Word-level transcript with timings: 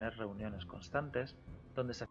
reuniones 0.00 0.64
constantes 0.64 1.36
donde 1.74 1.94
se 1.94 2.06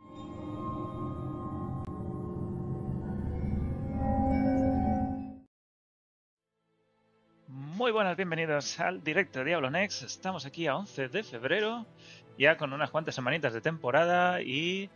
Muy 7.47 7.91
buenas, 7.91 8.17
bienvenidos 8.17 8.79
al 8.79 9.03
directo 9.03 9.39
de 9.39 9.45
Diablo 9.45 9.69
Next. 9.69 10.03
Estamos 10.03 10.45
aquí 10.45 10.67
a 10.67 10.75
11 10.75 11.09
de 11.09 11.23
febrero, 11.23 11.85
ya 12.37 12.57
con 12.57 12.73
unas 12.73 12.89
cuantas 12.89 13.15
semanitas 13.15 13.53
de 13.53 13.61
temporada 13.61 14.41
y 14.41 14.89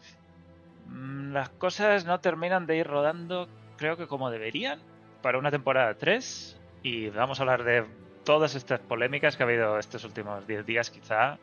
mm, 0.87 1.31
las 1.31 1.49
cosas 1.49 2.05
no 2.05 2.19
terminan 2.19 2.65
de 2.65 2.77
ir 2.77 2.87
rodando, 2.87 3.47
creo 3.77 3.97
que 3.97 4.07
como 4.07 4.31
deberían, 4.31 4.79
para 5.21 5.37
una 5.37 5.51
temporada 5.51 5.93
3. 5.93 6.59
Y 6.83 7.09
vamos 7.09 7.39
a 7.39 7.43
hablar 7.43 7.63
de 7.63 7.85
todas 8.25 8.55
estas 8.55 8.79
polémicas 8.79 9.37
que 9.37 9.43
ha 9.43 9.45
habido 9.45 9.77
estos 9.77 10.03
últimos 10.03 10.47
10 10.47 10.65
días, 10.65 10.89
quizá, 10.89 11.37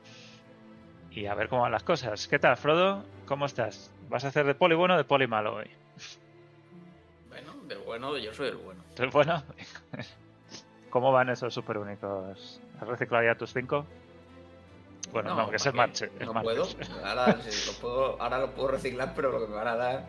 y 1.18 1.26
a 1.26 1.34
ver 1.34 1.48
cómo 1.48 1.62
van 1.62 1.72
las 1.72 1.82
cosas. 1.82 2.28
¿Qué 2.28 2.38
tal, 2.38 2.56
Frodo? 2.56 3.04
¿Cómo 3.26 3.46
estás? 3.46 3.90
¿Vas 4.08 4.24
a 4.24 4.28
hacer 4.28 4.46
de 4.46 4.54
poli 4.54 4.76
bueno 4.76 4.94
o 4.94 4.96
de 4.96 5.02
poli 5.02 5.26
malo 5.26 5.56
hoy? 5.56 5.68
Bueno, 7.28 7.54
de 7.66 7.76
bueno 7.76 8.16
yo 8.18 8.32
soy 8.32 8.48
el 8.48 8.56
bueno. 8.56 8.84
¿El 8.96 9.10
bueno? 9.10 9.42
¿Cómo 10.90 11.10
van 11.10 11.28
esos 11.30 11.52
super 11.52 11.78
únicos? 11.78 12.60
¿Has 12.80 12.86
reciclado 12.86 13.24
ya 13.24 13.34
tus 13.34 13.52
cinco? 13.52 13.84
Bueno, 15.12 15.34
no, 15.34 15.50
que 15.50 15.56
es 15.56 15.66
el 15.66 15.74
marche. 15.74 16.08
No 16.20 16.40
puedo. 16.40 16.68
Ahora, 17.04 17.36
lo 17.66 17.72
puedo. 17.80 18.22
ahora 18.22 18.38
lo 18.38 18.50
puedo 18.52 18.68
reciclar, 18.68 19.12
pero 19.16 19.32
lo 19.32 19.40
que 19.40 19.48
me 19.48 19.56
van 19.56 19.68
a 19.68 19.76
dar 19.76 20.06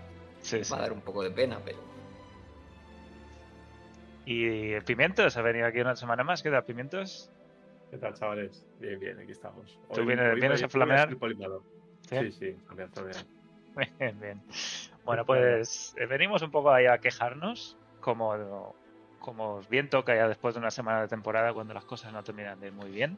va 0.53 0.77
a 0.77 0.81
dar 0.81 0.93
un 0.93 1.01
poco 1.01 1.23
de 1.23 1.31
pena, 1.31 1.59
pero. 1.65 1.79
¿Y 4.25 4.79
Pimientos? 4.81 5.35
¿Ha 5.37 5.41
venido 5.41 5.65
aquí 5.65 5.79
una 5.79 5.95
semana 5.95 6.23
más? 6.23 6.43
¿Qué 6.43 6.51
tal, 6.51 6.63
Pimientos? 6.65 7.31
¿Qué 7.89 7.97
tal, 7.97 8.13
chavales? 8.13 8.65
Bien, 8.77 8.99
bien, 8.99 9.19
aquí 9.19 9.31
estamos. 9.31 9.79
¿Tú 9.93 10.05
vienes, 10.05 10.63
a 10.63 10.69
flamear? 10.69 11.09
Sí, 12.07 12.31
sí, 12.31 12.55
también, 12.67 12.91
también. 12.91 13.17
Bien, 13.99 14.19
bien. 14.19 14.43
Bueno, 15.03 15.25
pues 15.25 15.93
eh, 15.97 16.05
venimos 16.05 16.41
un 16.41 16.51
poco 16.51 16.71
ahí 16.71 16.85
a 16.85 16.97
quejarnos, 16.97 17.77
como, 17.99 18.75
como 19.19 19.61
bien 19.69 19.89
toca 19.89 20.15
ya 20.15 20.27
después 20.27 20.53
de 20.55 20.59
una 20.59 20.71
semana 20.71 21.01
de 21.01 21.07
temporada 21.07 21.53
cuando 21.53 21.73
las 21.73 21.85
cosas 21.85 22.11
no 22.11 22.23
terminan 22.23 22.59
de 22.59 22.67
ir 22.67 22.73
muy 22.73 22.91
bien. 22.91 23.17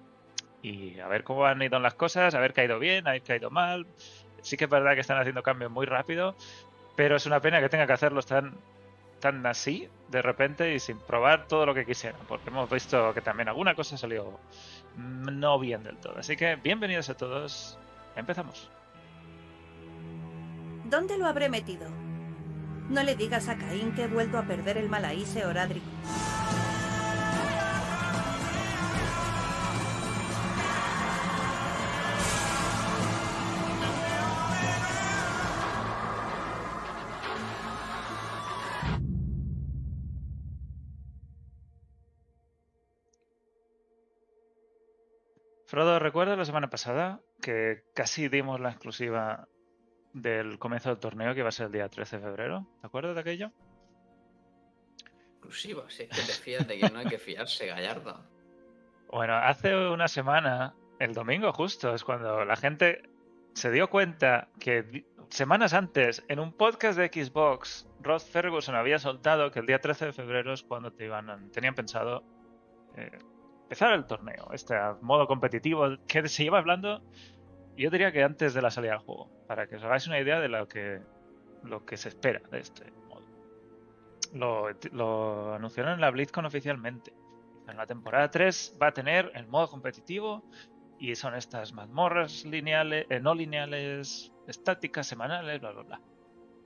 Y 0.61 0.99
a 0.99 1.07
ver 1.07 1.23
cómo 1.23 1.45
han 1.45 1.61
ido 1.61 1.79
las 1.79 1.95
cosas, 1.95 2.35
a 2.35 2.39
ver 2.39 2.53
qué 2.53 2.61
ha 2.61 2.65
ido 2.65 2.79
bien, 2.79 3.07
ha 3.07 3.17
ido 3.17 3.49
mal. 3.49 3.87
Sí 4.43 4.55
que 4.57 4.65
es 4.65 4.69
verdad 4.69 4.93
que 4.93 5.01
están 5.01 5.19
haciendo 5.19 5.41
cambios 5.41 5.71
muy 5.71 5.85
rápido, 5.85 6.35
pero 6.95 7.15
es 7.15 7.25
una 7.25 7.41
pena 7.41 7.59
que 7.59 7.69
tenga 7.69 7.87
que 7.87 7.93
hacerlos 7.93 8.25
tan 8.25 8.59
tan 9.21 9.45
así 9.45 9.87
de 10.09 10.21
repente 10.21 10.75
y 10.75 10.79
sin 10.79 10.97
probar 10.99 11.47
todo 11.47 11.65
lo 11.65 11.73
que 11.73 11.85
quisieran, 11.85 12.19
porque 12.27 12.49
hemos 12.49 12.69
visto 12.69 13.13
que 13.13 13.21
también 13.21 13.47
alguna 13.47 13.75
cosa 13.75 13.95
salió 13.95 14.37
no 14.97 15.57
bien 15.57 15.83
del 15.83 15.95
todo. 15.97 16.19
Así 16.19 16.35
que 16.35 16.57
bienvenidos 16.57 17.09
a 17.09 17.15
todos, 17.15 17.77
empezamos. 18.17 18.69
¿Dónde 20.83 21.17
lo 21.17 21.25
habré 21.27 21.47
metido? 21.47 21.87
No 22.89 23.01
le 23.03 23.15
digas 23.15 23.47
a 23.47 23.57
Caín 23.57 23.93
que 23.93 24.03
he 24.03 24.07
vuelto 24.07 24.37
a 24.37 24.43
perder 24.43 24.77
el 24.77 24.89
Malaíse 24.89 25.45
Orádrico. 25.45 25.87
Frodo, 45.71 45.99
¿recuerdas 45.99 46.37
la 46.37 46.43
semana 46.43 46.69
pasada 46.69 47.21
que 47.41 47.85
casi 47.95 48.27
dimos 48.27 48.59
la 48.59 48.71
exclusiva 48.71 49.47
del 50.11 50.59
comienzo 50.59 50.89
del 50.89 50.99
torneo 50.99 51.33
que 51.33 51.39
iba 51.39 51.47
a 51.47 51.53
ser 51.53 51.67
el 51.67 51.71
día 51.71 51.87
13 51.87 52.17
de 52.17 52.23
febrero? 52.23 52.67
¿Te 52.81 52.87
acuerdas 52.87 53.15
de 53.15 53.21
aquello? 53.21 53.51
Exclusiva, 55.29 55.85
sí, 55.87 56.09
que 56.09 56.15
te 56.23 56.33
fías 56.33 56.67
de 56.67 56.77
que 56.77 56.89
no 56.89 56.99
hay 56.99 57.05
que 57.05 57.17
fiarse, 57.17 57.67
Gallardo. 57.67 58.21
Bueno, 59.13 59.35
hace 59.35 59.73
una 59.87 60.09
semana, 60.09 60.75
el 60.99 61.13
domingo 61.13 61.53
justo, 61.53 61.95
es 61.95 62.03
cuando 62.03 62.43
la 62.43 62.57
gente 62.57 63.03
se 63.53 63.71
dio 63.71 63.89
cuenta 63.89 64.49
que 64.59 65.05
semanas 65.29 65.73
antes, 65.73 66.21
en 66.27 66.41
un 66.41 66.51
podcast 66.51 66.99
de 66.99 67.07
Xbox, 67.07 67.87
Rod 68.01 68.19
Ferguson 68.19 68.75
había 68.75 68.99
soltado 68.99 69.51
que 69.51 69.59
el 69.59 69.67
día 69.67 69.79
13 69.79 70.07
de 70.07 70.11
febrero 70.11 70.51
es 70.51 70.63
cuando 70.63 70.91
te 70.91 71.05
iban, 71.05 71.49
tenían 71.51 71.75
pensado 71.75 72.25
eh, 72.97 73.19
empezar 73.71 73.93
el 73.93 74.05
torneo, 74.05 74.49
este 74.51 74.75
modo 74.99 75.27
competitivo 75.27 75.95
que 76.05 76.27
se 76.27 76.43
lleva 76.43 76.57
hablando, 76.57 77.01
yo 77.77 77.89
diría 77.89 78.11
que 78.11 78.21
antes 78.21 78.53
de 78.53 78.61
la 78.61 78.69
salida 78.69 78.91
del 78.91 78.99
juego, 78.99 79.29
para 79.47 79.65
que 79.65 79.77
os 79.77 79.83
hagáis 79.85 80.05
una 80.07 80.19
idea 80.19 80.41
de 80.41 80.49
lo 80.49 80.67
que, 80.67 80.99
lo 81.63 81.85
que 81.85 81.95
se 81.95 82.09
espera 82.09 82.41
de 82.51 82.59
este 82.59 82.91
modo. 83.07 83.23
Lo, 84.91 85.53
anunciaron 85.53 85.93
en 85.93 86.01
la 86.01 86.11
BlizzCon 86.11 86.45
oficialmente. 86.45 87.13
En 87.69 87.77
la 87.77 87.87
temporada 87.87 88.29
3 88.29 88.77
va 88.81 88.87
a 88.87 88.91
tener 88.91 89.31
el 89.35 89.47
modo 89.47 89.69
competitivo 89.69 90.43
y 90.99 91.15
son 91.15 91.33
estas 91.35 91.71
mazmorras 91.71 92.43
lineales, 92.43 93.05
eh, 93.09 93.21
no 93.21 93.33
lineales, 93.33 94.33
estáticas, 94.49 95.07
semanales, 95.07 95.61
bla, 95.61 95.71
bla, 95.71 95.83
bla. 95.83 96.01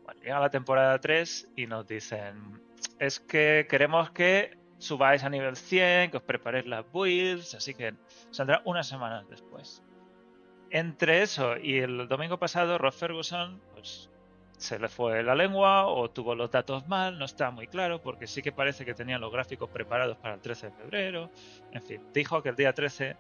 Bueno, 0.06 0.22
llega 0.22 0.40
la 0.40 0.50
temporada 0.50 1.00
3 1.00 1.52
y 1.56 1.68
nos 1.68 1.86
dicen, 1.86 2.64
es 2.98 3.20
que 3.20 3.68
queremos 3.70 4.10
que 4.10 4.65
subáis 4.78 5.24
a 5.24 5.30
nivel 5.30 5.56
100, 5.56 6.12
que 6.12 6.18
os 6.18 6.24
preparéis 6.24 6.66
las 6.66 6.86
builds, 6.92 7.56
así 7.56 7.74
que 7.74 7.94
saldrá 8.32 8.62
unas 8.66 8.88
semanas 8.88 9.28
después. 9.30 9.84
Entre 10.70 11.22
eso 11.22 11.58
y 11.58 11.80
el 11.80 12.08
domingo 12.08 12.38
pasado, 12.38 12.78
Ross 12.78 12.96
Ferguson, 12.96 13.62
pues 13.74 14.10
se 14.58 14.80
le 14.80 14.88
fue 14.88 15.22
la 15.24 15.36
lengua 15.36 15.86
o 15.88 16.10
tuvo 16.10 16.34
los 16.36 16.50
datos 16.50 16.88
mal, 16.88 17.20
no 17.20 17.26
está 17.26 17.52
muy 17.52 17.68
claro, 17.68 18.02
porque 18.02 18.28
sí 18.28 18.42
que 18.42 18.52
parece 18.52 18.86
que 18.86 18.94
tenían 18.94 19.22
los 19.22 19.32
gráficos 19.32 19.70
preparados 19.70 20.18
para 20.18 20.36
el 20.36 20.42
13 20.42 20.68
de 20.68 20.72
febrero. 20.74 21.30
En 21.72 21.82
fin, 21.82 22.02
dijo 22.14 22.42
que 22.42 22.50
el 22.50 22.56
día 22.56 22.74
13, 22.74 23.16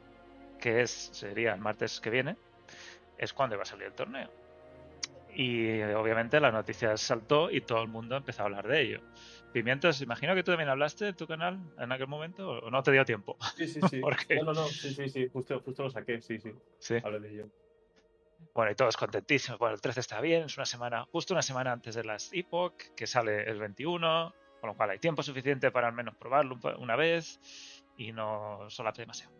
que 0.59 0.81
es, 0.81 1.09
sería 1.13 1.53
el 1.53 1.61
martes 1.61 1.99
que 1.99 2.09
viene, 2.09 2.35
es 3.17 3.33
cuando 3.33 3.57
va 3.57 3.63
a 3.63 3.65
salir 3.65 3.87
el 3.87 3.93
torneo. 3.93 4.29
Y 5.35 5.81
obviamente 5.81 6.39
la 6.39 6.51
noticia 6.51 6.95
saltó 6.95 7.51
y 7.51 7.61
todo 7.61 7.81
el 7.81 7.89
mundo 7.89 8.15
empezó 8.15 8.43
a 8.43 8.45
hablar 8.45 8.67
de 8.67 8.81
ello. 8.81 9.01
Pimientos, 9.55 10.01
imagino 10.01 10.35
que 10.35 10.43
tú 10.43 10.51
también 10.51 10.67
hablaste 10.67 11.05
de 11.05 11.13
tu 11.13 11.27
canal 11.27 11.57
en 11.79 11.89
aquel 11.89 12.07
momento 12.07 12.59
o 12.59 12.69
no 12.69 12.83
te 12.83 12.91
dio 12.91 13.05
tiempo. 13.05 13.37
Sí, 13.55 13.69
sí, 13.69 13.79
sí. 13.89 14.01
No, 14.35 14.43
no, 14.43 14.53
no, 14.53 14.67
sí, 14.67 14.93
sí, 14.93 15.07
sí, 15.07 15.29
justo, 15.31 15.61
justo 15.61 15.83
lo 15.83 15.89
saqué, 15.89 16.21
sí, 16.21 16.37
sí. 16.39 16.51
Sí. 16.77 16.95
Hablé 17.01 17.21
de 17.21 17.29
ello. 17.29 17.45
Bueno, 18.53 18.73
y 18.73 18.75
todos 18.75 18.97
contentísimos. 18.97 19.57
Bueno, 19.57 19.75
el 19.75 19.79
13 19.79 20.01
está 20.01 20.19
bien, 20.19 20.43
es 20.43 20.57
una 20.57 20.65
semana, 20.65 21.05
justo 21.05 21.33
una 21.33 21.41
semana 21.41 21.71
antes 21.71 21.95
de 21.95 22.03
las 22.03 22.33
Epoch, 22.33 22.75
que 22.97 23.07
sale 23.07 23.49
el 23.49 23.57
21, 23.57 24.33
con 24.59 24.71
lo 24.71 24.75
cual 24.75 24.89
hay 24.89 24.99
tiempo 24.99 25.23
suficiente 25.23 25.71
para 25.71 25.87
al 25.87 25.93
menos 25.93 26.17
probarlo 26.17 26.59
una 26.77 26.97
vez 26.97 27.39
y 27.95 28.11
no 28.11 28.69
solape 28.69 29.03
demasiado. 29.03 29.33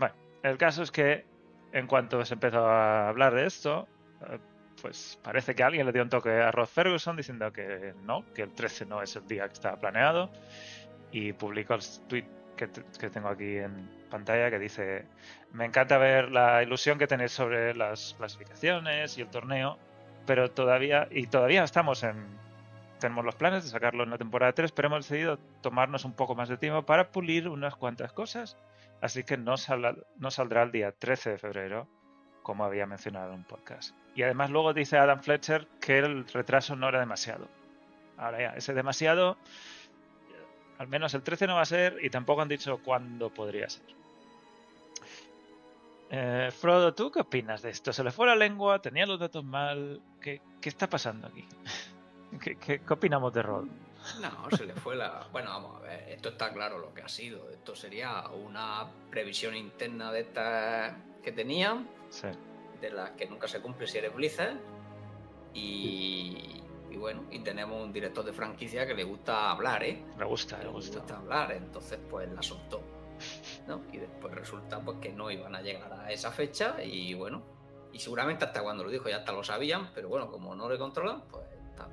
Bueno, 0.00 0.16
el 0.42 0.58
caso 0.58 0.82
es 0.82 0.90
que 0.90 1.26
en 1.70 1.86
cuanto 1.86 2.24
se 2.24 2.34
empezó 2.34 2.66
a 2.66 3.08
hablar 3.08 3.36
de 3.36 3.46
esto, 3.46 3.86
eh, 4.28 4.40
pues 4.80 5.18
parece 5.22 5.54
que 5.54 5.62
alguien 5.62 5.86
le 5.86 5.92
dio 5.92 6.02
un 6.02 6.08
toque 6.08 6.30
a 6.30 6.50
Rod 6.50 6.66
Ferguson 6.66 7.16
diciendo 7.16 7.52
que 7.52 7.94
no, 8.04 8.24
que 8.34 8.42
el 8.42 8.52
13 8.52 8.86
no 8.86 9.02
es 9.02 9.16
el 9.16 9.26
día 9.26 9.46
que 9.46 9.54
estaba 9.54 9.76
planeado 9.76 10.30
y 11.12 11.32
publicó 11.32 11.74
el 11.74 11.80
tweet 12.08 12.24
que, 12.56 12.66
tengo 13.10 13.28
aquí 13.28 13.56
en 13.56 13.88
pantalla 14.10 14.50
que 14.50 14.58
dice 14.58 15.06
me 15.52 15.64
encanta 15.64 15.96
ver 15.96 16.30
la 16.30 16.62
ilusión 16.62 16.98
que 16.98 17.06
tenéis 17.06 17.32
sobre 17.32 17.74
las 17.74 18.14
clasificaciones 18.18 19.16
y 19.16 19.22
el 19.22 19.28
torneo, 19.28 19.78
pero 20.26 20.50
todavía 20.50 21.08
y 21.10 21.26
todavía 21.26 21.64
estamos 21.64 22.02
en 22.02 22.38
tenemos 22.98 23.24
los 23.24 23.34
planes 23.34 23.64
de 23.64 23.70
sacarlo 23.70 24.04
en 24.04 24.10
la 24.10 24.18
temporada 24.18 24.52
3, 24.52 24.72
pero 24.72 24.88
hemos 24.88 25.08
decidido 25.08 25.38
tomarnos 25.62 26.04
un 26.04 26.12
poco 26.12 26.34
más 26.34 26.50
de 26.50 26.58
tiempo 26.58 26.84
para 26.84 27.10
pulir 27.10 27.48
unas 27.48 27.74
cuantas 27.74 28.12
cosas, 28.12 28.58
así 29.00 29.24
que 29.24 29.38
no, 29.38 29.54
no 30.18 30.30
saldrá 30.30 30.62
el 30.64 30.70
día 30.70 30.92
13 30.92 31.30
de 31.30 31.38
febrero 31.38 31.88
como 32.42 32.64
había 32.64 32.86
mencionado 32.86 33.28
en 33.28 33.38
un 33.38 33.44
podcast. 33.44 33.94
Y 34.20 34.22
además 34.22 34.50
luego 34.50 34.74
dice 34.74 34.98
Adam 34.98 35.22
Fletcher 35.22 35.66
que 35.80 35.98
el 35.98 36.28
retraso 36.28 36.76
no 36.76 36.90
era 36.90 37.00
demasiado. 37.00 37.48
Ahora 38.18 38.38
ya, 38.38 38.48
ese 38.50 38.74
demasiado, 38.74 39.38
al 40.76 40.88
menos 40.88 41.14
el 41.14 41.22
13 41.22 41.46
no 41.46 41.54
va 41.54 41.62
a 41.62 41.64
ser 41.64 41.96
y 42.02 42.10
tampoco 42.10 42.42
han 42.42 42.48
dicho 42.48 42.82
cuándo 42.84 43.32
podría 43.32 43.70
ser. 43.70 43.86
Eh, 46.10 46.50
Frodo, 46.52 46.92
¿tú 46.92 47.10
qué 47.10 47.20
opinas 47.20 47.62
de 47.62 47.70
esto? 47.70 47.94
¿Se 47.94 48.04
le 48.04 48.10
fue 48.10 48.26
la 48.26 48.36
lengua? 48.36 48.82
¿Tenía 48.82 49.06
los 49.06 49.18
datos 49.18 49.42
mal? 49.42 50.02
¿Qué, 50.20 50.42
está 50.64 50.86
pasando 50.86 51.28
aquí? 51.28 51.48
¿Qué, 52.42 52.56
qué, 52.58 52.82
opinamos 52.90 53.32
de 53.32 53.40
Rod? 53.40 53.68
No, 54.20 54.50
se 54.54 54.66
le 54.66 54.74
fue 54.74 54.96
la... 54.96 55.26
Bueno, 55.32 55.48
vamos 55.48 55.76
a 55.76 55.84
ver, 55.84 56.10
esto 56.10 56.28
está 56.28 56.52
claro 56.52 56.78
lo 56.78 56.92
que 56.92 57.00
ha 57.00 57.08
sido. 57.08 57.48
Esto 57.48 57.74
sería 57.74 58.28
una 58.28 58.86
previsión 59.08 59.56
interna 59.56 60.12
de 60.12 60.20
estas 60.20 60.92
que 61.22 61.32
tenían 61.32 61.88
de 62.80 62.90
las 62.90 63.10
que 63.12 63.26
nunca 63.26 63.46
se 63.48 63.60
cumple 63.60 63.86
si 63.86 63.98
eres 63.98 64.14
Blizzard. 64.14 64.56
Y, 65.52 66.62
bueno, 66.96 67.24
y 67.30 67.40
tenemos 67.40 67.82
un 67.82 67.92
director 67.92 68.24
de 68.24 68.32
franquicia 68.32 68.86
que 68.86 68.94
le 68.94 69.04
gusta 69.04 69.50
hablar, 69.50 69.82
¿eh? 69.82 70.04
Me 70.18 70.24
gusta, 70.24 70.58
le 70.58 70.68
gusta. 70.68 71.02
hablar, 71.16 71.52
entonces 71.52 71.98
pues 72.08 72.30
la 72.30 72.42
soltó. 72.42 72.82
¿no? 73.66 73.82
Y 73.92 73.98
después 73.98 74.34
resulta 74.34 74.80
pues 74.80 74.98
que 75.00 75.12
no 75.12 75.30
iban 75.30 75.54
a 75.54 75.60
llegar 75.60 75.92
a 75.92 76.10
esa 76.10 76.30
fecha 76.30 76.82
y 76.82 77.14
bueno, 77.14 77.42
Y 77.92 77.98
seguramente 77.98 78.44
hasta 78.44 78.62
cuando 78.62 78.84
lo 78.84 78.90
dijo 78.90 79.08
ya 79.08 79.18
hasta 79.18 79.32
lo 79.32 79.42
sabían, 79.42 79.90
pero 79.94 80.08
bueno, 80.08 80.30
como 80.30 80.54
no 80.54 80.68
le 80.68 80.78
controlan, 80.78 81.22
pues 81.30 81.44
está. 81.70 81.88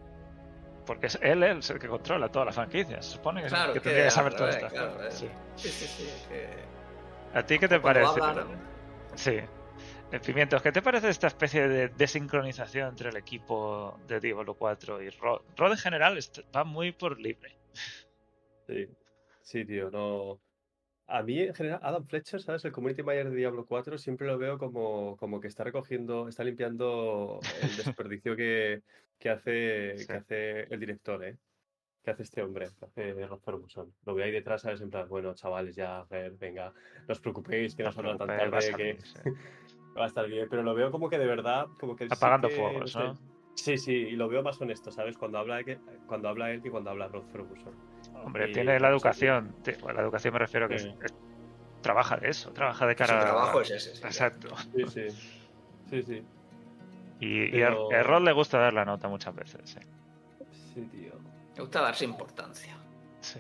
Porque 0.86 1.08
es 1.08 1.20
él, 1.22 1.44
el 1.44 1.62
que 1.62 1.88
controla 1.88 2.30
toda 2.30 2.46
la 2.46 2.52
franquicia. 2.52 3.02
Se 3.02 3.14
supone 3.14 3.44
que, 3.44 3.50
que, 3.50 3.80
tendría 3.80 4.06
que 4.06 4.12
saber 4.12 4.36
todas 4.36 4.56
estas 4.56 4.72
cosas. 4.72 5.14
Sí, 5.14 5.30
sí, 5.70 5.70
sí. 5.70 6.10
¿A 7.34 7.44
ti 7.44 7.60
qué 7.60 7.68
te 7.68 7.80
parece? 7.80 8.20
Sí. 9.16 9.40
Pimientos, 10.26 10.62
¿qué 10.62 10.72
te 10.72 10.82
parece 10.82 11.10
esta 11.10 11.28
especie 11.28 11.68
de 11.68 11.90
desincronización 11.90 12.90
entre 12.90 13.10
el 13.10 13.18
equipo 13.18 14.00
de 14.08 14.22
Diablo 14.22 14.54
4 14.54 15.04
y 15.04 15.10
Rod? 15.10 15.42
Rod 15.58 15.72
en 15.72 15.78
general 15.78 16.18
va 16.56 16.64
muy 16.64 16.94
por 16.94 17.20
libre. 17.20 17.52
Sí, 18.66 18.88
sí, 19.42 19.66
tío, 19.66 19.92
no. 19.92 20.40
A 21.08 21.24
mí, 21.24 21.42
en 21.42 21.54
general, 21.54 21.80
Adam 21.84 22.06
Fletcher, 22.06 22.42
¿sabes? 22.42 22.64
El 22.66 22.72
community 22.72 23.04
manager 23.04 23.32
de 23.32 23.38
Diablo 23.38 23.66
4 23.66 23.98
siempre 23.98 24.28
lo 24.28 24.38
veo 24.38 24.58
como, 24.58 25.18
como 25.18 25.42
que 25.42 25.48
está 25.48 25.66
recogiendo, 25.66 26.28
está 26.28 26.44
limpiando 26.44 27.40
el 27.62 27.78
desperdicio 27.78 28.36
que, 28.36 28.82
que 29.20 29.30
hace, 29.30 29.96
que 30.08 30.14
hace 30.14 30.74
el 30.74 30.80
director, 30.80 31.24
¿eh? 31.24 31.38
Que 32.04 32.12
hace 32.12 32.24
este 32.24 32.42
hombre, 32.42 32.70
que 32.80 32.86
hace 32.86 33.28
Rod 33.28 33.40
Ferguson. 33.40 33.94
Lo 34.06 34.16
veo 34.16 34.26
ahí 34.26 34.32
detrás, 34.32 34.62
¿sabes? 34.62 34.80
En 34.82 34.90
plan, 34.90 35.08
bueno, 35.10 35.34
chavales, 35.34 35.76
ya, 35.76 36.06
ver, 36.10 36.32
venga, 36.32 36.74
no 37.08 37.12
os 37.12 37.20
preocupéis, 37.20 37.76
que 37.76 37.84
no 37.84 37.92
son 37.92 38.18
tan 38.18 38.28
tarde, 38.28 38.74
que 38.76 38.98
va 39.98 40.06
a 40.06 40.08
estar 40.08 40.28
bien. 40.28 40.48
Pero 40.50 40.64
lo 40.64 40.74
veo 40.74 40.92
como 40.92 41.10
que 41.10 41.18
de 41.18 41.26
verdad, 41.26 41.68
como 41.80 41.96
que... 41.96 42.08
Apagando 42.10 42.50
fuegos, 42.50 42.96
¿no? 42.96 43.18
Sí, 43.56 43.78
sí, 43.78 43.94
y 43.94 44.12
lo 44.12 44.30
veo 44.30 44.44
más 44.44 44.62
honesto, 44.62 44.92
¿sabes? 44.92 45.18
Cuando 45.18 45.40
habla, 45.40 45.64
que, 45.64 45.80
cuando 46.06 46.30
habla 46.30 46.52
él 46.52 46.62
y 46.64 46.70
cuando 46.70 46.92
habla 46.92 47.08
Rod 47.08 47.26
Ferguson. 47.32 47.74
Hombre, 48.24 48.50
tiene 48.50 48.80
la 48.80 48.90
educación. 48.90 49.56
la 49.94 50.02
educación 50.02 50.34
me 50.34 50.40
refiero 50.40 50.70
que 50.70 50.94
trabaja 51.82 52.18
de 52.18 52.30
eso, 52.30 52.52
trabaja 52.52 52.86
de 52.86 52.96
cara 52.96 53.20
Su 53.20 53.26
trabajo 53.26 53.62
es 53.62 53.72
ese. 53.72 54.06
Exacto. 54.06 54.56
Sí, 54.76 54.84
sí. 54.88 55.08
Sí, 55.90 56.04
sí. 56.04 56.24
Y, 57.20 57.62
a 57.64 57.72
Rod 58.04 58.24
le 58.24 58.32
gusta 58.32 58.60
dar 58.60 58.74
la 58.74 58.86
nota 58.86 59.08
muchas 59.08 59.34
veces, 59.36 59.62
sí. 59.64 59.80
Sí, 60.74 60.82
tío. 60.92 61.14
Le 61.56 61.62
gusta 61.62 61.82
darse 61.82 62.06
importancia. 62.06 62.78
Sí. 63.22 63.40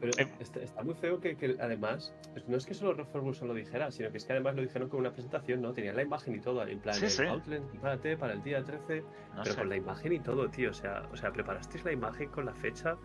Pero 0.00 0.12
em, 0.18 0.28
está, 0.40 0.82
muy 0.82 0.94
feo 0.94 1.20
que, 1.20 1.56
además, 1.60 2.14
no 2.46 2.56
es 2.56 2.66
que 2.66 2.74
solo 2.74 2.94
Rob 2.94 3.06
Ferguson 3.10 3.48
lo 3.48 3.54
dijera, 3.54 3.90
sino 3.90 4.10
que 4.10 4.18
es 4.18 4.24
que 4.24 4.32
además 4.32 4.54
lo 4.54 4.62
dijeron 4.62 4.88
con 4.88 5.00
una 5.00 5.12
presentación, 5.12 5.62
¿no? 5.62 5.72
Tenían 5.72 5.96
la 5.96 6.02
imagen 6.02 6.34
y 6.34 6.40
todo, 6.40 6.66
en 6.66 6.80
plan, 6.80 6.94
sí, 6.94 7.08
sí. 7.08 7.22
prepárate 7.70 8.16
para 8.16 8.34
el 8.34 8.42
día 8.42 8.62
13, 8.62 9.04
pero 9.42 9.56
con 9.56 9.68
la 9.68 9.76
imagen 9.76 10.12
y 10.12 10.20
todo, 10.20 10.48
tío. 10.50 10.70
O 10.70 10.74
sea, 10.74 11.08
o 11.10 11.16
sea, 11.16 11.32
preparasteis 11.32 11.84
la 11.84 11.92
imagen 11.92 12.28
con 12.28 12.44
la 12.44 12.54
fecha 12.54 12.96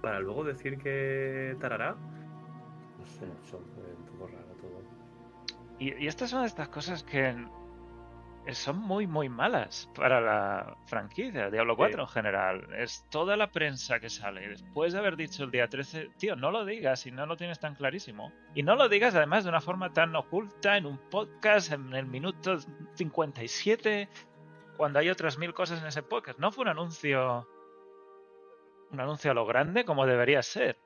para 0.00 0.20
luego 0.20 0.44
decir 0.44 0.78
que 0.78 1.56
tarará. 1.60 1.96
No 2.98 3.06
sé, 3.06 3.26
son 3.50 3.62
un 3.62 4.04
poco 4.06 4.28
raro 4.28 4.54
todo. 4.60 4.82
Y, 5.78 5.94
y 6.02 6.06
estas 6.06 6.30
son 6.30 6.44
estas 6.44 6.68
cosas 6.68 7.02
que 7.02 7.36
son 8.52 8.78
muy, 8.78 9.06
muy 9.06 9.28
malas 9.28 9.90
para 9.94 10.20
la 10.20 10.76
franquicia, 10.86 11.50
Diablo 11.50 11.76
4 11.76 12.02
en 12.02 12.08
general. 12.08 12.68
Es 12.76 13.04
toda 13.10 13.36
la 13.36 13.50
prensa 13.50 14.00
que 14.00 14.08
sale. 14.08 14.48
Después 14.48 14.92
de 14.92 14.98
haber 14.98 15.16
dicho 15.16 15.44
el 15.44 15.50
día 15.50 15.68
13, 15.68 16.10
tío, 16.18 16.36
no 16.36 16.50
lo 16.50 16.64
digas 16.64 17.00
si 17.00 17.10
no 17.10 17.26
lo 17.26 17.36
tienes 17.36 17.60
tan 17.60 17.74
clarísimo. 17.74 18.32
Y 18.54 18.62
no 18.62 18.74
lo 18.74 18.88
digas 18.88 19.14
además 19.14 19.44
de 19.44 19.50
una 19.50 19.60
forma 19.60 19.92
tan 19.92 20.16
oculta 20.16 20.76
en 20.76 20.86
un 20.86 20.98
podcast 21.10 21.72
en 21.72 21.94
el 21.94 22.06
minuto 22.06 22.58
57, 22.94 24.08
cuando 24.76 24.98
hay 24.98 25.10
otras 25.10 25.38
mil 25.38 25.52
cosas 25.52 25.80
en 25.80 25.86
ese 25.86 26.02
podcast. 26.02 26.38
No 26.38 26.50
fue 26.50 26.62
un 26.62 26.68
anuncio. 26.68 27.46
Un 28.90 29.00
anuncio 29.00 29.30
a 29.30 29.34
lo 29.34 29.44
grande 29.44 29.84
como 29.84 30.06
debería 30.06 30.42
ser. 30.42 30.78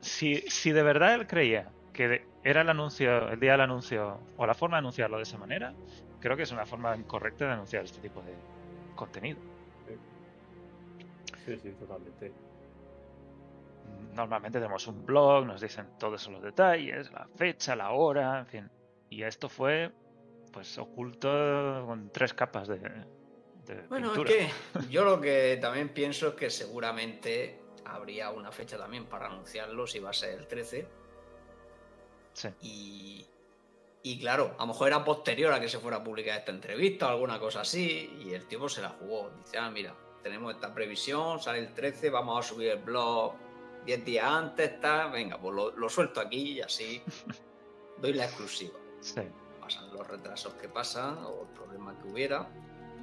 si, 0.00 0.36
si 0.36 0.72
de 0.72 0.82
verdad 0.82 1.14
él 1.14 1.26
creía 1.26 1.72
que 1.96 2.26
era 2.44 2.60
el 2.60 2.68
anuncio, 2.68 3.30
el 3.30 3.40
día 3.40 3.52
del 3.52 3.62
anuncio, 3.62 4.20
o 4.36 4.46
la 4.46 4.54
forma 4.54 4.76
de 4.76 4.80
anunciarlo 4.80 5.16
de 5.16 5.24
esa 5.24 5.38
manera, 5.38 5.74
creo 6.26 6.36
que 6.36 6.42
es 6.42 6.50
una 6.50 6.66
forma 6.66 6.96
incorrecta 6.96 7.46
de 7.46 7.52
anunciar 7.52 7.84
este 7.84 8.00
tipo 8.00 8.20
de 8.20 8.34
contenido. 8.96 9.38
Sí, 11.44 11.56
sí, 11.56 11.70
totalmente. 11.78 12.32
Normalmente 14.12 14.58
tenemos 14.58 14.84
un 14.88 15.06
blog, 15.06 15.46
nos 15.46 15.60
dicen 15.60 15.86
todos 16.00 16.26
los 16.26 16.42
detalles, 16.42 17.12
la 17.12 17.28
fecha, 17.36 17.76
la 17.76 17.92
hora, 17.92 18.40
en 18.40 18.46
fin. 18.46 18.70
Y 19.08 19.22
esto 19.22 19.48
fue 19.48 19.92
pues 20.52 20.76
oculto 20.78 21.84
con 21.86 22.10
tres 22.10 22.34
capas 22.34 22.66
de, 22.66 22.80
bueno, 23.88 24.12
es 24.12 24.28
que 24.28 24.48
yo 24.90 25.04
lo 25.04 25.20
que 25.20 25.58
también 25.60 25.90
pienso 25.90 26.30
es 26.30 26.34
que 26.34 26.50
seguramente 26.50 27.60
habría 27.84 28.30
una 28.30 28.50
fecha 28.50 28.76
también 28.76 29.04
para 29.04 29.26
anunciarlo 29.26 29.86
si 29.86 30.00
va 30.00 30.10
a 30.10 30.12
ser 30.12 30.40
el 30.40 30.48
13. 30.48 30.88
Sí. 32.32 32.48
Y, 32.62 33.26
y 34.06 34.20
claro, 34.20 34.54
a 34.56 34.60
lo 34.60 34.68
mejor 34.68 34.86
era 34.86 35.04
posterior 35.04 35.52
a 35.52 35.58
que 35.58 35.68
se 35.68 35.80
fuera 35.80 35.96
a 35.96 36.04
publicar 36.04 36.38
esta 36.38 36.52
entrevista 36.52 37.08
o 37.08 37.10
alguna 37.10 37.40
cosa 37.40 37.62
así, 37.62 38.16
y 38.24 38.34
el 38.34 38.46
tipo 38.46 38.68
se 38.68 38.80
la 38.80 38.90
jugó. 38.90 39.32
Dice, 39.44 39.58
ah, 39.58 39.68
mira, 39.68 39.96
tenemos 40.22 40.54
esta 40.54 40.72
previsión, 40.72 41.42
sale 41.42 41.58
el 41.58 41.74
13, 41.74 42.10
vamos 42.10 42.38
a 42.38 42.48
subir 42.48 42.68
el 42.68 42.78
blog 42.78 43.34
10 43.84 44.04
días 44.04 44.24
antes, 44.24 44.74
está, 44.74 45.08
venga, 45.08 45.38
pues 45.38 45.56
lo, 45.76 45.88
suelto 45.88 46.20
aquí 46.20 46.52
y 46.52 46.60
así 46.60 47.02
doy 47.98 48.12
la 48.12 48.26
exclusiva. 48.26 48.78
Sí. 49.00 49.22
Pasan 49.60 49.92
los 49.92 50.06
retrasos 50.06 50.54
que 50.54 50.68
pasan 50.68 51.18
o 51.24 51.42
el 51.42 51.48
problema 51.48 51.92
que 52.00 52.06
hubiera. 52.06 52.42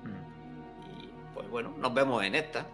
Mm. 0.04 1.02
Y 1.02 1.10
pues 1.34 1.50
bueno, 1.50 1.76
nos 1.80 1.94
vemos 1.94 2.24
en 2.24 2.36
esta. 2.36 2.66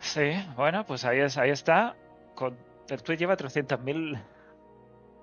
Sí, 0.00 0.32
bueno, 0.56 0.86
pues 0.86 1.04
ahí, 1.04 1.20
es, 1.20 1.36
ahí 1.36 1.50
está. 1.50 1.96
Con, 2.34 2.56
el 2.88 3.02
tweet 3.02 3.18
lleva 3.18 3.36
300.000 3.36 4.22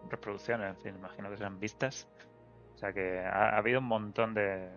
reproducciones, 0.10 0.70
en 0.70 0.78
fin, 0.82 0.96
imagino 0.96 1.30
que 1.30 1.38
sean 1.38 1.60
vistas. 1.60 2.08
O 2.76 2.78
sea 2.78 2.94
que 2.94 3.20
ha, 3.20 3.58
habido 3.58 3.80
un 3.80 3.86
montón 3.86 4.34
de, 4.34 4.72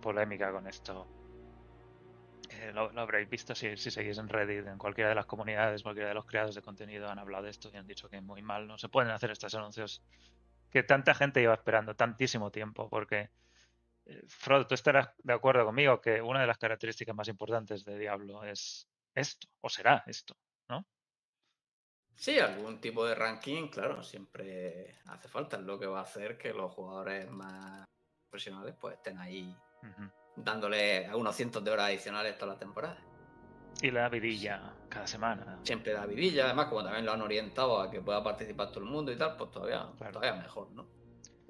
polémica 0.00 0.52
con 0.52 0.66
esto. 0.66 1.06
Eh, 2.50 2.72
lo, 2.72 2.90
habréis 3.00 3.28
visto 3.30 3.54
si, 3.54 3.76
si, 3.76 3.90
seguís 3.90 4.18
en 4.18 4.28
Reddit, 4.28 4.66
en 4.66 4.78
cualquiera 4.78 5.10
de 5.10 5.14
las 5.14 5.26
comunidades, 5.26 5.82
cualquiera 5.82 6.08
de 6.08 6.14
los 6.14 6.26
creadores 6.26 6.54
de 6.54 6.62
contenido 6.62 7.08
han 7.08 7.18
hablado 7.18 7.44
de 7.44 7.50
esto 7.50 7.70
y 7.72 7.76
han 7.76 7.86
dicho 7.86 8.08
que 8.08 8.20
muy 8.20 8.42
mal 8.42 8.66
no 8.66 8.76
se 8.76 8.88
pueden 8.88 9.10
hacer 9.12 9.30
estos 9.30 9.54
anuncios 9.54 10.02
que 10.70 10.82
tanta 10.82 11.14
gente 11.14 11.40
lleva 11.40 11.54
esperando 11.54 11.94
tantísimo 11.96 12.50
tiempo. 12.50 12.88
Porque, 12.88 13.30
eh, 14.06 14.22
Frodo, 14.28 14.66
tú 14.66 14.74
estarás 14.74 15.10
de 15.22 15.32
acuerdo 15.32 15.64
conmigo 15.64 16.00
que 16.00 16.22
una 16.22 16.40
de 16.40 16.46
las 16.46 16.58
características 16.58 17.14
más 17.14 17.28
importantes 17.28 17.84
de 17.84 17.98
Diablo 17.98 18.44
es 18.44 18.88
esto, 19.14 19.48
o 19.60 19.68
será 19.68 20.04
esto, 20.06 20.36
¿no? 20.68 20.86
Sí, 22.16 22.38
algún 22.38 22.80
tipo 22.80 23.06
de 23.06 23.14
ranking, 23.14 23.68
claro, 23.68 24.02
siempre 24.02 24.96
hace 25.06 25.28
falta. 25.28 25.56
Es 25.56 25.62
lo 25.62 25.78
que 25.78 25.86
va 25.86 26.00
a 26.00 26.02
hacer 26.02 26.36
que 26.36 26.52
los 26.52 26.72
jugadores 26.72 27.30
más 27.30 27.86
profesionales 28.28 28.74
pues 28.78 28.96
estén 28.96 29.18
ahí 29.18 29.56
dándole 30.36 31.06
algunos 31.06 31.34
cientos 31.34 31.64
de 31.64 31.70
horas 31.70 31.86
adicionales 31.86 32.36
toda 32.36 32.54
la 32.54 32.58
temporada. 32.58 32.98
Y 33.82 33.90
la 33.90 34.08
vidilla 34.08 34.74
cada 34.88 35.06
semana. 35.06 35.58
Siempre 35.62 35.94
la 35.94 36.04
vidilla, 36.04 36.46
además 36.46 36.66
como 36.66 36.84
también 36.84 37.06
lo 37.06 37.12
han 37.12 37.22
orientado 37.22 37.80
a 37.80 37.90
que 37.90 38.00
pueda 38.00 38.22
participar 38.22 38.68
todo 38.68 38.80
el 38.80 38.90
mundo 38.90 39.10
y 39.10 39.16
tal, 39.16 39.36
pues 39.36 39.50
todavía, 39.50 39.86
todavía 40.12 40.34
mejor, 40.34 40.70
¿no? 40.72 40.86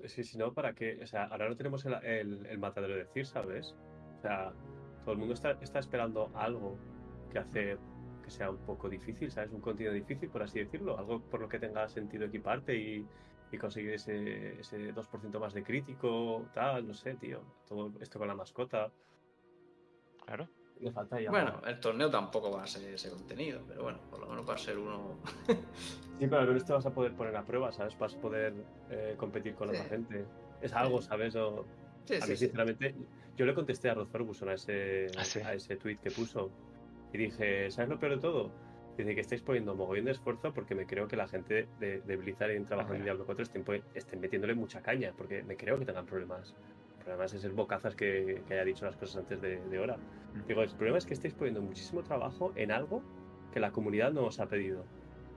Sí, 0.06 0.24
si 0.24 0.38
no, 0.38 0.52
¿para 0.52 0.72
qué? 0.72 0.98
O 1.02 1.06
sea, 1.06 1.24
ahora 1.24 1.48
no 1.48 1.56
tenemos 1.56 1.84
el, 1.84 2.46
el, 2.46 2.58
matadero 2.58 2.94
de 2.94 3.04
decir, 3.04 3.26
¿sabes? 3.26 3.74
O 4.18 4.20
sea, 4.22 4.52
todo 5.04 5.12
el 5.12 5.18
mundo 5.18 5.34
está, 5.34 5.52
está 5.60 5.78
esperando 5.78 6.30
algo 6.34 6.78
que 7.30 7.38
hacer 7.38 7.78
sea 8.30 8.50
un 8.50 8.58
poco 8.58 8.88
difícil, 8.88 9.30
¿sabes? 9.30 9.50
Un 9.52 9.60
contenido 9.60 9.92
difícil, 9.92 10.28
por 10.28 10.42
así 10.42 10.60
decirlo. 10.60 10.98
Algo 10.98 11.20
por 11.20 11.40
lo 11.40 11.48
que 11.48 11.58
tenga 11.58 11.88
sentido 11.88 12.26
equiparte 12.26 12.76
y, 12.76 13.06
conseguir 13.58 13.94
ese, 13.94 14.60
ese 14.60 14.94
2% 14.94 15.40
más 15.40 15.52
de 15.52 15.64
crítico, 15.64 16.46
tal, 16.54 16.86
no 16.86 16.94
sé, 16.94 17.14
tío. 17.14 17.42
Todo 17.66 17.92
esto 18.00 18.18
con 18.18 18.28
la 18.28 18.34
mascota. 18.34 18.90
Claro. 20.24 20.48
Le 20.80 20.92
falta 20.92 21.18
Bueno, 21.28 21.60
el 21.66 21.78
torneo 21.78 22.10
tampoco 22.10 22.50
va 22.50 22.62
a 22.62 22.66
ser 22.66 22.94
ese 22.94 23.10
contenido, 23.10 23.60
pero 23.68 23.82
bueno, 23.82 23.98
por 24.08 24.18
lo 24.18 24.26
menos 24.26 24.48
va 24.48 24.54
a 24.54 24.58
ser 24.58 24.78
uno. 24.78 25.18
sí, 26.18 26.26
pero 26.26 26.50
en 26.50 26.56
este 26.56 26.72
vas 26.72 26.86
a 26.86 26.94
poder 26.94 27.12
poner 27.12 27.36
a 27.36 27.44
prueba, 27.44 27.70
¿sabes? 27.70 27.98
Vas 27.98 28.14
a 28.14 28.20
poder 28.20 28.54
eh, 28.88 29.14
competir 29.18 29.54
con 29.54 29.68
otra 29.68 29.84
gente. 29.84 30.24
Es 30.62 30.72
algo, 30.72 31.02
¿sabes? 31.02 31.36
O... 31.36 31.66
a 32.22 32.26
mí, 32.26 32.36
sinceramente, 32.36 32.94
yo 33.36 33.44
le 33.44 33.54
contesté 33.54 33.90
a 33.90 33.94
Rod 33.94 34.08
Ferguson 34.08 34.48
a 34.48 34.54
ese, 34.54 35.08
¿Ah, 35.18 35.48
a 35.48 35.54
ese 35.54 35.76
tweet 35.76 35.98
que 35.98 36.10
puso 36.10 36.50
y 37.12 37.18
dije, 37.18 37.70
¿sabes 37.70 37.90
lo 37.90 37.98
peor 37.98 38.14
de 38.14 38.20
todo? 38.20 38.50
Dice 38.96 39.14
que 39.14 39.20
estáis 39.20 39.42
poniendo 39.42 39.74
mogollón 39.74 40.04
de 40.04 40.10
esfuerzo 40.12 40.52
porque 40.52 40.74
me 40.74 40.86
creo 40.86 41.08
que 41.08 41.16
la 41.16 41.26
gente 41.26 41.68
de, 41.78 42.00
de 42.00 42.16
Blizzard 42.16 42.50
en 42.50 42.66
trabajando 42.66 42.96
en 42.96 43.04
Diablo 43.04 43.24
4 43.24 43.42
estén, 43.42 43.64
estén, 43.94 44.20
metiéndole 44.20 44.54
mucha 44.54 44.82
caña, 44.82 45.12
porque 45.16 45.42
me 45.42 45.56
creo 45.56 45.78
que 45.78 45.86
tengan 45.86 46.06
problemas. 46.06 46.54
El 46.98 47.04
problema 47.04 47.24
es 47.24 47.44
el 47.44 47.52
bocazas 47.52 47.94
que, 47.94 48.42
que, 48.46 48.54
haya 48.54 48.64
dicho 48.64 48.84
las 48.84 48.96
cosas 48.96 49.18
antes 49.18 49.40
de, 49.40 49.58
de 49.58 49.78
hora. 49.78 49.96
Mm. 49.96 50.46
Digo, 50.46 50.62
el 50.62 50.70
problema 50.70 50.98
es 50.98 51.06
que 51.06 51.14
estáis 51.14 51.34
poniendo 51.34 51.62
muchísimo 51.62 52.02
trabajo 52.02 52.52
en 52.56 52.72
algo 52.72 53.02
que 53.52 53.60
la 53.60 53.70
comunidad 53.70 54.12
no 54.12 54.24
os 54.24 54.38
ha 54.38 54.46
pedido. 54.46 54.84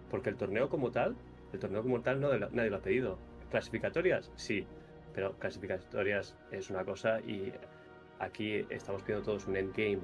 Porque 0.10 0.30
el 0.30 0.36
torneo 0.36 0.68
como 0.70 0.92
tal, 0.92 1.15
el 1.53 1.60
torneo 1.60 1.82
como 1.82 2.01
tal 2.01 2.20
no, 2.20 2.38
nadie 2.38 2.70
lo 2.70 2.77
ha 2.77 2.82
pedido. 2.82 3.18
¿Clasificatorias? 3.50 4.32
Sí, 4.36 4.68
pero 5.13 5.38
clasificatorias 5.38 6.36
es 6.51 6.70
una 6.70 6.84
cosa 6.84 7.22
y 7.22 7.53
aquí 8.20 8.65
estamos 8.70 9.03
pidiendo 9.03 9.25
todos 9.25 9.48
un 9.48 9.56
endgame 9.56 10.01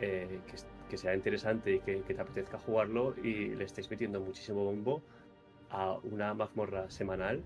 eh, 0.00 0.40
que, 0.46 0.56
que 0.88 0.96
sea 0.96 1.14
interesante 1.14 1.74
y 1.74 1.80
que, 1.80 2.02
te 2.02 2.20
apetezca 2.20 2.58
jugarlo 2.58 3.14
y 3.22 3.54
le 3.54 3.64
estáis 3.64 3.90
metiendo 3.90 4.20
muchísimo 4.20 4.64
bombo 4.64 5.02
a 5.70 5.98
una 6.02 6.34
mazmorra 6.34 6.90
semanal 6.90 7.42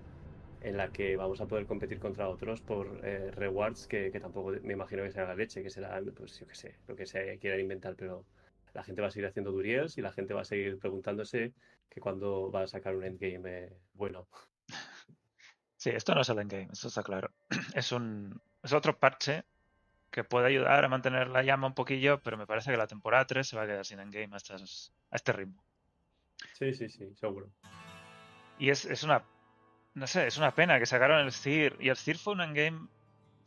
en 0.61 0.77
la 0.77 0.89
que 0.89 1.15
vamos 1.15 1.41
a 1.41 1.47
poder 1.47 1.65
competir 1.65 1.99
contra 1.99 2.29
otros 2.29 2.61
por 2.61 3.01
eh, 3.03 3.31
rewards 3.31 3.87
que, 3.87 4.11
que 4.11 4.19
tampoco 4.19 4.51
me 4.61 4.73
imagino 4.73 5.03
que 5.03 5.11
será 5.11 5.27
la 5.27 5.35
leche, 5.35 5.63
que 5.63 5.71
serán, 5.71 6.05
pues 6.15 6.39
yo 6.39 6.47
qué 6.47 6.55
sé, 6.55 6.75
lo 6.87 6.95
que 6.95 7.05
se 7.05 7.39
quieran 7.39 7.59
inventar, 7.59 7.95
pero 7.95 8.25
la 8.73 8.83
gente 8.83 9.01
va 9.01 9.07
a 9.07 9.11
seguir 9.11 9.27
haciendo 9.27 9.51
duriels 9.51 9.97
y 9.97 10.01
la 10.01 10.11
gente 10.11 10.33
va 10.33 10.41
a 10.41 10.45
seguir 10.45 10.77
preguntándose 10.77 11.53
que 11.89 11.99
cuándo 11.99 12.51
va 12.51 12.63
a 12.63 12.67
sacar 12.67 12.95
un 12.95 13.03
endgame 13.03 13.65
eh, 13.65 13.73
bueno. 13.93 14.27
Sí, 15.77 15.89
esto 15.89 16.13
no 16.13 16.21
es 16.21 16.29
el 16.29 16.37
endgame, 16.37 16.69
esto 16.71 16.89
está 16.89 17.01
claro. 17.01 17.31
Es 17.73 17.91
un 17.91 18.39
es 18.61 18.71
otro 18.71 18.99
parche 18.99 19.45
que 20.11 20.23
puede 20.23 20.47
ayudar 20.47 20.83
a 20.83 20.89
mantener 20.89 21.29
la 21.29 21.41
llama 21.41 21.67
un 21.67 21.73
poquillo, 21.73 22.19
pero 22.21 22.37
me 22.37 22.45
parece 22.45 22.69
que 22.71 22.77
la 22.77 22.87
temporada 22.87 23.25
3 23.25 23.47
se 23.47 23.55
va 23.55 23.63
a 23.63 23.65
quedar 23.65 23.85
sin 23.85 23.99
endgame 23.99 24.33
a, 24.33 24.37
estas- 24.37 24.91
a 25.09 25.15
este 25.15 25.31
ritmo. 25.31 25.63
Sí, 26.53 26.73
sí, 26.73 26.89
sí, 26.89 27.13
seguro. 27.15 27.47
Y 28.59 28.69
es, 28.69 28.85
es 28.85 29.03
una. 29.03 29.23
No 29.93 30.07
sé, 30.07 30.27
es 30.27 30.37
una 30.37 30.51
pena 30.51 30.79
que 30.79 30.85
sacaron 30.85 31.19
el 31.25 31.31
CIR. 31.31 31.77
Y 31.79 31.89
el 31.89 31.97
CIR 31.97 32.17
fue 32.17 32.33
un 32.33 32.41
endgame 32.41 32.87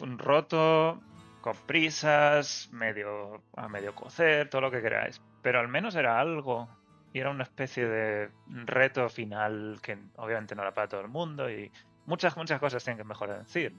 un 0.00 0.18
roto, 0.18 1.00
con 1.40 1.56
prisas, 1.66 2.68
medio 2.72 3.42
a 3.56 3.68
medio 3.68 3.94
cocer, 3.94 4.48
todo 4.50 4.62
lo 4.62 4.70
que 4.70 4.82
queráis. 4.82 5.20
Pero 5.42 5.60
al 5.60 5.68
menos 5.68 5.94
era 5.94 6.18
algo. 6.18 6.68
Y 7.12 7.20
era 7.20 7.30
una 7.30 7.44
especie 7.44 7.86
de 7.86 8.30
reto 8.46 9.08
final 9.08 9.78
que 9.82 9.96
obviamente 10.16 10.54
no 10.56 10.62
era 10.62 10.74
para 10.74 10.88
todo 10.88 11.00
el 11.02 11.08
mundo. 11.08 11.48
Y 11.50 11.70
muchas, 12.06 12.36
muchas 12.36 12.58
cosas 12.58 12.82
tienen 12.82 12.98
que 12.98 13.04
mejorar 13.08 13.38
en 13.40 13.46
CIR. 13.46 13.72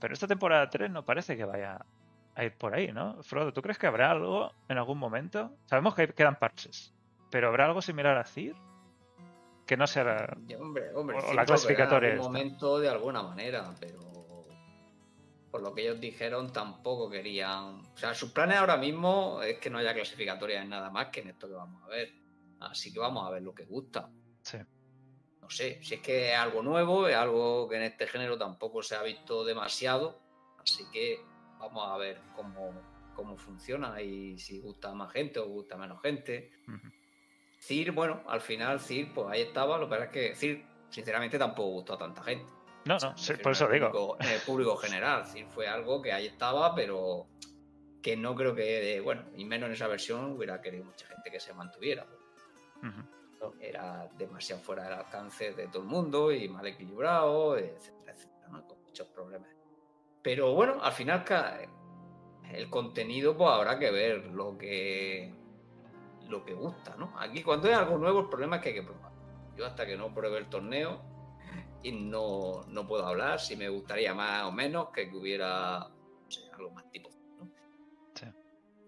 Pero 0.00 0.14
esta 0.14 0.26
temporada 0.26 0.68
3 0.68 0.90
no 0.90 1.04
parece 1.04 1.36
que 1.36 1.44
vaya 1.44 1.84
a 2.36 2.44
ir 2.44 2.56
por 2.56 2.74
ahí, 2.74 2.92
¿no? 2.92 3.22
Frodo, 3.22 3.52
¿tú 3.52 3.62
crees 3.62 3.78
que 3.78 3.86
habrá 3.86 4.10
algo 4.10 4.52
en 4.68 4.78
algún 4.78 4.98
momento? 4.98 5.56
Sabemos 5.64 5.94
que 5.94 6.08
quedan 6.08 6.38
parches. 6.38 6.94
Pero 7.30 7.48
¿habrá 7.48 7.64
algo 7.64 7.82
similar 7.82 8.16
a 8.18 8.24
CIR? 8.24 8.54
Que 9.66 9.76
no 9.76 9.86
sea 9.86 10.04
la- 10.04 10.36
hombre, 10.60 10.94
hombre, 10.94 11.16
O 11.18 11.32
la 11.34 11.44
clasificatoria 11.44 12.10
En 12.10 12.16
algún 12.18 12.32
momento 12.32 12.78
de 12.78 12.88
alguna 12.88 13.22
manera, 13.22 13.74
pero 13.80 13.98
por 15.50 15.62
lo 15.62 15.74
que 15.74 15.82
ellos 15.82 15.98
dijeron 15.98 16.52
tampoco 16.52 17.08
querían. 17.10 17.80
O 17.80 17.96
sea, 17.96 18.14
sus 18.14 18.30
planes 18.32 18.58
ahora 18.58 18.76
mismo 18.76 19.40
es 19.42 19.58
que 19.58 19.70
no 19.70 19.78
haya 19.78 19.94
clasificatoria 19.94 20.60
en 20.62 20.68
nada 20.68 20.90
más 20.90 21.08
que 21.08 21.20
en 21.22 21.30
esto 21.30 21.48
que 21.48 21.54
vamos 21.54 21.82
a 21.84 21.88
ver. 21.88 22.12
Así 22.60 22.92
que 22.92 22.98
vamos 22.98 23.26
a 23.26 23.30
ver 23.30 23.42
lo 23.42 23.54
que 23.54 23.64
gusta. 23.64 24.10
Sí. 24.42 24.58
No 25.40 25.48
sé, 25.48 25.82
si 25.82 25.94
es 25.94 26.00
que 26.00 26.32
es 26.32 26.36
algo 26.38 26.62
nuevo, 26.62 27.08
es 27.08 27.16
algo 27.16 27.68
que 27.68 27.76
en 27.76 27.82
este 27.84 28.06
género 28.06 28.36
tampoco 28.36 28.82
se 28.82 28.94
ha 28.96 29.02
visto 29.02 29.44
demasiado. 29.44 30.20
Así 30.58 30.84
que 30.92 31.20
vamos 31.58 31.88
a 31.88 31.96
ver 31.96 32.20
cómo, 32.34 32.72
cómo 33.14 33.36
funciona 33.36 34.00
y 34.00 34.38
si 34.38 34.60
gusta 34.60 34.92
más 34.94 35.12
gente 35.12 35.38
o 35.40 35.48
gusta 35.48 35.76
menos 35.76 36.00
gente. 36.02 36.50
Ujú. 36.68 36.88
Cir, 37.58 37.92
bueno, 37.92 38.22
al 38.28 38.40
final 38.40 38.78
Cir, 38.80 39.12
pues 39.14 39.26
ahí 39.28 39.42
estaba. 39.42 39.78
Lo 39.78 39.86
que 39.86 39.90
pasa 39.90 40.04
es 40.04 40.10
que 40.10 40.34
Cir, 40.34 40.64
sinceramente, 40.90 41.38
tampoco 41.38 41.70
gustó 41.70 41.94
a 41.94 41.98
tanta 41.98 42.22
gente. 42.22 42.52
No, 42.84 42.96
no, 42.98 43.16
sí, 43.16 43.34
por 43.42 43.52
eso 43.52 43.68
digo. 43.68 43.90
público- 43.90 44.16
en 44.20 44.28
el 44.30 44.40
público 44.40 44.76
general. 44.76 45.26
Cir 45.26 45.46
fue 45.46 45.66
algo 45.66 46.00
que 46.02 46.12
ahí 46.12 46.26
estaba, 46.26 46.74
pero 46.74 47.26
que 48.02 48.16
no 48.16 48.34
creo 48.36 48.54
que, 48.54 49.00
bueno, 49.02 49.24
y 49.34 49.44
menos 49.44 49.66
en 49.66 49.72
esa 49.72 49.88
versión 49.88 50.32
hubiera 50.32 50.60
querido 50.60 50.84
mucha 50.84 51.06
gente 51.08 51.30
que 51.30 51.40
se 51.40 51.52
mantuviera. 51.54 52.06
Era 53.60 54.08
demasiado 54.16 54.62
fuera 54.62 54.84
del 54.84 54.92
alcance 54.94 55.52
de 55.52 55.68
todo 55.68 55.82
el 55.82 55.88
mundo 55.88 56.32
y 56.32 56.48
mal 56.48 56.66
equilibrado, 56.66 57.56
etcétera, 57.58 58.12
etcétera, 58.12 58.48
¿no? 58.48 58.66
con 58.66 58.82
muchos 58.82 59.06
problemas. 59.08 59.50
Pero 60.26 60.54
bueno, 60.54 60.82
al 60.82 60.90
final 60.90 61.24
el 62.50 62.68
contenido, 62.68 63.36
pues 63.36 63.48
habrá 63.48 63.78
que 63.78 63.92
ver 63.92 64.26
lo 64.32 64.58
que 64.58 65.32
lo 66.28 66.44
que 66.44 66.52
gusta, 66.52 66.96
¿no? 66.96 67.14
Aquí 67.16 67.44
cuando 67.44 67.68
es 67.68 67.76
algo 67.76 67.96
nuevo, 67.96 68.22
el 68.22 68.28
problema 68.28 68.56
es 68.56 68.62
que 68.62 68.70
hay 68.70 68.74
que 68.74 68.82
probar. 68.82 69.12
Yo 69.56 69.64
hasta 69.64 69.86
que 69.86 69.96
no 69.96 70.12
pruebe 70.12 70.38
el 70.38 70.48
torneo 70.48 71.00
y 71.84 71.92
no, 71.92 72.64
no 72.66 72.88
puedo 72.88 73.06
hablar 73.06 73.38
si 73.38 73.54
me 73.54 73.68
gustaría 73.68 74.14
más 74.14 74.42
o 74.46 74.50
menos 74.50 74.88
que 74.88 75.08
hubiera 75.14 75.78
no 75.78 76.28
sé, 76.28 76.40
algo 76.54 76.72
más 76.72 76.90
tipo. 76.90 77.08
¿no? 77.38 77.48
Sí. 78.14 78.26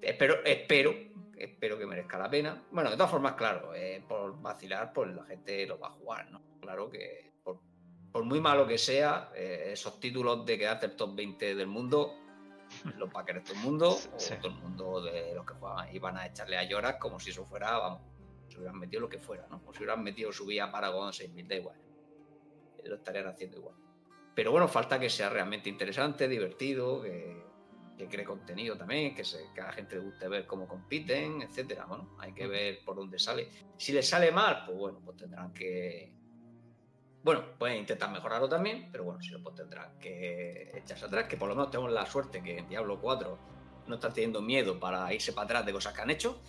Espero, 0.03 0.45
espero, 0.45 0.93
espero 1.37 1.79
que 1.79 1.87
merezca 1.87 2.19
la 2.19 2.29
pena. 2.29 2.65
Bueno, 2.73 2.91
de 2.91 2.97
todas 2.97 3.13
formas, 3.13 3.35
claro, 3.35 3.77
eh, 3.77 4.03
por 4.09 4.43
vacilar, 4.43 4.93
pues 4.93 5.15
la 5.15 5.23
gente 5.23 5.69
lo 5.69 5.79
va 5.79 5.87
a 5.87 5.93
jugar, 5.93 6.33
¿no? 6.33 6.43
Claro 6.61 6.91
que 6.91 7.28
por, 8.13 8.25
muy 8.25 8.41
malo 8.41 8.67
que 8.67 8.79
sea, 8.79 9.31
eh, 9.35 9.71
esos 9.73 9.99
títulos 10.01 10.45
de 10.47 10.59
quedarte 10.59 10.87
el 10.87 10.97
top 10.97 11.15
20 11.15 11.55
del 11.55 11.67
mundo, 11.67 12.15
los 12.97 13.09
va 13.15 13.23
a 13.23 13.25
querer 13.25 13.43
todo 13.43 13.55
el 13.55 13.61
mundo, 13.61 13.93
Sí. 14.17 14.35
o 14.35 14.37
todo 14.41 14.53
el 14.53 14.59
mundo 14.59 15.01
de 15.03 15.35
los 15.35 15.47
que 15.47 15.55
juegan 15.55 15.95
y 15.95 15.99
van 15.99 16.17
a 16.17 16.27
echarle 16.27 16.57
a 16.59 16.65
llorar 16.65 16.99
como 16.99 17.19
si 17.19 17.31
eso 17.31 17.45
fuera, 17.45 17.79
vamos, 17.79 18.03
si 18.49 18.57
hubieran 18.57 18.79
metido 18.79 19.01
lo 19.01 19.09
que 19.09 19.19
fuera, 19.19 19.47
¿no? 19.51 19.63
O 19.67 19.73
si 19.73 19.79
hubieran 19.81 20.03
metido 20.03 20.33
su 20.33 20.47
vía 20.47 20.71
Paragon 20.71 21.13
6000, 21.13 21.49
da 21.49 21.55
igual. 21.55 21.77
Lo 22.85 22.95
estarían 22.95 23.27
haciendo 23.27 23.59
igual. 23.59 23.75
Pero 24.35 24.53
bueno, 24.53 24.69
falta 24.69 24.99
que 25.01 25.11
sea 25.11 25.29
realmente 25.29 25.69
interesante, 25.69 26.29
divertido, 26.29 27.03
que, 27.03 27.43
que 27.99 28.09
cree 28.09 28.25
contenido 28.25 28.79
también, 28.79 29.15
que, 29.15 29.25
se, 29.25 29.53
que 29.53 29.61
a 29.61 29.67
la 29.67 29.73
gente 29.73 29.97
le 29.97 30.03
guste 30.03 30.29
ver 30.29 30.47
cómo 30.47 30.69
compiten, 30.69 31.43
etcétera. 31.43 31.87
Bueno, 31.87 32.17
hay 32.19 32.33
que 32.33 32.47
ver 32.47 32.79
por 32.85 32.97
dónde 32.97 33.19
sale. 33.19 33.49
Si 33.77 33.93
les 33.93 34.09
sale 34.09 34.31
mal, 34.31 34.63
pues 34.65 34.79
bueno, 34.79 35.01
pues 35.05 35.17
tendrán 35.17 35.53
que. 35.53 36.13
Bueno, 37.23 37.43
pueden 37.59 37.79
intentar 37.79 38.11
mejorarlo 38.11 38.49
también, 38.49 38.89
pero 38.93 39.05
bueno, 39.05 39.21
si 39.21 39.31
no, 39.33 39.43
pues 39.43 39.57
tendrán 39.57 39.99
que 39.99 40.71
echarse 40.75 41.05
atrás. 41.07 41.25
Que 41.29 41.37
por 41.37 41.49
lo 41.49 41.55
menos 41.55 41.71
tenemos 41.71 41.93
la 41.93 42.07
suerte 42.07 42.43
que 42.43 42.59
en 42.59 42.69
Diablo 42.69 42.99
4 43.01 43.39
no 43.87 43.95
están 43.97 44.13
teniendo 44.13 44.41
miedo 44.41 44.79
para 44.79 45.13
irse 45.13 45.33
para 45.33 45.45
atrás 45.47 45.67
de 45.67 45.73
cosas 45.73 45.93
que 45.95 46.01
han 46.01 46.11
hecho. 46.11 46.41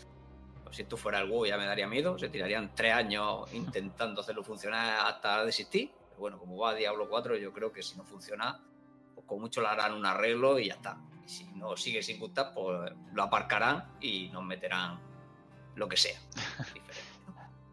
Pues 0.63 0.75
si 0.75 0.83
esto 0.83 0.95
fuera 0.97 1.19
el 1.19 1.29
WoW 1.29 1.47
ya 1.47 1.57
me 1.57 1.65
daría 1.65 1.87
miedo. 1.87 2.17
Se 2.19 2.29
tirarían 2.29 2.73
tres 2.75 2.93
años 2.93 3.51
intentando 3.53 4.21
hacerlo 4.21 4.43
funcionar 4.43 5.05
hasta 5.07 5.43
desistir. 5.43 5.91
Pero 6.09 6.19
bueno, 6.19 6.37
como 6.37 6.57
va 6.57 6.75
Diablo 6.75 7.09
4, 7.09 7.35
yo 7.37 7.51
creo 7.51 7.71
que 7.73 7.81
si 7.81 7.97
no 7.97 8.03
funciona, 8.03 8.61
pues 9.15 9.25
con 9.25 9.41
mucho 9.41 9.61
le 9.61 9.67
harán 9.67 9.93
un 9.93 10.05
arreglo 10.05 10.59
y 10.59 10.67
ya 10.67 10.75
está. 10.75 10.97
Y 11.25 11.29
si 11.29 11.45
no 11.53 11.75
sigue 11.75 12.03
sin 12.03 12.19
gustar, 12.19 12.53
pues 12.53 12.91
lo 13.13 13.23
aparcarán 13.23 13.95
y 13.99 14.29
nos 14.29 14.43
meterán 14.43 14.99
lo 15.75 15.89
que 15.89 15.97
sea. 15.97 16.19
diferente. 16.73 16.93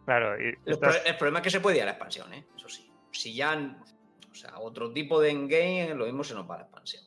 Claro, 0.07 0.41
y 0.41 0.53
pro- 0.79 1.05
el 1.05 1.17
problema 1.17 1.41
es 1.41 1.45
que 1.45 1.51
se 1.51 1.61
puede 1.61 1.77
ir 1.79 1.83
a 1.83 1.87
la 1.87 1.91
expansión, 1.93 2.33
¿eh? 2.33 2.47
Eso 2.57 2.69
sí. 2.69 2.86
Si 3.17 3.35
ya, 3.35 3.79
o 4.31 4.35
sea, 4.35 4.59
otro 4.59 4.93
tipo 4.93 5.21
de 5.21 5.31
endgame, 5.31 5.95
lo 5.95 6.05
mismo 6.05 6.23
se 6.23 6.35
nos 6.35 6.49
va 6.49 6.57
a 6.57 6.59
la 6.59 6.65
expansión. 6.65 7.03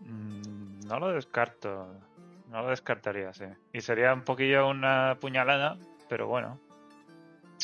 Mm, 0.00 0.80
No 0.86 0.98
lo 0.98 1.12
descarto. 1.12 2.00
No 2.48 2.62
lo 2.62 2.70
descartaría, 2.70 3.32
sí. 3.34 3.44
Y 3.72 3.80
sería 3.80 4.14
un 4.14 4.22
poquillo 4.22 4.68
una 4.68 5.18
puñalada, 5.20 5.76
pero 6.08 6.28
bueno. 6.28 6.60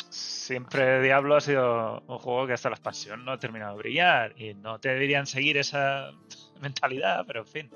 Siempre 0.09 1.01
Diablo 1.01 1.35
ha 1.35 1.41
sido 1.41 2.01
un 2.07 2.17
juego 2.19 2.45
que 2.47 2.53
hasta 2.53 2.69
la 2.69 2.75
expansión 2.75 3.23
no 3.23 3.31
ha 3.31 3.37
terminado 3.37 3.73
de 3.75 3.79
brillar 3.83 4.39
y 4.39 4.53
no 4.53 4.79
te 4.79 4.89
deberían 4.89 5.25
seguir 5.25 5.57
esa 5.57 6.11
mentalidad, 6.61 7.23
pero 7.25 7.41
en 7.41 7.47
fin. 7.47 7.71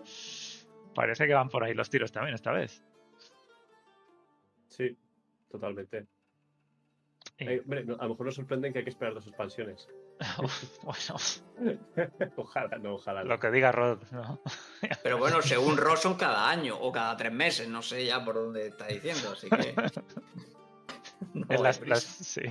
Parece 0.93 1.27
que 1.27 1.33
van 1.33 1.49
por 1.49 1.63
ahí 1.63 1.73
los 1.73 1.89
tiros 1.89 2.11
también 2.11 2.35
esta 2.35 2.51
vez. 2.51 2.83
Sí, 4.69 4.97
totalmente. 5.49 6.05
Eh, 7.37 7.59
hombre, 7.63 7.83
no, 7.83 7.95
a 7.95 8.03
lo 8.03 8.09
mejor 8.11 8.27
nos 8.27 8.35
sorprenden 8.35 8.71
que 8.71 8.79
hay 8.79 8.85
que 8.85 8.91
esperar 8.91 9.13
dos 9.13 9.27
expansiones. 9.27 9.89
bueno, 10.83 12.31
ojalá, 12.37 12.77
no, 12.77 12.93
ojalá. 12.95 13.23
no. 13.23 13.29
lo 13.29 13.39
que 13.39 13.51
diga 13.51 13.71
Rod, 13.73 13.99
¿no? 14.11 14.39
Pero 15.03 15.17
bueno, 15.17 15.41
según 15.41 15.75
Ross 15.75 16.01
son 16.01 16.15
cada 16.15 16.49
año 16.49 16.77
o 16.79 16.91
cada 16.93 17.17
tres 17.17 17.33
meses, 17.33 17.67
no 17.67 17.81
sé 17.81 18.05
ya 18.05 18.23
por 18.23 18.35
dónde 18.35 18.67
está 18.67 18.87
diciendo, 18.87 19.31
así 19.33 19.49
que. 19.49 19.75
No 21.33 21.45
En 21.49 21.63
las- 21.63 21.81
las- 21.81 22.03
sí. 22.03 22.41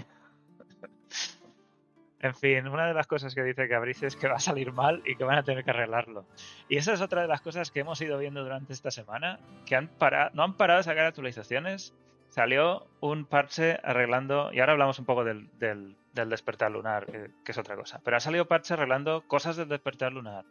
En 2.21 2.35
fin, 2.35 2.67
una 2.69 2.87
de 2.87 2.95
las 2.95 3.07
cosas 3.07 3.35
que 3.35 3.43
dice 3.43 3.69
Cabrice 3.69 4.07
es 4.07 4.17
que 4.17 4.29
va 4.29 4.37
a 4.37 4.41
salir 4.41 4.73
mal 4.73 5.03
y 5.05 5.15
que 5.17 5.25
van 5.25 5.37
a 5.37 5.43
tener 5.43 5.63
que 5.63 5.71
arreglarlo. 5.71 6.27
Y 6.71 6.79
esa 6.79 6.95
es 6.95 7.03
otra 7.03 7.21
de 7.23 7.29
las 7.29 7.43
cosas 7.43 7.71
que 7.71 7.81
hemos 7.81 8.01
ido 8.01 8.17
viendo 8.19 8.43
durante 8.43 8.73
esta 8.73 8.91
semana, 8.91 9.39
que 9.67 9.77
han 9.77 9.89
para- 9.89 10.31
no 10.33 10.43
han 10.43 10.57
parado 10.57 10.79
de 10.79 10.85
sacar 10.85 11.05
actualizaciones. 11.05 11.93
Salió 12.35 12.89
un 12.99 13.27
parche 13.27 13.79
arreglando, 13.85 14.53
y 14.53 14.59
ahora 14.59 14.73
hablamos 14.73 14.99
un 14.99 15.05
poco 15.05 15.23
del, 15.23 15.49
del- 15.61 15.97
despertar 16.13 16.69
lunar, 16.73 17.07
que, 17.07 17.31
que 17.45 17.53
es 17.53 17.59
otra 17.59 17.77
cosa, 17.77 18.01
pero 18.03 18.17
ha 18.17 18.21
salido 18.21 18.49
parche 18.49 18.75
arreglando 18.75 19.23
cosas 19.29 19.55
del 19.55 19.69
despertar 19.69 20.13
lunar. 20.13 20.45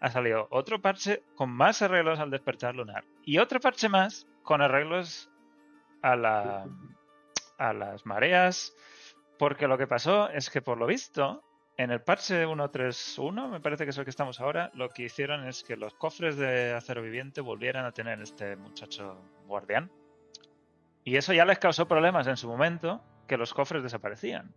Ha 0.00 0.10
salido 0.10 0.48
otro 0.50 0.80
parche 0.80 1.22
con 1.34 1.50
más 1.50 1.82
arreglos 1.82 2.18
al 2.18 2.30
despertar 2.30 2.74
lunar. 2.74 3.04
Y 3.26 3.36
otro 3.36 3.60
parche 3.60 3.90
más 3.90 4.26
con 4.42 4.62
arreglos 4.62 5.30
a 6.00 6.16
la, 6.16 6.66
a 7.58 7.72
las 7.74 8.06
mareas, 8.06 8.74
porque 9.38 9.68
lo 9.68 9.76
que 9.76 9.86
pasó 9.86 10.30
es 10.30 10.48
que 10.48 10.62
por 10.62 10.78
lo 10.78 10.86
visto, 10.86 11.42
en 11.76 11.90
el 11.90 12.00
parche 12.00 12.46
1.3.1, 12.46 13.50
me 13.50 13.60
parece 13.60 13.84
que 13.84 13.90
es 13.90 13.98
el 13.98 14.04
que 14.04 14.10
estamos 14.10 14.40
ahora, 14.40 14.70
lo 14.72 14.88
que 14.88 15.02
hicieron 15.02 15.46
es 15.46 15.62
que 15.62 15.76
los 15.76 15.92
cofres 15.92 16.38
de 16.38 16.72
acero 16.72 17.02
viviente 17.02 17.42
volvieran 17.42 17.84
a 17.84 17.92
tener 17.92 18.18
este 18.22 18.56
muchacho 18.56 19.20
guardián. 19.46 19.90
Y 21.08 21.16
eso 21.16 21.32
ya 21.32 21.46
les 21.46 21.58
causó 21.58 21.88
problemas 21.88 22.26
en 22.26 22.36
su 22.36 22.46
momento, 22.48 23.02
que 23.26 23.38
los 23.38 23.54
cofres 23.54 23.82
desaparecían. 23.82 24.52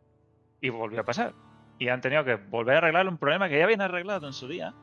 Y 0.60 0.68
volvió 0.68 1.00
a 1.00 1.06
pasar. 1.06 1.34
Y 1.80 1.88
han 1.88 2.02
tenido 2.02 2.26
que 2.26 2.36
volver 2.36 2.76
a 2.76 2.78
arreglar 2.80 3.08
un 3.08 3.18
problema 3.18 3.48
que 3.48 3.58
ya 3.58 3.64
habían 3.64 3.80
arreglado 3.80 4.28
en 4.28 4.34
su 4.34 4.50
día. 4.50 4.74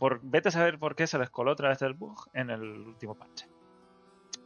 Por, 0.00 0.18
vete 0.24 0.48
a 0.48 0.50
saber 0.50 0.80
por 0.80 0.96
qué 0.96 1.06
se 1.06 1.16
les 1.16 1.30
coló 1.30 1.52
otra 1.52 1.68
vez 1.68 1.80
el 1.82 1.94
bug 1.94 2.28
en 2.32 2.50
el 2.50 2.62
último 2.62 3.14
parche. 3.14 3.46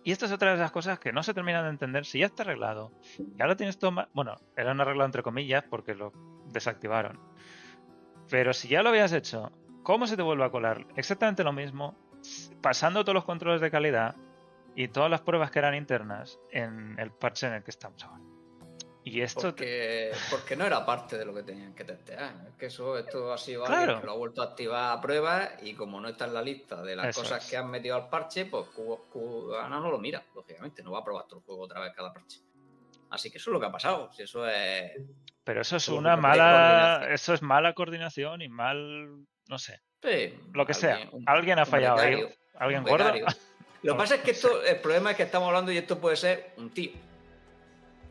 Y 0.05 0.13
esta 0.13 0.27
es 0.27 0.33
otra 0.33 0.51
de 0.51 0.57
esas 0.57 0.71
cosas 0.71 0.99
que 0.99 1.11
no 1.11 1.23
se 1.23 1.33
terminan 1.33 1.65
de 1.65 1.71
entender 1.71 2.05
si 2.05 2.19
ya 2.19 2.27
está 2.27 2.43
arreglado. 2.43 2.93
Ya 3.37 3.47
lo 3.47 3.57
tienes 3.57 3.79
todo 3.79 4.07
Bueno, 4.13 4.37
era 4.55 4.73
un 4.73 4.81
arreglado 4.83 5.07
entre 5.07 5.23
comillas 5.23 5.65
porque 5.71 5.95
lo 5.95 6.13
desactivaron. 6.53 7.19
Pero 8.29 8.53
si 8.53 8.69
ya 8.69 8.83
lo 8.83 8.91
habías 8.91 9.15
hecho, 9.15 9.53
¿cómo 9.83 10.07
se 10.07 10.19
te 10.19 10.23
vuelve 10.23 10.45
a 10.45 10.51
colar? 10.51 10.87
Exactamente 10.97 11.45
lo 11.45 11.55
mismo, 11.55 11.97
pasando 12.61 13.05
todos 13.05 13.15
los 13.15 13.25
controles 13.25 13.63
de 13.63 13.71
calidad 13.71 14.17
y 14.81 14.89
todas 14.89 15.11
las 15.11 15.21
pruebas 15.23 15.51
que 15.51 15.59
eran 15.59 15.75
internas 15.75 16.39
en 16.51 16.97
el 17.01 17.11
parche 17.11 17.47
en 17.49 17.55
el 17.55 17.65
que 17.65 17.71
estamos 17.73 18.03
ahora. 18.05 18.23
Y 19.03 19.23
esto... 19.23 19.41
Porque, 19.41 20.13
porque 20.31 20.55
no 20.55 20.67
era 20.67 20.85
parte 20.85 21.17
de 21.19 21.25
lo 21.25 21.35
que 21.35 21.43
tenían 21.43 21.75
que 21.75 21.83
testear. 21.83 22.33
Es 22.49 22.55
que 22.57 22.67
eso, 22.67 22.97
esto 22.99 23.33
ha 23.33 23.39
sido 23.39 23.65
Claro. 23.65 24.01
que 24.01 24.07
lo 24.07 24.13
ha 24.13 24.17
vuelto 24.17 24.43
a 24.43 24.47
activar 24.47 24.97
a 24.97 25.01
pruebas 25.01 25.51
y 25.63 25.73
como 25.75 25.99
no 26.01 26.09
está 26.09 26.27
en 26.27 26.35
la 26.35 26.43
lista 26.43 26.83
de 26.83 26.95
las 26.95 27.07
Eso 27.09 27.23
cosas 27.23 27.43
es. 27.43 27.51
que 27.51 27.57
han 27.57 27.71
metido 27.71 27.97
al 27.97 28.09
parche, 28.09 28.45
pues 28.45 28.67
Cubana 28.69 29.81
no 29.81 29.91
lo 29.91 29.99
mira, 29.99 30.23
lógicamente, 30.35 30.83
no 30.83 30.93
va 30.93 30.99
a 31.01 31.05
probar 31.05 31.27
todo 31.27 31.41
el 31.41 31.45
juego 31.47 31.63
otra 31.63 31.81
vez 31.81 31.93
cada 31.97 32.13
parche. 32.13 32.41
Así 33.11 33.31
que 33.31 33.39
eso 33.39 33.51
es 33.51 33.53
lo 33.55 33.61
que 33.61 33.67
ha 33.67 33.73
pasado. 33.73 34.13
Si 34.13 34.23
eso 34.23 34.47
es. 34.47 34.93
Pero 35.43 35.63
eso 35.63 35.77
es 35.77 35.89
una 35.89 36.17
mala... 36.17 37.09
Eso 37.11 37.33
es 37.35 37.41
mala 37.43 37.73
coordinación 37.73 38.43
y 38.43 38.49
mal... 38.49 39.25
No 39.49 39.59
sé. 39.59 39.81
sí, 40.03 40.39
Lo 40.53 40.67
que 40.67 40.75
sea. 40.75 41.09
un- 41.13 41.25
Alguien 41.27 41.59
ha 41.59 41.65
fallado 41.67 41.99
ahí. 41.99 42.23
¿Alguien 42.59 42.85
gordo? 42.85 43.11
Lo 43.83 43.93
que 43.95 43.99
pasa 43.99 44.15
es 44.17 44.21
que 44.23 44.33
esto, 44.33 44.63
el 44.63 44.81
problema 44.81 45.13
es 45.13 45.17
que 45.17 45.23
estamos 45.23 45.47
hablando 45.49 45.71
y 45.73 45.79
esto 45.79 45.99
puede 45.99 46.17
ser 46.17 46.53
un 46.57 46.71
tío. 46.71 46.93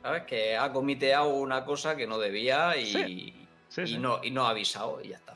¿Sabes? 0.01 0.23
Que 0.23 0.55
ha 0.55 0.71
comiteado 0.71 1.27
una 1.29 1.65
cosa 1.65 1.95
que 1.95 2.07
no 2.07 2.17
debía 2.17 2.77
y, 2.77 2.85
Sí, 2.85 3.47
Sí, 3.67 3.81
y 3.81 3.87
sí. 3.87 3.97
no, 3.97 4.21
y 4.23 4.31
no 4.31 4.45
ha 4.47 4.51
avisado 4.51 5.01
y 5.03 5.09
ya 5.09 5.17
está. 5.17 5.35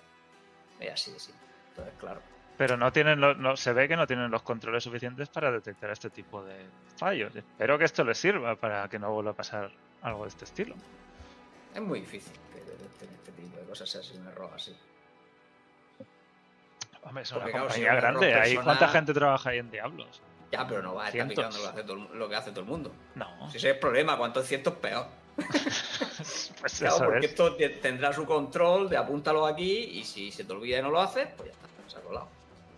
Es 0.79 0.91
así, 0.93 1.11
sí. 1.17 1.33
Entonces, 1.69 1.93
claro. 1.99 2.21
Pero 2.57 2.77
no 2.77 2.91
tienen 2.93 3.19
lo- 3.19 3.33
no, 3.35 3.57
se 3.57 3.73
ve 3.73 3.87
que 3.87 3.95
no 3.97 4.07
tienen 4.07 4.31
los 4.31 4.43
controles 4.43 4.83
suficientes 4.83 5.27
para 5.29 5.51
detectar 5.51 5.89
este 5.89 6.09
tipo 6.09 6.43
de 6.43 6.55
fallos. 6.97 7.35
Espero 7.35 7.77
que 7.77 7.85
esto 7.85 8.03
les 8.03 8.17
sirva 8.17 8.55
para 8.55 8.87
que 8.87 8.99
no 8.99 9.11
vuelva 9.11 9.31
a 9.31 9.35
pasar 9.35 9.71
algo 10.01 10.23
de 10.23 10.29
este 10.29 10.45
estilo. 10.45 10.75
Es 11.75 11.81
muy 11.81 11.99
difícil 12.01 12.33
que 12.53 12.59
detecten 12.61 13.09
este 13.15 13.31
tipo 13.33 13.57
de 13.57 13.63
cosas 13.63 13.89
sea 13.89 14.01
así 14.01 14.15
un 14.15 14.27
error 14.27 14.49
así. 14.55 14.75
Hombre, 17.03 17.23
es 17.23 17.31
una 17.31 17.39
Porque, 17.39 17.51
claro, 17.51 17.69
si 17.69 17.81
compañía 17.81 17.91
un 17.91 17.97
error 17.97 18.19
grande. 18.19 18.33
¿Ahí 18.35 18.55
¿Cuánta 18.57 18.87
gente 18.89 19.13
trabaja 19.13 19.49
ahí 19.49 19.57
en 19.59 19.71
Diablos? 19.71 20.21
Ya, 20.51 20.67
pero 20.67 20.81
no 20.81 20.95
va 20.95 21.05
a 21.05 21.09
estar 21.09 21.27
picando 21.27 21.57
lo 21.57 21.63
que 21.63 21.69
hace 21.69 21.83
todo, 21.83 21.97
el- 22.11 22.19
lo 22.19 22.29
que 22.29 22.35
hace 22.35 22.49
todo 22.51 22.59
el 22.61 22.65
mundo. 22.67 22.91
No. 23.15 23.49
Si 23.49 23.57
ese 23.57 23.69
es 23.69 23.73
el 23.75 23.79
problema, 23.79 24.17
cuantos 24.17 24.45
cientos 24.45 24.73
peor. 24.75 25.07
pues 25.37 26.77
Claro, 26.79 26.95
eso 26.95 27.05
porque 27.05 27.25
es. 27.25 27.31
esto 27.31 27.55
te- 27.55 27.69
tendrá 27.69 28.11
su 28.13 28.25
control 28.25 28.89
de 28.89 28.97
apúntalo 28.97 29.45
aquí 29.45 29.71
y 29.99 30.03
si 30.03 30.31
se 30.31 30.43
te 30.43 30.51
olvida 30.53 30.79
y 30.79 30.81
no 30.81 30.89
lo 30.91 30.99
haces, 31.01 31.27
pues 31.37 31.49
ya 31.49 31.53
está, 31.53 31.67
se 31.87 31.97
ha 31.97 32.01
colado. 32.01 32.27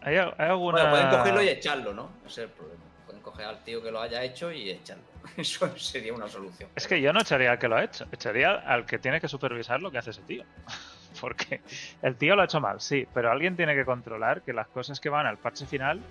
¿Hay, 0.02 0.18
hay 0.18 0.26
alguna... 0.38 0.90
Bueno, 0.90 0.92
pueden 0.92 1.10
cogerlo 1.10 1.42
y 1.42 1.50
echarlo, 1.50 1.94
¿no? 1.94 2.10
Ese 2.26 2.44
es 2.44 2.50
el 2.50 2.50
problema. 2.50 2.82
Pueden 3.06 3.22
coger 3.22 3.46
al 3.46 3.64
tío 3.64 3.82
que 3.82 3.90
lo 3.92 4.02
haya 4.02 4.24
hecho 4.24 4.52
y 4.52 4.70
echarlo. 4.70 5.04
Eso 5.38 5.76
sería 5.78 6.14
una 6.14 6.28
solución. 6.28 6.70
Es 6.76 6.88
que 6.88 7.02
yo 7.02 7.12
no 7.14 7.22
echaría 7.22 7.52
al 7.52 7.60
que 7.60 7.68
lo 7.68 7.76
ha 7.78 7.84
hecho, 7.84 8.06
echaría 8.12 8.52
al 8.52 8.86
que 8.86 9.00
tiene 9.00 9.20
que 9.20 9.28
supervisar 9.28 9.82
lo 9.82 9.90
que 9.90 9.98
hace 9.98 10.12
ese 10.12 10.22
tío. 10.22 10.44
Porque 11.22 11.62
el 12.02 12.16
tío 12.16 12.36
lo 12.36 12.42
ha 12.42 12.46
hecho 12.46 12.60
mal, 12.60 12.82
sí, 12.82 13.08
pero 13.14 13.32
alguien 13.32 13.56
tiene 13.56 13.76
que 13.76 13.86
controlar 13.86 14.42
que 14.42 14.54
las 14.54 14.68
cosas 14.68 15.00
que 15.00 15.10
van 15.10 15.26
al 15.26 15.38
parche 15.38 15.66
final 15.66 16.02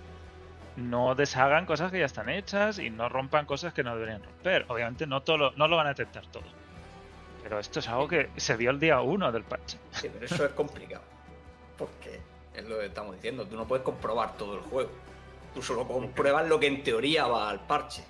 no 0.75 1.13
deshagan 1.15 1.65
cosas 1.65 1.91
que 1.91 1.99
ya 1.99 2.05
están 2.05 2.29
hechas 2.29 2.79
y 2.79 2.89
no 2.89 3.09
rompan 3.09 3.45
cosas 3.45 3.73
que 3.73 3.83
no 3.83 3.93
deberían 3.93 4.23
romper. 4.23 4.65
Obviamente 4.69 5.05
no, 5.05 5.21
todo 5.21 5.37
lo, 5.37 5.51
no 5.51 5.67
lo 5.67 5.77
van 5.77 5.87
a 5.87 5.89
detectar 5.89 6.25
todo. 6.27 6.43
Pero 7.43 7.59
esto 7.59 7.79
es 7.79 7.87
algo 7.89 8.07
que 8.07 8.29
se 8.37 8.57
dio 8.57 8.71
el 8.71 8.79
día 8.79 9.01
uno 9.01 9.31
del 9.31 9.43
parche. 9.43 9.77
Sí, 9.91 10.09
pero 10.11 10.25
eso 10.25 10.45
es 10.45 10.51
complicado. 10.53 11.03
Porque 11.77 12.21
es 12.55 12.65
lo 12.65 12.79
que 12.79 12.85
estamos 12.85 13.15
diciendo. 13.15 13.45
Tú 13.45 13.57
no 13.57 13.67
puedes 13.67 13.83
comprobar 13.83 14.37
todo 14.37 14.55
el 14.55 14.61
juego. 14.61 14.89
Tú 15.53 15.61
solo 15.61 15.85
compruebas 15.85 16.47
lo 16.47 16.59
que 16.59 16.67
en 16.67 16.83
teoría 16.83 17.27
va 17.27 17.49
al 17.49 17.59
parche. 17.59 18.03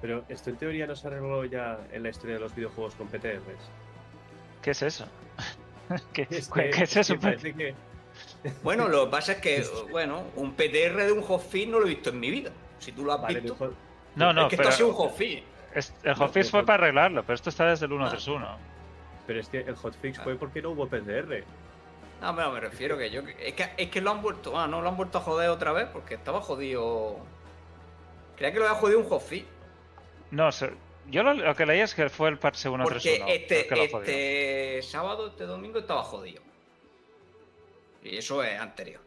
Pero 0.00 0.24
esto 0.28 0.50
en 0.50 0.56
teoría 0.56 0.86
no 0.86 0.96
se 0.96 1.06
arregló 1.06 1.44
ya 1.44 1.78
en 1.92 2.02
la 2.02 2.08
historia 2.08 2.34
de 2.34 2.40
los 2.40 2.54
videojuegos 2.54 2.94
con 2.94 3.06
PTRs. 3.08 3.42
¿Qué 4.62 4.70
es 4.72 4.82
eso? 4.82 5.06
¿Qué, 6.12 6.26
Es 6.30 6.48
qué- 6.48 6.70
que- 6.70 7.14
parece 7.18 7.54
que- 7.54 7.74
Bueno, 8.62 8.88
lo 8.88 9.04
que 9.06 9.10
pasa 9.10 9.32
es 9.32 9.38
que, 9.38 9.64
bueno, 9.90 10.24
un 10.36 10.52
PTR 10.54 11.04
de 11.06 11.12
un 11.12 11.22
hotfix 11.22 11.68
no 11.68 11.78
lo 11.80 11.86
he 11.86 11.90
visto 11.90 12.10
en 12.10 12.20
mi 12.20 12.30
vida. 12.30 12.50
Si 12.78 12.92
tú 12.92 13.04
lo 13.04 13.12
has 13.12 13.22
Vale, 13.22 13.40
visto. 13.40 13.54
mejor- 13.54 13.74
No, 14.16 14.32
no, 14.32 14.42
es 14.42 14.48
que 14.48 14.56
pero 14.56 14.68
esto 14.68 14.74
ha 14.74 14.76
sido 14.76 14.88
un 14.88 14.94
hotfix. 14.94 15.42
es- 15.74 15.94
el 16.02 16.14
hotfix 16.14 16.50
fue 16.50 16.64
para 16.66 16.84
arreglarlo, 16.84 17.22
pero 17.22 17.34
esto 17.34 17.50
está 17.50 17.66
desde 17.66 17.86
el 17.86 17.92
Ah. 17.92 17.96
1.3.1. 17.96 18.56
Pero 19.26 19.40
es 19.40 19.48
que 19.48 19.60
el 19.60 19.76
hotfix 19.76 20.18
Ah. 20.18 20.22
fue 20.24 20.34
porque 20.36 20.60
no 20.60 20.70
hubo 20.70 20.86
PTR. 20.88 21.44
No, 22.20 22.36
pero 22.36 22.52
me 22.52 22.60
refiero 22.60 22.98
que 22.98 23.10
yo. 23.10 23.22
Es 23.40 23.54
que, 23.54 23.70
es 23.76 23.88
que 23.90 24.00
lo 24.00 24.10
han 24.10 24.22
vuelto. 24.22 24.58
Ah, 24.58 24.66
no, 24.66 24.80
lo 24.82 24.88
han 24.88 24.96
vuelto 24.96 25.18
a 25.18 25.20
joder 25.22 25.48
otra 25.50 25.72
vez 25.72 25.86
porque 25.92 26.14
estaba 26.14 26.40
jodido. 26.40 27.16
Creía 28.36 28.52
que 28.52 28.58
lo 28.58 28.66
había 28.68 28.78
jodido 28.78 28.98
un 29.00 29.08
hotfix. 29.08 29.46
No, 30.30 30.50
se- 30.52 30.72
yo 31.10 31.22
lo, 31.22 31.34
lo 31.34 31.54
que 31.54 31.66
leí 31.66 31.80
es 31.80 31.94
que 31.94 32.08
fue 32.08 32.28
el 32.28 32.38
parche 32.38 32.68
1.3.1. 32.68 32.82
Porque 32.84 33.22
este, 33.34 33.68
este 33.84 34.82
sábado, 34.82 35.28
este 35.28 35.44
domingo 35.44 35.78
estaba 35.78 36.02
jodido. 36.02 36.42
Y 38.02 38.16
eso 38.16 38.42
es 38.42 38.58
anterior. 38.58 39.00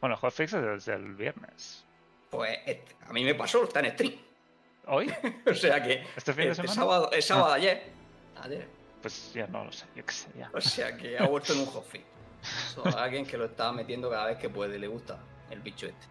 Bueno, 0.00 0.14
el 0.14 0.20
hotfix 0.20 0.52
es 0.54 0.62
desde 0.62 0.94
el 0.94 1.14
viernes. 1.14 1.84
Pues 2.30 2.58
este- 2.66 2.96
a 3.06 3.12
mí 3.12 3.24
me 3.24 3.34
pasó, 3.34 3.64
está 3.64 3.80
en 3.80 3.92
stream. 3.92 4.14
¿Hoy? 4.86 5.12
o 5.46 5.54
sea 5.54 5.82
que. 5.82 6.04
¿Este 6.16 6.32
fin 6.32 6.44
de 6.44 6.50
este 6.50 6.62
semana? 6.62 6.74
sábado, 6.74 7.10
el 7.12 7.22
sábado 7.22 7.52
ayer. 7.52 7.82
Ayer. 8.42 8.66
Pues 9.02 9.32
ya 9.32 9.46
no 9.46 9.64
lo 9.64 9.72
sé, 9.72 9.86
yo 9.94 10.04
qué 10.04 10.12
sé, 10.12 10.28
ya. 10.36 10.50
O 10.52 10.60
sea 10.60 10.96
que 10.96 11.18
ha 11.18 11.26
vuelto 11.26 11.52
en 11.52 11.60
un 11.60 11.66
hotfix. 11.66 12.04
Eso, 12.70 12.84
Alguien 12.98 13.26
que 13.26 13.36
lo 13.36 13.44
está 13.46 13.70
metiendo 13.72 14.08
cada 14.10 14.26
vez 14.26 14.38
que 14.38 14.48
puede, 14.48 14.78
le 14.78 14.88
gusta 14.88 15.18
el 15.50 15.60
bicho 15.60 15.86
este. 15.86 16.06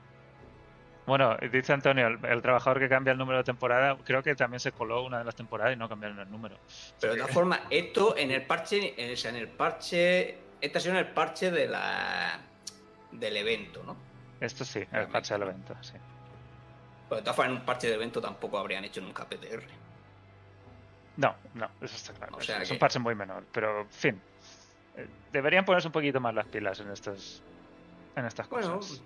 Bueno, 1.10 1.36
dice 1.52 1.74
Antonio, 1.74 2.06
el, 2.06 2.24
el 2.24 2.41
trabajador 2.43 2.80
que 2.80 2.88
cambia 2.88 3.12
el 3.13 3.17
número 3.17 3.39
de 3.39 3.43
temporada, 3.43 3.98
creo 4.06 4.22
que 4.22 4.36
también 4.36 4.60
se 4.60 4.72
coló 4.72 5.04
una 5.04 5.17
de 5.17 5.24
las 5.24 5.36
temporadas 5.36 5.74
y 5.74 5.76
no 5.76 5.89
cambiaron 5.89 6.19
el 6.19 6.30
número. 6.30 6.56
Pero 7.02 7.13
de 7.13 7.19
todas 7.19 7.34
formas, 7.34 7.62
esto 7.72 8.15
en 8.15 8.30
el 8.30 8.43
parche, 8.45 8.93
en, 8.95 9.12
o 9.13 9.17
sea, 9.17 9.32
en 9.32 9.38
el 9.38 9.48
parche, 9.48 10.38
esta 10.62 10.78
ha 10.78 10.82
sido 10.82 10.93
en 10.93 11.00
el 11.00 11.08
parche 11.12 11.50
de 11.50 11.67
la 11.67 12.39
del 13.12 13.38
evento, 13.38 13.82
¿no? 13.84 13.98
Esto 14.39 14.63
sí, 14.63 14.86
el 14.91 15.08
parche 15.08 15.34
del 15.34 15.41
evento, 15.43 15.76
sí. 15.82 15.93
Pero 17.10 17.15
de 17.15 17.22
todas 17.24 17.36
formas, 17.36 17.54
en 17.54 17.60
un 17.60 17.65
parche 17.65 17.88
de 17.88 17.95
evento 17.95 18.22
tampoco 18.22 18.60
habrían 18.60 18.84
hecho 18.86 19.02
nunca 19.02 19.26
PTR. 19.26 19.63
No, 21.17 21.36
no, 21.56 21.72
eso 21.82 21.95
está 21.95 22.13
claro. 22.13 22.36
O 22.36 22.39
es- 22.39 22.45
sea 22.45 22.62
es 22.62 22.67
que- 22.67 22.74
un 22.76 22.80
parche 22.80 23.00
muy 23.00 23.15
menor, 23.15 23.43
pero 23.52 23.82
en 23.82 23.89
fin. 23.89 24.22
Eh, 24.95 25.08
Deberían 25.32 25.65
ponerse 25.65 25.88
un 25.88 25.91
poquito 25.91 26.19
más 26.19 26.36
las 26.36 26.45
pilas 26.45 26.80
en 26.82 26.91
estos 26.91 27.41
en 28.15 28.26
estas 28.26 28.48
Bueno, 28.48 28.76
cosas. 28.78 29.02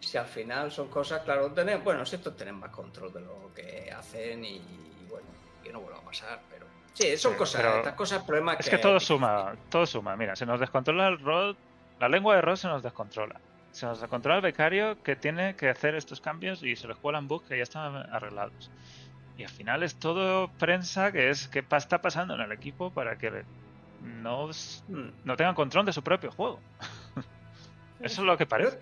Si 0.00 0.16
al 0.18 0.26
final 0.26 0.70
son 0.72 0.88
cosas, 0.88 1.22
claro, 1.22 1.52
tener, 1.52 1.78
bueno, 1.80 2.04
si 2.06 2.16
estos 2.16 2.36
tienen 2.36 2.56
más 2.56 2.70
control 2.70 3.12
de 3.12 3.20
lo 3.20 3.52
que 3.54 3.90
hacen 3.96 4.44
y, 4.44 4.60
bueno, 5.08 5.26
que 5.62 5.72
no 5.72 5.80
vuelva 5.80 5.98
a 6.00 6.02
pasar, 6.02 6.40
pero 6.50 6.66
sí, 6.94 7.16
son 7.16 7.34
cosas, 7.34 7.60
pero 7.62 7.76
estas 7.78 7.94
cosas, 7.94 8.22
problemas 8.24 8.56
Es 8.60 8.68
que 8.70 8.78
todo 8.78 8.98
suma, 8.98 9.54
todo 9.68 9.86
suma. 9.86 10.16
Mira, 10.16 10.34
se 10.36 10.46
nos 10.46 10.58
descontrola 10.58 11.08
el 11.08 11.18
rod, 11.20 11.54
la 11.98 12.08
lengua 12.08 12.34
de 12.36 12.40
rod 12.42 12.56
se 12.56 12.68
nos 12.68 12.82
descontrola. 12.82 13.40
Se 13.72 13.86
nos 13.86 14.00
descontrola 14.00 14.36
el 14.36 14.42
becario 14.42 15.00
que 15.02 15.14
tiene 15.14 15.54
que 15.54 15.68
hacer 15.68 15.94
estos 15.94 16.20
cambios 16.20 16.62
y 16.64 16.74
se 16.74 16.88
les 16.88 16.96
cuelan 16.96 17.28
bugs 17.28 17.46
que 17.46 17.56
ya 17.56 17.62
están 17.62 17.94
arreglados. 17.94 18.70
Y 19.36 19.44
al 19.44 19.48
final 19.50 19.82
es 19.84 19.94
todo 19.96 20.48
prensa 20.58 21.12
que 21.12 21.30
es 21.30 21.46
que 21.46 21.62
pa- 21.62 21.76
está 21.76 22.00
pasando 22.02 22.34
en 22.34 22.40
el 22.40 22.52
equipo 22.52 22.90
para 22.90 23.16
que 23.16 23.44
no, 24.02 24.48
Mm. 24.88 25.08
no 25.24 25.36
tengan 25.36 25.54
control 25.54 25.86
de 25.86 25.92
su 25.92 26.02
propio 26.02 26.32
juego. 26.32 26.58
Eso 28.00 28.22
es 28.22 28.26
lo 28.26 28.36
que 28.36 28.46
parece. 28.46 28.78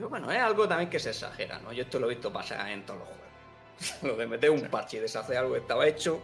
Pero 0.00 0.08
bueno, 0.08 0.32
es 0.32 0.40
algo 0.40 0.66
también 0.66 0.88
que 0.88 0.98
se 0.98 1.10
exagera, 1.10 1.58
¿no? 1.58 1.74
Yo 1.74 1.82
esto 1.82 1.98
lo 1.98 2.06
he 2.06 2.14
visto 2.14 2.32
pasar 2.32 2.70
en 2.70 2.86
todos 2.86 3.00
los 3.00 3.08
juegos. 3.08 4.02
lo 4.02 4.16
de 4.16 4.26
meter 4.26 4.48
un 4.48 4.62
parche 4.62 4.96
y 4.96 5.00
deshacer 5.00 5.36
algo 5.36 5.52
que 5.52 5.58
estaba 5.58 5.86
hecho 5.86 6.22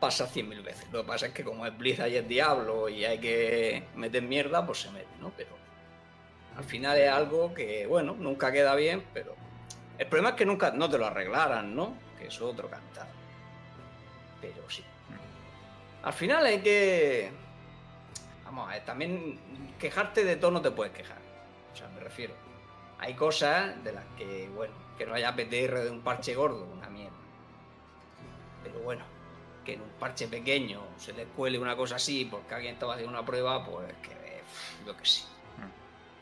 pasa 0.00 0.26
cien 0.26 0.48
mil 0.48 0.60
veces. 0.62 0.90
Lo 0.90 1.02
que 1.02 1.06
pasa 1.06 1.26
es 1.26 1.32
que 1.32 1.44
como 1.44 1.64
es 1.64 1.78
Blizzard 1.78 2.08
y 2.08 2.16
es 2.16 2.26
Diablo 2.26 2.88
y 2.88 3.04
hay 3.04 3.20
que 3.20 3.84
meter 3.94 4.24
mierda, 4.24 4.66
pues 4.66 4.80
se 4.80 4.90
mete, 4.90 5.06
¿no? 5.20 5.30
Pero 5.36 5.50
al 6.56 6.64
final 6.64 6.98
es 6.98 7.08
algo 7.08 7.54
que, 7.54 7.86
bueno, 7.86 8.16
nunca 8.18 8.50
queda 8.50 8.74
bien, 8.74 9.04
pero 9.14 9.36
el 9.96 10.08
problema 10.08 10.30
es 10.30 10.34
que 10.34 10.44
nunca 10.44 10.72
no 10.72 10.90
te 10.90 10.98
lo 10.98 11.06
arreglaran, 11.06 11.76
¿no? 11.76 11.94
Que 12.18 12.26
es 12.26 12.40
otro 12.40 12.68
cantar. 12.68 13.06
Pero 14.40 14.68
sí. 14.68 14.82
Al 16.02 16.12
final 16.12 16.44
hay 16.44 16.58
que... 16.58 17.30
Vamos 18.46 18.68
a 18.68 18.72
ver, 18.72 18.84
también 18.84 19.38
quejarte 19.78 20.24
de 20.24 20.34
todo 20.34 20.50
no 20.50 20.60
te 20.60 20.72
puedes 20.72 20.92
quejar. 20.92 21.18
O 21.72 21.76
sea, 21.76 21.86
me 21.90 22.00
refiero. 22.00 22.47
Hay 22.98 23.14
cosas 23.14 23.82
de 23.84 23.92
las 23.92 24.04
que, 24.16 24.48
bueno, 24.54 24.74
que 24.96 25.06
no 25.06 25.14
haya 25.14 25.34
PTR 25.34 25.84
de 25.84 25.90
un 25.90 26.00
parche 26.02 26.34
gordo, 26.34 26.64
una 26.64 26.88
mierda. 26.88 27.16
Pero 28.64 28.80
bueno, 28.80 29.04
que 29.64 29.74
en 29.74 29.82
un 29.82 29.90
parche 29.90 30.26
pequeño 30.28 30.82
se 30.98 31.12
le 31.12 31.24
cuele 31.26 31.58
una 31.58 31.76
cosa 31.76 31.96
así 31.96 32.24
porque 32.24 32.54
alguien 32.54 32.74
estaba 32.74 32.94
haciendo 32.94 33.16
una 33.16 33.24
prueba, 33.24 33.64
pues 33.64 33.92
que 34.02 34.42
yo 34.86 34.96
que 34.96 35.04
sé. 35.04 35.24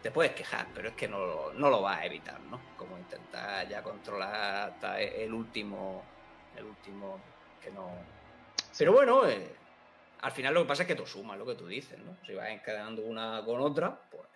Te 0.03 0.11
puedes 0.11 0.33
quejar, 0.33 0.69
pero 0.75 0.91
es 0.91 0.95
que 0.95 1.09
no, 1.09 1.19
lo- 1.19 1.53
no 1.55 1.69
lo 1.71 1.83
vas 1.83 1.99
a 1.99 2.05
evitar, 2.07 2.41
¿no? 2.43 2.61
Como 2.77 2.97
intentar 2.99 3.67
ya 3.69 3.83
controlar 3.83 4.71
hasta 4.71 5.01
el 5.01 5.33
último, 5.33 6.05
el 6.55 6.65
último 6.65 7.21
que 7.61 7.71
no. 7.73 7.91
Pero 8.79 8.93
bueno, 8.93 9.27
eh, 9.27 9.57
al 10.21 10.31
final 10.31 10.55
lo 10.55 10.63
que 10.63 10.69
pasa 10.69 10.83
es 10.83 10.87
que 10.87 10.95
tú 10.95 11.07
sumas 11.07 11.39
lo 11.39 11.47
que 11.47 11.55
tú 11.55 11.67
dices, 11.67 11.99
¿no? 11.99 12.17
Si 12.25 12.35
vas 12.35 12.51
encadenando 12.51 13.03
una 13.03 13.43
con 13.45 13.61
otra, 13.61 13.99
pues, 14.11 14.23
Mm. 14.25 14.36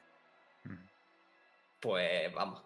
Pues 1.81 2.33
vamos. 2.33 2.65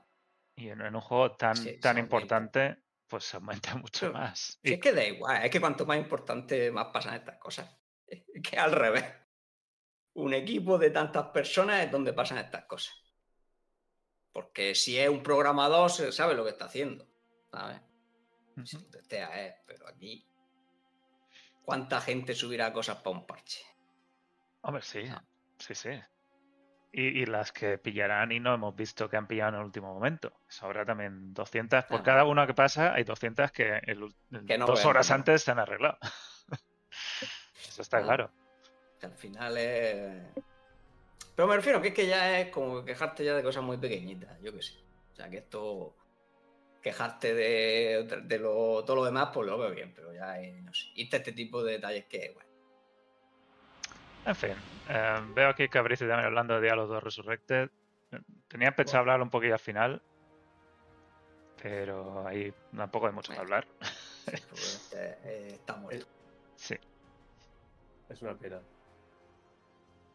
Y 0.57 0.69
en, 0.69 0.83
un 0.83 1.01
juego 1.01 1.33
tan, 1.37 1.57
Sí, 1.57 1.79
tan 1.81 1.99
importante, 1.99 2.77
pues 3.09 3.25
se 3.25 3.37
aumenta 3.37 3.75
mucho 3.77 4.01
Pero, 4.01 4.13
más. 4.13 4.59
Si 4.63 4.71
Y 4.71 4.75
es 4.75 4.81
que 4.81 4.93
da 4.93 5.05
igual, 5.05 5.45
es 5.45 5.51
que 5.51 5.61
cuanto 5.61 5.87
más 5.87 5.97
importante, 5.99 6.71
más 6.71 6.87
pasan 6.93 7.15
estas 7.15 7.39
cosas. 7.39 7.69
Es 8.07 8.43
que 8.43 8.59
al 8.59 8.73
revés. 8.73 9.05
un 10.15 10.35
equipo 10.35 10.79
de 10.79 10.91
tantas 10.91 11.27
personas 11.29 11.85
es 11.85 11.91
donde 11.91 12.13
pasan 12.13 12.39
estas 12.39 12.65
cosas. 12.67 12.95
Porque 14.33 14.75
si 14.75 14.99
es 14.99 15.09
un 15.09 15.23
programador, 15.23 15.91
se 15.91 16.13
sabe 16.13 16.35
lo 16.35 16.45
que 16.45 16.51
está 16.51 16.67
haciendo. 16.67 17.07
¿Sabes? 17.51 17.81
Si 18.65 18.77
Ujú. 18.77 18.91
testea 18.91 19.47
es, 19.47 19.55
pero 19.67 19.89
aquí. 19.89 20.29
¿Cuánta 21.65 22.01
gente 22.01 22.35
subirá 22.35 22.73
cosas 22.73 22.97
para 22.99 23.17
un 23.17 23.27
parche? 23.27 23.63
Hombre, 24.63 24.83
sí, 24.83 25.05
Ah. 25.09 25.25
sí, 25.59 25.75
sí. 25.75 25.91
Y, 26.97 27.23
y 27.23 27.27
las 27.27 27.51
que 27.51 27.77
pillarán 27.77 28.31
y 28.31 28.39
no 28.39 28.55
hemos 28.55 28.77
visto 28.77 29.09
que 29.11 29.17
han 29.17 29.27
pillado 29.27 29.49
en 29.51 29.55
el 29.57 29.65
último 29.65 29.93
momento. 29.93 30.33
Eso 30.49 30.67
habrá 30.67 30.85
también 30.85 31.35
200. 31.35 31.85
Por 31.87 32.01
Ah. 32.01 32.03
cada 32.05 32.25
una 32.25 32.47
que 32.47 32.55
pasa, 32.55 32.95
hay 32.95 33.03
200 33.03 33.51
que, 33.51 33.79
el 33.85 34.01
ul- 34.03 34.15
Que 34.47 34.57
no 34.57 34.67
dos 34.67 34.79
vemos, 34.79 34.85
horas 34.87 35.09
¿no? 35.11 35.17
antes 35.17 35.43
se 35.43 35.51
han 35.51 35.59
arreglado. 35.59 35.99
Eso 37.69 37.83
está 37.83 37.99
Ah. 37.99 38.03
claro. 38.03 38.31
Que 39.01 39.07
al 39.07 39.15
final 39.15 39.57
es. 39.59 40.23
Pero 41.35 41.49
me 41.49 41.57
refiero 41.57 41.83
que 41.83 41.89
es 41.89 41.95
que 41.95 42.07
ya 42.07 42.39
es 42.39 42.51
como 42.51 42.85
quejarte 42.85 43.25
ya 43.25 43.35
de 43.35 43.43
cosas 43.43 43.65
muy 43.65 43.77
pequeñitas, 43.77 44.41
yo 44.41 44.53
qué 44.53 44.63
sé. 44.63 44.75
O 45.13 45.17
sea, 45.17 45.29
que 45.29 45.39
esto. 45.39 45.97
Quejarte 46.81 47.33
de, 47.35 48.21
de 48.25 48.39
lo, 48.39 48.85
todo 48.85 48.97
lo 48.97 49.05
demás, 49.07 49.31
pues 49.33 49.47
lo 49.49 49.57
veo 49.59 49.71
bien, 49.71 49.93
pero 49.97 50.13
ya 50.13 50.39
es, 50.39 50.63
no 50.63 50.73
sé. 50.75 50.89
Irte 50.97 51.17
a 51.17 51.19
este 51.21 51.33
tipo 51.33 51.65
de 51.65 51.73
detalles 51.73 52.05
que, 52.05 52.31
bueno. 52.35 52.44
En 54.27 54.35
fin, 54.35 54.55
eh, 54.89 55.21
veo 55.35 55.49
aquí 55.51 55.69
que 55.69 55.79
Abricio 55.79 56.07
también 56.09 56.27
hablando 56.27 56.55
de 56.55 56.63
Diablo 56.63 56.87
2 56.87 57.03
Resurrected. 57.03 57.71
Tenía 58.49 58.73
pensado 58.75 59.01
hablar 59.01 59.21
un 59.21 59.29
poquillo 59.31 59.55
al 59.55 59.59
final, 59.61 60.01
pero 61.63 62.27
ahí 62.27 62.53
tampoco 62.77 63.07
hay 63.07 63.13
mucho 63.13 63.33
que 63.33 63.39
hablar. 63.39 63.67
sí, 63.83 64.37
pues, 64.49 64.93
eh, 64.95 65.19
eh, 65.25 65.49
está 65.55 65.77
muerto. 65.77 66.07
Sí. 66.57 66.77
Es 68.09 68.23
una 68.23 68.35
pena. 68.35 68.61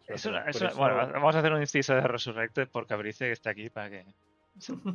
Es 0.08 0.26
una- 0.26 0.45
es 0.45 0.60
una- 0.60 0.74
Bueno, 0.74 0.95
vamos 1.13 1.36
a 1.36 1.39
hacer 1.39 1.52
un 1.54 1.62
inciso 1.62 1.93
de 1.93 2.02
Resurrected 2.02 2.67
por 2.69 2.88
Cabrice 2.88 3.26
que 3.26 3.32
está 3.34 3.52
aquí 3.52 3.69
para 3.69 3.89
que, 3.91 4.06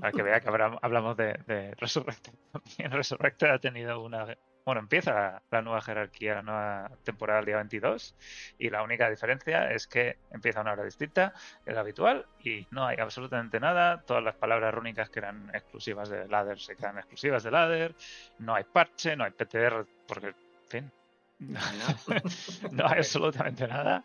para 0.00 0.10
que 0.12 0.22
vea 0.22 0.40
que 0.40 0.48
habrá- 0.48 0.78
hablamos 0.82 1.16
de, 1.16 1.34
de 1.46 1.72
Resurrected. 1.76 2.32
también. 2.52 2.90
Resurrected 2.90 3.46
ha 3.48 3.58
tenido 3.58 4.00
una... 4.02 4.36
Bueno, 4.64 4.80
empieza 4.80 5.42
la, 5.50 5.60
nueva 5.62 5.82
jerarquía, 5.82 6.36
la 6.36 6.42
nueva 6.42 6.90
temporada 7.02 7.40
el 7.40 7.44
día 7.46 7.56
22 7.56 8.14
y 8.58 8.70
la 8.70 8.82
única 8.82 9.10
diferencia 9.10 9.70
es 9.70 9.86
que 9.86 10.16
empieza 10.30 10.60
a 10.60 10.62
una 10.62 10.72
hora 10.72 10.84
distinta 10.84 11.34
la 11.66 11.80
habitual 11.80 12.24
y 12.42 12.66
no 12.70 12.86
hay 12.86 12.96
absolutamente 12.98 13.60
nada. 13.60 14.00
Todas 14.06 14.24
las 14.24 14.36
palabras 14.36 14.72
rúnicas 14.72 15.10
que 15.10 15.18
eran 15.18 15.50
exclusivas 15.52 16.08
de 16.08 16.26
Ladder 16.28 16.58
se 16.58 16.76
quedan 16.76 16.96
exclusivas 16.96 17.42
de 17.42 17.50
Ladder. 17.50 17.94
No 18.38 18.54
hay 18.54 18.64
parche, 18.64 19.14
no 19.16 19.24
hay 19.24 19.32
PTR 19.32 19.84
porque, 20.08 20.28
en 20.28 20.34
fin, 20.68 20.92
No 21.40 21.60
hay 21.60 21.78
nada. 21.78 21.96
no 22.72 22.86
hay 22.86 22.98
absolutamente 22.98 23.68
nada. 23.68 24.02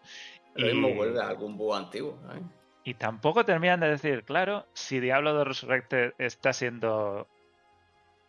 Lo 0.56 0.66
mismo 0.66 0.90
Y- 0.90 0.94
vuelve 0.94 1.22
a 1.22 1.28
algún 1.28 1.58
bug 1.58 1.76
antiguo. 1.76 2.20
¿sabes? 2.26 2.44
y 2.84 2.94
tampoco 2.96 3.46
terminan 3.46 3.80
de 3.82 3.90
decir, 3.90 4.24
claro, 4.24 4.66
si 4.74 5.00
Diablo 5.00 5.38
de 5.38 5.44
Resurrected 5.46 6.14
está 6.18 6.54
siendo. 6.54 7.28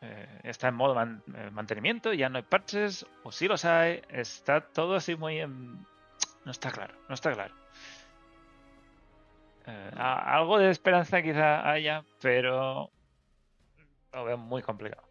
Eh, 0.02 0.40
está 0.44 0.68
en 0.68 0.74
modo 0.74 0.94
man- 0.94 1.22
eh, 1.36 1.50
mantenimiento, 1.50 2.12
ya 2.12 2.28
no 2.28 2.38
hay 2.38 2.42
parches, 2.44 3.04
o 3.22 3.30
sí 3.32 3.48
los 3.48 3.64
hay, 3.64 4.02
está 4.08 4.60
todo 4.62 4.94
así 4.96 5.16
muy. 5.16 5.40
en- 5.40 5.86
No 6.44 6.52
está 6.52 6.70
claro, 6.70 6.94
no 7.08 7.14
está 7.14 7.32
claro. 7.32 7.54
Eh, 9.66 9.90
a- 9.96 10.36
algo 10.36 10.58
de 10.58 10.70
esperanza 10.70 11.22
quizá 11.22 11.68
haya, 11.70 12.04
pero. 12.20 12.90
Lo 14.12 14.24
veo 14.24 14.36
muy 14.38 14.62
complicado. 14.62 15.04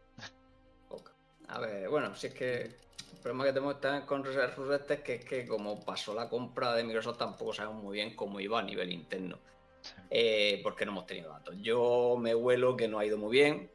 A 1.47 1.59
ver, 1.59 1.87
bueno, 1.89 2.15
si 2.15 2.27
es 2.27 2.33
que 2.33 2.61
el 2.63 3.17
problema 3.23 3.45
que 3.45 3.53
tenemos 3.53 3.75
con 4.05 4.23
Resurrected 4.23 4.95
es 4.95 5.01
que, 5.01 5.15
es 5.15 5.25
que 5.25 5.47
como 5.47 5.83
pasó 5.83 6.13
la 6.13 6.29
compra 6.29 6.73
de 6.73 6.83
Microsoft 6.83 7.17
tampoco 7.17 7.53
sabemos 7.53 7.81
muy 7.83 7.95
bien 7.95 8.15
cómo 8.15 8.39
iba 8.39 8.59
a 8.59 8.63
nivel 8.63 8.91
interno. 8.91 9.39
Sí. 9.81 9.93
Eh, 10.09 10.59
porque 10.63 10.85
no 10.85 10.91
hemos 10.91 11.05
tenido 11.07 11.31
datos. 11.31 11.55
Yo 11.61 12.17
me 12.19 12.35
huelo 12.35 12.75
que 12.75 12.87
no 12.87 12.99
ha 12.99 13.05
ido 13.05 13.17
muy 13.17 13.31
bien 13.31 13.71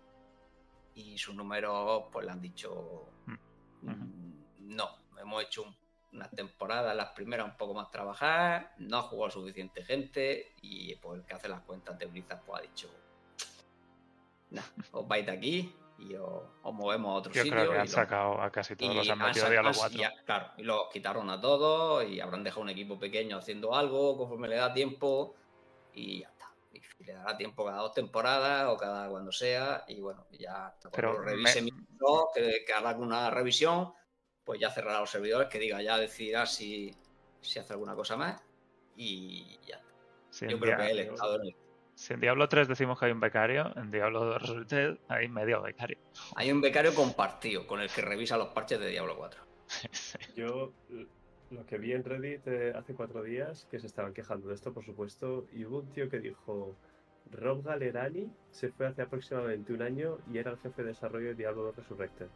y 0.94 1.18
sus 1.18 1.34
números 1.34 2.04
pues 2.12 2.24
le 2.26 2.32
han 2.32 2.40
dicho 2.40 3.08
Mm. 3.26 3.90
mm, 3.90 4.44
no, 4.76 4.88
hemos 5.20 5.42
hecho 5.42 5.62
un- 5.64 5.76
unas 6.12 6.30
temporadas, 6.30 6.94
las 6.96 7.10
primeras 7.12 7.46
un 7.46 7.56
poco 7.56 7.74
más 7.74 7.90
trabajadas, 7.90 8.66
no 8.78 8.98
ha 8.98 9.02
jugado 9.02 9.30
suficiente 9.32 9.84
gente 9.84 10.54
y 10.62 10.94
pues 10.96 11.18
el 11.20 11.26
que 11.26 11.34
hace 11.34 11.48
las 11.48 11.62
cuentas 11.62 11.98
de 11.98 12.06
Blizzard 12.06 12.42
pues 12.44 12.60
ha 12.60 12.62
dicho 12.62 12.88
nah, 14.50 14.62
os 14.92 15.06
vais 15.08 15.26
de 15.26 15.32
aquí 15.32 15.74
y 15.98 16.14
os, 16.14 16.42
os 16.62 16.74
movemos 16.74 17.10
a 17.10 17.14
otro 17.18 17.32
Yo 17.32 17.42
sitio 17.42 17.56
creo 17.58 17.70
que 17.70 17.76
y 17.76 17.80
han 17.80 17.88
sacado 17.88 18.40
a 18.40 18.50
casi 18.50 18.76
todos 18.76 18.94
los 18.94 19.06
y 19.06 19.10
han 19.10 19.18
metido 19.18 19.50
Diablo 19.50 19.70
han- 19.70 19.74
4. 19.76 19.98
ya, 19.98 20.12
claro, 20.24 20.50
y 20.56 20.62
los 20.62 20.88
quitaron 20.92 21.30
a 21.30 21.40
todos 21.40 22.08
y 22.08 22.20
habrán 22.20 22.44
dejado 22.44 22.62
un 22.62 22.70
equipo 22.70 22.98
pequeño 22.98 23.36
haciendo 23.38 23.74
algo 23.74 24.16
conforme 24.16 24.48
le 24.48 24.56
da 24.56 24.72
tiempo 24.72 25.34
y 25.92 26.20
ya. 26.20 26.33
Y 26.98 27.04
le 27.04 27.12
dará 27.12 27.36
tiempo 27.36 27.64
cada 27.64 27.78
dos 27.78 27.92
temporadas 27.94 28.66
o 28.68 28.76
cada 28.76 29.08
cuando 29.08 29.30
sea 29.32 29.84
y 29.88 30.00
bueno, 30.00 30.26
ya 30.32 30.66
hasta 30.66 30.90
cuando 30.90 30.96
Pero 30.96 31.12
lo 31.12 31.20
revise 31.20 31.62
me- 31.62 31.70
Microsoft, 31.72 32.34
que, 32.34 32.64
que 32.66 32.72
haga 32.72 32.96
una 32.96 33.30
revisión, 33.30 33.92
pues 34.44 34.60
ya 34.60 34.70
cerrará 34.70 35.00
los 35.00 35.10
servidores, 35.10 35.48
que 35.48 35.58
diga, 35.58 35.80
ya 35.82 35.96
decidirá 35.98 36.46
si, 36.46 36.94
si 37.40 37.58
hace 37.58 37.72
alguna 37.72 37.94
cosa 37.94 38.16
más 38.16 38.42
y 38.96 39.58
ya 39.66 39.76
está. 39.76 39.94
Sí, 40.30 40.46
Yo 40.48 40.58
creo 40.58 40.76
que 40.76 40.90
el 40.90 40.98
estado 41.00 41.36
en 41.36 41.46
el- 41.48 41.56
Si 41.94 42.12
en 42.12 42.20
Diablo 42.20 42.48
3 42.48 42.66
decimos 42.66 42.98
que 42.98 43.06
hay 43.06 43.12
un 43.12 43.20
becario, 43.20 43.70
en 43.76 43.90
Diablo 43.90 44.24
2 44.24 44.42
Resurrected 44.42 44.98
hay 45.08 45.28
medio 45.28 45.62
becario. 45.62 45.98
Hay 46.34 46.50
un 46.50 46.60
becario 46.60 46.92
compartido 46.94 47.66
con 47.68 47.80
el 47.80 47.88
que 47.88 48.02
revisa 48.02 48.36
los 48.36 48.48
parches 48.48 48.80
de 48.80 48.88
Diablo 48.88 49.16
4. 49.16 49.40
Sí. 49.92 50.18
Yo 50.34 50.72
lo 51.50 51.64
que 51.66 51.78
vi 51.78 51.92
en 51.92 52.04
Reddit 52.04 52.46
eh, 52.46 52.72
hace 52.74 52.94
cuatro 52.94 53.22
días, 53.22 53.66
que 53.70 53.78
se 53.78 53.86
estaban 53.86 54.12
quejando 54.12 54.48
de 54.48 54.54
esto, 54.54 54.72
por 54.72 54.84
supuesto, 54.84 55.46
y 55.52 55.64
hubo 55.64 55.78
un 55.78 55.88
tío 55.90 56.08
que 56.08 56.20
dijo, 56.20 56.74
Rob 57.30 57.62
Galerani 57.62 58.30
se 58.50 58.70
fue 58.70 58.86
hace 58.86 59.02
aproximadamente 59.02 59.72
un 59.72 59.82
año 59.82 60.18
y 60.32 60.38
era 60.38 60.50
el 60.50 60.58
jefe 60.58 60.82
de 60.82 60.88
desarrollo 60.88 61.28
de 61.28 61.34
Diablo 61.34 61.62
2 61.64 61.76
Resurrected. 61.76 62.26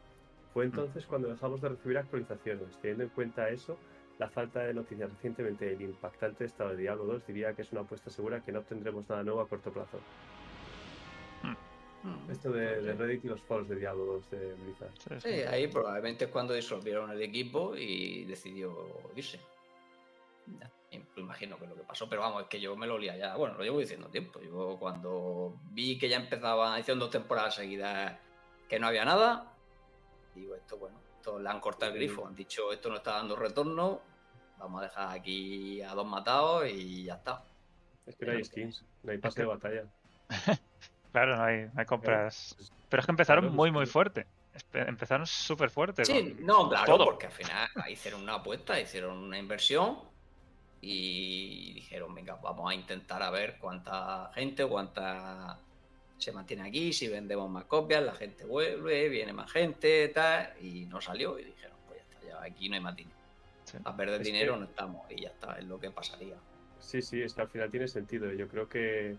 Fue 0.52 0.64
entonces 0.64 1.06
cuando 1.06 1.28
dejamos 1.28 1.60
de 1.60 1.68
recibir 1.68 1.98
actualizaciones. 1.98 2.76
Teniendo 2.80 3.04
en 3.04 3.10
cuenta 3.10 3.50
eso, 3.50 3.78
la 4.18 4.28
falta 4.28 4.60
de 4.60 4.74
noticias 4.74 5.10
recientemente 5.10 5.72
el 5.72 5.82
impactante 5.82 6.44
estado 6.44 6.70
de 6.70 6.78
Diablo 6.78 7.04
2 7.04 7.26
diría 7.26 7.52
que 7.54 7.62
es 7.62 7.72
una 7.72 7.82
apuesta 7.82 8.10
segura 8.10 8.40
que 8.40 8.50
no 8.50 8.60
obtendremos 8.60 9.08
nada 9.08 9.22
nuevo 9.22 9.40
a 9.40 9.48
corto 9.48 9.70
plazo. 9.70 10.00
Esto 12.30 12.50
de, 12.50 12.82
de 12.82 12.92
Reddit 12.94 13.24
y 13.24 13.28
los 13.28 13.40
foros 13.42 13.68
de 13.68 13.76
Diablo 13.76 14.04
2 14.04 14.30
de 14.30 14.54
Blizzard. 14.54 14.90
Sí, 14.98 15.10
sí. 15.20 15.20
Sí, 15.20 15.40
ahí 15.42 15.66
probablemente 15.68 16.26
es 16.26 16.30
cuando 16.30 16.54
disolvieron 16.54 17.10
el 17.10 17.22
equipo 17.22 17.76
y 17.76 18.24
decidió 18.24 18.74
irse. 19.16 19.40
Ya, 20.58 20.70
me 20.90 21.22
imagino 21.22 21.58
que 21.58 21.64
es 21.64 21.70
lo 21.70 21.76
que 21.76 21.82
pasó, 21.82 22.08
pero 22.08 22.22
vamos, 22.22 22.42
es 22.42 22.48
que 22.48 22.60
yo 22.60 22.76
me 22.76 22.86
lo 22.86 22.94
olía 22.94 23.16
ya. 23.16 23.36
Bueno, 23.36 23.56
lo 23.56 23.64
llevo 23.64 23.80
diciendo 23.80 24.08
tiempo. 24.08 24.40
Yo 24.40 24.76
cuando 24.78 25.58
vi 25.70 25.98
que 25.98 26.08
ya 26.08 26.16
empezaba, 26.16 26.78
hicieron 26.78 27.00
dos 27.00 27.10
temporadas 27.10 27.54
seguidas 27.54 28.16
que 28.68 28.78
no 28.78 28.86
había 28.86 29.04
nada, 29.04 29.52
digo, 30.34 30.54
esto, 30.54 30.76
bueno, 30.78 31.00
esto 31.16 31.38
le 31.38 31.48
han 31.48 31.60
cortado 31.60 31.92
el 31.92 31.98
grifo. 31.98 32.26
Han 32.26 32.34
dicho, 32.34 32.72
esto 32.72 32.88
no 32.90 32.96
está 32.96 33.12
dando 33.12 33.36
retorno, 33.36 34.00
vamos 34.58 34.82
a 34.82 34.84
dejar 34.84 35.18
aquí 35.18 35.80
a 35.82 35.94
dos 35.94 36.06
matados 36.06 36.68
y 36.68 37.04
ya 37.04 37.14
está. 37.14 37.44
Es 38.06 38.16
que 38.16 38.26
no 38.26 38.32
hay 38.32 38.44
skins, 38.44 38.84
no 39.02 39.12
hay 39.12 39.18
pase 39.18 39.42
de 39.42 39.46
batalla. 39.46 39.84
Claro, 41.12 41.36
no 41.36 41.42
hay, 41.44 41.64
no 41.66 41.72
hay 41.76 41.86
compras. 41.86 42.56
Pero 42.88 43.00
es 43.00 43.06
que 43.06 43.12
empezaron 43.12 43.44
Claro, 43.44 43.56
muy, 43.56 43.70
muy 43.70 43.86
fuerte. 43.86 44.26
Empezaron 44.72 45.26
súper 45.26 45.70
fuerte. 45.70 46.04
Sí, 46.04 46.36
no, 46.40 46.68
claro, 46.68 46.86
todo. 46.96 47.04
porque 47.06 47.26
al 47.26 47.32
final 47.32 47.68
hicieron 47.88 48.22
una 48.22 48.34
apuesta, 48.34 48.80
hicieron 48.80 49.16
una 49.18 49.38
inversión 49.38 49.98
y 50.80 51.74
dijeron, 51.74 52.14
venga, 52.14 52.34
vamos 52.36 52.70
a 52.70 52.74
intentar 52.74 53.22
a 53.22 53.30
ver 53.30 53.56
cuánta 53.58 54.30
gente, 54.34 54.64
cuánta 54.66 55.58
se 56.18 56.32
mantiene 56.32 56.68
aquí, 56.68 56.92
si 56.92 57.08
vendemos 57.08 57.48
más 57.50 57.64
copias, 57.64 58.02
la 58.02 58.14
gente 58.14 58.44
vuelve, 58.44 59.08
viene 59.08 59.32
más 59.32 59.50
gente, 59.52 60.08
tal, 60.08 60.52
y 60.60 60.86
no 60.86 61.00
salió 61.00 61.38
y 61.38 61.44
dijeron, 61.44 61.76
pues 61.86 62.00
ya 62.00 62.14
está, 62.14 62.26
ya 62.26 62.42
aquí 62.42 62.68
no 62.68 62.74
hay 62.76 62.80
más 62.80 62.96
dinero. 62.96 63.16
Sí. 63.64 63.78
A 63.84 63.94
perder 63.96 64.20
Es 64.22 64.26
dinero 64.26 64.54
que- 64.54 64.60
no 64.60 64.64
estamos 64.66 65.10
y 65.10 65.22
ya 65.22 65.28
está, 65.28 65.58
es 65.58 65.64
lo 65.64 65.78
que 65.78 65.90
pasaría. 65.90 66.36
Sí, 66.80 67.02
sí, 67.02 67.20
es 67.22 67.34
que 67.34 67.42
al 67.42 67.48
final 67.48 67.70
tiene 67.70 67.86
sentido. 67.88 68.32
Yo 68.32 68.48
creo 68.48 68.68
que, 68.68 69.16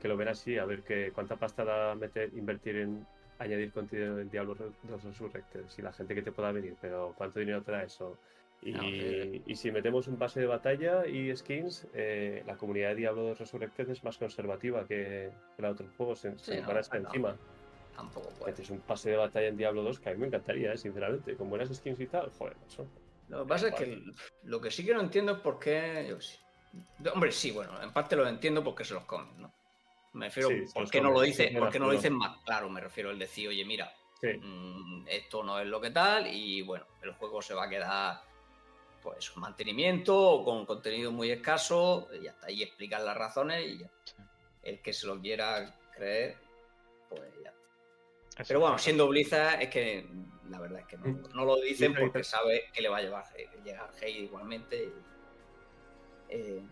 que 0.00 0.08
lo 0.08 0.16
ven 0.16 0.28
así, 0.28 0.58
a 0.58 0.64
ver 0.64 0.82
que 0.82 1.12
cuánta 1.12 1.36
pasta 1.36 1.64
da 1.64 1.94
meter, 1.94 2.30
invertir 2.34 2.76
en 2.76 3.06
añadir 3.38 3.72
contenido 3.72 4.18
en 4.20 4.30
Diablo 4.30 4.54
2 4.54 5.04
Resurrected, 5.04 5.64
si 5.68 5.82
la 5.82 5.92
gente 5.92 6.14
que 6.14 6.22
te 6.22 6.32
pueda 6.32 6.52
venir, 6.52 6.74
pero 6.80 7.14
cuánto 7.16 7.38
dinero 7.40 7.62
te 7.62 7.72
da 7.72 7.82
eso. 7.82 8.16
Y, 8.62 8.72
No, 8.72 8.80
sí. 8.80 9.42
y 9.46 9.54
si 9.54 9.70
metemos 9.70 10.08
un 10.08 10.16
pase 10.16 10.40
de 10.40 10.46
batalla 10.46 11.06
y 11.06 11.34
skins, 11.36 11.86
eh, 11.92 12.42
la 12.46 12.56
comunidad 12.56 12.90
de 12.90 12.94
Diablo 12.96 13.22
2 13.24 13.38
Resurrected 13.40 13.90
es 13.90 14.02
más 14.02 14.16
conservativa 14.16 14.86
que, 14.86 15.30
la 15.58 15.68
de 15.68 15.72
otros 15.74 15.90
juegos, 15.96 16.20
se, 16.20 16.38
Sí, 16.38 16.60
no, 16.60 16.66
van 16.66 16.78
a 16.78 16.80
estar 16.80 17.00
no. 17.00 17.08
encima. 17.08 17.36
Tampoco 17.94 18.30
puede. 18.30 18.52
Metes 18.52 18.70
un 18.70 18.80
pase 18.80 19.10
de 19.10 19.16
batalla 19.16 19.48
en 19.48 19.56
Diablo 19.58 19.82
2 19.82 20.00
que 20.00 20.08
a 20.08 20.12
mí 20.12 20.18
me 20.18 20.26
encantaría, 20.28 20.72
eh, 20.72 20.78
sinceramente, 20.78 21.34
con 21.36 21.50
buenas 21.50 21.74
skins 21.74 22.00
y 22.00 22.06
tal, 22.06 22.30
joder, 22.38 22.56
macho. 22.56 22.86
Lo 23.28 23.42
que 23.42 23.48
pasa 23.48 23.68
es 23.68 23.74
que 23.74 24.02
lo 24.44 24.60
que 24.60 24.70
sí 24.70 24.84
que 24.84 24.94
no 24.94 25.00
entiendo 25.00 25.32
es 25.32 25.38
por 25.40 25.58
qué. 25.58 26.06
Yo. 26.08 27.12
Hombre, 27.12 27.32
sí, 27.32 27.50
bueno, 27.50 27.80
en 27.82 27.92
parte 27.92 28.16
lo 28.16 28.26
entiendo 28.26 28.62
porque 28.62 28.84
se 28.84 28.94
los 28.94 29.04
comen, 29.04 29.40
¿no? 29.40 29.52
Me 30.16 30.26
refiero, 30.26 30.48
Sí, 30.48 30.64
¿por 30.74 30.90
qué 30.90 31.00
no 31.00 31.10
lo 31.10 31.20
sí, 31.20 31.26
dice, 31.26 31.44
tiene 31.44 31.60
por 31.60 31.70
qué 31.70 31.78
no 31.78 31.86
lo 31.86 31.92
dicen 31.92 32.14
más 32.14 32.38
claro? 32.44 32.68
Me 32.70 32.80
refiero 32.80 33.10
el 33.10 33.18
decir, 33.18 33.48
oye, 33.48 33.64
mira, 33.64 33.92
Sí, 34.20 34.28
mm, 34.28 35.06
esto 35.08 35.42
no 35.44 35.58
es 35.60 35.66
lo 35.66 35.80
que 35.80 35.90
tal, 35.90 36.26
y 36.26 36.62
bueno, 36.62 36.86
el 37.02 37.12
juego 37.12 37.42
se 37.42 37.52
va 37.54 37.64
a 37.64 37.68
quedar 37.68 38.22
pues 39.02 39.36
mantenimiento 39.36 40.18
o 40.18 40.44
con 40.44 40.64
contenido 40.66 41.12
muy 41.12 41.30
escaso, 41.30 42.08
y 42.20 42.26
hasta 42.26 42.46
ahí 42.46 42.62
explicar 42.62 43.02
las 43.02 43.16
razones 43.16 43.64
y 43.66 43.78
ya. 43.78 43.90
Sí. 44.04 44.14
el 44.62 44.80
que 44.82 44.92
se 44.92 45.06
lo 45.06 45.20
quiera 45.20 45.78
creer, 45.94 46.36
pues 47.08 47.22
ya. 47.44 47.50
Eso 48.38 48.44
Pero 48.48 48.60
bueno, 48.60 48.78
siendo 48.78 49.06
Blizzard 49.08 49.62
es 49.62 49.68
que 49.68 50.08
la 50.50 50.58
verdad 50.60 50.80
es 50.80 50.86
que 50.86 50.96
no, 50.98 51.06
no 51.34 51.44
lo 51.44 51.56
dicen 51.60 51.94
porque 51.94 52.24
sabe 52.24 52.64
que 52.72 52.80
le 52.82 52.88
va 52.88 52.98
a 52.98 53.02
llevar 53.02 53.24
hate- 53.26 53.62
llegar 53.62 53.90
hate 54.00 54.16
igualmente. 54.16 54.82
y, 54.84 54.92
eh, 56.30 56.62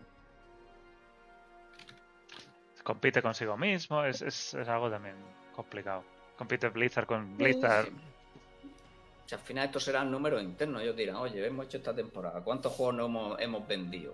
compite 2.85 3.21
consigo 3.21 3.57
mismo, 3.57 4.05
es, 4.05 4.21
es, 4.21 4.53
es 4.53 4.67
algo 4.69 4.89
también 4.89 5.15
complicado. 5.53 6.03
Compite 6.37 6.69
Blizzard 6.69 7.07
con 7.07 7.35
Blizzard. 7.35 7.87
O 7.87 9.27
sea, 9.27 9.39
al 9.39 9.43
final 9.43 9.65
estos 9.65 9.83
serán 9.83 10.11
números 10.11 10.43
internos. 10.43 10.83
Ellos 10.83 10.95
dirán, 10.95 11.15
oye, 11.15 11.45
hemos 11.45 11.65
hecho 11.65 11.77
esta 11.77 11.95
temporada. 11.95 12.41
¿Cuántos 12.41 12.71
juegos 12.73 12.95
no 12.95 13.05
hemos, 13.05 13.41
hemos 13.41 13.67
vendido? 13.67 14.13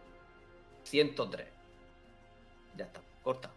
103. 0.84 1.48
Ya 2.78 2.86
está, 2.86 3.02
corta. 3.22 3.52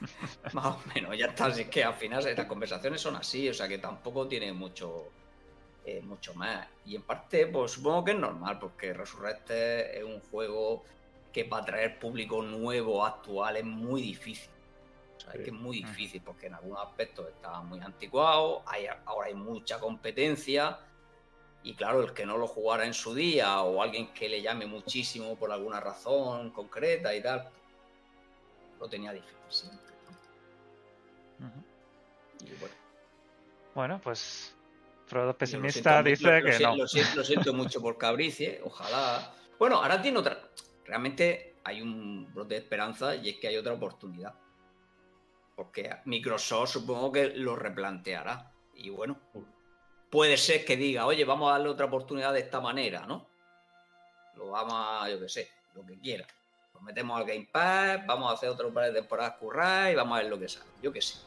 Más 0.54 0.66
o 0.66 0.80
menos, 0.94 1.16
ya 1.18 1.26
está. 1.26 1.46
Así 1.46 1.66
que 1.66 1.84
al 1.84 1.94
final 1.94 2.24
las 2.24 2.46
conversaciones 2.46 3.02
son 3.02 3.16
así, 3.16 3.48
o 3.50 3.54
sea 3.54 3.68
que 3.68 3.76
tampoco 3.76 4.26
tiene 4.26 4.52
mucho, 4.54 5.08
eh, 5.84 6.00
mucho 6.00 6.32
más. 6.34 6.66
Y 6.86 6.96
en 6.96 7.02
parte, 7.02 7.46
pues 7.48 7.72
supongo 7.72 8.04
que 8.04 8.12
es 8.12 8.18
normal, 8.18 8.58
porque 8.58 8.94
Resurrected 8.94 9.96
es 9.96 10.04
un 10.04 10.20
juego 10.30 10.84
que 11.32 11.44
para 11.44 11.62
atraer 11.62 11.98
público 11.98 12.42
nuevo, 12.42 13.04
actual, 13.04 13.56
es 13.56 13.64
muy 13.64 14.02
difícil. 14.02 14.50
O 15.16 15.20
sea, 15.20 15.32
es 15.32 15.40
que 15.40 15.50
es 15.50 15.52
muy 15.52 15.78
difícil 15.78 16.22
porque 16.24 16.46
en 16.46 16.54
algunos 16.54 16.80
aspectos 16.86 17.28
está 17.28 17.60
muy 17.60 17.80
anticuado, 17.80 18.62
hay, 18.66 18.86
ahora 19.04 19.28
hay 19.28 19.34
mucha 19.34 19.78
competencia 19.80 20.78
y 21.62 21.74
claro, 21.74 22.02
el 22.04 22.12
que 22.14 22.24
no 22.24 22.38
lo 22.38 22.46
jugara 22.46 22.86
en 22.86 22.94
su 22.94 23.14
día 23.14 23.62
o 23.62 23.82
alguien 23.82 24.12
que 24.14 24.28
le 24.28 24.40
llame 24.40 24.64
muchísimo 24.66 25.36
por 25.36 25.50
alguna 25.52 25.80
razón 25.80 26.50
concreta 26.50 27.14
y 27.14 27.20
tal, 27.22 27.50
lo 28.78 28.88
tenía 28.88 29.12
difícil 29.12 29.36
siempre. 29.48 29.88
Y 32.44 32.50
bueno, 32.60 32.74
Bueno, 33.74 34.00
pues 34.02 34.54
Frodo 35.06 35.36
pesimista 35.36 36.02
siento 36.02 36.08
dice 36.08 36.40
lo- 36.40 36.46
que 36.50 36.58
no. 36.60 36.76
Lo, 36.76 36.86
siento, 36.88 37.16
lo 37.16 37.24
siento 37.24 37.52
mucho 37.52 37.80
por 37.80 37.98
Cabricie, 37.98 38.60
ojalá. 38.64 39.34
Bueno, 39.58 39.76
ahora 39.82 40.00
tiene 40.00 40.18
otra. 40.18 40.38
Realmente 40.88 41.56
hay 41.64 41.82
un 41.82 42.32
brote 42.32 42.54
de 42.54 42.60
esperanza 42.60 43.14
y 43.14 43.28
es 43.28 43.36
que 43.36 43.48
hay 43.48 43.56
otra 43.58 43.74
oportunidad. 43.74 44.34
Porque 45.54 45.90
Microsoft 46.06 46.70
supongo 46.70 47.12
que 47.12 47.28
lo 47.36 47.56
replanteará. 47.56 48.50
Y 48.74 48.88
bueno, 48.88 49.18
puede 50.08 50.38
ser 50.38 50.64
que 50.64 50.76
diga, 50.76 51.04
oye, 51.04 51.26
vamos 51.26 51.50
a 51.50 51.52
darle 51.52 51.68
otra 51.68 51.86
oportunidad 51.86 52.32
de 52.32 52.40
esta 52.40 52.60
manera, 52.60 53.04
¿no? 53.06 53.28
Lo 54.36 54.50
vamos 54.50 54.74
a, 54.74 55.10
yo 55.10 55.20
qué 55.20 55.28
sé, 55.28 55.50
lo 55.74 55.84
que 55.84 55.98
quiera. 55.98 56.26
Nos 56.72 56.82
metemos 56.82 57.18
al 57.18 57.26
Game 57.26 57.48
Pass, 57.52 58.06
vamos 58.06 58.30
a 58.30 58.34
hacer 58.34 58.48
otro 58.48 58.72
par 58.72 58.86
de 58.86 58.92
temporadas 58.92 59.34
currar 59.34 59.92
y 59.92 59.94
vamos 59.94 60.18
a 60.18 60.22
ver 60.22 60.30
lo 60.30 60.38
que 60.38 60.48
sale. 60.48 60.70
Yo 60.80 60.90
qué 60.90 61.02
sé. 61.02 61.18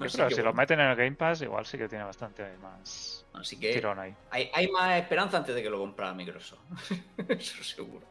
Que 0.00 0.08
si 0.08 0.42
lo 0.42 0.52
meten 0.52 0.80
en 0.80 0.88
el 0.88 0.96
Game 0.96 1.16
Pass, 1.16 1.40
igual 1.42 1.64
sí 1.64 1.78
que 1.78 1.88
tiene 1.88 2.04
bastante 2.04 2.44
más 2.58 3.24
Así 3.32 3.58
que 3.58 3.72
tirón 3.72 4.00
ahí. 4.00 4.12
hay, 4.30 4.50
hay 4.52 4.68
más 4.68 5.00
esperanza 5.00 5.38
antes 5.38 5.54
de 5.54 5.62
que 5.62 5.70
lo 5.70 5.78
comprara 5.78 6.12
Microsoft. 6.12 6.58
Eso 7.28 7.62
seguro. 7.62 8.09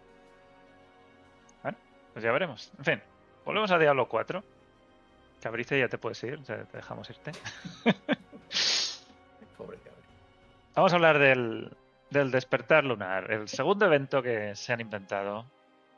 Pues 2.19 2.25
ya 2.25 2.33
veremos. 2.33 2.69
En 2.77 2.83
fin, 2.83 3.01
volvemos 3.45 3.71
a 3.71 3.79
Diablo 3.79 4.09
4. 4.09 4.43
Cabrice, 5.41 5.79
ya 5.79 5.87
te 5.87 5.97
puedes 5.97 6.21
ir, 6.25 6.43
te 6.43 6.65
te 6.65 6.75
dejamos 6.75 7.09
irte. 7.09 7.31
Pobre 9.57 9.77
cabrón. 9.77 10.03
Vamos 10.75 10.91
a 10.91 10.95
hablar 10.97 11.17
del, 11.17 11.71
del 12.09 12.29
despertar 12.29 12.83
lunar, 12.83 13.31
el 13.31 13.47
segundo 13.47 13.85
evento 13.85 14.21
que 14.21 14.53
se 14.53 14.73
han 14.73 14.81
inventado, 14.81 15.45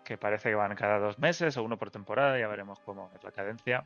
que 0.05 0.15
parece 0.15 0.49
que 0.49 0.55
van 0.55 0.75
cada 0.75 0.99
dos 0.99 1.17
meses 1.17 1.57
o 1.57 1.63
uno 1.63 1.77
por 1.77 1.89
temporada, 1.89 2.37
ya 2.37 2.47
veremos 2.47 2.79
cómo 2.81 3.09
es 3.15 3.23
la 3.23 3.31
cadencia. 3.31 3.83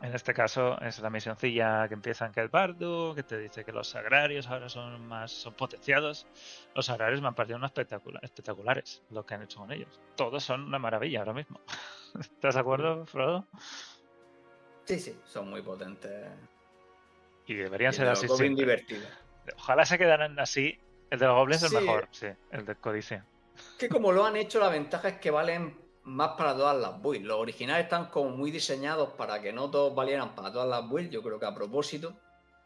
En 0.00 0.14
este 0.14 0.32
caso 0.32 0.80
es 0.80 1.00
la 1.00 1.10
misioncilla 1.10 1.88
que 1.88 1.94
empieza 1.94 2.24
en 2.24 2.32
Kel 2.32 2.48
Bardu, 2.48 3.14
que 3.16 3.24
te 3.24 3.36
dice 3.36 3.64
que 3.64 3.72
los 3.72 3.96
agrarios 3.96 4.46
ahora 4.46 4.68
son 4.68 5.04
más 5.08 5.32
son 5.32 5.54
potenciados. 5.54 6.26
Los 6.74 6.88
agrarios 6.88 7.20
me 7.20 7.26
han 7.28 7.34
parecido 7.34 7.58
unos 7.58 7.72
espectacula- 7.72 8.20
espectaculares 8.22 9.02
lo 9.10 9.26
que 9.26 9.34
han 9.34 9.42
hecho 9.42 9.58
con 9.58 9.72
ellos. 9.72 10.00
Todos 10.14 10.44
son 10.44 10.62
una 10.62 10.78
maravilla 10.78 11.18
ahora 11.20 11.32
mismo. 11.32 11.60
¿Estás 12.20 12.54
de 12.54 12.60
acuerdo, 12.60 13.04
Frodo? 13.06 13.44
Sí, 14.84 15.00
sí, 15.00 15.18
son 15.24 15.50
muy 15.50 15.62
potentes. 15.62 16.28
Y 17.46 17.54
deberían 17.54 17.92
Y 17.92 17.96
ser 17.96 18.08
así. 18.08 18.26
Goblin 18.28 18.56
siempre. 18.56 18.64
divertidos. 18.76 19.12
Ojalá 19.56 19.84
se 19.84 19.98
quedaran 19.98 20.38
así. 20.38 20.78
El 21.10 21.18
de 21.18 21.26
los 21.26 21.34
goblins 21.36 21.62
es 21.62 21.72
el 21.72 21.80
mejor, 21.84 22.08
sí, 22.12 22.26
el 22.52 22.64
de 22.66 22.74
Codice. 22.76 23.22
Que 23.78 23.88
como 23.88 24.12
lo 24.12 24.24
han 24.26 24.36
hecho, 24.36 24.60
la 24.60 24.68
ventaja 24.68 25.08
es 25.08 25.18
que 25.18 25.30
valen 25.30 25.76
más 26.08 26.30
para 26.36 26.56
todas 26.56 26.76
las 26.76 27.00
builds. 27.00 27.26
Los 27.26 27.38
originales 27.38 27.84
están 27.84 28.06
como 28.06 28.30
muy 28.30 28.50
diseñados 28.50 29.10
para 29.10 29.40
que 29.40 29.52
no 29.52 29.70
todos 29.70 29.94
valieran 29.94 30.34
para 30.34 30.52
todas 30.52 30.68
las 30.68 30.88
builds, 30.88 31.10
yo 31.10 31.22
creo 31.22 31.38
que 31.38 31.46
a 31.46 31.54
propósito. 31.54 32.14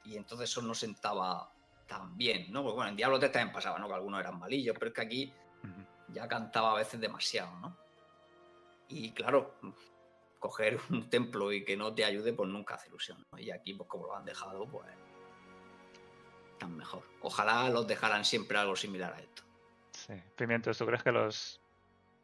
Y 0.04 0.16
entonces 0.16 0.50
eso 0.50 0.62
no 0.62 0.74
sentaba 0.74 1.50
tan 1.86 2.16
bien, 2.16 2.52
¿no? 2.52 2.62
Porque 2.62 2.76
bueno, 2.76 2.90
en 2.90 2.96
Diablo 2.96 3.18
3 3.18 3.32
también 3.32 3.52
pasaba, 3.52 3.78
¿no? 3.78 3.88
Que 3.88 3.94
algunos 3.94 4.20
eran 4.20 4.38
malillos, 4.38 4.76
pero 4.78 4.88
es 4.88 4.94
que 4.94 5.02
aquí 5.02 5.32
ya 6.08 6.28
cantaba 6.28 6.72
a 6.72 6.76
veces 6.76 7.00
demasiado, 7.00 7.58
¿no? 7.60 7.76
Y 8.88 9.12
claro, 9.12 9.54
coger 10.38 10.78
un 10.90 11.08
templo 11.08 11.52
y 11.52 11.64
que 11.64 11.76
no 11.76 11.94
te 11.94 12.04
ayude, 12.04 12.32
pues 12.32 12.48
nunca 12.50 12.74
hace 12.74 12.88
ilusión. 12.88 13.24
¿no? 13.32 13.38
Y 13.38 13.50
aquí, 13.50 13.74
pues 13.74 13.88
como 13.88 14.06
lo 14.06 14.16
han 14.16 14.24
dejado, 14.24 14.66
pues 14.66 14.86
tan 16.58 16.76
mejor. 16.76 17.02
Ojalá 17.22 17.68
los 17.70 17.86
dejaran 17.86 18.24
siempre 18.24 18.58
algo 18.58 18.76
similar 18.76 19.14
a 19.14 19.20
esto. 19.20 19.42
Sí. 19.92 20.14
Pimientos, 20.36 20.76
¿tú 20.76 20.86
crees 20.86 21.02
que 21.02 21.12
los. 21.12 21.61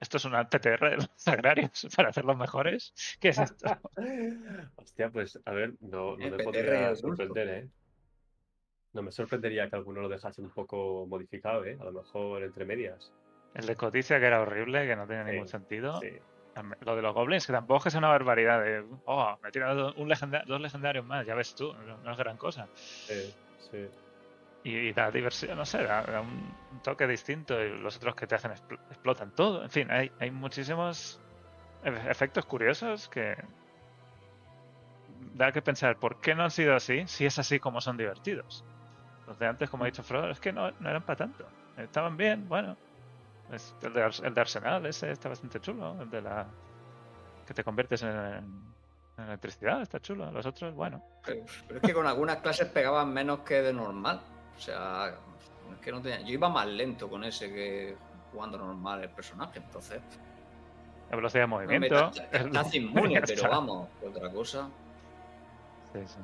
¿Esto 0.00 0.16
es 0.16 0.24
una 0.24 0.48
TTR 0.48 0.90
de 0.90 0.96
los 0.96 1.28
agrarios 1.28 1.86
para 1.96 2.10
hacerlos 2.10 2.36
mejores? 2.36 2.92
¿Qué 3.20 3.30
es 3.30 3.38
esto? 3.38 3.66
Hostia, 4.76 5.10
pues 5.10 5.38
a 5.44 5.50
ver, 5.52 5.74
no, 5.80 6.16
no 6.16 6.26
Eh, 6.26 6.30
me 6.30 6.38
podría 6.44 6.94
sorprender, 6.94 7.48
¿eh? 7.48 7.68
No 8.92 9.02
me 9.02 9.12
sorprendería 9.12 9.68
que 9.68 9.76
alguno 9.76 10.00
lo 10.00 10.08
dejase 10.08 10.40
un 10.40 10.50
poco 10.50 11.06
modificado, 11.06 11.64
¿eh? 11.64 11.76
A 11.80 11.84
lo 11.84 11.92
mejor 11.92 12.42
entre 12.42 12.64
medias. 12.64 13.12
El 13.54 13.66
de 13.66 13.76
Codicia, 13.76 14.18
que 14.18 14.26
era 14.26 14.40
horrible, 14.40 14.86
que 14.86 14.96
no 14.96 15.06
tenía 15.06 15.24
Sí, 15.24 15.30
ningún 15.32 15.48
sentido. 15.48 16.00
Sí. 16.00 16.10
Lo 16.80 16.96
de 16.96 17.02
los 17.02 17.14
goblins, 17.14 17.46
que 17.46 17.52
tampoco 17.52 17.78
es 17.78 17.84
que 17.84 17.90
sea 17.90 17.98
una 17.98 18.08
barbaridad. 18.08 18.64
De, 18.64 18.84
oh, 19.04 19.38
me 19.42 19.48
he 19.48 19.52
tirado 19.52 19.94
un 19.94 20.08
legenda- 20.08 20.42
dos 20.46 20.60
legendarios 20.60 21.04
más, 21.04 21.24
ya 21.24 21.34
ves 21.36 21.54
tú, 21.54 21.72
no, 21.72 21.98
no 21.98 22.10
es 22.12 22.18
gran 22.18 22.36
cosa. 22.36 22.66
Sí, 22.74 23.32
sí. 23.70 23.88
Y, 24.64 24.92
da 24.92 25.10
diversión, 25.10 25.56
no 25.56 25.64
sé, 25.64 25.84
da, 25.84 26.20
un, 26.20 26.54
toque 26.82 27.06
distinto. 27.06 27.60
Y 27.62 27.78
los 27.78 27.96
otros 27.96 28.14
que 28.14 28.26
te 28.26 28.34
hacen 28.34 28.52
expl- 28.52 28.80
explotan 28.90 29.30
todo. 29.34 29.62
En 29.62 29.70
fin, 29.70 29.90
hay, 29.90 30.10
hay 30.18 30.30
muchísimos 30.30 31.20
e- 31.82 32.10
efectos 32.10 32.44
curiosos 32.44 33.08
que 33.08 33.36
da 35.34 35.52
que 35.52 35.62
pensar 35.62 35.96
por 35.96 36.20
qué 36.20 36.34
no 36.34 36.44
han 36.44 36.50
sido 36.50 36.74
así 36.74 37.06
si 37.06 37.24
es 37.24 37.38
así 37.38 37.60
como 37.60 37.80
son 37.80 37.96
divertidos. 37.96 38.64
Los 39.26 39.38
de 39.38 39.46
antes, 39.46 39.68
como 39.70 39.84
ha 39.84 39.86
dicho 39.86 40.02
Frodo, 40.02 40.30
es 40.30 40.40
que 40.40 40.52
no, 40.52 40.70
no 40.80 40.88
eran 40.88 41.02
para 41.02 41.16
tanto. 41.16 41.46
Estaban 41.76 42.16
bien, 42.16 42.48
bueno. 42.48 42.76
El, 43.50 43.92
de, 43.92 44.10
el 44.24 44.38
Arsenal, 44.38 44.86
ese 44.86 45.10
está 45.10 45.28
bastante 45.28 45.60
chulo. 45.60 46.00
El 46.00 46.10
de 46.10 46.22
la. 46.22 46.46
que 47.46 47.54
te 47.54 47.64
conviertes 47.64 48.02
en, 48.02 48.74
electricidad, 49.16 49.82
está 49.82 50.00
chulo. 50.00 50.30
Los 50.30 50.46
otros, 50.46 50.74
bueno. 50.74 51.02
Pero 51.24 51.44
es 51.44 51.80
que 51.82 51.92
con 51.92 52.06
algunas 52.06 52.38
clases 52.38 52.68
pegaban 52.68 53.12
menos 53.12 53.40
que 53.40 53.62
de 53.62 53.72
normal. 53.72 54.20
O 54.58 54.60
sea, 54.60 55.14
es 55.72 55.78
que 55.78 55.92
no 55.92 56.02
tenía. 56.02 56.20
Yo 56.20 56.32
iba 56.32 56.48
más 56.48 56.66
lento 56.66 57.08
con 57.08 57.22
ese 57.24 57.48
que 57.48 57.96
jugando 58.32 58.58
normal 58.58 59.04
el 59.04 59.10
personaje, 59.10 59.60
entonces. 59.60 60.02
La 61.10 61.16
velocidad 61.16 61.44
de 61.44 61.48
No 61.48 61.56
me 61.58 61.66
movimiento. 61.66 62.10
es- 62.10 62.44
Estás 62.44 62.74
inmune, 62.74 63.22
pero 63.26 63.42
vamos, 63.48 63.88
otra 64.04 64.30
cosa. 64.30 64.68
Sí, 65.92 66.00
sí. 66.06 66.18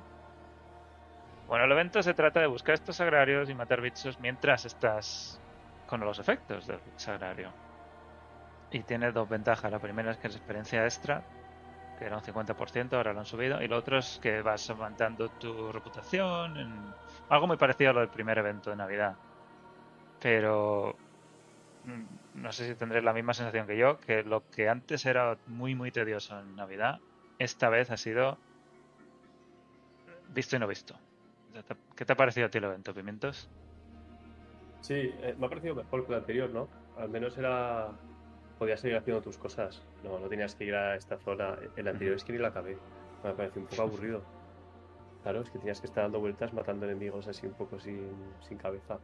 Bueno, 1.46 1.64
el 1.66 1.72
evento 1.72 2.02
se 2.02 2.12
trata 2.14 2.40
de 2.40 2.46
buscar 2.46 2.74
estos 2.74 3.00
agrarios 3.00 3.48
y 3.50 3.54
matar 3.54 3.80
bichos 3.80 4.18
mientras 4.18 4.64
estás 4.64 5.40
con 5.86 6.00
los 6.00 6.18
efectos 6.18 6.66
del 6.66 6.80
sagrario. 6.96 7.52
Y 8.70 8.82
tiene 8.82 9.12
dos 9.12 9.28
ventajas. 9.28 9.70
La 9.70 9.78
primera 9.78 10.10
es 10.10 10.18
que 10.18 10.26
es 10.28 10.36
experiencia 10.36 10.84
extra, 10.84 11.22
que 11.96 12.04
era 12.04 12.16
un 12.16 12.22
50%, 12.22 12.96
ahora 12.96 13.12
lo 13.12 13.20
han 13.20 13.26
subido. 13.26 13.62
Y 13.62 13.68
lo 13.68 13.76
otro 13.76 13.98
es 13.98 14.18
que 14.20 14.42
vas 14.42 14.68
aumentando 14.70 15.28
tu 15.28 15.72
reputación. 15.72 16.94
Algo 17.28 17.46
muy 17.46 17.56
parecido 17.56 17.90
a 17.90 17.92
lo 17.94 18.00
del 18.00 18.10
primer 18.10 18.38
evento 18.38 18.70
de 18.70 18.76
Navidad. 18.76 19.16
Pero 20.20 20.94
mm, 21.84 22.40
no 22.42 22.52
sé 22.52 22.66
si 22.66 22.74
tendréis 22.74 23.04
la 23.04 23.12
misma 23.12 23.34
sensación 23.34 23.66
que 23.66 23.76
yo, 23.76 23.98
que 24.00 24.22
lo 24.22 24.42
que 24.50 24.68
antes 24.68 25.06
era 25.06 25.38
muy, 25.46 25.74
muy 25.74 25.90
tedioso 25.90 26.38
en 26.38 26.54
Navidad, 26.56 27.00
esta 27.38 27.68
vez 27.68 27.90
ha 27.90 27.96
sido 27.96 28.38
visto 30.28 30.56
y 30.56 30.58
no 30.58 30.66
visto. 30.66 30.94
¿Qué 31.96 32.04
te 32.04 32.12
ha 32.12 32.16
parecido 32.16 32.46
a 32.46 32.50
ti 32.50 32.58
el 32.58 32.64
evento, 32.64 32.92
Pimientos? 32.92 33.48
Sí, 34.80 34.94
eh, 34.94 35.34
me 35.38 35.46
ha 35.46 35.48
parecido 35.48 35.74
mejor 35.74 36.04
que 36.04 36.12
el 36.12 36.18
anterior, 36.18 36.50
¿no? 36.50 36.68
Al 36.98 37.08
menos 37.08 37.36
era. 37.38 37.88
Podías 38.58 38.80
seguir 38.80 38.96
haciendo 38.96 39.22
tus 39.22 39.36
cosas. 39.36 39.82
No, 40.02 40.18
no 40.18 40.28
tenías 40.28 40.54
que 40.54 40.64
ir 40.64 40.74
a 40.74 40.96
esta 40.96 41.18
zona. 41.18 41.56
El 41.76 41.88
anterior 41.88 42.16
es 42.16 42.24
que 42.24 42.32
ni 42.32 42.38
la 42.38 42.48
acabé. 42.48 42.78
Me 43.22 43.32
pareció 43.32 43.60
un 43.60 43.68
poco 43.68 43.82
aburrido. 43.82 44.22
Claro, 45.22 45.40
es 45.40 45.50
que 45.50 45.58
tenías 45.58 45.80
que 45.80 45.86
estar 45.86 46.04
dando 46.04 46.20
vueltas 46.20 46.52
matando 46.52 46.84
enemigos 46.86 47.26
así 47.26 47.46
un 47.46 47.54
poco 47.54 47.80
sin, 47.80 48.10
sin 48.46 48.58
cabeza. 48.58 48.98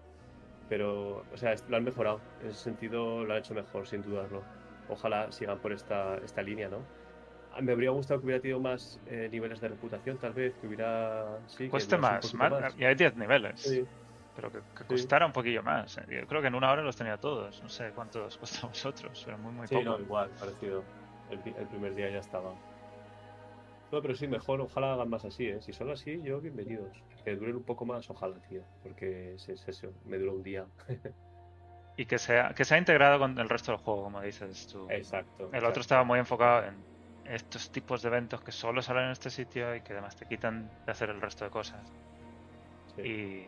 Pero, 0.68 1.24
o 1.32 1.36
sea, 1.36 1.54
lo 1.68 1.76
han 1.76 1.84
mejorado. 1.84 2.20
En 2.42 2.50
ese 2.50 2.60
sentido 2.60 3.24
lo 3.24 3.32
han 3.32 3.40
hecho 3.40 3.54
mejor, 3.54 3.86
sin 3.86 4.02
dudarlo. 4.02 4.42
Ojalá 4.88 5.32
sigan 5.32 5.58
por 5.58 5.72
esta, 5.72 6.16
esta 6.18 6.42
línea, 6.42 6.68
¿no? 6.68 6.78
Me 7.60 7.72
habría 7.72 7.90
gustado 7.90 8.20
que 8.20 8.26
hubiera 8.26 8.40
tenido 8.40 8.60
más 8.60 9.00
eh, 9.06 9.28
niveles 9.32 9.60
de 9.60 9.68
reputación, 9.68 10.18
tal 10.18 10.32
vez, 10.32 10.54
que 10.60 10.68
hubiera... 10.68 11.38
Sí, 11.48 11.68
Cueste 11.68 11.96
más, 11.96 12.32
más, 12.34 12.76
y 12.78 12.84
hay 12.84 12.94
10 12.94 13.16
niveles. 13.16 13.60
Sí. 13.60 13.84
Pero 14.36 14.50
que, 14.52 14.58
que 14.58 14.82
Sí. 14.84 14.84
costara 14.88 15.26
un 15.26 15.32
poquillo 15.32 15.62
más. 15.62 15.98
eh. 15.98 16.04
Yo 16.08 16.26
creo 16.26 16.40
que 16.40 16.48
en 16.48 16.54
una 16.54 16.70
hora 16.70 16.82
los 16.82 16.96
tenía 16.96 17.16
todos. 17.18 17.62
No 17.62 17.68
sé 17.68 17.90
cuántos 17.94 18.36
cuesta 18.38 18.66
a 18.66 18.68
vosotros, 18.70 19.22
pero 19.24 19.38
muy, 19.38 19.52
muy 19.52 19.66
Sí, 19.66 19.74
poco. 19.74 19.84
no, 19.90 19.98
igual, 20.00 20.30
parecido. 20.38 20.84
El, 21.30 21.38
primer 21.68 21.94
día 21.94 22.10
ya 22.10 22.18
estaba. 22.18 22.52
No, 23.92 24.00
pero 24.02 24.14
sí, 24.14 24.26
mejor, 24.28 24.60
ojalá 24.60 24.92
hagan 24.94 25.10
más 25.10 25.24
así, 25.24 25.46
¿eh? 25.48 25.60
Si 25.60 25.72
son 25.72 25.90
así, 25.90 26.20
yo 26.22 26.40
bienvenidos. 26.40 27.02
Que 27.24 27.34
duren 27.36 27.56
un 27.56 27.64
poco 27.64 27.84
más, 27.84 28.08
ojalá, 28.08 28.36
tío. 28.48 28.62
Porque 28.82 29.34
es, 29.34 29.48
es 29.48 29.66
eso, 29.68 29.92
me 30.04 30.18
duró 30.18 30.34
un 30.34 30.42
día. 30.42 30.66
Y 31.96 32.06
que 32.06 32.16
sea, 32.18 32.54
que 32.54 32.64
sea 32.64 32.78
integrado 32.78 33.18
con 33.18 33.38
el 33.38 33.48
resto 33.48 33.72
del 33.72 33.80
juego, 33.80 34.04
como 34.04 34.22
dices 34.22 34.68
tú. 34.68 34.86
Exacto. 34.88 35.50
El 35.52 35.64
otro 35.66 35.82
estaba 35.82 36.02
muy 36.02 36.18
enfocado 36.18 36.64
en 36.64 36.76
estos 37.26 37.70
tipos 37.70 38.00
de 38.00 38.08
eventos 38.08 38.40
que 38.40 38.52
solo 38.52 38.80
salen 38.80 39.06
en 39.06 39.10
este 39.10 39.28
sitio 39.28 39.74
y 39.76 39.82
que 39.82 39.92
además 39.92 40.16
te 40.16 40.24
quitan 40.24 40.70
de 40.86 40.92
hacer 40.92 41.10
el 41.10 41.20
resto 41.20 41.44
de 41.44 41.50
cosas. 41.50 41.92
Sí. 42.96 43.02
Y, 43.02 43.46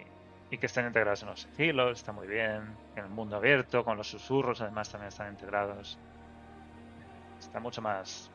y 0.53 0.59
que 0.59 0.67
estén 0.67 0.87
integrados 0.87 1.23
en 1.23 1.31
los 1.31 1.41
sigilos, 1.41 1.99
está 1.99 2.13
muy 2.13 2.27
bien. 2.27 2.77
En 2.95 3.05
el 3.05 3.09
mundo 3.09 3.37
abierto, 3.37 3.83
con 3.83 3.97
los 3.97 4.07
susurros, 4.07 4.61
además 4.61 4.91
también 4.91 5.09
están 5.09 5.33
integrados. 5.33 5.99
Está 7.41 7.59
mucho 7.59 7.81
más 7.81 8.31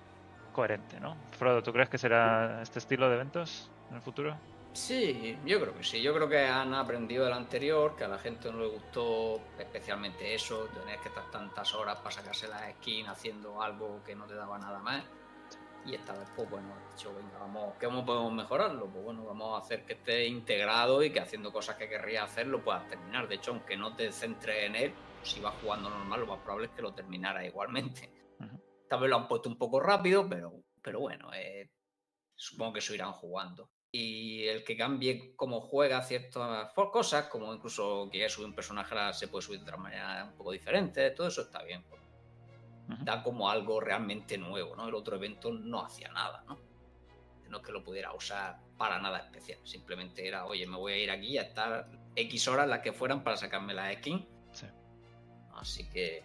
coherente, 0.51 0.99
¿no? 0.99 1.15
Frodo, 1.37 1.61
¿tú 1.61 1.71
crees 1.71 1.89
que 1.89 1.99
será 1.99 2.63
este 2.63 2.79
estilo 2.79 3.07
de 3.07 3.15
eventos 3.17 3.69
en 3.91 3.97
el 3.97 4.01
futuro? 4.01 4.35
Sí, 4.73 5.37
yo 5.45 5.61
creo 5.61 5.75
que 5.75 5.83
sí. 5.83 6.01
Yo 6.01 6.11
creo 6.15 6.27
que 6.27 6.39
han 6.39 6.73
aprendido 6.73 7.23
del 7.23 7.33
anterior, 7.33 7.95
que 7.95 8.05
a 8.05 8.07
la 8.07 8.17
gente 8.17 8.51
no 8.51 8.61
le 8.61 8.67
gustó 8.67 9.39
especialmente 9.59 10.33
eso, 10.33 10.65
tener 10.73 10.99
que 10.99 11.09
estar 11.09 11.29
tantas 11.29 11.71
horas 11.75 11.97
para 11.97 12.09
sacarse 12.09 12.47
la 12.47 12.71
skin 12.73 13.07
haciendo 13.07 13.61
algo 13.61 14.01
que 14.03 14.15
no 14.15 14.25
te 14.25 14.33
daba 14.33 14.57
nada 14.57 14.79
más. 14.79 15.03
Y 15.85 15.95
esta 15.95 16.13
vez, 16.13 16.29
pues 16.35 16.49
bueno, 16.49 16.73
han 16.73 16.95
dicho, 16.95 17.13
venga, 17.13 17.37
vamos, 17.39 17.75
¿cómo 17.81 18.05
podemos 18.05 18.33
mejorarlo? 18.33 18.87
Pues 18.87 19.05
bueno, 19.05 19.23
vamos 19.23 19.55
a 19.55 19.63
hacer 19.63 19.85
que 19.85 19.93
esté 19.93 20.25
integrado 20.27 21.01
y 21.01 21.11
que 21.11 21.21
haciendo 21.21 21.53
cosas 21.53 21.77
que 21.77 21.87
querrías 21.87 22.29
hacer 22.29 22.47
lo 22.47 22.61
puedas 22.61 22.87
terminar. 22.87 23.27
De 23.27 23.35
hecho, 23.35 23.51
aunque 23.51 23.77
no 23.77 23.95
te 23.95 24.11
centres 24.11 24.63
en 24.63 24.75
él, 24.75 24.93
si 25.23 25.39
vas 25.39 25.55
jugando 25.61 25.89
normal, 25.89 26.21
lo 26.21 26.27
más 26.27 26.39
probable 26.39 26.67
es 26.67 26.73
que 26.73 26.81
lo 26.81 26.93
terminara 26.93 27.45
igualmente. 27.45 28.11
Ujú. 28.39 28.61
Tal 28.89 28.99
vez 28.99 29.09
lo 29.09 29.15
han 29.15 29.27
puesto 29.27 29.49
un 29.49 29.57
poco 29.57 29.79
rápido, 29.79 30.27
pero, 30.27 30.63
pero 30.81 30.99
bueno, 30.99 31.33
eh, 31.33 31.69
supongo 32.35 32.73
que 32.73 32.79
eso 32.79 32.93
irán 32.93 33.13
jugando. 33.13 33.71
Y 33.89 34.45
el 34.45 34.63
que 34.63 34.75
cambie 34.75 35.33
cómo 35.35 35.61
juega 35.61 36.03
ciertas 36.03 36.73
cosas, 36.73 37.27
como 37.27 37.53
incluso 37.53 38.09
que 38.11 38.27
subir 38.29 38.47
un 38.47 38.55
personaje 38.55 38.95
se 39.13 39.29
puede 39.29 39.43
subir 39.43 39.59
de 39.59 39.63
otra 39.63 39.77
manera 39.77 40.25
un 40.29 40.37
poco 40.37 40.51
diferente, 40.51 41.11
todo 41.11 41.27
eso 41.27 41.43
está 41.43 41.63
bien. 41.63 41.83
Da 43.01 43.21
como 43.21 43.49
algo 43.49 43.81
realmente 43.81 44.37
nuevo, 44.37 44.75
¿no? 44.75 44.87
El 44.87 44.95
otro 44.95 45.17
evento 45.17 45.51
no 45.51 45.83
hacía 45.85 46.09
nada, 46.11 46.43
¿no? 46.47 46.57
No 47.49 47.57
es 47.57 47.63
que 47.63 47.71
lo 47.71 47.83
pudiera 47.83 48.13
usar 48.13 48.59
para 48.77 48.99
nada 48.99 49.19
especial, 49.19 49.59
simplemente 49.63 50.27
era, 50.27 50.45
oye, 50.45 50.67
me 50.67 50.77
voy 50.77 50.93
a 50.93 50.97
ir 50.97 51.11
aquí 51.11 51.37
a 51.37 51.43
estar 51.43 51.87
X 52.15 52.47
horas 52.47 52.67
las 52.67 52.79
que 52.79 52.93
fueran 52.93 53.23
para 53.23 53.37
sacarme 53.37 53.73
la 53.73 53.93
skin. 53.93 54.25
Sí. 54.51 54.67
Así 55.55 55.89
que 55.89 56.23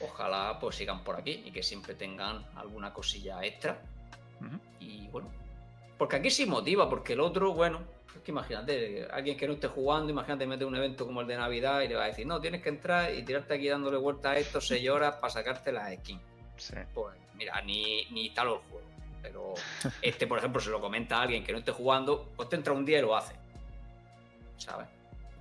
ojalá 0.00 0.58
pues 0.60 0.76
sigan 0.76 1.02
por 1.02 1.16
aquí 1.16 1.42
y 1.44 1.50
que 1.50 1.62
siempre 1.62 1.94
tengan 1.94 2.44
alguna 2.56 2.92
cosilla 2.92 3.42
extra. 3.44 3.80
Y 4.80 5.08
bueno, 5.08 5.30
porque 5.96 6.16
aquí 6.16 6.30
sí 6.30 6.46
motiva, 6.46 6.88
porque 6.88 7.14
el 7.14 7.20
otro, 7.20 7.54
bueno, 7.54 7.80
es 8.16 8.22
que 8.22 8.30
imagínate, 8.30 9.06
alguien 9.10 9.36
que 9.36 9.46
no 9.46 9.54
esté 9.54 9.68
jugando, 9.68 10.10
imagínate 10.10 10.46
meter 10.46 10.66
un 10.66 10.76
evento 10.76 11.06
como 11.06 11.20
el 11.20 11.26
de 11.26 11.36
Navidad 11.36 11.80
y 11.82 11.88
le 11.88 11.94
va 11.96 12.04
a 12.04 12.06
decir, 12.08 12.26
no, 12.26 12.40
tienes 12.40 12.62
que 12.62 12.68
entrar 12.68 13.14
y 13.14 13.22
tirarte 13.22 13.54
aquí 13.54 13.68
dándole 13.68 13.96
vueltas 13.98 14.32
a 14.32 14.38
esto 14.38 14.60
6 14.60 14.88
horas 14.90 15.16
para 15.16 15.30
sacarte 15.32 15.72
la 15.72 15.94
skin. 15.96 16.20
Sí. 16.56 16.74
Pues 16.94 17.16
mira, 17.34 17.60
ni, 17.62 18.06
ni 18.10 18.30
tal 18.30 18.48
el 18.48 18.54
juego. 18.58 18.86
Pero 19.22 19.54
este, 20.02 20.26
por 20.26 20.38
ejemplo, 20.38 20.60
se 20.60 20.70
lo 20.70 20.80
comenta 20.80 21.18
a 21.18 21.22
alguien 21.22 21.42
que 21.44 21.52
no 21.52 21.58
esté 21.58 21.72
jugando, 21.72 22.28
pues 22.36 22.48
te 22.48 22.56
entra 22.56 22.72
un 22.72 22.84
día 22.84 22.98
y 22.98 23.02
lo 23.02 23.16
hace. 23.16 23.34
¿Sabes? 24.56 24.86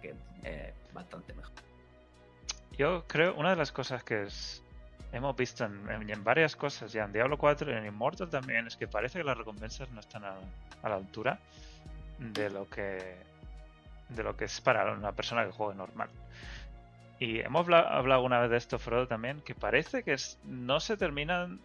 Que 0.02 0.14
es 0.44 0.74
bastante 0.94 1.34
mejor. 1.34 1.54
Yo 2.78 3.06
creo, 3.08 3.36
una 3.36 3.52
de 3.52 3.56
las 3.56 3.72
cosas 3.72 4.04
que 4.04 4.24
es- 4.24 4.62
hemos 5.14 5.36
visto 5.36 5.64
en, 5.64 5.90
en- 5.90 6.10
en 6.10 6.24
varias 6.24 6.56
cosas, 6.56 6.92
ya 6.92 7.06
en 7.06 7.14
Diablo 7.14 7.38
4 7.38 7.72
y 7.72 7.76
en 7.76 7.86
Immortal 7.86 8.30
también, 8.30 8.68
es 8.68 8.76
que 8.76 8.88
parece 8.88 9.20
que 9.20 9.24
las 9.24 9.38
recompensas 9.38 9.90
no 9.92 10.00
están 10.02 10.26
a, 10.26 10.36
a 10.84 10.90
la 10.90 10.96
altura 10.96 11.40
de 12.20 12.50
lo 12.50 12.70
que 12.70 13.16
de 14.10 14.24
lo 14.24 14.38
que 14.38 14.46
es 14.46 14.62
para 14.62 14.92
una 14.92 15.12
persona 15.14 15.46
que 15.46 15.52
juegue 15.52 15.76
normal. 15.76 16.10
Y 17.20 17.40
hemos 17.40 17.62
habla- 17.66 17.80
hablado 17.90 18.22
una 18.24 18.40
vez 18.40 18.52
de 18.52 18.58
esto, 18.58 18.78
Frodo, 18.78 19.08
también, 19.08 19.42
que 19.42 19.56
parece 19.56 20.04
que 20.04 20.14
es- 20.14 20.38
no 20.44 20.80
se 20.80 20.96
terminan 20.98 21.60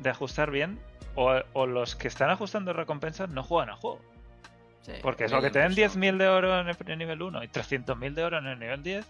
de 0.00 0.10
ajustar 0.10 0.50
bien 0.50 0.78
o, 1.14 1.40
o 1.52 1.66
los 1.66 1.94
que 1.94 2.08
están 2.08 2.30
ajustando 2.30 2.72
recompensas 2.72 3.28
no 3.30 3.42
juegan 3.44 3.70
al 3.70 3.76
juego. 3.76 4.00
Sí, 4.82 4.92
Porque 5.02 5.24
a 5.24 5.26
es 5.26 5.32
lo 5.32 5.40
que 5.42 5.50
te 5.50 5.58
den 5.60 5.70
impresiona. 5.72 6.12
10.000 6.14 6.18
de 6.18 6.28
oro 6.28 6.58
en 6.60 6.68
el, 6.68 6.98
nivel 6.98 7.22
1 7.22 7.44
y 7.44 7.48
300.000 7.48 8.14
de 8.14 8.24
oro 8.24 8.38
en 8.38 8.46
el 8.46 8.58
nivel 8.58 8.82
10. 8.82 9.06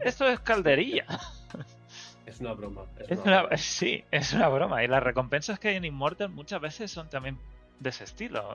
Esto 0.00 0.28
es 0.28 0.38
calderilla. 0.40 1.04
Es 2.26 2.40
una 2.40 2.52
broma. 2.52 2.82
Es 2.98 3.10
Es 3.10 3.18
una 3.20 3.22
una- 3.22 3.40
broma. 3.42 3.56
sí, 3.56 4.04
es 4.10 4.32
una 4.34 4.48
broma. 4.48 4.84
Y 4.84 4.86
las 4.88 5.02
recompensas 5.02 5.58
que 5.58 5.68
hay 5.68 5.76
en 5.76 5.86
Immortal 5.86 6.28
muchas 6.28 6.60
veces 6.60 6.90
son 6.92 7.08
también 7.08 7.38
de 7.80 7.88
ese 7.88 8.04
estilo. 8.04 8.54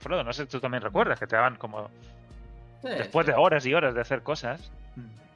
Frodo, 0.00 0.24
no 0.24 0.32
sé, 0.32 0.46
tú 0.46 0.58
también 0.60 0.82
recuerdas 0.82 1.18
que 1.20 1.26
te 1.26 1.36
daban 1.36 1.56
como 1.56 1.88
Sí, 2.82 2.88
después 2.88 3.26
sí. 3.26 3.32
de 3.32 3.38
horas 3.38 3.64
y 3.66 3.74
horas 3.74 3.94
de 3.94 4.00
hacer 4.00 4.22
cosas. 4.22 4.70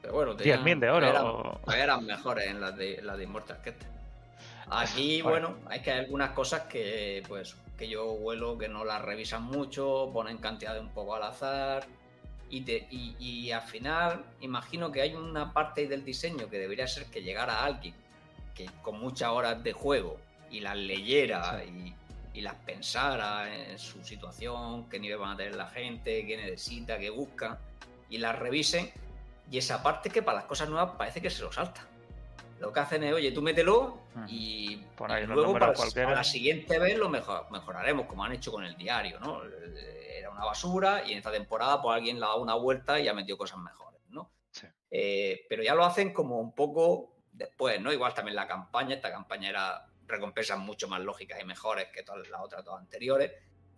Pero 0.01 0.13
bueno, 0.13 0.33
10.000 0.35 0.79
de 0.79 0.89
oro. 0.89 1.07
Eran, 1.07 1.23
o- 1.25 1.59
eran 1.71 2.05
mejores 2.05 2.47
en 2.47 2.59
las 2.59 2.75
de, 2.75 2.99
las 3.03 3.17
de 3.17 3.23
Immortal 3.23 3.61
que 3.63 3.69
este. 3.69 3.85
Aquí, 4.69 5.21
Bueno. 5.23 5.49
bueno, 5.51 5.69
hay 5.69 5.81
que 5.81 5.91
hay 5.91 5.99
algunas 5.99 6.31
cosas 6.31 6.61
que, 6.63 7.23
pues, 7.27 7.55
que 7.77 7.87
yo 7.87 8.11
huelo 8.13 8.57
que 8.57 8.67
no 8.67 8.83
las 8.85 9.01
revisan 9.01 9.43
mucho, 9.43 10.09
ponen 10.13 10.37
cantidades 10.39 10.81
un 10.81 10.89
poco 10.89 11.15
al 11.15 11.23
azar. 11.23 11.85
Y, 12.49 12.61
te- 12.61 12.87
y, 12.91 13.15
y 13.19 13.51
al 13.51 13.61
final, 13.63 14.23
imagino 14.41 14.91
que 14.91 15.01
hay 15.01 15.13
una 15.15 15.51
parte 15.53 15.87
del 15.87 16.03
diseño 16.05 16.47
que 16.49 16.57
debería 16.59 16.87
ser 16.87 17.05
que 17.07 17.21
llegara 17.23 17.63
alguien 17.65 17.93
que 18.55 18.69
con 18.81 18.99
muchas 18.99 19.29
horas 19.29 19.61
de 19.63 19.73
juego 19.73 20.17
y 20.49 20.59
las 20.61 20.77
leyera 20.77 21.63
y, 21.65 21.93
y 22.35 22.41
las 22.41 22.55
pensara 22.55 23.53
en 23.55 23.79
su 23.79 24.03
situación, 24.03 24.89
qué 24.89 24.99
nivel 24.99 25.17
van 25.19 25.31
a 25.31 25.37
tener 25.37 25.55
la 25.55 25.67
gente, 25.67 26.25
qué 26.25 26.35
necesita, 26.37 26.99
qué 26.99 27.09
busca, 27.09 27.59
y 28.09 28.17
las 28.17 28.37
revisen. 28.37 28.91
Y 29.49 29.57
esa 29.57 29.81
parte 29.81 30.09
que 30.09 30.21
para 30.21 30.39
las 30.39 30.45
cosas 30.47 30.69
nuevas 30.69 30.91
parece 30.97 31.21
que 31.21 31.29
se 31.29 31.43
lo 31.43 31.51
salta. 31.51 31.87
Lo 32.59 32.73
que 32.73 32.79
hacen 32.79 33.03
es, 33.03 33.13
oye, 33.13 33.31
tú 33.31 33.41
mételo 33.41 33.99
y, 34.27 34.77
Pon 34.97 35.11
y 35.11 35.13
ahí 35.13 35.23
unos 35.23 35.35
luego 35.35 35.53
para, 35.53 35.73
para 35.73 36.15
la 36.15 36.23
siguiente 36.23 36.79
vez 36.79 36.97
lo 36.97 37.09
mejor- 37.09 37.49
mejoraremos, 37.51 38.05
como 38.05 38.23
han 38.23 38.31
hecho 38.33 38.51
con 38.51 38.63
el 38.63 38.75
diario, 38.75 39.19
¿no? 39.19 39.41
Era 39.43 40.29
una 40.29 40.45
basura 40.45 41.03
y 41.05 41.11
en 41.11 41.17
esta 41.19 41.31
temporada 41.31 41.81
pues 41.81 41.95
alguien 41.95 42.19
le 42.19 42.25
ha 42.25 42.29
dado 42.29 42.41
una 42.41 42.55
vuelta 42.55 42.99
y 42.99 43.07
ha 43.07 43.13
metido 43.13 43.37
cosas 43.37 43.59
mejores, 43.59 44.01
¿no? 44.09 44.31
Sí. 44.51 44.67
Eh, 44.89 45.45
pero 45.49 45.63
ya 45.63 45.75
lo 45.75 45.85
hacen 45.85 46.13
como 46.13 46.39
un 46.39 46.53
poco 46.53 47.15
después, 47.31 47.79
¿no? 47.81 47.91
Igual 47.93 48.13
también 48.13 48.35
la 48.35 48.47
campaña, 48.47 48.95
esta 48.95 49.11
campaña 49.11 49.49
era 49.49 49.85
recompensas 50.07 50.57
mucho 50.59 50.87
más 50.87 51.01
lógicas 51.01 51.39
y 51.41 51.45
mejores 51.45 51.87
que 51.93 52.03
todas 52.03 52.27
las 52.29 52.41
otras 52.41 52.63
dos 52.63 52.79
anteriores, 52.79 53.31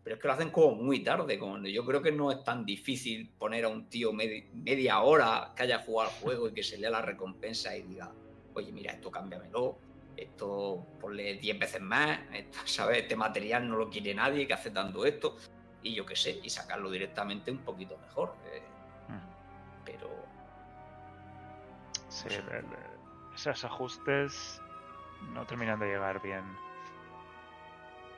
pero 0.03 0.15
es 0.15 0.21
que 0.21 0.27
lo 0.27 0.33
hacen 0.33 0.51
como 0.51 0.75
muy 0.75 1.03
tarde, 1.03 1.37
como 1.37 1.57
yo 1.65 1.85
creo 1.85 2.01
que 2.01 2.11
no 2.11 2.31
es 2.31 2.43
tan 2.43 2.65
difícil 2.65 3.33
poner 3.37 3.65
a 3.65 3.69
un 3.69 3.89
tío 3.89 4.11
medi- 4.13 4.49
media 4.53 5.01
hora 5.01 5.53
que 5.55 5.63
haya 5.63 5.79
jugado 5.79 6.09
al 6.09 6.15
juego 6.15 6.47
y 6.47 6.53
que 6.53 6.63
se 6.63 6.77
lea 6.77 6.89
la 6.89 7.01
recompensa 7.01 7.75
y 7.75 7.83
diga, 7.83 8.13
oye, 8.53 8.71
mira, 8.71 8.93
esto 8.93 9.11
cámbiamelo, 9.11 9.79
esto 10.15 10.87
ponle 10.99 11.35
10 11.35 11.59
veces 11.59 11.81
más, 11.81 12.19
esto, 12.33 12.57
¿sabes? 12.65 12.99
Este 12.99 13.15
material 13.15 13.67
no 13.67 13.75
lo 13.77 13.89
quiere 13.89 14.13
nadie, 14.13 14.47
que 14.47 14.53
hace 14.53 14.69
dando 14.71 15.05
esto, 15.05 15.35
y 15.83 15.93
yo 15.93 16.05
qué 16.05 16.15
sé, 16.15 16.39
y 16.41 16.49
sacarlo 16.49 16.89
directamente 16.89 17.51
un 17.51 17.59
poquito 17.63 17.97
mejor. 17.97 18.35
eh, 18.45 18.63
Ujú. 19.09 19.83
pero 19.85 20.09
Sí, 22.09 22.29
esos 23.35 23.63
ajustes 23.65 24.59
no 25.33 25.45
terminan 25.45 25.79
de 25.79 25.87
llegar 25.87 26.21
bien. 26.21 26.43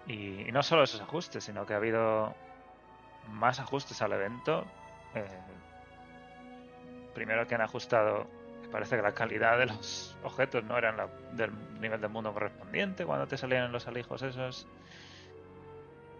Y, 0.07 0.47
y 0.47 0.51
no 0.51 0.63
solo 0.63 0.83
esos 0.83 1.01
ajustes, 1.01 1.43
sino 1.43 1.65
que 1.65 1.73
ha 1.73 1.77
habido 1.77 2.33
más 3.31 3.59
ajustes 3.59 4.01
al 4.01 4.13
evento. 4.13 4.65
Eh, 5.15 5.25
primero 7.13 7.47
que 7.47 7.55
han 7.55 7.61
ajustado, 7.61 8.25
parece 8.71 8.95
que 8.95 9.01
la 9.01 9.13
calidad 9.13 9.57
de 9.57 9.65
los 9.67 10.15
objetos 10.23 10.63
no 10.63 10.77
eran 10.77 10.97
la- 10.97 11.07
del 11.33 11.51
nivel 11.79 11.99
del 12.01 12.09
mundo 12.09 12.33
correspondiente 12.33 13.05
cuando 13.05 13.27
te 13.27 13.37
salían 13.37 13.71
los 13.71 13.87
alijos 13.87 14.21
esos. 14.21 14.65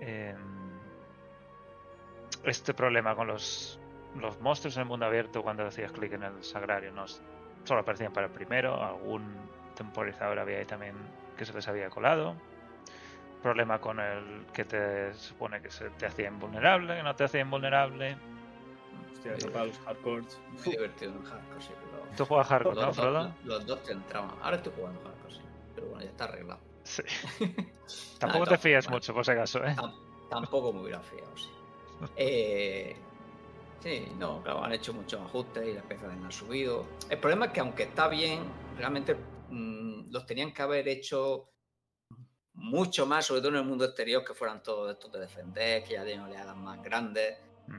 Em, 0.01 0.37
este 2.43 2.73
problema 2.73 3.15
con 3.15 3.27
los, 3.27 3.79
los 4.15 4.39
monstruos 4.39 4.75
en 4.77 4.83
el 4.83 4.87
mundo 4.87 5.05
abierto 5.05 5.43
cuando 5.43 5.65
hacías 5.65 5.91
clic 5.91 6.13
en 6.13 6.23
el 6.23 6.43
sagrario 6.43 6.91
no 6.91 7.05
solo 7.65 7.81
aparecían 7.81 8.13
para 8.13 8.27
el 8.27 8.33
primero, 8.33 8.81
algún 8.81 9.35
temporizador 9.83 10.37
había 10.39 10.57
ahí 10.59 10.65
también 10.65 10.93
que 11.37 11.45
se 11.45 11.53
les 11.53 11.67
había 11.67 11.89
colado. 11.89 12.35
Problema 13.41 13.79
con 13.79 13.99
el 14.01 14.45
que 14.53 14.65
te 14.65 15.13
supone 15.13 15.61
que 15.61 15.71
se 15.71 15.89
te 15.91 16.05
hacía 16.05 16.27
invulnerable, 16.27 16.97
que 16.97 17.03
no 17.03 17.15
te 17.15 17.23
hacía 17.23 17.39
invulnerable. 17.41 18.17
Hostia, 19.13 19.33
eso 19.35 19.49
para 19.51 19.65
los 19.65 19.79
hardcores. 19.79 20.37
Muy 20.51 20.63
divertido 20.75 21.13
en 21.13 21.23
hardcore, 21.23 21.61
sí. 21.61 21.71
pero- 21.91 22.03
Tú 22.17 22.25
juegas 22.25 22.47
hardcore, 22.47 22.75
los, 22.75 22.81
¿no, 22.83 22.87
dos- 22.87 22.97
Frodo? 22.97 23.35
los 23.45 23.65
dos 23.65 23.83
te 23.83 23.93
entraban. 23.93 24.31
Ahora 24.41 24.57
estoy 24.57 24.73
jugando 24.75 25.01
hardcore, 25.01 25.33
sí. 25.33 25.41
Pero 25.75 25.87
bueno, 25.87 26.03
ya 26.03 26.09
está 26.09 26.23
arreglado. 26.25 26.59
Sí. 26.83 27.03
Tampoco 28.19 28.45
no, 28.45 28.51
te 28.51 28.57
fías 28.57 28.85
bueno. 28.85 28.97
mucho, 28.97 29.13
por 29.13 29.23
si 29.25 29.31
acaso, 29.31 29.63
¿eh? 29.65 29.73
Tam- 29.77 29.93
Tampoco 30.29 30.73
me 30.73 30.81
hubiera 30.81 30.99
fiado, 30.99 31.31
sí. 31.37 31.49
Eh, 32.17 32.95
sí, 33.81 34.11
no, 34.17 34.41
claro, 34.43 34.63
han 34.65 34.73
hecho 34.73 34.93
muchos 34.93 35.21
ajustes 35.21 35.65
y 35.67 35.73
las 35.73 35.83
piezas 35.85 36.09
han 36.11 36.29
subido. 36.31 36.85
El 37.09 37.17
problema 37.19 37.45
es 37.47 37.51
que 37.53 37.59
aunque 37.61 37.83
está 37.83 38.07
bien, 38.09 38.41
realmente 38.77 39.15
mm, 39.49 40.11
los 40.11 40.25
tenían 40.25 40.53
que 40.53 40.61
haber 40.61 40.87
hecho 40.87 41.49
mucho 42.53 43.05
más, 43.05 43.25
sobre 43.25 43.41
todo 43.41 43.51
en 43.51 43.57
el 43.57 43.63
mundo 43.63 43.85
exterior, 43.85 44.23
que 44.23 44.33
fueran 44.33 44.61
todos 44.61 44.91
estos 44.91 45.11
de 45.11 45.19
defender, 45.19 45.83
que 45.83 45.93
ya 45.93 46.03
tienen 46.03 46.25
oleadas 46.25 46.55
más 46.55 46.81
grandes. 46.83 47.37
Mm. 47.67 47.77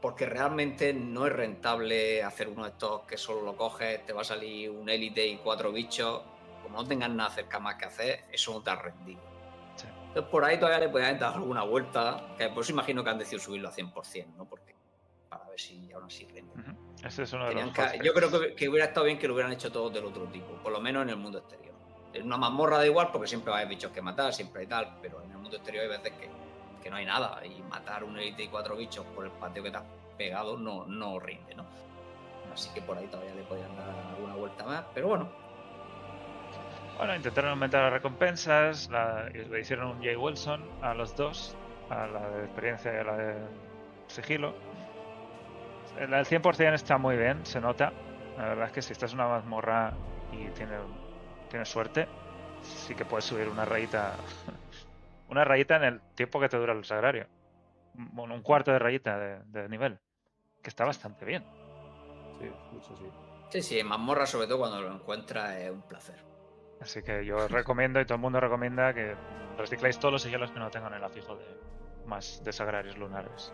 Porque 0.00 0.26
realmente 0.26 0.92
no 0.92 1.26
es 1.26 1.32
rentable 1.32 2.22
hacer 2.22 2.48
uno 2.48 2.64
de 2.64 2.70
estos 2.70 3.02
que 3.02 3.16
solo 3.16 3.42
lo 3.42 3.56
coges, 3.56 4.04
te 4.04 4.12
va 4.12 4.22
a 4.22 4.24
salir 4.24 4.70
un 4.70 4.88
élite 4.88 5.26
y 5.26 5.36
cuatro 5.38 5.72
bichos. 5.72 6.22
Como 6.62 6.82
no 6.82 6.88
tengas 6.88 7.10
nada 7.10 7.30
cerca 7.30 7.58
más 7.58 7.76
que 7.76 7.86
hacer, 7.86 8.24
eso 8.32 8.52
no 8.52 8.62
te 8.62 8.70
ha 8.70 8.76
rendido. 8.76 9.20
Sí. 9.76 9.86
Entonces 10.08 10.30
por 10.30 10.44
ahí 10.44 10.58
todavía 10.58 10.80
le 10.80 10.88
podían 10.88 11.18
dar 11.18 11.34
alguna 11.34 11.64
vuelta, 11.64 12.34
que 12.38 12.48
por 12.48 12.62
eso 12.62 12.72
imagino 12.72 13.02
que 13.02 13.10
han 13.10 13.18
decidido 13.18 13.42
subirlo 13.42 13.68
a 13.68 13.72
100%, 13.72 14.36
¿no? 14.36 14.44
Porque 14.44 14.74
para 15.28 15.48
ver 15.48 15.58
si 15.58 15.90
aún 15.92 16.04
así 16.04 16.26
rinde. 16.26 16.52
Ujú. 16.52 16.81
Ese 17.04 17.24
es 17.24 17.32
uno 17.32 17.46
de 17.48 17.54
los 17.54 17.72
que- 17.74 17.98
yo 18.04 18.12
creo 18.14 18.30
que, 18.30 18.54
que 18.54 18.68
hubiera 18.68 18.86
estado 18.86 19.06
bien 19.06 19.18
que 19.18 19.26
lo 19.26 19.34
hubieran 19.34 19.52
hecho 19.52 19.72
todos 19.72 19.92
del 19.92 20.04
otro 20.04 20.24
tipo, 20.26 20.52
por 20.62 20.72
lo 20.72 20.80
menos 20.80 21.02
en 21.02 21.10
el 21.10 21.16
mundo 21.16 21.38
exterior. 21.38 21.74
En 22.12 22.26
una 22.26 22.36
mazmorra 22.36 22.78
da 22.78 22.86
igual 22.86 23.08
porque 23.10 23.26
siempre 23.26 23.50
va 23.50 23.56
a 23.56 23.60
haber 23.60 23.70
bichos 23.70 23.90
que 23.90 24.00
matar, 24.02 24.32
siempre 24.32 24.60
hay 24.62 24.66
tal, 24.68 24.98
pero 25.02 25.22
en 25.22 25.30
el 25.30 25.38
mundo 25.38 25.56
exterior 25.56 25.84
hay 25.84 25.88
veces 25.90 26.12
que, 26.12 26.30
que 26.82 26.90
no 26.90 26.96
hay 26.96 27.06
nada 27.06 27.44
y 27.44 27.60
matar 27.62 28.04
un 28.04 28.18
elite 28.18 28.44
y 28.44 28.48
cuatro 28.48 28.76
bichos 28.76 29.04
por 29.14 29.24
el 29.24 29.30
patio 29.32 29.62
que 29.62 29.70
te 29.70 29.76
has 29.78 29.84
pegado 30.16 30.56
no, 30.58 30.84
no 30.86 31.18
rinde, 31.18 31.54
¿no? 31.54 31.64
Así 32.52 32.70
que 32.74 32.82
por 32.82 32.98
ahí 32.98 33.06
todavía 33.06 33.34
le 33.34 33.42
podían 33.44 33.74
dar 33.76 33.88
alguna 34.14 34.34
vuelta 34.34 34.64
más, 34.64 34.84
pero 34.94 35.08
bueno, 35.08 35.28
Bueno, 36.98 37.16
intentaron 37.16 37.50
aumentar 37.52 37.82
las 37.84 37.92
recompensas, 37.94 38.88
la- 38.90 39.24
le 39.30 39.60
hicieron 39.60 39.88
un 39.96 40.02
Jay 40.04 40.14
Wilson 40.14 40.62
a 40.82 40.94
los 40.94 41.16
dos, 41.16 41.56
a 41.90 42.06
la 42.06 42.28
de 42.30 42.44
experiencia 42.44 42.92
y 42.94 42.96
a 42.98 43.02
la 43.04 43.16
de 43.16 43.34
sigilo. 44.08 44.54
La 45.98 46.16
del 46.16 46.26
100% 46.26 46.74
está 46.74 46.98
muy 46.98 47.16
bien, 47.16 47.44
se 47.44 47.60
nota. 47.60 47.92
La 48.36 48.48
verdad 48.48 48.66
es 48.66 48.72
que 48.72 48.82
si 48.82 48.92
estás 48.92 49.12
en 49.12 49.20
una 49.20 49.28
mazmorra 49.28 49.92
y 50.32 50.48
tiene, 50.50 50.76
tienes 51.50 51.68
suerte, 51.68 52.08
sí 52.62 52.94
que 52.94 53.04
puedes 53.04 53.24
subir 53.24 53.48
una 53.48 53.64
rayita. 53.64 54.14
una 55.28 55.44
rayita 55.44 55.76
en 55.76 55.84
el 55.84 56.00
tiempo 56.14 56.40
que 56.40 56.48
te 56.48 56.56
dura 56.56 56.72
el 56.72 56.84
sagrario. 56.84 57.26
Bueno, 57.94 58.34
un 58.34 58.42
cuarto 58.42 58.72
de 58.72 58.78
rayita 58.78 59.18
de, 59.18 59.38
de 59.46 59.68
nivel. 59.68 59.98
Que 60.62 60.70
está 60.70 60.84
bastante 60.84 61.24
bien. 61.24 61.44
Sí, 62.38 62.50
mucho 62.72 62.96
sí. 62.96 63.04
sí, 63.50 63.62
sí, 63.62 63.84
mazmorra 63.84 64.26
sobre 64.26 64.46
todo 64.46 64.58
cuando 64.58 64.80
lo 64.80 64.92
encuentras 64.92 65.56
es 65.56 65.70
un 65.70 65.82
placer. 65.82 66.16
Así 66.80 67.02
que 67.02 67.24
yo 67.24 67.46
recomiendo 67.48 68.00
y 68.00 68.04
todo 68.04 68.16
el 68.16 68.20
mundo 68.20 68.40
recomienda 68.40 68.92
que 68.92 69.14
recicláis 69.56 69.98
todos 69.98 70.12
los 70.12 70.22
sigilos 70.22 70.50
que 70.50 70.58
no 70.58 70.70
tengan 70.70 70.94
el 70.94 71.04
afijo 71.04 71.36
de 71.36 71.44
más 72.06 72.42
de 72.42 72.52
sagrarios 72.52 72.96
lunares. 72.98 73.52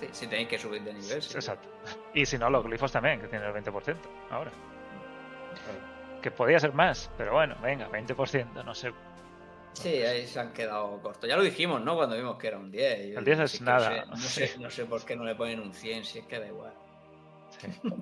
Sí, 0.00 0.08
si 0.12 0.26
tenéis 0.26 0.48
que 0.48 0.58
subir 0.58 0.82
de 0.82 0.94
nivel, 0.94 1.22
sí. 1.22 1.34
Exacto. 1.34 1.68
Y 2.14 2.24
si 2.24 2.38
no, 2.38 2.48
los 2.48 2.64
glifos 2.64 2.90
también, 2.90 3.20
que 3.20 3.28
tienen 3.28 3.48
el 3.48 3.54
20% 3.54 3.96
ahora. 4.30 4.50
Que 6.22 6.30
podía 6.30 6.58
ser 6.58 6.72
más, 6.72 7.10
pero 7.18 7.32
bueno, 7.32 7.56
venga, 7.62 7.88
20%, 7.90 8.64
no 8.64 8.74
sé. 8.74 8.92
Sí, 9.74 10.02
ahí 10.02 10.26
se 10.26 10.40
han 10.40 10.52
quedado 10.52 11.00
cortos. 11.00 11.28
Ya 11.28 11.36
lo 11.36 11.42
dijimos, 11.42 11.82
¿no? 11.82 11.96
Cuando 11.96 12.16
vimos 12.16 12.38
que 12.38 12.48
era 12.48 12.58
un 12.58 12.70
10. 12.70 13.12
Yo 13.12 13.18
El 13.18 13.24
10 13.24 13.36
digo, 13.36 13.42
es 13.44 13.58
que 13.58 13.64
nada. 13.64 14.04
No 14.06 14.16
sé, 14.16 14.16
no, 14.16 14.16
sé, 14.48 14.58
no 14.58 14.70
sé 14.70 14.84
por 14.86 15.04
qué 15.04 15.14
no 15.16 15.24
le 15.24 15.34
ponen 15.34 15.60
un 15.60 15.72
100, 15.72 16.04
si 16.04 16.18
es 16.20 16.26
que 16.26 16.40
da 16.40 16.46
igual. 16.46 16.72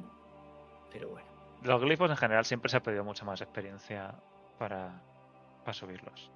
Pero 0.93 1.09
bueno. 1.11 1.29
Los 1.63 1.81
glifos 1.81 2.11
en 2.11 2.17
general 2.17 2.45
siempre 2.45 2.71
se 2.71 2.77
ha 2.77 2.81
pedido 2.81 3.03
mucha 3.03 3.25
más 3.25 3.41
experiencia 3.41 4.15
para, 4.59 5.03
para 5.61 5.73
subirlos. 5.73 6.31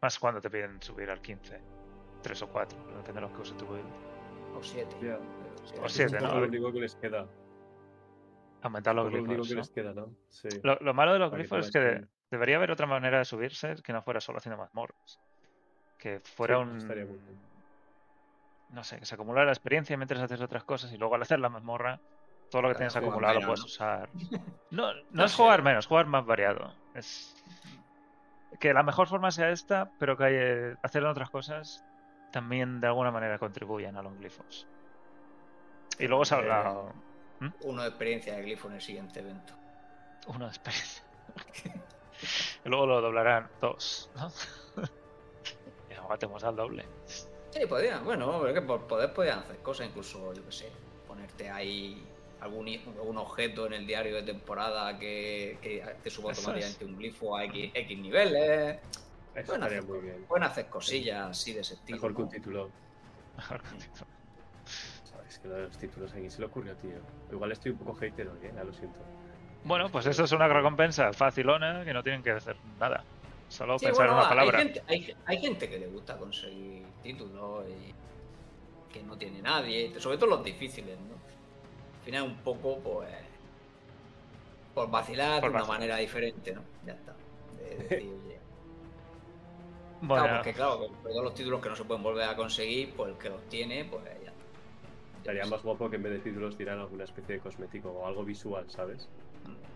Más 0.00 0.18
cuando 0.18 0.40
te 0.40 0.48
piden 0.48 0.80
subir 0.80 1.10
al 1.10 1.20
15, 1.20 1.60
3 2.22 2.42
o 2.42 2.48
4, 2.48 2.78
depende 2.96 3.12
de 3.14 3.20
los 3.20 3.30
que 3.32 3.40
use 3.42 3.54
tu 3.54 3.66
build. 3.66 3.86
O 4.56 4.62
7. 4.62 4.96
Ya. 5.02 5.18
O 5.82 5.88
siete, 5.88 6.18
¿no? 6.20 6.40
lo 6.40 6.46
único 6.46 6.72
que 6.72 6.80
les 6.80 6.94
queda. 6.96 7.26
Aumentar 8.62 8.94
los 8.94 9.06
Es 9.06 9.12
lo 9.12 9.18
único 9.20 9.42
glifos. 9.42 9.48
que 9.48 9.54
¿no? 9.54 9.60
les 9.60 9.70
queda, 9.70 9.92
¿no? 9.94 10.14
Sí. 10.28 10.48
Lo, 10.62 10.76
lo 10.80 10.94
malo 10.94 11.12
de 11.12 11.18
los 11.18 11.30
glifos 11.32 11.66
es 11.66 11.72
que 11.72 12.06
debería 12.30 12.56
haber 12.56 12.70
otra 12.70 12.86
manera 12.86 13.18
de 13.18 13.24
subirse 13.24 13.74
que 13.82 13.92
no 13.92 14.02
fuera 14.02 14.20
solo 14.20 14.38
haciendo 14.38 14.58
mazmorras. 14.58 15.20
Que 15.98 16.20
fuera 16.20 16.56
Sí, 16.56 16.62
un. 16.62 16.76
estaría 16.78 17.04
muy 17.04 17.16
bien. 17.18 17.38
No 18.70 18.84
sé, 18.84 18.98
que 18.98 19.04
se 19.04 19.14
acumulara 19.14 19.46
la 19.46 19.52
experiencia 19.52 19.96
mientras 19.96 20.20
haces 20.22 20.40
otras 20.40 20.64
cosas 20.64 20.92
y 20.92 20.96
luego 20.98 21.14
al 21.14 21.22
hacer 21.22 21.40
la 21.40 21.48
mazmorra, 21.48 22.00
todo 22.50 22.62
lo 22.62 22.68
que 22.68 22.74
Claro, 22.74 22.78
tienes 22.78 22.96
acumulado 22.96 23.40
lo 23.40 23.46
puedes 23.46 23.64
usar. 23.64 24.08
No, 24.70 24.94
no 24.94 25.00
No 25.10 25.24
es 25.24 25.32
sé. 25.32 25.36
jugar 25.36 25.62
menos, 25.62 25.86
jugar 25.86 26.06
más 26.06 26.24
variado. 26.24 26.72
Es. 26.94 27.34
Que 28.60 28.72
la 28.72 28.82
mejor 28.82 29.08
forma 29.08 29.30
sea 29.30 29.50
esta, 29.50 29.90
pero 29.98 30.16
que 30.16 30.24
hay- 30.24 30.76
hacer 30.82 31.04
otras 31.04 31.30
cosas 31.30 31.84
también 32.30 32.80
de 32.80 32.86
alguna 32.86 33.10
manera 33.10 33.38
contribuyan 33.38 33.96
a 33.96 34.02
los 34.02 34.16
glifos. 34.18 34.66
Y 35.98 36.06
luego 36.06 36.24
se 36.24 36.34
ha 36.34 36.38
Eh. 36.38 36.92
Uno 37.62 37.82
de 37.82 37.88
experiencia 37.88 38.34
de 38.34 38.42
glifo 38.42 38.68
en 38.68 38.74
el 38.74 38.80
siguiente 38.80 39.20
evento. 39.20 39.54
Uno 40.26 40.44
de 40.46 40.50
experiencia. 40.50 41.02
y 42.64 42.68
luego 42.68 42.86
lo 42.86 43.00
doblarán 43.00 43.48
dos, 43.60 44.10
¿no? 44.14 44.30
y 46.14 46.18
tenemos 46.18 46.44
al 46.44 46.56
doble. 46.56 46.84
Sí, 47.50 47.66
podían. 47.66 48.04
Bueno, 48.04 48.38
pero 48.40 48.48
es 48.48 48.54
que 48.54 48.62
por 48.62 48.86
poder 48.86 49.12
podían 49.12 49.40
hacer 49.40 49.58
cosas, 49.58 49.88
incluso, 49.88 50.32
yo 50.34 50.44
qué 50.44 50.52
sé, 50.52 50.72
ponerte 51.06 51.50
ahí 51.50 52.06
algún, 52.40 52.68
algún 52.68 53.18
objeto 53.18 53.66
en 53.66 53.74
el 53.74 53.86
diario 53.86 54.14
de 54.16 54.22
temporada 54.22 54.98
que, 54.98 55.58
que 55.62 55.84
te 56.02 56.10
suba 56.10 56.30
automáticamente 56.30 56.84
un 56.84 56.96
glifo 56.96 57.36
a 57.36 57.44
X, 57.44 57.70
X 57.74 57.98
niveles. 57.98 58.78
Eso 59.34 59.46
Pueden 59.46 59.62
hacer, 59.62 59.84
muy 59.84 59.98
bien. 60.00 60.24
pueden 60.28 60.44
hacer 60.44 60.66
cosillas 60.68 61.30
así 61.30 61.52
de 61.52 61.60
ese 61.60 61.74
estilo. 61.74 61.96
Mejor 61.96 62.14
que 62.16 62.22
un 62.22 62.28
título. 62.28 62.70
Mejor 63.36 63.62
que 63.62 63.68
título. 63.76 64.06
Sabes 65.04 65.38
que 65.38 65.48
lo 65.48 65.54
de 65.54 65.62
los 65.62 65.78
títulos 65.78 66.12
aquí 66.12 66.30
se 66.30 66.40
le 66.40 66.46
ocurrió, 66.46 66.74
tío. 66.76 66.98
Igual 67.30 67.52
estoy 67.52 67.72
un 67.72 67.78
poco 67.78 67.94
hater 67.94 68.28
hoy, 68.28 68.38
¿eh? 68.42 68.52
Ya 68.54 68.64
lo 68.64 68.72
siento. 68.72 68.98
Bueno, 69.64 69.90
pues 69.90 70.06
eso 70.06 70.24
es 70.24 70.32
una 70.32 70.48
recompensa 70.48 71.12
facilona 71.12 71.84
que 71.84 71.92
no 71.92 72.02
tienen 72.02 72.22
que 72.22 72.30
hacer 72.32 72.56
nada. 72.78 73.04
Solo 73.48 73.78
Sí, 73.78 73.86
pensar 73.86 74.06
bueno, 74.08 74.12
en 74.12 74.18
una 74.18 74.22
hay 74.28 74.36
palabra. 74.36 74.58
gente, 74.58 74.82
hay, 74.88 75.16
hay 75.26 75.38
gente 75.38 75.68
que 75.68 75.78
le 75.78 75.86
gusta 75.88 76.16
conseguir 76.16 76.84
títulos 77.02 77.64
y 77.68 78.92
que 78.92 79.02
no 79.02 79.16
tiene 79.16 79.42
nadie, 79.42 79.92
sobre 80.00 80.18
todo 80.18 80.30
los 80.30 80.44
difíciles, 80.44 80.98
¿no? 80.98 81.14
Al 81.14 82.04
final 82.04 82.22
un 82.24 82.36
poco, 82.38 82.78
pues, 82.78 83.08
por 84.74 84.90
vacilar 84.90 85.40
Por 85.40 85.50
de 85.50 85.56
una 85.56 85.66
manera 85.66 85.96
diferente, 85.96 86.52
¿no? 86.54 86.62
Ya 86.86 86.92
está. 86.94 87.14
De 87.58 87.76
decir, 87.88 88.08
oye, 88.24 88.29
Bueno, 90.02 90.24
Claro, 90.24 90.36
porque 90.38 90.52
claro, 90.54 90.78
con 90.78 90.94
todos 91.02 91.24
los 91.24 91.34
títulos 91.34 91.60
que 91.60 91.68
no 91.68 91.76
se 91.76 91.84
pueden 91.84 92.02
volver 92.02 92.28
a 92.28 92.36
conseguir, 92.36 92.94
pues 92.94 93.12
el 93.12 93.18
que 93.18 93.28
los 93.28 93.42
tiene, 93.48 93.84
pues 93.84 94.04
ya. 94.04 94.32
Estaría 95.18 95.44
más 95.46 95.62
guapo 95.62 95.90
que 95.90 95.96
en 95.96 96.02
vez 96.02 96.12
de 96.12 96.18
títulos 96.20 96.56
dieran 96.56 96.78
alguna 96.78 97.04
especie 97.04 97.34
de 97.34 97.40
cosmético 97.40 97.90
o 97.90 98.06
algo 98.06 98.24
visual, 98.24 98.64
¿sabes? 98.70 99.08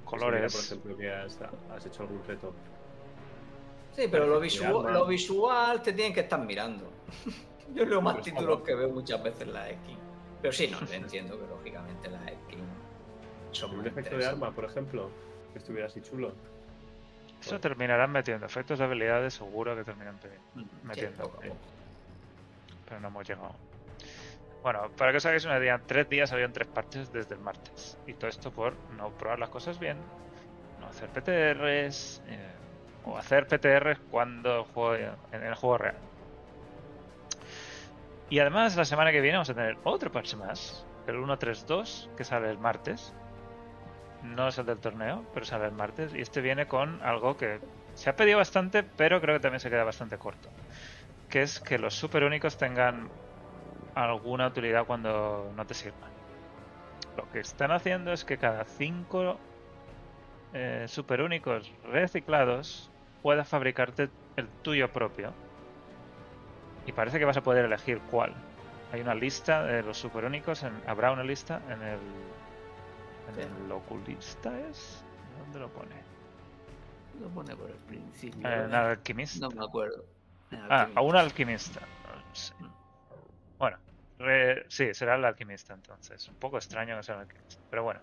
colores. 0.05 0.53
Si 0.53 0.59
por 0.59 0.64
ejemplo, 0.64 0.97
que 0.97 1.12
has, 1.12 1.39
has 1.70 1.87
hecho 1.87 2.03
algún 2.03 2.25
reto. 2.25 2.53
Sí, 3.95 4.09
pero 4.11 4.27
lo 4.27 4.41
visual, 4.41 4.93
lo 4.93 5.07
visual 5.07 5.83
te 5.83 5.93
tienen 5.93 6.12
que 6.12 6.20
estar 6.20 6.41
mirando. 6.41 6.91
Yo 7.75 7.85
leo 7.85 8.01
más 8.01 8.14
Pero 8.14 8.27
está 8.27 8.39
títulos 8.39 8.62
que 8.62 8.75
veo 8.75 8.89
muchas 8.91 9.22
veces 9.22 9.49
la 9.49 9.70
X. 9.70 9.97
Pero 10.43 10.53
sí, 10.53 10.68
no, 10.68 10.79
entiendo 10.93 11.39
que 11.39 11.47
lógicamente 11.47 12.11
la 12.11 12.22
X 12.25 12.59
son 13.53 13.79
Un 13.79 13.87
efecto 13.87 14.16
de 14.16 14.27
arma, 14.27 14.51
por 14.53 14.64
ejemplo, 14.64 15.09
que 15.53 15.59
estuviera 15.59 15.87
así 15.87 16.01
chulo. 16.01 16.33
Eso 17.47 17.61
terminarán 17.61 18.11
metiendo. 18.11 18.47
Efectos 18.47 18.78
de 18.78 18.84
habilidades 18.84 19.34
seguro 19.34 19.76
que 19.76 19.84
terminan 19.84 20.18
sí, 20.22 20.28
metiendo. 20.82 21.32
pero 22.86 23.01
no 23.01 23.09
hemos 23.09 23.28
llegado. 23.28 23.55
Bueno, 24.62 24.90
para 24.97 25.11
que 25.11 25.18
os 25.18 25.26
hagáis 25.26 25.45
una 25.45 25.59
idea, 25.59 25.74
en 25.74 25.86
tres 25.86 26.09
días 26.09 26.32
habían 26.32 26.53
tres 26.53 26.66
parches 26.68 27.12
desde 27.12 27.34
el 27.34 27.40
martes. 27.40 27.99
Y 28.07 28.14
todo 28.14 28.28
esto 28.28 28.51
por 28.51 28.74
no 28.97 29.11
probar 29.11 29.38
las 29.38 29.51
cosas 29.51 29.78
bien, 29.78 29.99
no 30.80 30.86
hacer 30.86 31.11
PTRs, 31.11 32.22
eh, 32.28 32.38
o 33.05 33.18
hacer 33.18 33.47
PTRs 33.47 33.99
cuando 34.11 34.61
el 34.61 34.64
juego, 34.64 35.14
en 35.32 35.42
el 35.42 35.55
juego 35.55 35.78
real. 35.78 35.97
Y 38.30 38.38
además, 38.38 38.74
la 38.76 38.86
semana 38.86 39.12
que 39.12 39.20
viene 39.20 39.36
vamos 39.36 39.51
a 39.51 39.55
tener 39.55 39.76
otro 39.84 40.11
parche 40.11 40.36
más, 40.36 40.86
el 41.07 41.16
132, 41.16 42.11
que 42.16 42.24
sale 42.24 42.51
el 42.51 42.59
martes. 42.59 43.14
No 44.25 44.49
es 44.49 44.59
el 44.59 44.66
del 44.66 44.79
torneo, 44.79 45.25
pero 45.33 45.47
sale 45.47 45.66
el 45.66 45.72
martes. 45.72 46.14
Y 46.14 46.20
este 46.20 46.41
viene 46.41 46.66
con 46.66 47.01
algo 47.03 47.37
que 47.37 47.61
se 47.95 48.11
ha 48.11 48.16
pedido 48.16 48.39
bastante, 48.39 48.83
pero 48.83 49.20
creo 49.20 49.37
que 49.37 49.41
también 49.41 49.61
se 49.61 49.70
queda 49.70 49.85
bastante 49.85 50.18
corto. 50.18 50.49
Que 51.29 51.43
es 51.43 51.61
que 51.61 51.79
los 51.79 51.95
super 51.95 52.25
únicos 52.25 52.57
tengan 52.57 53.09
alguna 53.95 54.49
utilidad 54.49 54.87
cuando 54.87 55.53
no 55.57 55.66
te 55.66 55.75
sirvan. 55.75 56.11
Lo 57.16 57.31
que 57.31 57.41
están 57.41 57.70
haciendo 57.70 58.12
es 58.12 58.25
que 58.25 58.39
cada 58.39 58.64
5 58.64 59.39
super 60.87 61.20
únicos 61.20 61.72
reciclados 61.91 62.91
puedas 63.22 63.49
fabricarte 63.49 64.09
el 64.37 64.49
tuyo 64.62 64.91
propio. 64.93 65.33
Y 66.87 66.93
parece 66.93 67.18
que 67.18 67.25
vas 67.25 67.37
a 67.37 67.43
poder 67.43 67.64
elegir 67.64 68.01
cuál 68.11 68.35
hay 68.95 69.01
una 69.01 69.14
lista 69.14 69.64
de 69.64 69.83
los 69.83 69.99
super 69.99 70.25
únicos. 70.25 70.62
En, 70.62 70.72
habrá 70.87 71.11
una 71.11 71.25
lista 71.25 71.61
en 71.68 71.83
el. 71.83 71.99
El 73.37 73.72
oculista 73.72 74.59
es. 74.61 75.03
¿Dónde 75.39 75.59
lo 75.59 75.68
pone? 75.68 75.97
Lo 77.20 77.29
pone 77.29 77.55
por 77.57 77.70
el 77.70 77.77
principio. 77.77 78.49
En 78.49 78.53
el 78.64 78.75
alquimista. 78.75 79.49
No 79.49 79.51
me 79.55 79.64
acuerdo. 79.64 80.05
Ah, 80.70 80.89
a 80.95 81.01
un 81.01 81.16
alquimista. 81.16 81.81
Sí. 82.33 82.53
Bueno, 83.59 83.77
re- 84.18 84.64
sí, 84.68 84.93
será 84.95 85.16
el 85.16 85.25
alquimista 85.25 85.75
entonces. 85.75 86.29
Un 86.29 86.37
poco 86.37 86.57
extraño 86.59 86.97
que 86.97 87.03
sea 87.03 87.16
el 87.16 87.20
alquimista. 87.22 87.61
Pero 87.70 87.83
bueno, 87.85 88.01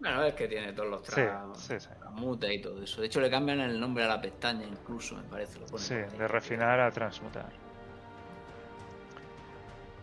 Bueno, 0.00 0.24
es 0.24 0.34
que 0.34 0.48
tiene 0.48 0.72
todos 0.72 0.88
los 0.88 1.02
sí, 1.06 1.12
tra... 1.12 1.46
sí, 1.54 1.80
sí. 1.80 1.88
transmuta 2.00 2.52
y 2.52 2.60
todo 2.60 2.82
eso. 2.82 3.00
De 3.00 3.06
hecho, 3.06 3.20
le 3.20 3.30
cambian 3.30 3.60
el 3.60 3.78
nombre 3.78 4.04
a 4.04 4.08
la 4.08 4.20
pestaña, 4.20 4.66
incluso, 4.66 5.16
me 5.16 5.22
parece. 5.24 5.58
Lo 5.60 5.66
ponen 5.66 5.86
Sí, 5.86 5.94
de 5.94 6.28
refinar 6.28 6.80
a 6.80 6.90
transmutar. 6.90 7.52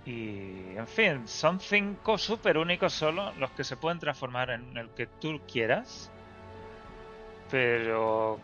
Y, 0.06 0.76
en 0.78 0.88
fin, 0.88 1.28
son 1.28 1.60
cinco 1.60 2.18
super 2.18 2.58
únicos 2.58 2.94
solo 2.94 3.32
los 3.34 3.52
que 3.52 3.64
se 3.64 3.78
pueden 3.78 4.00
transformar 4.00 4.50
en 4.50 4.76
el 4.78 4.90
que 4.90 5.06
tú 5.08 5.40
quieras. 5.52 6.12
Pero 7.50 8.40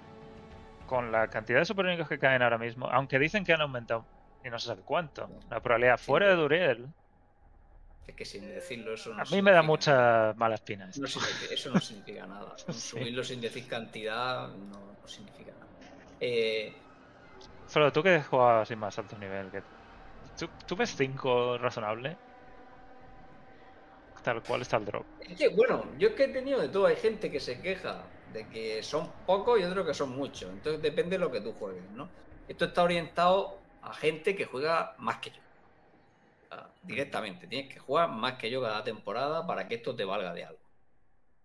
con 0.86 1.12
la 1.12 1.28
cantidad 1.30 1.60
de 1.60 1.66
super 1.66 1.86
únicos 1.86 2.08
que 2.08 2.20
caen 2.20 2.42
ahora 2.42 2.58
mismo, 2.58 2.88
aunque 2.90 3.20
dicen 3.20 3.44
que 3.44 3.54
han 3.54 3.62
aumentado 3.62 4.06
y 4.44 4.50
no 4.50 4.60
se 4.60 4.68
sabe 4.68 4.84
cuánto, 4.84 5.30
la 5.50 5.60
probabilidad 5.62 5.98
fuera 5.98 6.28
de 6.30 6.36
Duriel, 6.36 6.88
Es 8.08 8.16
que 8.16 8.24
sin 8.26 8.48
decirlo, 8.48 8.94
eso 8.94 9.14
no 9.14 9.22
a 9.22 9.26
mí 9.26 9.42
me 9.42 9.52
da 9.52 9.62
mucha 9.62 10.34
mala 10.38 10.56
espina. 10.56 10.88
esto. 10.90 11.02
no 11.02 11.08
significa- 11.08 11.54
eso 11.54 11.70
no 11.74 11.80
significa 11.80 12.26
nada. 12.28 12.56
Sí. 12.68 12.74
Subirlo 12.74 13.24
sin 13.24 13.42
decir 13.42 13.68
cantidad 13.68 14.48
no, 14.50 14.80
no 15.02 15.08
significa 15.08 15.52
nada. 15.60 15.72
Eh, 16.20 16.84
Solo 17.68 17.92
tú 17.92 18.02
que 18.02 18.16
has 18.16 18.28
jugado 18.28 18.62
así 18.62 18.76
más 18.76 18.98
alto 18.98 19.18
nivel, 19.18 19.52
que 19.52 19.62
¿tú, 20.38 20.48
tú 20.66 20.76
ves 20.76 20.96
5 20.96 21.58
razonable? 21.58 22.18
Tal 24.24 24.44
cual 24.44 24.62
está 24.62 24.78
el 24.78 24.86
drop. 24.86 25.06
Es 25.22 25.38
que, 25.38 25.48
bueno, 25.48 25.86
yo 25.98 26.10
es 26.10 26.16
que 26.16 26.26
he 26.26 26.28
tenido 26.28 26.60
de 26.60 26.68
todo. 26.68 26.88
Hay 26.88 26.98
gente 26.98 27.32
que 27.32 27.40
se 27.40 27.62
queja 27.62 28.04
de 28.34 28.46
que 28.50 28.84
son 28.84 29.10
pocos 29.26 29.60
y 29.60 29.64
otros 29.64 29.88
que 29.88 29.94
son 29.94 30.10
muchos. 30.10 30.52
Entonces 30.52 30.82
depende 30.82 31.18
de 31.18 31.20
lo 31.20 31.32
que 31.32 31.40
tú 31.40 31.54
juegues, 31.54 31.90
¿no? 31.92 32.10
Esto 32.48 32.66
está 32.66 32.84
orientado 32.84 33.58
a 33.82 33.94
gente 33.94 34.36
que 34.36 34.46
juega 34.46 34.96
más 34.98 35.18
que 35.20 35.30
yo. 35.30 35.42
Directamente. 36.84 37.48
Tienes 37.48 37.74
que 37.74 37.80
jugar 37.80 38.10
más 38.10 38.34
que 38.34 38.50
yo 38.50 38.62
cada 38.62 38.84
temporada 38.84 39.48
para 39.48 39.68
que 39.68 39.76
esto 39.76 39.96
te 39.96 40.04
valga 40.04 40.34
de 40.34 40.44
algo. 40.44 40.60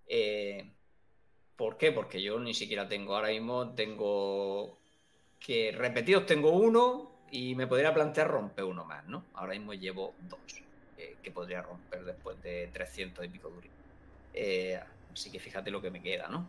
Eh, 0.06 0.72
¿Por 1.56 1.76
qué? 1.76 1.92
Porque 1.92 2.20
yo 2.20 2.38
ni 2.40 2.54
siquiera 2.54 2.88
tengo 2.88 3.14
ahora 3.14 3.28
mismo, 3.28 3.74
tengo 3.74 4.78
que 5.38 5.72
repetidos 5.72 6.26
tengo 6.26 6.50
uno 6.50 7.11
y 7.32 7.54
me 7.54 7.66
podría 7.66 7.94
plantear 7.94 8.28
romper 8.28 8.64
uno 8.64 8.84
más, 8.84 9.06
¿no? 9.06 9.24
Ahora 9.32 9.54
mismo 9.54 9.72
llevo 9.72 10.14
dos 10.28 10.38
eh, 10.98 11.16
que 11.22 11.30
podría 11.30 11.62
romper 11.62 12.04
después 12.04 12.40
de 12.42 12.68
300 12.74 13.24
y 13.24 13.28
pico 13.28 13.48
duros. 13.48 13.70
Eh, 14.34 14.78
así 15.12 15.30
que 15.30 15.40
fíjate 15.40 15.70
lo 15.70 15.80
que 15.80 15.90
me 15.90 16.02
queda, 16.02 16.28
¿no? 16.28 16.46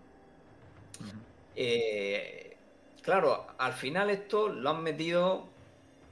Eh, 1.56 2.58
claro, 3.02 3.48
al 3.58 3.72
final 3.72 4.10
esto 4.10 4.50
lo 4.50 4.72
han 4.72 4.84
metido 4.84 5.48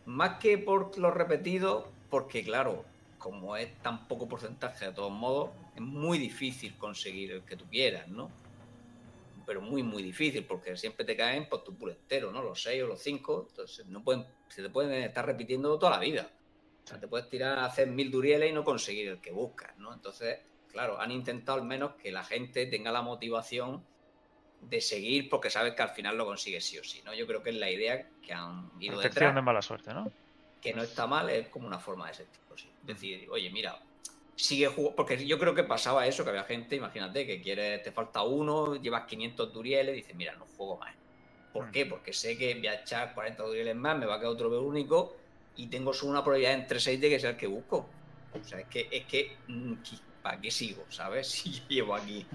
más 0.06 0.40
que 0.40 0.58
por 0.58 0.98
los 0.98 1.14
repetidos, 1.14 1.86
porque 2.10 2.42
claro, 2.42 2.86
como 3.20 3.58
es 3.58 3.76
tan 3.80 4.08
poco 4.08 4.30
porcentaje 4.30 4.86
de 4.86 4.94
todos 4.94 5.12
modos, 5.12 5.50
es 5.76 5.82
muy 5.82 6.18
difícil 6.18 6.78
conseguir 6.78 7.34
el 7.34 7.42
que 7.44 7.58
tú 7.58 7.66
quieras, 7.66 8.08
¿no? 8.08 8.32
Pero 9.52 9.60
muy, 9.60 9.84
muy 9.84 10.02
difícil, 10.02 10.46
porque 10.46 10.78
siempre 10.78 11.04
te 11.04 11.18
caen 11.18 11.50
por 11.50 11.62
tu 11.62 11.76
pool 11.76 11.92
entero, 11.92 12.32
¿no? 12.32 12.42
Los 12.42 12.64
6 12.64 12.84
o 12.84 12.88
los 12.88 13.02
5, 13.02 13.48
entonces 13.50 13.86
no 13.88 14.02
pueden, 14.02 14.26
se 14.48 14.64
te 14.64 14.70
pueden 14.70 14.94
estar 15.04 15.26
repitiendo 15.26 15.78
toda 15.78 15.92
la 15.92 16.00
vida. 16.00 16.30
O 16.86 16.88
sea, 16.88 17.02
te 17.02 17.10
puedes 17.10 17.28
tirar 17.28 17.60
a 17.60 17.66
hacer 17.66 17.90
mil 17.90 18.10
durieles 18.10 18.50
y 18.50 18.54
no 18.54 18.64
conseguir 18.64 19.10
el 19.10 19.20
que 19.20 19.32
buscas, 19.32 19.78
¿no? 19.78 19.94
Entonces, 19.94 20.40
claro, 20.72 21.02
han 21.02 21.12
intentado 21.12 21.60
al 21.60 21.68
menos 21.68 21.96
que 21.96 22.14
la 22.14 22.24
gente 22.24 22.66
tenga 22.68 22.94
la 22.94 23.02
motivación 23.02 23.84
de 24.62 24.80
seguir 24.80 25.30
porque 25.30 25.50
sabes 25.50 25.74
que 25.74 25.82
al 25.82 25.90
final 25.90 26.18
lo 26.18 26.26
consigues 26.26 26.64
sí 26.64 26.78
o 26.78 26.84
sí, 26.86 27.02
¿no? 27.04 27.14
Yo 27.14 27.28
creo 27.28 27.44
que 27.44 27.50
es 27.50 27.58
la 27.58 27.70
idea 27.70 28.08
que 28.26 28.32
han 28.32 28.72
ido 28.80 29.02
Protección 29.02 29.36
de 29.36 29.42
mala 29.42 29.62
suerte, 29.62 29.94
¿no? 29.94 30.10
que 30.62 30.74
no 30.74 30.84
está 30.84 31.08
mal, 31.08 31.30
es 31.30 31.50
como 31.50 31.68
una 31.68 31.80
forma 31.80 32.06
de 32.06 32.12
ese 32.14 32.26
tipo, 32.26 32.56
sí. 32.56 32.70
Es 32.82 32.88
decir, 32.88 33.28
oye, 33.30 33.50
mira, 33.50 33.78
sigue 34.42 34.68
jugando, 34.68 34.96
porque 34.96 35.26
yo 35.26 35.38
creo 35.40 35.56
que 35.56 35.64
pasaba 35.64 36.08
eso, 36.08 36.24
que 36.24 36.30
había 36.32 36.44
gente, 36.44 36.76
imagínate, 36.76 37.26
que 37.28 37.42
quiere, 37.42 37.80
te 37.80 37.92
falta 37.92 38.24
uno, 38.24 38.76
llevas 38.82 39.06
500 39.06 39.52
durieles, 39.54 39.94
y 39.94 39.98
dices, 39.98 40.16
mira, 40.16 40.36
no 40.36 40.46
juego 40.48 40.78
más. 40.80 40.96
¿Por 41.52 41.68
Mm. 41.68 41.72
qué? 41.72 41.86
Porque 41.86 42.14
sé 42.14 42.38
que 42.38 42.56
voy 42.56 42.68
a 42.68 42.76
echar 42.82 43.14
40 43.14 43.44
durieles 43.44 43.76
más, 43.76 43.98
me 43.98 44.06
va 44.06 44.16
a 44.16 44.20
quedar 44.20 44.32
otro 44.34 44.50
veo 44.50 44.64
único 44.64 45.18
y 45.54 45.70
tengo 45.70 45.94
solo 45.94 46.12
una 46.12 46.24
probabilidad 46.24 46.54
entre 46.54 46.80
6 46.80 47.00
de 47.02 47.10
que 47.10 47.20
sea 47.20 47.32
el 47.32 47.38
que 47.38 47.48
busco. 47.48 48.00
O 48.32 48.44
sea, 48.44 48.60
es 48.62 48.68
que, 48.70 48.88
es 48.92 49.06
que, 49.08 49.44
mm, 49.48 49.84
¿para 50.22 50.40
qué 50.42 50.52
sigo? 50.52 50.88
¿Sabes? 50.90 51.28
Si 51.44 51.52
yo 51.54 51.64
llevo 51.70 51.96
aquí. 51.96 52.30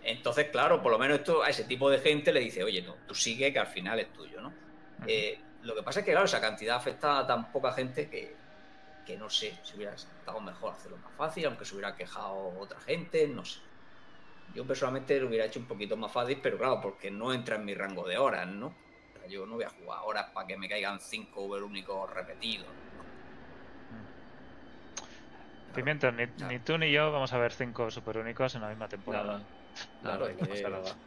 Entonces, 0.00 0.50
claro, 0.50 0.82
por 0.82 0.92
lo 0.92 0.98
menos 0.98 1.18
esto 1.20 1.42
a 1.42 1.48
ese 1.50 1.64
tipo 1.64 1.90
de 1.90 1.98
gente 1.98 2.32
le 2.32 2.40
dice, 2.40 2.62
oye, 2.64 2.82
no, 2.82 3.02
tú 3.06 3.14
sigue 3.14 3.52
que 3.52 3.58
al 3.58 3.66
final 3.66 3.98
es 4.00 4.12
tuyo, 4.12 4.40
¿no? 4.40 4.60
Ujú. 4.98 5.08
Eh, 5.08 5.46
lo 5.60 5.74
que 5.74 5.82
pasa 5.82 6.00
es 6.00 6.06
que, 6.06 6.12
claro, 6.12 6.26
esa 6.26 6.40
cantidad 6.40 6.76
afecta 6.76 7.18
a 7.20 7.26
tan 7.26 7.50
poca 7.50 7.72
gente 7.72 8.08
que, 8.10 8.43
que 9.04 9.16
no 9.16 9.28
sé 9.30 9.60
si 9.64 9.76
hubiera 9.76 9.94
estado 9.94 10.40
mejor 10.40 10.72
hacerlo 10.74 10.98
más 10.98 11.14
fácil, 11.16 11.46
aunque 11.46 11.64
se 11.64 11.74
hubiera 11.74 11.94
quejado 11.96 12.34
otra 12.58 12.80
gente, 12.80 13.28
no 13.28 13.44
sé. 13.44 13.60
Yo 14.46 14.66
personalmente 14.66 15.18
lo 15.20 15.28
hubiera 15.28 15.46
hecho 15.46 15.60
un 15.60 15.66
poquito 15.66 15.96
más 15.96 16.12
fácil, 16.12 16.40
pero 16.42 16.58
claro, 16.58 16.80
porque 16.80 17.10
no 17.10 17.32
entra 17.32 17.56
en 17.56 17.64
mi 17.64 17.74
rango 17.74 18.06
de 18.06 18.18
horas, 18.18 18.46
¿no? 18.48 18.66
O 18.68 19.18
sea, 19.18 19.26
yo 19.28 19.46
no 19.46 19.54
voy 19.54 19.64
a 19.64 19.70
jugar 19.70 20.00
horas 20.04 20.30
para 20.34 20.46
que 20.46 20.56
me 20.56 20.68
caigan 20.68 21.00
cinco 21.00 21.44
over 21.44 21.62
únicos 21.62 22.10
repetidos. 22.10 22.68
¿no? 22.92 23.04
Pimiento, 25.74 26.10
ni, 26.12 26.26
Claro. 26.26 26.52
ni 26.52 26.60
tú 26.60 26.78
ni 26.78 26.92
yo 26.92 27.10
vamos 27.10 27.32
a 27.32 27.38
ver 27.38 27.52
5 27.52 27.90
super 27.90 28.18
únicos 28.18 28.54
en 28.54 28.60
la 28.62 28.68
misma 28.68 28.88
temporada. 28.88 29.44
Claro, 30.00 30.28
Nada, 30.28 30.32
y 30.32 30.36
no 30.36 30.46
pasa 30.48 30.68
nada. 30.68 31.00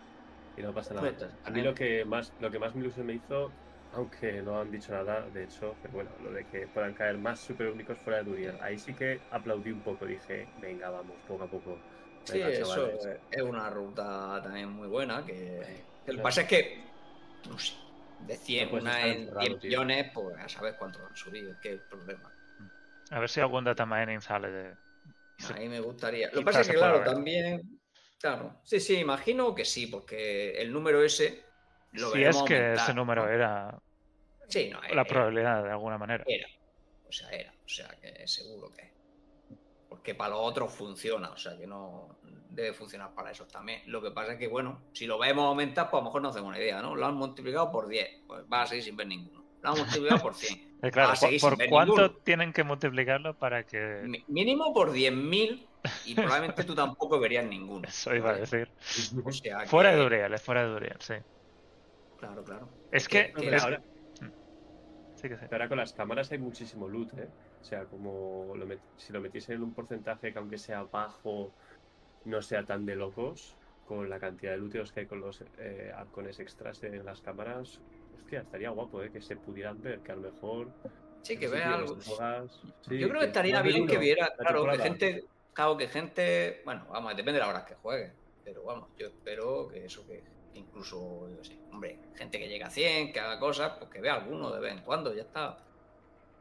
Y 0.56 0.62
no 0.62 0.74
pasa 0.74 0.94
nada. 0.94 1.40
A 1.44 1.52
mí 1.52 1.62
lo 1.62 1.74
que 1.74 2.06
más 2.06 2.34
lo 2.38 2.52
que 2.52 2.60
más 2.60 2.76
me 2.76 2.82
ilusión 2.82 3.06
me 3.06 3.14
hizo, 3.14 3.56
aunque 3.98 4.42
no 4.42 4.60
han 4.60 4.72
dicho 4.72 4.92
nada, 4.94 5.30
de 5.30 5.44
hecho, 5.46 5.78
pero 5.82 5.94
bueno, 5.94 6.12
lo 6.20 6.32
de 6.32 6.46
que 6.46 6.68
puedan 6.68 6.94
caer 6.94 7.18
más 7.18 7.40
super 7.42 7.68
únicos 7.70 8.00
fuera 8.00 8.20
de 8.20 8.26
Duriel. 8.26 8.58
Ahí 8.62 8.78
sí 8.80 8.94
que 8.96 9.22
aplaudí 9.30 9.72
un 9.72 9.82
poco, 9.84 10.06
dije, 10.06 10.52
venga, 10.56 10.90
vamos, 10.90 11.22
poco 11.26 11.44
a 11.44 11.50
poco. 11.50 11.86
Sí, 12.24 12.40
Venga, 12.40 12.50
eso 12.52 12.86
chavales. 12.86 13.10
es- 13.10 13.20
es 13.32 13.42
una 13.42 13.70
ruta 13.70 14.42
también 14.44 14.70
muy 14.70 14.88
buena. 14.88 15.26
Que, 15.26 15.88
que 16.04 16.12
lo 16.12 16.18
que 16.20 16.24
pasa 16.24 16.42
es 16.42 16.48
que, 16.48 16.98
no 17.46 17.58
sé, 17.58 17.74
de 18.18 18.36
100, 18.36 18.70
No 18.70 18.70
puedes 18.70 18.86
una 18.86 19.08
en 19.08 19.20
encerrado, 19.20 19.38
100 19.38 19.60
tío. 19.60 19.72
millones, 19.80 20.12
pues 20.14 20.38
a 20.40 20.50
saber 20.50 20.76
cuánto 20.78 21.06
han 21.08 21.16
subido, 21.16 21.54
es 21.54 21.60
que 21.60 21.70
es 21.70 21.76
el 21.76 21.88
problema. 21.88 22.34
A 23.12 23.20
ver 23.20 23.30
si 23.30 23.42
algún 23.42 23.66
data 23.66 23.86
mining 23.86 24.22
sale 24.22 24.50
de. 24.50 24.78
A 25.40 25.54
mí 25.54 25.70
me 25.70 25.80
gustaría. 25.80 26.28
Lo 26.32 26.40
que 26.40 26.46
pasa 26.46 26.62
es 26.62 26.68
que, 26.68 26.74
claro, 26.76 27.00
ver. 27.00 27.04
también. 27.04 27.80
Claro, 28.20 28.60
sí, 28.64 28.80
sí, 28.80 28.96
imagino 28.98 29.54
que 29.54 29.64
sí, 29.66 29.88
porque 29.88 30.52
el 30.62 30.72
número 30.74 31.04
ese 31.04 31.54
lo 31.92 32.10
si 32.10 32.24
es 32.24 32.44
que 32.44 32.74
aumentar, 32.76 32.76
ese 32.76 32.94
número 32.94 33.28
¿no? 33.28 33.30
era 33.30 33.80
Sí, 34.48 34.70
no, 34.72 34.82
la 34.82 34.88
era, 34.88 35.06
probabilidad 35.06 35.64
de 35.64 35.72
alguna 35.72 35.98
manera. 35.98 36.24
era. 36.28 36.48
O 37.08 37.12
sea, 37.12 37.30
era. 37.30 37.52
O 37.52 37.70
sea, 37.70 37.88
que 38.02 38.28
seguro 38.28 38.72
que 38.72 38.82
es. 38.82 38.92
Porque 39.90 40.16
para 40.16 40.32
los 40.32 40.40
otros 40.42 40.74
funciona, 40.74 41.30
o 41.30 41.38
sea, 41.38 41.58
que 41.58 41.66
no 41.68 42.18
debe 42.50 42.74
funcionar 42.74 43.14
para 43.14 43.32
esos 43.32 43.48
también. 43.48 43.82
Lo 43.88 44.02
que 44.02 44.12
pasa 44.12 44.34
es 44.34 44.40
que, 44.40 44.48
bueno, 44.48 44.82
si 44.94 45.06
lo 45.06 45.18
vemos 45.18 45.46
aumentar, 45.46 45.90
pues 45.90 46.00
a 46.00 46.04
lo 46.04 46.10
mejor 46.10 46.22
no 46.22 46.30
hacemos 46.30 46.50
una 46.50 46.60
idea, 46.60 46.82
¿no? 46.82 46.96
Lo 46.96 47.06
han 47.06 47.16
multiplicado 47.16 47.72
por 47.72 47.88
10, 47.88 48.22
pues 48.28 48.44
va 48.52 48.64
a 48.64 48.68
seguir 48.68 48.84
sin 48.84 48.96
ver 48.98 49.08
ninguno. 49.08 49.44
Lo 49.62 49.70
han 49.70 49.78
multiplicado 49.78 50.22
por 50.22 50.36
100. 50.36 50.68
Eh, 50.80 50.92
claro, 50.92 51.08
va 51.10 51.14
a 51.16 51.40
¿por, 51.42 51.58
cuánto 51.70 51.96
ninguno. 51.96 52.12
tienen 52.24 52.54
que 52.54 52.64
multiplicarlo 52.64 53.34
para 53.36 53.66
que 53.66 54.04
Mínimo 54.28 54.72
por 54.76 54.92
10.000 54.94 55.66
y 56.06 56.14
probablemente 56.14 56.64
tú 56.66 56.76
tampoco 56.76 57.20
verías 57.20 57.46
ninguno. 57.48 57.82
eso 57.88 58.14
iba 58.14 58.30
a 58.30 58.36
decir? 58.36 58.70
O 59.26 59.32
sea, 59.32 59.62
Fuera 59.66 59.90
que- 59.90 59.96
de 59.96 60.04
Duriel, 60.04 60.34
es 60.36 60.42
fuera 60.44 60.62
de 60.62 60.70
Duriel, 60.70 60.98
sí. 61.00 61.16
Claro, 62.20 62.44
claro. 62.44 62.70
Es 62.92 63.08
que, 63.08 63.30
No, 63.30 63.40
que 63.40 63.46
pero 63.46 63.58
es- 63.58 63.64
ahora, 63.64 63.82
sí 65.18 65.30
que 65.30 65.38
sí. 65.38 65.46
ahora 65.52 65.70
con 65.70 65.78
las 65.78 65.94
cámaras 65.94 66.32
hay 66.32 66.40
muchísimo 66.40 66.88
loot, 66.90 67.14
¿eh? 67.18 67.34
O 67.38 67.64
sea, 67.64 67.88
como 67.88 68.56
lo 68.56 68.66
met- 68.68 68.84
si 68.96 69.14
lo 69.14 69.22
metiese 69.22 69.54
en 69.54 69.64
un 69.64 69.74
porcentaje 69.74 70.34
que 70.34 70.40
aunque 70.40 70.58
sea 70.58 70.84
bajo, 70.86 71.56
no 72.24 72.42
sea 72.42 72.66
tan 72.66 72.86
de 72.86 72.96
locos, 72.96 73.60
con 73.84 74.10
la 74.10 74.20
cantidad 74.20 74.52
de 74.54 74.58
looteos 74.60 74.92
que 74.92 75.02
hay 75.02 75.08
con 75.08 75.22
los 75.22 75.44
eh, 75.58 75.92
arcones 75.96 76.40
extras 76.40 76.84
en 76.84 77.06
las 77.06 77.22
cámaras, 77.22 77.84
hostia, 78.12 78.42
estaría 78.42 78.72
guapo, 78.72 79.04
¿eh? 79.04 79.12
Que 79.12 79.22
se 79.22 79.38
pudieran 79.38 79.82
ver, 79.82 80.02
que 80.04 80.12
a 80.14 80.16
lo 80.16 80.22
mejor... 80.22 80.76
Sí, 81.22 81.38
que 81.38 81.48
vea 81.48 81.74
algo. 81.74 81.98
sí, 82.82 82.96
Yo 82.98 83.10
creo 83.10 83.20
que 83.22 83.28
estaría 83.28 83.62
bien 83.62 83.86
que 83.88 83.98
viera, 83.98 84.30
la 84.38 84.46
claro, 84.50 84.70
que 84.70 84.80
gente, 84.80 85.30
claro, 85.54 85.78
que 85.78 85.88
gente, 85.88 86.62
bueno, 86.66 86.88
vamos, 86.90 87.12
depende 87.16 87.34
de 87.34 87.40
la 87.40 87.50
hora 87.50 87.66
que 87.66 87.76
juegue, 87.76 88.20
pero 88.44 88.64
vamos, 88.64 88.92
yo 88.98 89.08
espero 89.08 89.68
que 89.68 89.86
eso 89.86 90.06
que 90.06 90.24
incluso, 90.58 91.30
yo 91.30 91.44
sé, 91.44 91.58
hombre, 91.72 92.00
gente 92.16 92.40
que 92.40 92.48
llegue 92.48 92.64
a 92.64 92.70
100, 92.70 93.14
que 93.14 93.20
haga 93.20 93.40
cosas, 93.40 93.74
pues 93.78 93.90
que 93.90 94.02
vea 94.02 94.16
alguno 94.16 94.52
de 94.52 94.60
vez 94.60 94.74
en 94.74 94.82
cuando, 94.82 95.14
ya 95.14 95.22
está. 95.22 95.58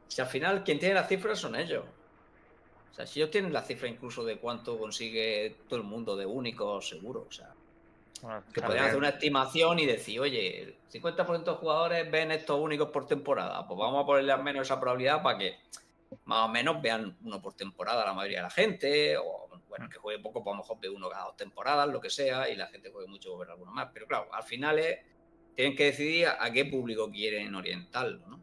Si 0.09 0.21
al 0.21 0.27
final 0.27 0.65
quien 0.65 0.79
tiene 0.79 0.95
las 0.95 1.09
cifras 1.09 1.39
son 1.39 1.57
ellos. 1.57 1.85
O 2.91 2.95
sea, 2.95 3.07
si 3.07 3.21
ellos 3.21 3.31
tienen 3.31 3.53
la 3.53 3.63
cifra 3.63 3.89
incluso 3.89 4.25
de 4.25 4.39
cuánto 4.39 4.79
consigue 4.79 5.57
todo 5.69 5.79
el 5.79 5.85
mundo 5.85 6.17
de 6.17 6.25
únicos, 6.25 6.89
seguro, 6.89 7.27
o 7.29 7.33
sea, 7.33 7.53
Bueno, 8.23 8.43
que 8.53 8.63
podrían 8.63 8.87
hacer 8.87 8.97
una 8.97 9.11
estimación 9.11 9.79
y 9.79 9.87
decir, 9.87 10.21
oye, 10.21 10.63
el 10.63 10.77
50% 10.91 11.45
de 11.45 11.53
jugadores 11.53 12.11
ven 12.11 12.33
estos 12.33 12.59
únicos 12.59 12.89
por 12.89 13.07
temporada. 13.07 13.67
Pues 13.67 13.79
vamos 13.79 14.03
a 14.03 14.07
ponerle 14.07 14.33
al 14.33 14.43
menos 14.43 14.67
esa 14.67 14.81
probabilidad 14.81 15.23
para 15.23 15.39
que 15.39 15.57
más 16.25 16.47
o 16.47 16.49
menos 16.49 16.81
vean 16.81 17.17
uno 17.25 17.43
por 17.43 17.53
temporada 17.53 18.05
la 18.05 18.15
mayoría 18.15 18.39
de 18.39 18.45
la 18.45 18.51
gente, 18.51 19.17
o 19.19 19.56
bueno, 19.77 19.91
que 19.91 19.99
juegue 19.99 20.23
poco, 20.23 20.43
pues 20.43 20.55
a 20.55 20.57
lo 20.57 20.63
mejor 20.63 20.81
ve 20.81 20.89
uno 20.89 21.09
cada 21.09 21.25
dos 21.25 21.37
temporadas, 21.37 21.89
lo 21.89 22.01
que 22.01 22.11
sea, 22.11 22.49
y 22.49 22.57
la 22.57 22.67
gente 22.69 22.91
juegue 22.91 23.09
mucho 23.09 23.35
o 23.35 23.39
ver 23.39 23.51
alguno 23.51 23.73
más. 23.73 23.91
Pero 23.93 24.07
claro, 24.07 24.29
al 24.33 24.43
final 24.43 24.79
es, 24.79 24.99
tienen 25.55 25.77
que 25.77 25.87
decidir 25.87 26.29
a, 26.29 26.51
qué 26.51 26.65
público 26.65 27.11
quieren 27.11 27.55
orientarlo, 27.55 28.27
¿no? 28.27 28.37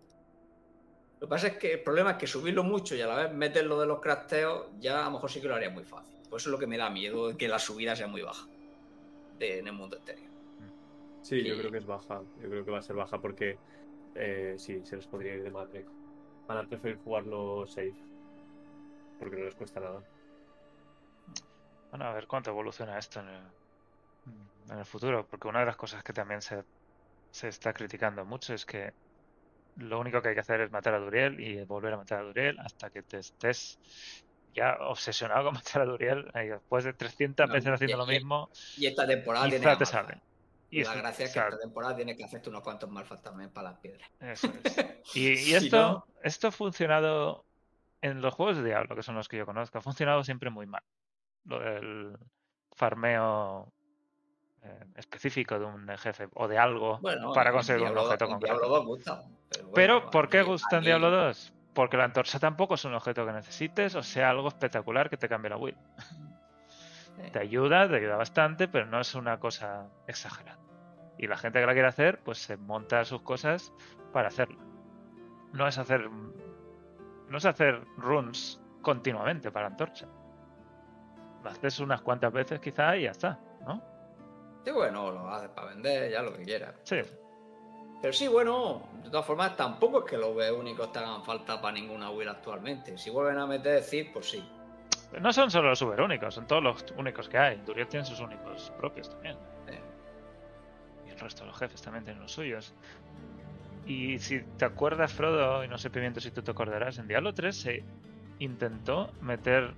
Lo 1.20 1.28
que 1.28 1.30
pasa 1.30 1.48
es 1.48 1.58
que 1.58 1.74
el 1.74 1.82
problema 1.82 2.12
es 2.12 2.18
que 2.18 2.28
subirlo 2.28 2.64
mucho 2.64 2.96
y 2.96 3.02
a 3.02 3.08
la 3.08 3.16
vez 3.16 3.34
meterlo 3.34 3.80
de 3.80 3.88
los 3.88 4.02
crafteos, 4.02 4.68
ya 4.80 5.02
a 5.02 5.06
lo 5.06 5.12
mejor 5.12 5.32
sí 5.32 5.40
que 5.40 5.48
lo 5.48 5.56
haría 5.56 5.70
muy 5.70 5.86
fácil. 5.86 6.18
Por 6.30 6.40
eso 6.40 6.50
es 6.50 6.52
lo 6.52 6.60
que 6.60 6.68
me 6.68 6.78
da 6.78 6.90
miedo, 6.90 7.38
que 7.38 7.48
la 7.48 7.60
subida 7.60 7.96
sea 7.96 8.08
muy 8.08 8.22
baja 8.22 8.48
en 9.40 9.68
el 9.68 9.74
mundo 9.74 9.98
exterior. 9.98 10.30
Sí, 11.22 11.44
yo 11.44 11.58
creo 11.58 11.72
que 11.72 11.78
es 11.78 11.86
baja. 11.86 12.22
Yo 12.42 12.50
creo 12.50 12.66
que 12.66 12.72
va 12.72 12.80
a 12.80 12.82
ser 12.82 12.96
baja 12.96 13.20
porque 13.20 13.58
eh, 14.16 14.56
sí, 14.58 14.82
se 14.84 14.98
les 14.98 15.08
podría 15.08 15.36
ir 15.36 15.44
de 15.44 15.52
madre. 15.52 15.86
Van 16.48 16.58
a 16.58 16.68
preferir 16.68 16.98
jugarlo 17.04 17.66
safe. 17.68 17.96
Porque 19.20 19.38
no 19.38 19.46
les 19.46 19.56
cuesta 19.56 19.80
nada. 19.80 20.04
Bueno, 21.94 22.06
a 22.06 22.14
ver 22.14 22.26
cuánto 22.26 22.50
evoluciona 22.50 22.98
esto 22.98 23.20
en 23.20 23.30
el, 23.30 23.44
en 24.72 24.80
el 24.80 24.84
futuro. 24.84 25.28
Porque 25.28 25.48
una 25.48 25.60
de 25.60 25.68
las 25.68 25.76
cosas 25.76 26.04
que 26.04 26.12
también 26.12 26.42
se, 26.42 26.64
se 27.30 27.50
está 27.50 27.72
criticando 27.72 28.26
mucho 28.26 28.56
es 28.56 28.66
que 28.66 28.94
lo 29.78 30.00
único 30.00 30.20
que 30.20 30.30
hay 30.30 30.34
que 30.34 30.40
hacer 30.42 30.62
es 30.62 30.72
matar 30.72 30.96
a 30.96 30.98
Duriel 30.98 31.40
y 31.40 31.64
volver 31.66 31.94
a 31.94 31.98
matar 31.98 32.22
a 32.22 32.24
Duriel 32.24 32.60
hasta 32.62 32.90
que 32.90 33.04
te 33.04 33.20
estés 33.20 33.78
ya 34.56 34.76
obsesionado 34.80 35.44
con 35.44 35.54
matar 35.54 35.84
a 35.84 35.86
Duriel. 35.86 36.32
Y 36.34 36.48
después 36.48 36.84
de 36.84 36.94
300 36.94 37.48
veces 37.52 37.74
haciendo 37.74 37.98
lo 37.98 38.08
mismo. 38.08 38.50
Y 38.76 38.88
esta 38.88 39.06
temporada 39.06 39.48
tiene 39.48 39.76
te. 39.76 40.22
Y 40.72 40.84
la 40.84 40.96
gracia 40.96 41.26
es 41.26 41.32
que 41.32 41.40
esta 41.42 41.60
temporada 41.60 41.96
tiene 41.96 42.16
que 42.16 42.24
hacerte 42.24 42.50
unos 42.50 42.64
cuantos 42.64 42.90
malfas 42.90 43.22
también 43.22 43.52
para 43.52 43.70
las 43.70 43.80
piedras. 43.80 44.10
Eso 44.20 44.52
es. 44.64 44.76
Y, 45.14 45.54
esto, 45.54 46.08
esto 46.24 46.48
ha 46.48 46.52
funcionado 46.52 47.46
en 48.02 48.20
los 48.20 48.34
juegos 48.34 48.58
de 48.58 48.64
Diablo, 48.64 48.96
que 48.96 49.04
son 49.04 49.14
los 49.14 49.28
que 49.28 49.38
yo 49.38 49.46
conozco, 49.46 49.78
ha 49.78 49.82
funcionado 49.82 50.24
siempre 50.24 50.50
muy 50.50 50.66
mal. 50.66 50.82
Lo 51.46 51.60
del 51.60 52.18
farmeo 52.72 53.72
eh, 54.62 54.86
específico 54.96 55.60
de 55.60 55.66
un 55.66 55.88
jefe 55.98 56.30
o 56.36 56.48
de 56.48 56.58
algo 56.58 57.02
para 57.34 57.52
conseguir 57.52 57.88
un 57.90 57.98
objeto 57.98 58.28
concreto. 58.28 58.96
pero, 59.76 60.10
¿por 60.10 60.30
qué 60.30 60.42
gusta 60.42 60.78
en 60.78 60.84
Diablo 60.86 61.12
2? 61.12 61.54
Porque 61.74 61.98
la 61.98 62.06
antorcha 62.06 62.40
tampoco 62.40 62.76
es 62.76 62.86
un 62.86 62.94
objeto 62.94 63.26
que 63.26 63.34
necesites 63.34 63.96
o 63.96 64.04
sea 64.04 64.30
algo 64.30 64.48
espectacular 64.48 65.10
que 65.10 65.18
te 65.18 65.28
cambie 65.28 65.50
la 65.50 65.58
build. 65.58 65.78
Te 67.32 67.40
ayuda, 67.40 67.88
te 67.88 67.98
ayuda 67.98 68.16
bastante, 68.16 68.68
pero 68.68 68.86
no 68.86 69.00
es 69.00 69.16
una 69.16 69.40
cosa 69.40 69.88
exagerada. 70.08 70.60
Y 71.18 71.28
la 71.28 71.38
gente 71.38 71.60
que 71.60 71.66
la 71.66 71.74
quiere 71.74 71.88
hacer, 71.88 72.20
pues 72.20 72.40
se 72.40 72.58
monta 72.58 73.06
sus 73.06 73.22
cosas 73.22 73.72
para 74.12 74.30
hacerlo. 74.30 74.60
No 75.52 75.68
es 75.68 75.78
hacer. 75.78 76.10
No 76.10 77.38
es 77.38 77.46
hacer 77.46 77.84
runs 77.98 78.62
continuamente 78.82 79.52
para 79.52 79.68
antorcha. 79.68 80.08
Lo 81.44 81.50
haces 81.50 81.80
unas 81.80 82.02
cuantas 82.02 82.32
veces 82.32 82.60
quizá 82.60 82.96
y 82.98 83.04
ya 83.04 83.12
está, 83.12 83.40
¿no? 83.66 83.82
Sí, 84.66 84.72
bueno, 84.72 85.12
lo 85.12 85.30
haces 85.30 85.50
para 85.50 85.70
vender, 85.70 86.12
ya 86.12 86.22
lo 86.22 86.34
que 86.34 86.44
quieras. 86.44 86.76
Sí. 86.84 86.98
Pero 88.02 88.14
sí, 88.14 88.28
bueno, 88.28 88.84
de 89.04 89.10
todas 89.10 89.26
formas, 89.26 89.56
tampoco 89.56 90.00
es 90.00 90.06
que 90.06 90.18
los 90.18 90.36
B 90.36 90.52
únicos 90.52 90.92
te 90.92 91.00
hagan 91.00 91.24
falta 91.24 91.62
para 91.62 91.74
ninguna 91.74 92.10
Will 92.10 92.30
actualmente. 92.30 92.98
Si 92.98 93.10
vuelven 93.10 93.38
a 93.38 93.46
meter 93.46 93.76
decir, 93.76 94.12
pues 94.14 94.30
sí. 94.30 94.50
No 95.22 95.32
son 95.32 95.52
solo 95.52 95.70
los 95.70 95.80
super 95.80 96.02
únicos, 96.02 96.34
son 96.34 96.48
todos 96.48 96.64
los 96.64 96.86
únicos 96.98 97.30
que 97.30 97.38
hay. 97.38 97.58
Duriel 97.66 97.88
tiene 97.88 98.06
sus 98.06 98.20
únicos 98.20 98.72
propios 98.78 99.10
también 99.10 99.38
resto 101.24 101.42
de 101.44 101.48
los 101.48 101.58
jefes 101.58 101.82
también 101.82 102.04
tienen 102.04 102.22
los 102.22 102.32
suyos. 102.32 102.74
Y 103.86 104.20
si 104.20 104.42
te 104.58 104.66
acuerdas, 104.66 105.12
Frodo, 105.12 105.64
y 105.64 105.68
no 105.68 105.78
sé, 105.78 105.90
Pimiento, 105.90 106.22
si 106.22 106.32
tú 106.32 106.42
te 106.42 106.52
acordarás, 106.52 107.00
en 107.00 107.08
Diablo 107.08 107.34
3 107.34 107.56
se 107.56 107.84
intentó 108.40 109.12
meter 109.22 109.74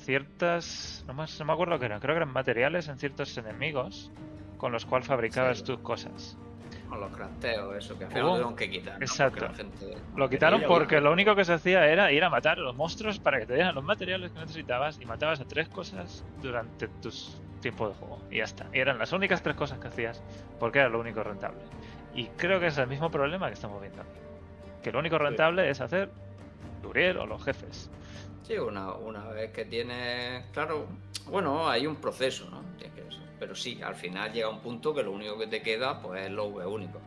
ciertas. 0.00 1.04
No, 1.06 1.14
más, 1.14 1.38
no 1.38 1.46
me 1.46 1.52
acuerdo 1.52 1.78
qué 1.78 1.86
eran, 1.86 2.00
creo 2.00 2.14
que 2.14 2.18
eran 2.18 2.32
materiales 2.32 2.88
en 2.88 2.98
ciertos 2.98 3.36
enemigos 3.38 4.10
con 4.56 4.72
los 4.72 4.84
cuales 4.84 5.06
fabricabas 5.06 5.64
tus 5.64 5.78
cosas. 5.78 6.36
Con 6.88 7.00
los 7.00 7.16
crafteos, 7.16 7.76
eso 7.76 7.98
que 7.98 8.04
al 8.04 8.54
que 8.56 8.70
quitar. 8.70 9.02
Exacto. 9.02 9.48
Lo 10.16 10.28
quitaron 10.28 10.62
porque 10.66 11.00
lo 11.00 11.12
único 11.12 11.34
que 11.36 11.44
se 11.44 11.52
hacía 11.52 11.86
era 11.86 12.12
ir 12.12 12.24
a 12.24 12.30
matar 12.30 12.58
a 12.58 12.62
los 12.62 12.76
monstruos 12.76 13.18
para 13.18 13.38
que 13.38 13.46
te 13.46 13.54
dieran 13.54 13.74
los 13.74 13.84
materiales 13.84 14.32
que 14.32 14.40
necesitabas 14.40 15.00
y 15.00 15.06
matabas 15.06 15.40
a 15.40 15.44
tres 15.44 15.68
cosas 15.68 16.24
durante 16.42 16.88
tus 16.88 17.40
tiempo 17.60 17.88
de 17.88 17.94
juego. 17.94 18.18
Y 18.30 18.38
ya 18.38 18.44
está. 18.44 18.66
Y 18.72 18.78
eran 18.78 18.98
las 18.98 19.12
únicas 19.12 19.42
tres 19.42 19.56
cosas 19.56 19.78
que 19.78 19.88
hacías 19.88 20.22
porque 20.58 20.80
era 20.80 20.88
lo 20.88 20.98
único 21.00 21.22
rentable. 21.22 21.60
Y 22.14 22.26
creo 22.36 22.58
que 22.58 22.66
es 22.66 22.78
el 22.78 22.88
mismo 22.88 23.10
problema 23.10 23.46
que 23.48 23.54
estamos 23.54 23.80
viendo 23.80 24.02
aquí. 24.02 24.20
Que 24.82 24.92
lo 24.92 24.98
único 24.98 25.18
rentable 25.18 25.70
es 25.70 25.80
hacer 25.80 26.10
Duriel 26.82 27.18
o 27.18 27.26
los 27.26 27.44
jefes. 27.44 27.90
Sí, 28.50 28.58
una, 28.58 28.94
una 28.94 29.28
vez 29.28 29.52
que 29.52 29.64
tienes. 29.64 30.44
Claro, 30.52 30.88
bueno, 31.26 31.68
hay 31.68 31.86
un 31.86 31.94
proceso, 31.94 32.50
¿no? 32.50 32.64
Pero 33.38 33.54
sí, 33.54 33.80
al 33.80 33.94
final 33.94 34.32
llega 34.32 34.48
un 34.48 34.58
punto 34.58 34.92
que 34.92 35.04
lo 35.04 35.12
único 35.12 35.38
que 35.38 35.46
te 35.46 35.62
queda 35.62 36.02
pues 36.02 36.26
es 36.26 36.32
lo 36.32 36.46
V 36.46 36.66
único. 36.66 37.00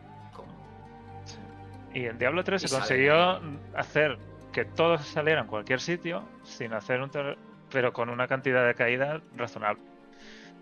Y 1.92 2.06
en 2.06 2.16
Diablo 2.16 2.42
3 2.42 2.62
se 2.62 2.68
consiguió 2.70 3.40
hacer 3.74 4.16
que 4.52 4.64
todos 4.64 5.02
salieran 5.02 5.44
a 5.44 5.46
cualquier 5.46 5.80
sitio 5.80 6.24
sin 6.44 6.72
hacer 6.72 7.02
un 7.02 7.10
pero 7.70 7.92
con 7.92 8.08
una 8.08 8.26
cantidad 8.26 8.66
de 8.66 8.74
caída 8.74 9.20
razonable. 9.36 9.82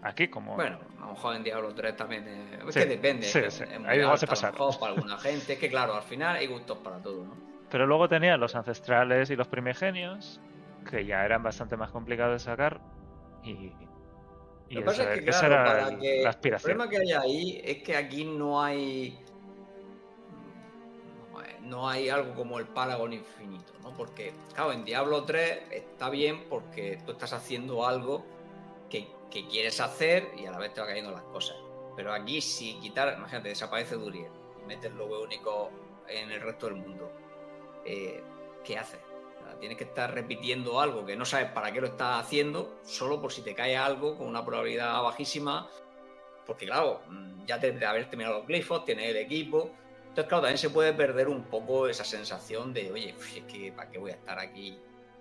Aquí 0.02 0.26
como... 0.26 0.56
Bueno, 0.56 0.80
a 0.98 1.06
lo 1.06 1.12
mejor 1.12 1.36
en 1.36 1.44
Diablo 1.44 1.74
3 1.74 1.96
también 1.96 2.26
es, 2.66 2.74
que 2.74 2.86
depende. 2.86 3.22
Sí, 3.22 3.40
sí. 3.50 3.64
Ahí 3.86 4.00
a 4.00 4.10
pasar. 4.10 4.52
para 4.52 4.92
alguna 4.92 5.16
gente, 5.18 5.52
es 5.52 5.58
que 5.60 5.70
claro, 5.70 5.94
al 5.94 6.02
final 6.02 6.36
hay 6.36 6.48
gustos 6.48 6.78
para 6.78 6.96
todo, 6.98 7.24
¿no? 7.24 7.52
Pero 7.70 7.86
luego 7.86 8.08
tenía 8.08 8.36
los 8.36 8.54
ancestrales 8.54 9.30
y 9.30 9.36
los 9.36 9.48
primigenios, 9.48 10.40
que 10.88 11.04
ya 11.04 11.24
eran 11.24 11.42
bastante 11.42 11.76
más 11.76 11.90
complicados 11.90 12.40
de 12.40 12.44
sacar 12.44 12.80
y 13.44 13.72
lo 14.70 14.80
que 14.80 14.86
pasa 14.86 15.14
es 15.14 15.20
que, 15.20 15.26
claro, 15.26 15.98
que 15.98 16.22
el 16.22 16.56
problema 16.56 16.88
que 16.88 16.98
hay 16.98 17.12
ahí 17.12 17.62
es 17.62 17.82
que 17.82 17.94
aquí 17.94 18.24
no 18.24 18.62
hay 18.62 19.18
no 21.60 21.88
hay 21.88 22.08
algo 22.08 22.34
como 22.34 22.58
el 22.58 22.66
Paragon 22.66 23.12
infinito, 23.12 23.72
¿no? 23.82 23.94
Porque, 23.94 24.32
claro, 24.54 24.72
en 24.72 24.84
Diablo 24.84 25.24
3 25.24 25.64
está 25.70 26.10
bien 26.10 26.44
porque 26.48 26.98
tú 27.04 27.12
estás 27.12 27.32
haciendo 27.32 27.86
algo 27.86 28.24
que, 28.90 29.08
quieres 29.30 29.80
hacer 29.80 30.28
y 30.36 30.44
a 30.44 30.50
la 30.50 30.58
vez 30.58 30.74
te 30.74 30.80
va 30.82 30.86
cayendo 30.86 31.10
las 31.10 31.22
cosas. 31.22 31.56
Pero 31.96 32.12
aquí, 32.12 32.42
si 32.42 32.74
quitar, 32.80 33.14
imagínate, 33.16 33.48
desaparece 33.48 33.94
Duriel 33.94 34.30
y 34.62 34.66
metes 34.66 34.92
lo 34.92 35.06
único 35.22 35.70
en 36.06 36.30
el 36.30 36.40
resto 36.42 36.66
del 36.66 36.76
mundo, 36.76 37.10
eh, 37.86 38.22
¿qué 38.62 38.76
haces? 38.76 39.00
Tienes 39.62 39.78
que 39.78 39.84
estar 39.84 40.12
repitiendo 40.12 40.80
algo 40.80 41.06
que 41.06 41.14
no 41.14 41.24
sabes 41.24 41.52
para 41.52 41.72
qué 41.72 41.80
lo 41.80 41.86
estás 41.86 42.24
haciendo, 42.24 42.80
solo 42.82 43.22
por 43.22 43.32
si 43.32 43.42
te 43.42 43.54
cae 43.54 43.76
algo 43.76 44.18
con 44.18 44.26
una 44.26 44.44
probabilidad 44.44 45.00
bajísima. 45.04 45.68
Porque, 46.44 46.66
claro, 46.66 47.02
mm, 47.08 47.46
ya 47.46 47.60
te, 47.60 47.70
de 47.70 47.86
haber 47.86 48.10
terminado 48.10 48.38
los 48.38 48.46
glifos, 48.48 48.84
tienes 48.84 49.10
el 49.10 49.18
equipo. 49.18 49.70
Entonces, 50.00 50.24
claro, 50.26 50.42
también 50.42 50.58
se 50.58 50.70
puede 50.70 50.92
perder 50.92 51.28
un 51.28 51.44
poco 51.44 51.86
esa 51.86 52.02
sensación 52.02 52.72
de, 52.72 52.90
oye, 52.90 53.14
es 53.36 53.44
que 53.44 53.70
¿para 53.70 53.88
qué 53.88 53.98
voy 53.98 54.10
a 54.10 54.14
estar 54.14 54.36
aquí? 54.40 54.76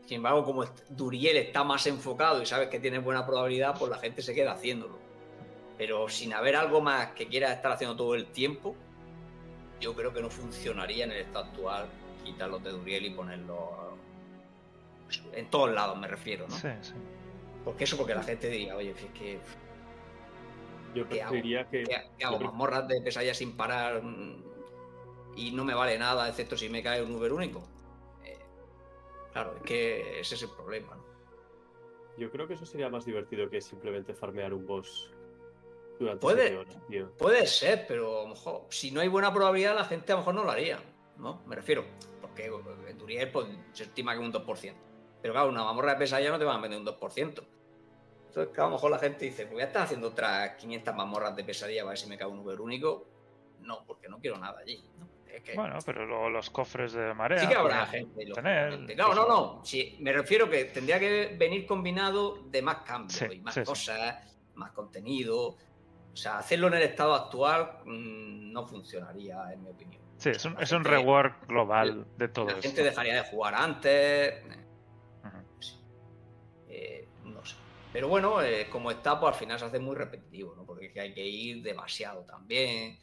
Sin 0.08 0.16
embargo, 0.16 0.44
como 0.44 0.66
Duriel 0.90 1.38
está 1.38 1.64
más 1.64 1.86
enfocado 1.86 2.42
y 2.42 2.48
sabes 2.48 2.70
que 2.70 2.80
tiene 2.80 2.98
buena 2.98 3.24
probabilidad, 3.24 3.78
pues 3.78 3.92
la 3.92 4.00
gente 4.00 4.24
se 4.24 4.34
queda 4.34 4.54
haciéndolo. 4.54 4.98
Pero 5.78 6.10
sin 6.10 6.34
haber 6.34 6.56
algo 6.56 6.82
más 6.82 7.12
que 7.12 7.28
quieras 7.28 7.52
estar 7.52 7.74
haciendo 7.74 7.96
todo 7.96 8.16
el 8.16 8.26
tiempo, 8.26 8.76
yo 9.80 9.94
creo 9.94 10.12
que 10.12 10.22
no 10.24 10.32
funcionaría 10.32 11.04
en 11.04 11.12
el 11.12 11.20
estado 11.20 11.46
actual 11.46 11.90
quitarlos 12.24 12.64
de 12.64 12.72
Duriel 12.72 13.06
y 13.06 13.10
ponerlos 13.12 13.92
en 15.34 15.50
todos 15.50 15.72
lados 15.72 15.98
me 15.98 16.08
refiero, 16.08 16.48
¿no? 16.48 16.56
Sí, 16.56 16.70
sí. 16.82 16.94
Porque 17.64 17.84
eso, 17.84 17.98
porque 17.98 18.16
la 18.16 18.24
gente 18.24 18.50
diría, 18.50 18.76
oye, 18.76 18.92
es 18.92 19.12
que. 19.12 19.40
Yo 20.96 21.08
preferiría 21.08 21.68
que. 21.70 21.84
¿Qué, 21.84 22.26
hago? 22.26 22.40
¿Mazmorras 22.40 22.88
de 22.88 23.02
pesadilla 23.02 23.34
sin 23.34 23.56
parar 23.56 24.02
mm, 24.04 24.44
y 25.36 25.52
no 25.52 25.64
me 25.64 25.74
vale 25.74 25.98
nada, 25.98 26.28
excepto 26.28 26.58
si 26.58 26.70
me 26.70 26.84
cae 26.84 27.02
un 27.02 27.16
Uber 27.16 27.32
único? 27.32 27.64
Eh, 28.26 28.40
claro, 29.32 29.56
es 29.58 29.64
que 29.64 30.20
ese 30.20 30.36
es 30.36 30.44
el 30.44 30.50
problema, 30.50 30.96
¿no? 30.96 31.12
Yo 32.18 32.30
creo 32.30 32.48
que 32.48 32.56
eso 32.56 32.66
sería 32.66 32.90
más 32.90 33.06
divertido 33.06 33.50
que 33.50 33.62
simplemente 33.62 34.14
farmear 34.14 34.54
un 34.54 34.66
boss 34.66 35.12
durante 35.98 36.22
puede, 36.22 36.58
horas, 36.58 36.76
Puede 37.18 37.48
ser, 37.48 37.86
pero 37.88 38.20
a 38.20 38.24
lo 38.24 38.30
mejor, 38.30 38.66
si 38.70 38.92
no 38.92 39.02
hay 39.02 39.08
buena 39.08 39.34
probabilidad, 39.34 39.76
la 39.76 39.86
gente 39.86 40.12
a 40.12 40.16
lo 40.16 40.22
mejor 40.22 40.36
no 40.36 40.44
lo 40.44 40.52
haría, 40.52 40.80
¿no? 41.18 41.42
Me 41.46 41.56
refiero, 41.56 41.86
porque 42.20 42.52
en 42.88 42.98
Turiel 42.98 43.32
pues, 43.32 43.48
se 43.72 43.84
estima 43.84 44.14
que 44.14 44.20
un 44.20 44.34
2%. 44.34 44.74
Pero 45.22 45.34
claro, 45.34 45.50
una 45.50 45.64
mamorra 45.64 45.94
de 45.94 46.00
pesadilla 46.00 46.32
no 46.32 46.40
te 46.40 46.46
van 46.46 46.58
a 46.58 46.62
vender 46.62 46.80
un 46.80 46.86
2%. 46.86 47.44
Entonces, 48.28 48.54
claro, 48.54 48.68
a 48.68 48.70
lo 48.70 48.76
mejor 48.76 48.92
la 48.92 49.00
gente 49.00 49.26
dice, 49.26 49.44
pues 49.44 49.54
voy 49.54 49.62
a 49.62 49.66
estar 49.66 49.84
haciendo 49.84 50.08
otras 50.08 50.56
500 50.56 50.96
mamorras 50.96 51.36
de 51.36 51.44
pesadilla 51.44 51.82
a 51.82 51.86
ver 51.86 51.98
si 51.98 52.08
me 52.08 52.18
cae 52.18 52.28
un 52.28 52.40
Uber 52.40 52.60
único. 52.62 53.08
No, 53.60 53.84
porque 53.86 54.08
no 54.10 54.20
quiero 54.20 54.38
nada 54.38 54.60
allí. 54.60 54.84
Bueno, 55.56 55.78
pero 55.86 56.06
luego 56.06 56.30
los 56.30 56.50
cofres 56.50 56.94
de 56.94 57.14
marea. 57.14 57.40
Sí 57.40 57.48
que 57.48 57.56
habrá 57.56 57.86
gente. 57.86 58.26
Claro, 58.26 59.16
no, 59.16 59.28
no. 59.28 59.62
Sí, 59.64 59.98
me 60.00 60.12
refiero 60.14 60.50
que 60.50 60.66
tendría 60.66 61.00
que 61.00 61.36
venir 61.38 61.66
combinado 61.66 62.44
de 62.50 62.62
más 62.62 62.78
cambios 62.80 63.22
y 63.32 63.40
más 63.40 63.58
cosas, 63.60 64.16
más 64.56 64.72
contenido. 64.72 65.58
O 66.14 66.16
sea, 66.16 66.40
hacerlo 66.40 66.68
en 66.68 66.74
el 66.76 66.84
estado 66.84 67.14
actual 67.16 67.80
mm, 67.86 68.52
no 68.52 68.68
funcionaría, 68.68 69.54
en 69.54 69.64
mi 69.64 69.70
opinión. 69.70 70.02
Sí, 70.18 70.30
es 70.30 70.44
un, 70.46 70.62
es 70.62 70.72
un 70.72 70.84
rework 70.84 71.48
global 71.48 72.06
de 72.18 72.28
todo 72.28 72.46
La 72.46 72.52
esto. 72.52 72.64
gente 72.64 72.84
dejaría 72.84 73.16
de 73.16 73.30
jugar 73.30 73.56
antes. 73.56 74.34
Pero 77.92 78.08
bueno, 78.08 78.42
eh, 78.42 78.70
como 78.70 78.90
está, 78.92 79.20
pues 79.20 79.34
al 79.34 79.40
final 79.40 79.60
se 79.60 79.66
hace 79.66 79.80
muy 79.80 79.96
repetitivo, 79.96 80.56
¿no? 80.56 80.66
Porque 80.66 80.88
es 80.88 80.94
que 80.94 81.02
hay 81.02 81.14
que 81.14 81.26
ir 81.26 81.62
demasiado 81.62 82.24
también. 82.26 82.98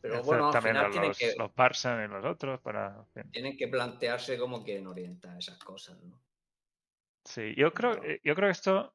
Pero 0.00 0.22
bueno, 0.24 0.50
al 0.50 0.62
final 0.62 0.84
los, 0.84 0.92
tienen 0.92 1.12
que, 1.12 1.34
los 1.38 1.52
parsen 1.52 2.04
y 2.04 2.08
los 2.08 2.24
otros 2.24 2.60
para... 2.60 3.06
en 3.14 3.30
tienen 3.30 3.56
que 3.56 3.68
plantearse 3.68 4.36
cómo 4.38 4.64
quieren 4.64 4.86
orientar 4.86 5.36
esas 5.38 5.58
cosas, 5.58 6.00
¿no? 6.02 6.20
Sí, 7.24 7.54
yo 7.56 7.72
creo, 7.72 7.92
Pero- 7.92 8.04
eh, 8.04 8.20
yo 8.24 8.34
creo 8.34 8.48
que 8.48 8.52
esto 8.52 8.94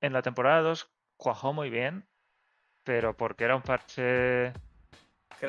en 0.00 0.12
la 0.14 0.22
temporada 0.22 0.62
2 0.62 0.90
cuajó 1.18 1.52
muy 1.52 1.68
bien, 1.68 2.06
pero 2.84 3.14
porque 3.16 3.44
era 3.44 3.56
un 3.56 3.62
parche, 3.62 4.52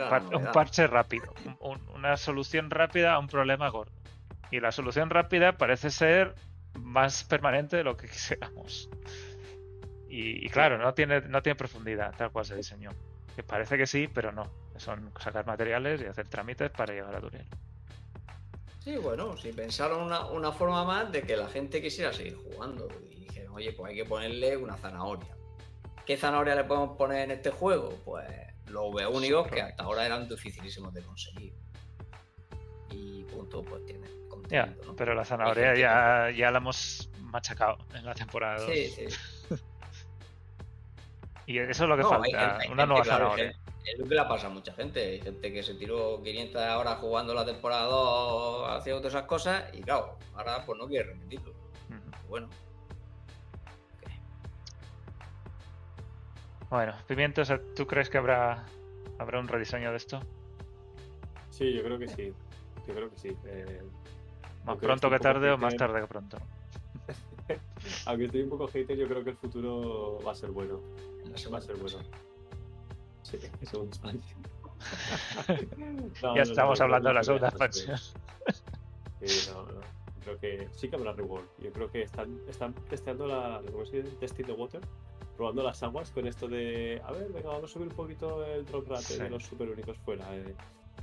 par- 0.09 0.25
un 0.35 0.51
parche 0.51 0.87
rápido, 0.87 1.33
un- 1.45 1.57
un- 1.61 1.89
una 1.95 2.17
solución 2.17 2.69
rápida 2.69 3.13
a 3.13 3.19
un 3.19 3.27
problema 3.27 3.69
gordo. 3.69 3.93
Y 4.51 4.59
la 4.59 4.71
solución 4.73 5.09
rápida 5.09 5.53
parece 5.57 5.89
ser 5.89 6.35
más 6.77 7.23
permanente 7.23 7.77
de 7.77 7.83
lo 7.83 7.97
que 7.97 8.07
quisiéramos. 8.09 8.89
Y, 10.09 10.45
y 10.45 10.49
claro, 10.49 10.77
no 10.77 10.93
tiene, 10.93 11.21
no 11.21 11.41
tiene 11.41 11.55
profundidad 11.55 12.15
tal 12.17 12.31
cual 12.31 12.45
se 12.45 12.55
diseñó. 12.55 12.91
Que 13.35 13.43
parece 13.43 13.77
que 13.77 13.85
sí, 13.85 14.07
pero 14.07 14.31
no. 14.31 14.49
Son 14.77 15.11
sacar 15.19 15.45
materiales 15.45 16.01
y 16.01 16.05
hacer 16.05 16.27
trámites 16.27 16.71
para 16.71 16.93
llegar 16.93 17.15
a 17.15 17.19
Duriel. 17.19 17.45
Sí, 18.83 18.95
bueno, 18.95 19.35
si 19.37 19.51
pensaron 19.51 20.01
una, 20.01 20.25
una 20.27 20.51
forma 20.51 20.83
más 20.85 21.11
de 21.11 21.21
que 21.21 21.35
la 21.35 21.47
gente 21.49 21.81
quisiera 21.81 22.13
seguir 22.13 22.35
jugando. 22.35 22.87
Y 23.11 23.25
dijeron, 23.25 23.53
oye, 23.53 23.73
pues 23.73 23.91
hay 23.91 23.97
que 23.97 24.05
ponerle 24.05 24.55
una 24.55 24.77
zanahoria. 24.77 25.35
¿Qué 26.05 26.15
zanahoria 26.15 26.55
le 26.55 26.63
podemos 26.63 26.97
poner 26.97 27.25
en 27.25 27.31
este 27.31 27.51
juego? 27.51 27.89
Pues 28.05 28.25
los 28.67 28.93
V 28.93 29.07
únicos 29.07 29.47
que 29.49 29.61
hasta 29.61 29.83
ahora 29.83 30.05
eran 30.05 30.27
dificilísimos 30.27 30.93
de 30.93 31.01
conseguir. 31.01 31.53
Y 32.91 33.23
punto, 33.25 33.61
pues 33.61 33.85
tiene 33.85 34.07
Ya, 34.49 34.73
pero 34.95 35.13
la 35.13 35.25
zanahoria 35.25 35.75
ya, 35.75 36.29
ya 36.31 36.51
la 36.51 36.59
hemos 36.59 37.09
machacado 37.19 37.77
en 37.93 38.05
la 38.05 38.13
temporada 38.13 38.61
2. 38.61 38.71
Sí, 38.71 38.87
sí. 38.87 39.05
Y 41.47 41.59
eso 41.59 41.83
es 41.85 41.89
lo 41.89 41.95
que 41.95 42.03
No, 42.03 42.09
falta, 42.09 42.25
hay 42.27 42.35
una 42.35 42.59
gente, 42.59 42.87
nueva 42.87 43.01
claro, 43.03 43.29
zanahoria. 43.29 43.55
Es 43.85 43.97
lo 43.97 44.05
que 44.05 44.15
le 44.15 44.23
pasa 44.25 44.47
a 44.47 44.49
mucha 44.49 44.73
gente. 44.73 44.99
Hay 44.99 45.21
gente 45.21 45.53
que 45.53 45.63
se 45.63 45.75
tiró 45.75 46.21
500 46.21 46.61
horas 46.61 46.97
jugando 46.99 47.33
la 47.33 47.45
temporada 47.45 47.83
2 47.85 48.69
haciendo 48.69 48.99
todas 48.99 49.13
esas 49.13 49.25
cosas 49.27 49.63
y 49.73 49.81
claro, 49.81 50.17
ahora 50.35 50.65
pues 50.65 50.77
no 50.77 50.87
quiere 50.87 51.05
repetirlo. 51.05 51.53
Bueno, 52.27 52.49
Bueno, 56.69 56.93
Pimientos, 57.07 57.49
¿tú 57.77 57.87
crees 57.87 58.09
que 58.09 58.17
habrá, 58.17 58.65
habrá 59.17 59.39
un 59.39 59.47
rediseño 59.47 59.91
de 59.91 59.97
esto? 59.97 60.19
Sí, 61.49 61.73
yo 61.73 61.81
creo 61.81 61.97
que 61.97 62.09
sí. 62.09 62.33
Yo 62.85 62.93
creo 62.93 63.09
que 63.09 63.17
sí. 63.17 63.37
Eh, 63.45 63.83
¿Más 64.67 64.73
aunque 64.73 64.85
pronto 64.85 65.09
que 65.09 65.19
tarde 65.19 65.51
o 65.51 65.57
más 65.57 65.75
tarde 65.75 66.01
que 66.01 66.07
pronto? 66.07 66.37
Aunque 68.05 68.25
estoy 68.25 68.41
un 68.41 68.49
poco 68.49 68.67
hater, 68.67 68.97
yo 68.97 69.07
creo 69.07 69.23
que 69.23 69.29
el 69.29 69.37
futuro 69.37 70.19
va 70.25 70.33
a 70.33 70.35
ser 70.35 70.51
bueno. 70.51 70.81
Va 71.53 71.57
a 71.57 71.61
ser 71.61 71.75
bueno. 71.77 71.97
Sí, 73.23 73.37
segunda 73.63 73.95
expansión. 73.95 74.39
ya 76.35 76.41
estamos 76.41 76.81
hablando 76.81 77.09
de 77.09 77.15
la 77.15 77.23
segunda 77.23 77.47
expansión. 77.47 77.95
expansión. 77.95 78.21
Sí, 79.23 79.49
no, 79.53 79.61
no. 79.63 79.79
Creo 80.23 80.37
que 80.39 80.67
sí 80.73 80.89
que 80.89 80.95
habrá 80.97 81.13
reward. 81.13 81.45
Yo 81.59 81.71
creo 81.71 81.89
que 81.89 82.01
están, 82.01 82.37
están 82.49 82.73
testeando 82.89 83.25
la. 83.27 83.61
¿Cómo 83.71 83.85
se 83.85 84.01
dice? 84.01 84.15
Testing 84.17 84.45
the 84.45 84.51
water. 84.51 84.81
Probando 85.37 85.63
las 85.63 85.81
aguas 85.83 86.11
con 86.11 86.27
esto 86.27 86.47
de. 86.49 87.01
A 87.05 87.11
ver, 87.13 87.31
venga, 87.31 87.49
vamos 87.49 87.69
a 87.71 87.73
subir 87.73 87.87
un 87.87 87.95
poquito 87.95 88.45
el 88.45 88.65
drop 88.65 88.89
rate 88.89 89.03
Sí. 89.03 89.17
de 89.19 89.29
los 89.29 89.43
super 89.45 89.69
únicos 89.69 89.97
fuera. 89.99 90.25
eh. 90.35 90.53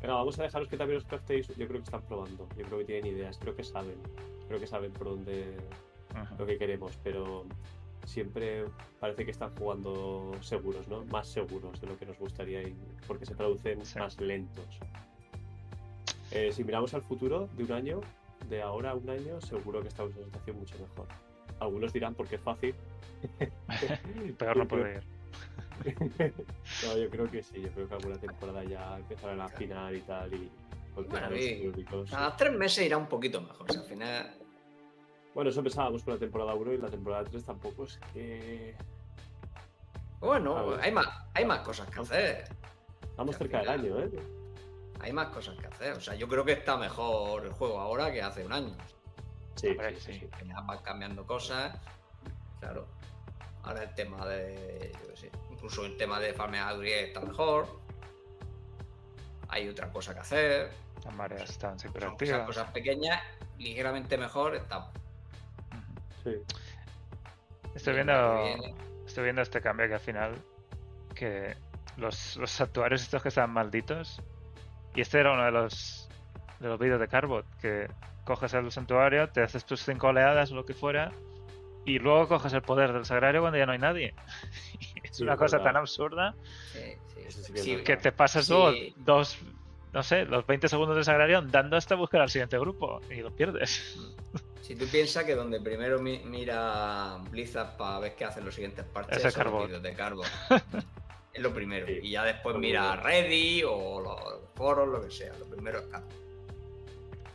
Venga, 0.01 0.15
vamos 0.15 0.39
a 0.39 0.43
dejaros 0.43 0.69
que 0.69 0.77
también 0.77 0.99
os 0.99 1.05
craftéis. 1.05 1.49
Yo 1.49 1.55
creo 1.67 1.81
que 1.81 1.85
están 1.85 2.03
probando. 2.03 2.47
Yo 2.57 2.65
creo 2.67 2.79
que 2.81 2.85
tienen 2.85 3.07
ideas. 3.07 3.39
Creo 3.39 3.57
que 3.57 3.65
saben. 3.65 3.97
Creo 4.49 4.61
que 4.61 4.67
saben 4.67 4.93
por 4.93 5.09
dónde. 5.09 5.57
Lo 6.39 6.47
que 6.47 6.57
queremos, 6.59 6.97
pero 7.03 7.45
siempre 8.05 8.67
parece 9.01 9.25
que 9.25 9.31
están 9.33 9.51
jugando 9.57 10.31
seguros, 10.43 10.87
¿no? 10.89 11.05
Más 11.07 11.27
seguros 11.27 11.81
de 11.81 11.87
lo 11.89 11.97
que 11.99 12.07
nos 12.07 12.19
gustaría 12.19 12.63
y 12.63 12.75
porque 13.09 13.27
se 13.27 13.35
traducen 13.35 13.85
Sí. 13.85 13.99
más 13.99 14.21
lentos. 14.21 14.79
Eh, 16.31 16.53
si 16.53 16.63
miramos 16.63 16.95
al 16.95 17.03
futuro 17.03 17.49
de 17.57 17.65
un 17.65 17.73
año, 17.73 18.01
de 18.49 18.63
ahora 18.63 18.91
a 18.91 18.95
un 18.95 19.09
año, 19.09 19.41
seguro 19.41 19.81
que 19.83 19.89
estamos 19.89 20.13
en 20.13 20.19
una 20.19 20.27
situación 20.27 20.57
mucho 20.59 20.77
mejor. 20.79 21.09
Algunos 21.61 21.93
dirán 21.93 22.15
porque 22.15 22.37
es 22.37 22.43
fácil. 22.43 22.75
Peor 24.39 24.57
no 24.57 24.69
puede 24.69 24.97
ir. 24.99 25.03
no, 26.85 26.97
yo 26.97 27.11
creo 27.11 27.30
que 27.30 27.43
sí, 27.43 27.61
yo 27.61 27.68
creo 27.72 27.89
que 27.89 27.95
alguna 27.95 28.16
temporada 28.18 28.64
ya 28.64 28.97
empezarán 28.97 29.41
a 29.41 29.45
afinar 29.47 29.95
y 29.95 30.01
tal 30.03 30.32
y 30.35 30.51
con 30.95 31.09
Bueno, 31.09 31.30
los 31.30 31.41
y- 31.41 31.49
periódicos. 31.49 32.12
A 32.12 32.20
las 32.22 32.37
tres 32.37 32.53
meses 32.53 32.87
irá 32.87 32.97
un 32.97 33.09
poquito 33.09 33.41
mejor. 33.41 33.68
o 33.68 33.72
sea, 33.72 33.82
al 33.82 33.87
final, 33.89 34.35
Bueno, 35.35 35.51
eso 35.51 35.62
pensábamos 35.62 36.03
con 36.05 36.14
la 36.14 36.20
temporada 36.20 36.55
1 36.55 36.72
y 36.74 36.78
la 36.78 36.89
temporada 36.89 37.24
3 37.24 37.45
tampoco 37.45 37.85
es 37.85 37.99
que... 38.12 38.76
bueno, 40.20 40.57
A 40.57 40.62
ver. 40.64 40.80
hay 40.80 40.93
más, 40.93 41.07
hay 41.35 41.45
más 41.45 41.61
cosas 41.61 41.89
que 41.91 42.01
hacer. 42.01 42.45
Al 43.16 43.35
cerca 43.35 43.59
del 43.59 43.80
final. 43.80 43.80
año, 43.80 44.01
¿eh? 44.01 44.11
Hay 45.01 45.12
más 45.12 45.28
cosas 45.28 45.57
que 45.59 45.66
hacer. 45.66 45.93
O 45.95 46.01
sea, 46.01 46.14
yo 46.14 46.28
creo 46.28 46.45
que 46.45 46.53
está 46.53 46.76
mejor 46.76 47.45
el 47.45 47.53
juego 47.53 47.78
ahora 47.80 48.12
que 48.12 48.22
hace 48.22 48.45
un 48.45 48.53
año. 48.53 48.74
Sí, 49.57 49.68
Hombre, 49.68 49.97
sí, 50.01 50.12
sí, 50.14 50.20
sí. 50.20 50.49
van 50.66 50.78
cambiando 50.82 51.26
cosas. 51.26 51.78
Claro. 52.61 52.87
Ahora 53.65 53.83
el 53.85 53.95
tema 53.95 54.27
de. 54.27 54.93
Yo 55.01 55.11
qué 55.11 55.17
sé. 55.17 55.31
Incluso 55.51 55.85
el 55.87 55.97
tema 55.97 56.21
de 56.21 56.35
farmear 56.35 56.83
está 56.85 57.21
mejor. 57.21 57.67
Hay 59.49 59.69
otra 59.69 59.91
cosa 59.91 60.15
que 60.15 60.21
hacer. 60.21 60.71
Las 61.05 61.15
mareas 61.15 61.51
están 61.51 61.79
siempre 61.79 62.07
activas. 62.07 62.47
cosas 62.47 62.71
pequeñas, 62.73 63.23
ligeramente 63.59 64.19
mejor. 64.19 64.55
Está. 64.55 64.79
Ujú. 64.79 64.93
Sí. 66.25 66.55
Estoy 67.75 67.95
viendo, 67.95 68.45
estoy 69.07 69.25
viendo 69.25 69.43
este 69.43 69.61
cambio 69.61 69.89
que 69.89 69.95
al 69.95 70.01
final 70.01 70.35
que 71.15 71.57
los, 71.97 72.37
los 72.37 72.51
santuarios 72.51 73.03
estos 73.03 73.23
que 73.23 73.29
estaban 73.29 73.51
malditos 73.51 74.21
y 74.95 75.01
este 75.01 75.21
era 75.21 75.33
uno 75.33 75.45
de 75.45 75.51
los 75.51 76.09
de 76.61 76.69
los 76.69 76.79
vídeos 76.79 77.01
de 77.01 77.09
Carbot 77.09 77.45
que 77.61 77.89
coges 78.25 78.55
el 78.55 78.71
santuario, 78.71 79.29
te 79.29 79.43
haces 79.43 79.65
tus 79.65 79.83
cinco 79.83 80.09
oleadas 80.09 80.53
o 80.53 80.55
lo 80.55 80.65
que 80.65 80.73
fuera 80.73 81.12
y 81.87 81.99
luego 81.99 82.28
coges 82.28 82.53
el 82.53 82.62
poder 82.62 82.93
del 82.93 83.05
sagrario 83.05 83.41
cuando 83.41 83.59
ya 83.59 83.66
no 83.66 83.72
hay 83.72 83.78
nadie. 83.78 84.14
es 85.03 85.16
Sí, 85.16 85.22
una 85.22 85.35
es 85.35 85.39
cosa 85.39 85.59
verdad. 85.59 85.70
tan 85.72 85.76
absurda 85.78 86.35
Sí, 86.72 86.80
sí, 87.55 87.76
que 87.85 87.93
es 87.95 88.03
te 88.03 88.12
pasas 88.12 88.47
Sí. 88.47 88.53
luego 88.53 88.72
dos, 88.97 89.39
no 89.93 90.03
sé, 90.03 90.24
los 90.24 90.47
20 90.47 90.68
segundos 90.68 90.97
del 90.97 91.05
sagrario 91.05 91.39
andando 91.39 91.76
hasta 91.76 91.95
buscar 91.95 92.20
al 92.22 92.30
siguiente 92.30 92.59
grupo 92.59 93.01
y 93.11 93.16
lo 93.20 93.30
pierdes. 93.30 93.97
Si 94.62 94.74
tú 94.76 94.87
piensas 94.87 95.24
que 95.24 95.35
donde 95.35 95.61
primero 95.61 96.01
mi- 96.01 96.20
mira 96.24 97.18
Blizzard 97.30 97.76
para 97.76 97.99
ver 98.01 98.14
qué 98.16 98.24
hacen 98.24 98.45
los 98.45 98.55
siguientes 98.55 98.85
parches 98.87 99.35
Carbon. 99.35 99.66
vídeos 99.66 99.82
de 99.82 99.95
Carbon. 99.95 100.26
es 101.35 101.43
lo 101.43 101.53
primero. 101.53 101.87
Sí. 101.87 101.99
Y 102.03 102.11
ya 102.12 102.24
después 102.24 102.57
mira. 102.57 102.97
Reddit 102.97 103.64
o 103.68 104.01
los 104.01 104.41
foros, 104.55 104.89
lo 104.89 105.03
que 105.03 105.11
sea. 105.11 105.32
Lo 105.39 105.45
primero 105.47 105.80
es 105.80 105.85
Carbon. 105.87 106.09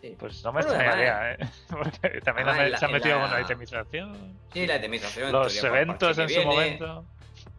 Sí. 0.01 0.15
Pues 0.17 0.43
no 0.43 0.53
me 0.53 0.61
Bueno, 0.61 0.75
extrañaría, 0.75 1.31
¿eh? 1.33 1.37
Porque 1.69 2.21
también 2.21 2.47
además, 2.47 2.59
han- 2.59 2.65
en 2.65 2.71
la- 2.71 2.77
se 2.77 2.85
han 2.85 2.91
metido 2.91 3.15
la- 3.17 3.21
con 3.23 3.31
la 3.31 3.41
itemización. 3.41 4.39
Sí, 4.53 4.67
la 4.67 4.77
itemización. 4.77 5.31
Los 5.31 5.63
eventos 5.63 6.17
en 6.17 6.29
su 6.29 6.41
momento. 6.43 7.05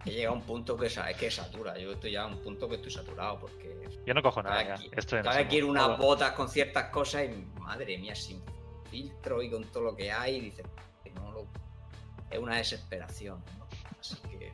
Que 0.04 0.10
llega 0.12 0.30
a 0.30 0.32
un 0.32 0.42
punto 0.42 0.76
que, 0.78 0.88
sa- 0.88 1.12
que 1.12 1.30
satura. 1.30 1.76
Yo 1.76 1.92
estoy 1.92 2.12
ya 2.12 2.22
a 2.22 2.26
un 2.26 2.38
punto 2.38 2.66
que 2.68 2.76
estoy 2.76 2.90
saturado 2.90 3.38
porque 3.38 3.86
Yo 4.06 4.14
no 4.14 4.22
cojo 4.22 4.42
nada 4.42 4.62
cada, 4.64 4.76
ya. 4.76 4.88
Estoy 4.96 5.22
cada 5.22 5.46
quiero 5.46 5.66
modo. 5.68 5.86
unas 5.86 5.98
botas 5.98 6.32
con 6.32 6.48
ciertas 6.48 6.86
cosas 6.86 7.24
y 7.24 7.60
madre 7.60 7.98
mía, 7.98 8.14
sin 8.14 8.42
filtro 8.90 9.42
y 9.42 9.50
con 9.50 9.64
todo 9.64 9.82
lo 9.84 9.96
que 9.96 10.10
hay, 10.10 10.40
dices, 10.40 10.64
no 11.14 11.30
lo- 11.32 11.46
es 12.30 12.38
una 12.38 12.56
desesperación. 12.56 13.42
¿no? 13.58 13.66
Así 14.00 14.16
que 14.38 14.50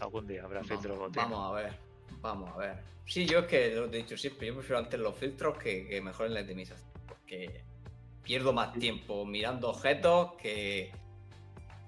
Algún 0.00 0.26
día 0.26 0.44
habrá 0.44 0.64
filtro 0.64 1.10
vamos 1.14 1.50
a 1.52 1.54
ver, 1.62 1.74
vamos 2.20 2.50
a 2.50 2.58
ver. 2.58 2.76
Sí, 3.06 3.26
yo 3.26 3.40
es 3.40 3.46
que 3.46 3.74
lo 3.74 3.86
he 3.86 3.88
dicho 3.88 4.16
siempre, 4.16 4.46
yo 4.46 4.54
prefiero 4.54 4.78
antes 4.78 5.00
los 5.00 5.16
filtros 5.16 5.58
que, 5.58 5.86
que 5.88 6.00
mejoren 6.00 6.34
la 6.34 6.42
itemización, 6.42 6.88
porque 7.08 7.64
pierdo 8.22 8.52
más 8.52 8.72
tiempo 8.72 9.24
mirando 9.24 9.70
objetos 9.70 10.32
que, 10.34 10.92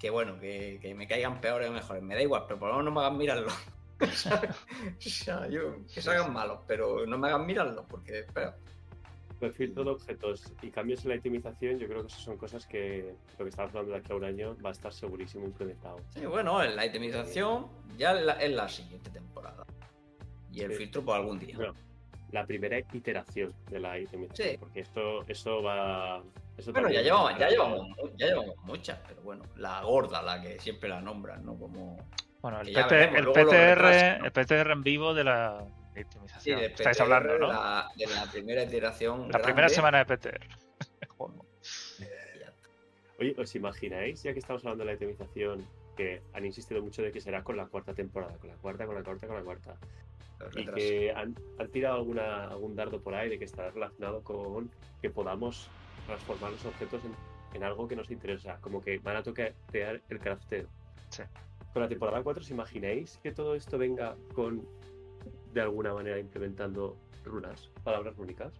que 0.00 0.10
bueno, 0.10 0.38
que, 0.40 0.80
que 0.82 0.94
me 0.94 1.06
caigan 1.06 1.40
peores 1.40 1.70
o 1.70 1.72
mejores. 1.72 2.02
Me 2.02 2.16
da 2.16 2.22
igual, 2.22 2.44
pero 2.48 2.58
por 2.58 2.68
lo 2.70 2.74
menos 2.78 2.92
no 2.92 3.00
me 3.00 3.06
hagan 3.06 3.16
mirarlo. 3.16 3.52
o 4.00 5.00
sea, 5.06 5.48
yo, 5.48 5.76
que 5.94 6.02
salgan 6.02 6.32
malos, 6.32 6.58
pero 6.66 7.06
no 7.06 7.18
me 7.18 7.28
hagan 7.28 7.46
mirarlo, 7.46 7.86
porque 7.88 8.20
espera. 8.20 8.56
El 9.40 9.52
filtro 9.52 9.82
de 9.82 9.90
objetos 9.90 10.52
y 10.62 10.70
cambios 10.70 11.04
en 11.04 11.10
la 11.10 11.16
itemización, 11.16 11.78
yo 11.78 11.88
creo 11.88 12.02
que 12.02 12.06
esas 12.06 12.22
son 12.22 12.36
cosas 12.36 12.64
que 12.64 13.14
lo 13.38 13.44
que 13.44 13.48
estamos 13.50 13.70
hablando 13.70 13.92
de 13.92 13.98
aquí 13.98 14.12
a 14.12 14.14
un 14.14 14.24
año 14.24 14.56
va 14.64 14.68
a 14.68 14.72
estar 14.72 14.92
segurísimo 14.92 15.44
implementado. 15.46 15.98
Sí, 16.14 16.26
bueno, 16.26 16.62
en 16.62 16.76
la 16.76 16.86
itemización 16.86 17.66
ya 17.96 18.12
es 18.12 18.24
la, 18.24 18.32
es 18.34 18.52
la 18.52 18.68
siguiente 18.68 19.10
temporada. 19.10 19.64
Y 20.52 20.60
el 20.62 20.72
Sí. 20.72 20.76
filtro 20.78 21.02
por 21.04 21.16
algún 21.16 21.38
día. 21.38 21.56
Bueno, 21.56 21.74
la 22.30 22.46
primera 22.46 22.78
iteración 22.78 23.52
de 23.70 23.80
la 23.80 23.98
itemización, 23.98 24.48
Sí. 24.50 24.56
porque 24.58 24.80
esto, 24.80 25.24
eso 25.28 25.62
va. 25.62 26.22
Bueno, 26.72 26.90
ya 26.90 27.02
llevamos, 27.02 27.32
va 27.32 27.38
ya, 27.38 27.48
llevamos, 27.48 27.96
ya 28.16 28.26
llevamos 28.26 28.56
muchas, 28.64 28.98
pero 29.08 29.22
bueno, 29.22 29.44
la 29.56 29.80
gorda, 29.82 30.22
la 30.22 30.40
que 30.40 30.58
siempre 30.60 30.88
la 30.88 31.00
nombran, 31.00 31.44
¿no? 31.44 31.54
Como. 31.58 31.96
Bueno, 32.40 32.60
el, 32.60 32.72
PT 32.72 32.94
veremos, 32.94 33.32
PTR, 33.34 33.74
retrasan, 33.74 34.18
¿no? 34.18 34.24
el 34.26 34.32
PTR 34.32 34.72
en 34.72 34.82
vivo 34.82 35.14
de 35.14 35.24
la, 35.24 35.64
Sí, 35.94 36.00
itemización. 36.00 36.60
de 36.60 36.66
Estáis 36.66 36.96
PTR, 36.96 37.02
hablando, 37.02 37.38
¿no? 37.38 37.46
de 37.48 37.52
la, 37.52 37.88
de 37.96 38.06
la 38.06 38.26
primera 38.32 38.62
iteración. 38.64 39.28
La 39.30 39.38
primera 39.40 39.68
semana 39.68 39.98
de 39.98 40.04
PTR. 40.06 40.40
Oye, 43.20 43.34
¿os 43.38 43.54
imagináis, 43.54 44.22
ya 44.22 44.32
que 44.32 44.38
estamos 44.40 44.62
hablando 44.64 44.84
de 44.84 44.90
la 44.90 44.96
itemización, 44.96 45.64
que 45.96 46.22
han 46.32 46.44
insistido 46.44 46.82
mucho 46.82 47.02
de 47.02 47.12
que 47.12 47.20
será 47.20 47.44
con 47.44 47.56
la 47.56 47.66
cuarta 47.66 47.94
temporada, 47.94 48.36
con 48.38 48.48
la 48.50 48.56
cuarta, 48.56 48.86
con 48.86 48.94
la 48.96 49.02
cuarta, 49.02 49.26
con 49.28 49.36
la 49.36 49.42
cuarta? 49.42 49.76
Y 50.56 50.66
que 50.66 51.12
han, 51.12 51.34
han 51.58 51.68
tirado 51.68 51.96
alguna, 51.96 52.48
algún 52.48 52.74
dardo 52.76 53.00
por 53.00 53.14
ahí 53.14 53.28
de 53.28 53.38
que 53.38 53.44
estará 53.44 53.70
relacionado 53.70 54.22
con 54.22 54.70
que 55.00 55.10
podamos 55.10 55.70
transformar 56.06 56.52
los 56.52 56.64
objetos 56.64 57.04
en, 57.04 57.12
en 57.54 57.64
algo 57.64 57.88
que 57.88 57.96
nos 57.96 58.10
interesa, 58.10 58.58
como 58.60 58.82
que 58.82 58.98
van 58.98 59.16
a 59.16 59.22
tocar 59.22 59.54
crear 59.70 60.00
el 60.08 60.18
crafteo. 60.18 60.66
Sí. 61.10 61.22
Con 61.72 61.82
la 61.82 61.88
temporada 61.88 62.22
4, 62.22 62.40
¿os 62.40 62.50
imagináis 62.50 63.18
que 63.22 63.32
todo 63.32 63.54
esto 63.54 63.78
venga 63.78 64.16
con, 64.34 64.66
de 65.52 65.60
alguna 65.60 65.94
manera, 65.94 66.18
implementando 66.18 66.96
runas, 67.24 67.70
palabras 67.82 68.16
rúnicas? 68.16 68.52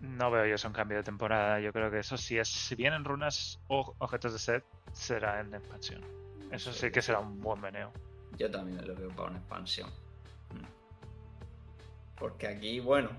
No 0.00 0.30
veo 0.30 0.46
yo 0.46 0.54
eso 0.54 0.66
en 0.66 0.72
cambio 0.72 0.98
de 0.98 1.02
temporada. 1.02 1.60
Yo 1.60 1.72
creo 1.72 1.90
que 1.90 1.98
eso 1.98 2.16
sí 2.16 2.38
es. 2.38 2.48
Si 2.48 2.74
vienen 2.74 3.04
runas 3.04 3.60
o 3.68 3.94
objetos 3.98 4.32
de 4.32 4.38
set, 4.38 4.64
será 4.92 5.40
en 5.40 5.54
expansión. 5.54 6.02
Eso 6.50 6.72
sí 6.72 6.90
que 6.90 7.02
será 7.02 7.20
un 7.20 7.38
buen 7.40 7.60
meneo. 7.60 7.92
Yo 8.40 8.50
también 8.50 8.86
lo 8.88 8.94
veo 8.94 9.10
para 9.10 9.28
una 9.28 9.38
expansión. 9.38 9.90
Mm. 10.54 10.64
Porque 12.18 12.46
aquí, 12.48 12.80
bueno. 12.80 13.10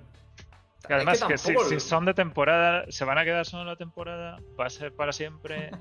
Además, 0.90 1.22
es 1.22 1.28
que, 1.28 1.38
si, 1.38 1.80
son 1.80 2.06
de 2.06 2.16
temporada, 2.16 2.86
se 2.90 3.06
van 3.06 3.20
a 3.20 3.24
quedar 3.24 3.46
solo 3.46 3.62
en 3.62 3.68
la 3.68 3.76
temporada, 3.76 4.40
va 4.60 4.66
a 4.66 4.70
ser 4.72 4.94
para 4.94 5.14
siempre. 5.14 5.70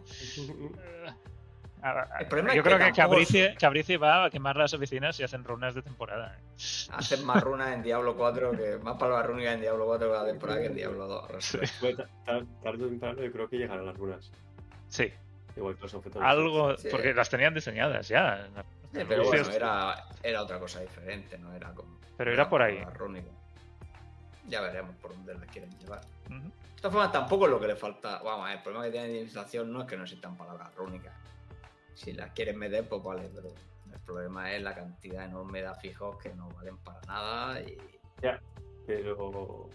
Eh, 1.82 1.86
a- 1.86 2.00
a- 2.02 2.18
El 2.20 2.26
problema 2.28 2.50
yo 2.52 2.60
es 2.60 2.62
que 2.62 2.68
creo 2.76 2.78
que 3.48 3.54
Cabrici, 3.58 3.96
va 3.96 4.26
a 4.26 4.30
quemar 4.30 4.54
las 4.54 4.74
oficinas 4.74 5.18
y 5.18 5.22
hacen 5.24 5.42
runas 5.44 5.74
de 5.74 5.80
temporada. 5.80 6.36
¿eh? 6.38 6.42
Hacen 6.92 7.24
más 7.24 7.42
runas 7.42 7.72
en 7.72 7.82
Diablo 7.82 8.14
4 8.18 8.50
que 8.52 8.76
más 8.82 8.98
palabras 8.98 9.26
rúnicas 9.28 9.54
en 9.54 9.62
Diablo 9.62 9.86
4 9.86 10.10
cada 10.12 10.26
temporada 10.26 10.60
que 10.60 10.66
en 10.66 10.74
Diablo 10.74 11.06
2. 11.08 11.24
Sí. 11.38 11.58
Tarde 12.26 12.84
o 12.84 12.88
temprano 12.88 13.22
yo 13.22 13.32
creo 13.32 13.48
que 13.48 13.56
llegarán 13.56 13.86
las 13.86 13.96
runas. 13.96 14.30
Sí, 14.88 15.10
Igual 15.56 15.76
que 15.76 15.80
los 15.80 15.94
objetos. 15.94 16.22
algo, 16.22 16.76
Sí. 16.76 16.88
porque 16.90 17.14
las 17.14 17.30
tenían 17.30 17.54
diseñadas 17.54 18.06
ya. 18.08 18.46
Sí, 18.92 18.98
pero 19.08 19.24
bueno, 19.24 19.50
era, 19.50 20.04
era 20.22 20.42
otra 20.42 20.58
cosa 20.58 20.80
diferente, 20.80 21.38
no 21.38 21.52
era 21.54 21.72
como. 21.72 21.98
Pero 22.16 22.32
era 22.32 22.48
por 22.48 22.60
ahí. 22.62 22.74
palabras 22.74 22.98
rúnicas. 22.98 23.32
Ya 24.48 24.60
veremos 24.60 24.96
por 24.96 25.12
dónde 25.12 25.34
las 25.34 25.48
quieren 25.48 25.70
llevar. 25.78 26.00
Ujú. 26.28 26.48
De 26.48 26.82
todas 26.82 26.92
formas, 26.92 27.12
tampoco 27.12 27.44
es 27.44 27.50
lo 27.50 27.60
que 27.60 27.68
le 27.68 27.76
falta. 27.76 28.20
Vamos, 28.22 28.50
el 28.50 28.62
problema 28.62 28.84
que 28.84 28.90
tiene 28.90 29.06
la 29.06 29.12
indemnización 29.12 29.72
no 29.72 29.82
es 29.82 29.86
que 29.86 29.96
no 29.96 30.02
existan 30.02 30.36
palabras 30.36 30.74
rúnicas. 30.74 31.14
Si 31.94 32.12
las 32.12 32.32
quieren 32.32 32.58
meter, 32.58 32.88
pues 32.88 33.02
vale, 33.02 33.30
pero 33.32 33.48
el 33.48 33.98
problema 34.00 34.52
es 34.52 34.62
la 34.62 34.74
cantidad 34.74 35.24
enorme 35.24 35.60
de 35.60 35.68
afijos 35.68 36.16
que 36.18 36.34
no 36.34 36.48
valen 36.50 36.78
para 36.78 37.00
nada 37.02 37.60
y. 37.60 37.78
Pero, 38.86 39.68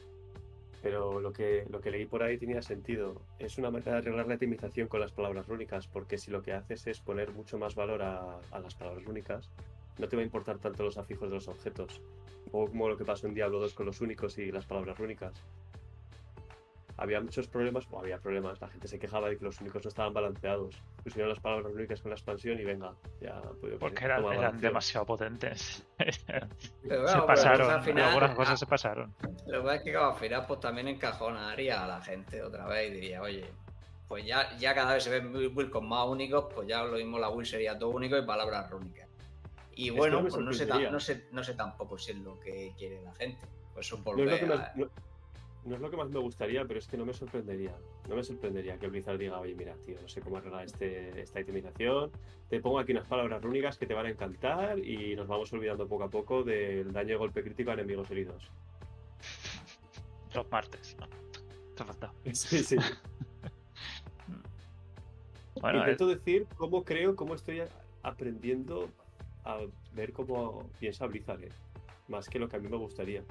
pero 0.86 1.20
lo, 1.20 1.34
que, 1.34 1.66
lo 1.72 1.82
que 1.82 1.90
leí 1.90 2.06
por 2.06 2.22
ahí 2.22 2.38
tenía 2.38 2.62
sentido. 2.62 3.20
Es 3.40 3.58
una 3.58 3.72
manera 3.72 3.94
de 3.94 3.98
arreglar 3.98 4.28
la 4.28 4.36
itemización 4.36 4.88
con 4.88 5.00
las 5.00 5.12
palabras 5.12 5.48
rúnicas, 5.48 5.88
porque 5.88 6.20
si 6.20 6.30
lo 6.30 6.44
que 6.44 6.54
haces 6.54 6.86
es 6.86 7.00
poner 7.00 7.32
mucho 7.32 7.58
más 7.58 7.74
valor 7.74 8.04
a, 8.04 8.38
a 8.52 8.60
las 8.60 8.76
palabras 8.76 9.04
rúnicas, 9.04 9.50
no 9.98 10.08
te 10.08 10.16
va 10.16 10.22
a 10.22 10.26
importar 10.26 10.60
tanto 10.60 10.84
los 10.84 11.00
afijos 11.00 11.28
de 11.28 11.38
los 11.38 11.48
objetos. 11.48 12.04
Un 12.46 12.52
poco 12.52 12.70
como 12.70 12.88
lo 12.88 12.98
que 12.98 13.04
pasó 13.04 13.26
en 13.26 13.34
Diablo 13.34 13.60
2 13.62 13.74
con 13.74 13.88
los 13.88 14.00
únicos 14.00 14.38
y 14.38 14.52
las 14.52 14.68
palabras 14.68 15.00
rúnicas. 15.00 15.42
Había 16.98 17.20
muchos 17.20 17.48
problemas, 17.48 17.86
o 17.92 18.00
había 18.00 18.18
problemas, 18.20 18.60
la 18.62 18.70
gente 18.70 18.88
se 18.88 18.98
quejaba 18.98 19.28
de 19.30 19.38
que 19.38 19.44
los 19.44 19.60
únicos 19.60 19.84
no 19.84 19.90
estaban 19.90 20.14
balanceados. 20.14 20.82
Pusieron 21.04 21.30
las 21.30 21.40
palabras 21.40 21.72
rúnicas 21.74 22.02
con 22.02 22.12
la 22.12 22.16
expansión 22.16 22.58
y 22.60 22.64
venga, 22.64 22.94
ya 23.20 23.42
pues, 23.60 23.74
Porque 23.80 24.06
eran, 24.06 24.60
demasiado 24.62 25.06
potentes. 25.06 25.86
Pero 25.98 26.48
se 26.58 26.88
claro, 26.88 27.12
pero 27.14 27.26
pasaron. 27.26 27.72
al 27.72 27.84
final- 27.84 28.08
algunas 28.10 28.36
cosas 28.36 28.54
ah, 28.54 28.58
se 28.58 28.66
pasaron. 28.66 29.14
Lo 29.48 29.60
que 29.60 29.64
pasa 29.64 29.76
es 29.76 29.82
que 29.84 29.96
al 29.96 30.16
final 30.16 30.46
pues 30.48 30.60
también 30.62 30.88
encajonaría 30.88 31.84
a 31.84 31.88
la 31.88 32.02
gente 32.02 32.42
otra 32.42 32.66
vez 32.68 32.90
y 32.90 32.94
diría, 32.94 33.22
oye, 33.22 33.46
pues 34.08 34.26
ya, 34.26 34.56
ya 34.58 34.74
cada 34.74 34.94
vez 34.94 35.04
se 35.04 35.10
ven 35.10 35.34
build 35.34 35.70
con 35.70 35.88
más 35.90 36.08
únicos, 36.08 36.46
pues 36.54 36.68
ya 36.68 36.84
lo 36.84 36.96
mismo 36.98 37.20
la 37.20 37.30
build 37.30 37.46
sería 37.46 37.78
todo 37.78 37.90
único 37.90 38.18
y 38.18 38.26
palabras 38.26 38.70
rúnicas. 38.70 39.10
Y 39.76 39.90
bueno, 39.90 40.22
pues 40.22 40.38
no 40.38 40.54
sé, 40.54 40.66
no, 40.66 41.00
sé, 41.00 41.28
no 41.32 41.44
sé 41.44 41.54
tampoco 41.56 41.98
si 41.98 42.12
es 42.12 42.18
lo 42.20 42.40
que 42.40 42.74
quiere 42.78 43.02
la 43.02 43.14
gente. 43.16 43.46
Pues 43.74 43.88
eso 43.88 43.98
No 43.98 44.16
que 44.16 44.88
no- 45.66 45.76
es 45.76 45.82
lo 45.82 45.90
que 45.90 45.98
más 45.98 46.10
me 46.10 46.20
gustaría, 46.20 46.64
pero 46.66 46.80
es 46.80 46.88
que 46.88 46.98
no 46.98 47.06
me 47.06 47.14
sorprendería. 47.14 47.76
No 48.08 48.16
me 48.16 48.24
sorprendería 48.24 48.78
que 48.78 48.88
Blizzard 48.88 49.18
diga, 49.18 49.40
oye, 49.40 49.56
mira, 49.56 49.76
tío, 49.86 49.98
no 50.02 50.08
sé 50.08 50.22
cómo 50.22 50.38
arreglar 50.38 50.66
este, 50.66 51.22
esta 51.22 51.40
itemización. 51.42 52.12
Te 52.50 52.60
pongo 52.60 52.80
aquí 52.80 52.92
unas 52.92 53.08
palabras 53.08 53.42
rúnicas 53.42 53.78
que 53.78 53.86
te 53.86 53.94
van 53.94 54.06
a 54.06 54.10
encantar 54.10 54.80
y 54.80 55.16
nos 55.16 55.28
vamos 55.28 55.52
olvidando 55.54 55.88
poco 55.88 56.04
a 56.04 56.10
poco 56.10 56.44
del 56.44 56.92
daño 56.94 57.10
de 57.10 57.16
golpe 57.16 57.44
crítico 57.44 57.72
a 57.72 57.74
enemigos 57.74 58.10
heridos. 58.12 58.50
Los 60.34 60.50
martes. 60.52 60.96
¿no? 61.00 61.08
Te 61.76 61.84
ha 61.84 61.86
faltado. 61.86 62.14
Sí, 62.34 62.64
sí. 62.64 62.76
Bueno, 65.62 65.80
eh, 65.80 65.92
Intento 65.92 66.08
decir 66.08 66.48
cómo 66.58 66.84
creo, 66.84 67.16
cómo 67.16 67.34
estoy 67.34 67.62
aprendiendo 68.04 68.90
a 69.46 69.60
ver 69.94 70.12
cómo 70.12 70.70
piensa 70.80 71.08
Blizzard, 71.08 71.44
¿eh? 71.46 71.50
más 72.10 72.28
que 72.30 72.40
lo 72.40 72.50
que 72.50 72.58
a 72.58 72.60
mí 72.60 72.68
me 72.68 72.78
gustaría. 72.78 73.24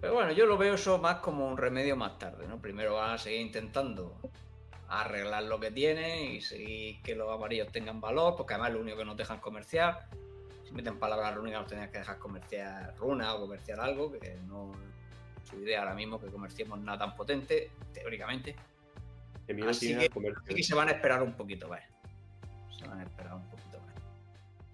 Pero 0.00 0.14
bueno, 0.14 0.32
yo 0.32 0.46
lo 0.46 0.56
veo 0.56 0.74
eso 0.74 0.98
más 0.98 1.16
como 1.16 1.46
un 1.46 1.56
remedio 1.58 1.94
más 1.96 2.18
tarde, 2.18 2.46
¿no? 2.48 2.58
Primero 2.60 2.94
van 2.94 3.10
a 3.12 3.18
seguir 3.18 3.40
intentando 3.40 4.16
arreglar 4.88 5.44
lo 5.44 5.60
que 5.60 5.70
tienen 5.70 6.32
y 6.32 6.40
seguir 6.40 7.00
que 7.02 7.14
los 7.14 7.30
amarillos 7.30 7.70
tengan 7.70 8.00
valor, 8.00 8.34
porque 8.36 8.54
además 8.54 8.70
es 8.70 8.74
lo 8.76 8.80
único 8.80 8.96
que 8.96 9.04
nos 9.04 9.16
dejan 9.16 9.38
comerciar. 9.40 10.06
Si 10.64 10.72
meten 10.72 10.98
palabras 10.98 11.34
rúnicas 11.34 11.60
nos 11.60 11.68
tendrían 11.68 11.92
que 11.92 11.98
dejar 11.98 12.18
comerciar 12.18 12.94
runa 12.96 13.34
o 13.34 13.40
comerciar 13.40 13.78
algo, 13.80 14.10
que 14.10 14.38
no 14.46 14.72
es 15.42 15.50
su 15.50 15.60
idea 15.60 15.80
ahora 15.80 15.94
mismo 15.94 16.20
que 16.20 16.28
comerciemos 16.28 16.80
nada 16.80 16.98
tan 16.98 17.14
potente, 17.16 17.70
teóricamente. 17.92 18.56
Que 19.46 19.62
Así 19.68 19.96
que- 19.96 20.62
se 20.62 20.74
van 20.74 20.88
a 20.88 20.92
esperar 20.92 21.22
un 21.22 21.34
poquito 21.34 21.68
más. 21.68 21.82
Se 22.76 22.86
van 22.86 23.00
a 23.00 23.02
esperar 23.02 23.34
un 23.34 23.48
poquito 23.50 23.78
más. 23.80 23.94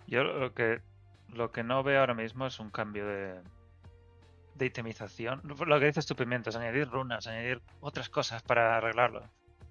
yo 0.07 0.23
lo 0.23 0.55
que, 0.55 0.81
lo 1.33 1.51
que 1.51 1.65
no 1.65 1.83
veo 1.83 2.01
ahora 2.01 2.15
mismo 2.15 2.47
es 2.47 2.61
un 2.61 2.71
cambio 2.71 3.07
de, 3.07 3.41
de 4.57 4.67
itemización. 4.67 5.43
Lo 5.45 5.79
que 5.81 5.87
dices 5.87 6.07
tu 6.07 6.17
pimiento 6.17 6.51
es 6.51 6.57
añadir 6.57 6.89
runas, 6.89 7.27
añadir 7.27 7.61
otras 7.81 8.09
cosas 8.09 8.43
para 8.43 8.77
arreglarlo. 8.77 9.23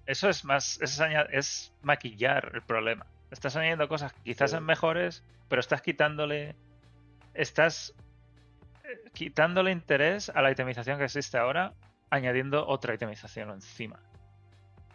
Eso 0.06 0.28
es 0.28 0.44
más, 0.44 0.80
es, 0.80 1.00
es 1.32 1.72
maquillar 1.82 2.52
el 2.54 2.62
problema. 2.62 3.06
Estás 3.30 3.56
añadiendo 3.56 3.88
cosas 3.88 4.12
que 4.12 4.22
quizás 4.22 4.52
sean 4.52 4.64
mejores, 4.64 5.24
pero 5.48 5.60
estás 5.60 5.82
quitándole. 5.82 6.54
Estás 7.34 7.94
eh, 8.84 9.10
quitándole 9.12 9.72
interés 9.72 10.30
a 10.30 10.42
la 10.42 10.50
itemización 10.50 10.98
que 10.98 11.04
existe 11.04 11.36
ahora, 11.36 11.74
añadiendo 12.10 12.66
otra 12.66 12.94
itemización 12.94 13.50
encima. 13.50 14.00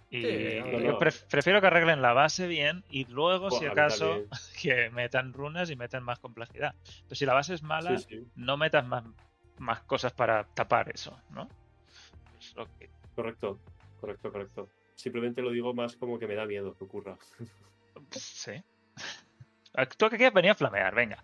Y 0.09 0.21
Sí, 0.23 0.59
no, 0.59 0.79
yo 0.79 0.91
no. 0.91 0.99
prefiero 0.99 1.61
que 1.61 1.67
arreglen 1.67 2.01
la 2.01 2.11
base 2.13 2.47
bien 2.47 2.83
y 2.89 3.05
luego, 3.05 3.49
si 3.51 3.65
acaso, 3.65 4.23
que 4.61 4.89
metan 4.89 5.31
runas 5.33 5.69
y 5.69 5.75
metan 5.75 6.03
más 6.03 6.19
complejidad. 6.19 6.73
Pero 7.03 7.15
si 7.15 7.25
la 7.25 7.33
base 7.33 7.53
es 7.53 7.63
mala, 7.63 7.97
Sí, 7.97 8.05
sí, 8.09 8.27
no 8.35 8.57
metas 8.57 8.85
más, 8.85 9.03
más 9.61 9.81
cosas 9.81 10.11
para 10.13 10.43
tapar 10.43 10.89
eso, 10.89 11.17
¿no? 11.29 11.47
Es 12.39 12.55
lo 12.55 12.65
que- 12.77 12.89
correcto, 13.15 13.59
correcto, 13.99 14.31
correcto. 14.31 14.69
Simplemente 14.95 15.41
lo 15.41 15.51
digo 15.51 15.73
más 15.73 15.95
como 15.95 16.17
que 16.19 16.27
me 16.27 16.35
da 16.35 16.45
miedo 16.45 16.75
que 16.75 16.83
ocurra. 16.83 17.17
sí. 18.11 18.53
Tú 19.97 20.09
que 20.09 20.17
quieres 20.17 20.33
venir 20.33 20.51
a 20.51 20.55
flamear, 20.55 20.93
venga. 20.93 21.23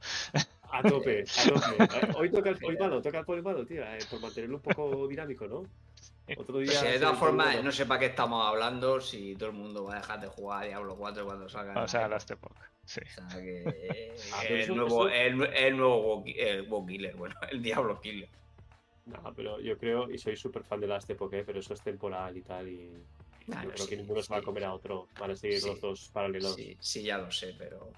A 0.72 0.82
tope, 0.82 1.24
a 1.38 1.44
tope. 1.50 2.18
Hoy 2.18 2.32
toca 2.32 2.50
el 2.50 2.58
polvado, 2.58 3.02
toca 3.02 3.20
el 3.20 3.26
polvado, 3.26 3.66
tío, 3.66 3.84
eh, 3.84 4.00
por 4.10 4.22
mantenerlo 4.22 4.58
un 4.58 4.62
poco 4.62 5.08
dinámico, 5.08 5.48
¿no? 5.48 5.64
Otro 6.38 6.60
día. 6.60 6.72
Si 6.72 6.86
de 6.88 7.00
todas 7.00 7.18
formas, 7.18 7.64
no 7.64 7.72
sé 7.72 7.86
para 7.86 8.00
qué 8.00 8.06
estamos 8.08 8.46
hablando 8.46 9.02
si 9.02 9.36
todo 9.36 9.50
el 9.50 9.56
mundo 9.56 9.86
va 9.86 9.94
a 9.96 9.98
dejar 9.98 10.20
de 10.20 10.28
jugar 10.28 10.64
a 10.64 10.68
Diablo 10.68 10.96
4 10.96 11.26
cuando 11.26 11.50
salga. 11.50 11.82
O 11.84 11.88
sea, 11.88 12.08
Last 12.08 12.30
Epoch. 12.32 12.56
Sí. 12.88 13.02
O 13.02 13.30
sea, 13.30 13.42
que 13.42 13.64
eh, 13.68 14.16
Ah, 14.34 14.40
pero 14.48 14.64
el, 14.64 14.76
nuevo, 14.76 15.10
el, 15.10 15.44
el 15.54 15.78
nuevo 15.78 16.24
Killer, 16.24 17.16
bueno, 17.18 17.36
el 17.52 17.62
Diablo 17.62 18.00
Killer. 18.02 18.30
No, 19.06 19.34
pero 19.36 19.60
yo 19.60 19.78
creo, 19.78 20.10
y 20.10 20.18
soy 20.18 20.36
súper 20.36 20.64
fan 20.64 20.80
de 20.82 20.88
Last 20.88 21.10
Epoch, 21.10 21.34
eh, 21.34 21.44
pero 21.46 21.60
eso 21.60 21.74
es 21.74 21.82
temporal 21.82 22.36
y 22.36 22.42
tal, 22.42 22.68
y 22.68 22.90
yo 23.48 23.54
no, 23.54 23.62
creo 23.62 23.76
sí, 23.78 23.90
que 23.90 23.98
ninguno 23.98 24.22
se 24.22 24.34
va 24.34 24.38
a 24.38 24.42
sí. 24.42 24.46
comer 24.46 24.66
a 24.66 24.74
otro. 24.74 25.08
Van 25.20 25.32
a 25.32 25.36
seguir 25.36 25.60
Sí. 25.62 25.70
los 25.70 25.80
dos 25.82 26.10
paralelos. 26.12 26.56
Sí, 26.56 26.78
sí, 26.80 27.04
ya 27.04 27.18
lo 27.18 27.32
sé, 27.32 27.56
pero. 27.58 27.90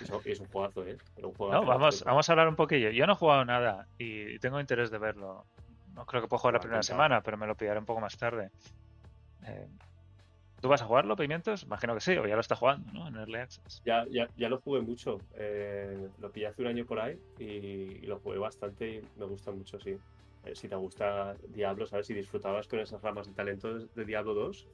Es- 0.00 0.40
un 0.40 0.46
juegazo, 0.46 0.86
¿eh? 0.86 0.96
Pero 1.14 1.28
un 1.28 1.34
juegazo, 1.34 1.62
No, 1.62 1.68
vamos, 1.68 2.02
vamos 2.04 2.28
a 2.28 2.32
hablar 2.32 2.48
un 2.48 2.56
poquillo. 2.56 2.90
Yo 2.90 3.06
no 3.06 3.12
he 3.12 3.16
jugado 3.16 3.44
nada 3.44 3.86
y 3.98 4.38
tengo 4.38 4.58
interés 4.60 4.90
de 4.90 4.98
verlo. 4.98 5.44
No 5.94 6.06
creo 6.06 6.22
que 6.22 6.28
pueda 6.28 6.40
jugar 6.40 6.54
la 6.54 6.58
Me 6.58 6.60
va 6.60 6.64
a 6.64 6.68
primera 6.68 6.82
semana, 6.82 7.20
pero 7.22 7.36
me 7.36 7.46
lo 7.46 7.54
pillaré 7.54 7.78
un 7.78 7.86
poco 7.86 8.00
más 8.00 8.16
tarde. 8.16 8.50
Eh, 9.46 9.66
¿Tú 10.60 10.68
vas 10.68 10.82
a 10.82 10.86
jugarlo, 10.86 11.16
Pimientos? 11.16 11.62
Imagino 11.64 11.94
que 11.94 12.00
sí, 12.00 12.12
o 12.16 12.26
ya 12.26 12.34
lo 12.34 12.40
está 12.40 12.56
jugando, 12.56 12.90
¿no? 12.92 13.06
En 13.08 13.16
Early 13.16 13.36
Access. 13.36 13.82
Ya, 13.84 14.06
ya, 14.10 14.28
ya 14.36 14.48
lo 14.48 14.60
jugué 14.60 14.80
mucho. 14.80 15.20
eh, 15.34 16.08
lo 16.18 16.30
pillé 16.32 16.46
hace 16.46 16.62
un 16.62 16.68
año 16.68 16.84
por 16.86 16.98
ahí 16.98 17.18
y, 17.38 17.44
y 17.44 18.06
lo 18.06 18.18
jugué 18.18 18.38
bastante 18.38 18.96
y 18.96 19.00
me 19.18 19.26
gusta 19.26 19.52
mucho, 19.52 19.78
sí. 19.78 19.96
Eh, 20.44 20.54
si 20.54 20.68
te 20.68 20.76
gusta 20.76 21.36
Diablo, 21.48 21.86
¿sabes? 21.86 22.06
Si 22.06 22.14
disfrutabas 22.14 22.66
con 22.68 22.78
esas 22.80 23.02
ramas 23.02 23.26
de 23.26 23.34
talento 23.34 23.78
de, 23.78 24.04
Diablo 24.04 24.34
2, 24.34 24.66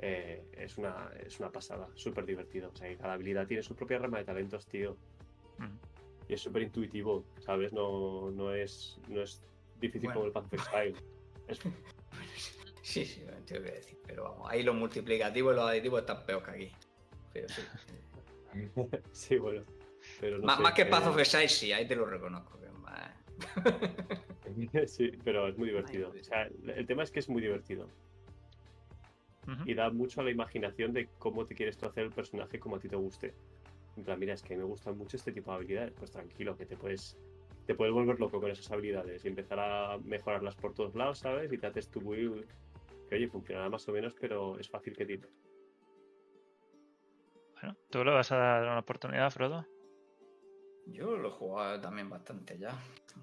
eh, 0.00 0.44
es, 0.52 0.78
una, 0.78 1.10
es 1.26 1.40
una 1.40 1.50
pasada, 1.50 1.88
súper 1.94 2.24
divertido. 2.24 2.70
O 2.72 2.76
sea, 2.76 2.88
que 2.88 2.96
cada 2.96 3.14
habilidad 3.14 3.46
tiene 3.46 3.62
su 3.62 3.74
propia 3.74 3.98
rama 3.98 4.18
de 4.18 4.24
talentos, 4.24 4.66
tío. 4.66 4.96
Mm. 5.58 5.76
Y 6.28 6.34
es 6.34 6.40
súper 6.40 6.62
intuitivo, 6.62 7.24
¿sabes? 7.40 7.72
No, 7.72 8.30
no, 8.30 8.54
es, 8.54 9.00
no 9.08 9.22
es 9.22 9.42
difícil 9.80 10.10
Bueno. 10.12 10.14
como 10.14 10.26
el 10.26 10.32
Path. 10.32 10.94
Es- 11.48 11.60
Sí, 12.88 13.04
sí, 13.04 13.22
no 13.26 13.32
entiendo 13.36 13.66
qué 13.68 13.74
decir. 13.74 13.98
Pero 14.06 14.24
vamos, 14.24 14.50
ahí 14.50 14.62
los 14.62 14.74
multiplicativos 14.74 15.52
y 15.52 15.56
los 15.56 15.68
aditivos 15.68 16.00
están 16.00 16.24
peor 16.24 16.42
que 16.42 16.50
aquí. 16.50 16.72
Pero 17.34 17.46
sí. 17.50 17.62
sí, 19.12 19.36
bueno. 19.36 19.62
Pero 20.20 20.38
no 20.38 20.44
más, 20.46 20.56
sé, 20.56 20.62
más 20.62 20.72
que 20.72 20.82
eh, 20.82 20.86
Path 20.86 21.06
of 21.08 21.18
Exile, 21.18 21.48
sí, 21.48 21.70
ahí 21.72 21.86
te 21.86 21.94
lo 21.94 22.06
reconozco. 22.06 22.58
que 22.58 22.66
es 22.66 22.72
más- 22.72 23.14
Sí, 24.90 25.12
pero 25.22 25.48
es 25.48 25.58
muy 25.58 25.68
divertido. 25.68 26.08
O 26.18 26.24
sea, 26.24 26.48
el 26.74 26.86
tema 26.86 27.02
es 27.02 27.10
que 27.10 27.18
es 27.20 27.28
muy 27.28 27.42
divertido. 27.42 27.88
Y 29.64 29.74
da 29.74 29.90
mucho 29.90 30.20
a 30.20 30.24
la 30.24 30.30
imaginación 30.30 30.92
de 30.92 31.08
cómo 31.18 31.46
te 31.46 31.54
quieres 31.54 31.76
tú 31.76 31.86
hacer 31.86 32.04
el 32.04 32.10
personaje 32.10 32.58
como 32.58 32.76
a 32.76 32.78
ti 32.78 32.88
te 32.88 32.96
guste. 32.96 33.34
En 33.96 34.04
plan, 34.04 34.18
mira, 34.18 34.32
es 34.34 34.42
que 34.42 34.56
me 34.56 34.62
gustan 34.64 34.96
mucho 34.96 35.16
este 35.16 35.32
tipo 35.32 35.50
de 35.50 35.56
habilidades. 35.58 35.92
Pues 35.92 36.10
tranquilo, 36.10 36.56
que 36.56 36.66
te 36.66 36.76
puedes, 36.76 37.16
te 37.66 37.74
puedes 37.74 37.92
volver 37.94 38.18
loco 38.20 38.40
con 38.40 38.50
esas 38.50 38.70
habilidades 38.70 39.24
y 39.24 39.28
empezar 39.28 39.58
a 39.58 39.98
mejorarlas 40.04 40.54
por 40.54 40.74
todos 40.74 40.94
lados, 40.94 41.18
¿sabes? 41.20 41.50
Y 41.52 41.58
te 41.58 41.66
haces 41.66 41.88
tu 41.88 42.00
build 42.00 42.46
que, 43.08 43.16
oye, 43.16 43.28
funcionará 43.28 43.68
más 43.68 43.88
o 43.88 43.92
menos, 43.92 44.14
pero 44.20 44.58
es 44.58 44.68
fácil 44.68 44.96
que 44.96 45.06
tire. 45.06 45.28
Bueno, 47.54 47.76
¿tú 47.90 48.04
le 48.04 48.12
vas 48.12 48.30
a 48.30 48.36
dar 48.36 48.62
una 48.62 48.78
oportunidad, 48.78 49.30
Frodo? 49.30 49.66
Yo 50.86 51.16
lo 51.16 51.28
he 51.28 51.32
jugado 51.32 51.80
también 51.80 52.08
bastante 52.08 52.58
ya, 52.58 52.74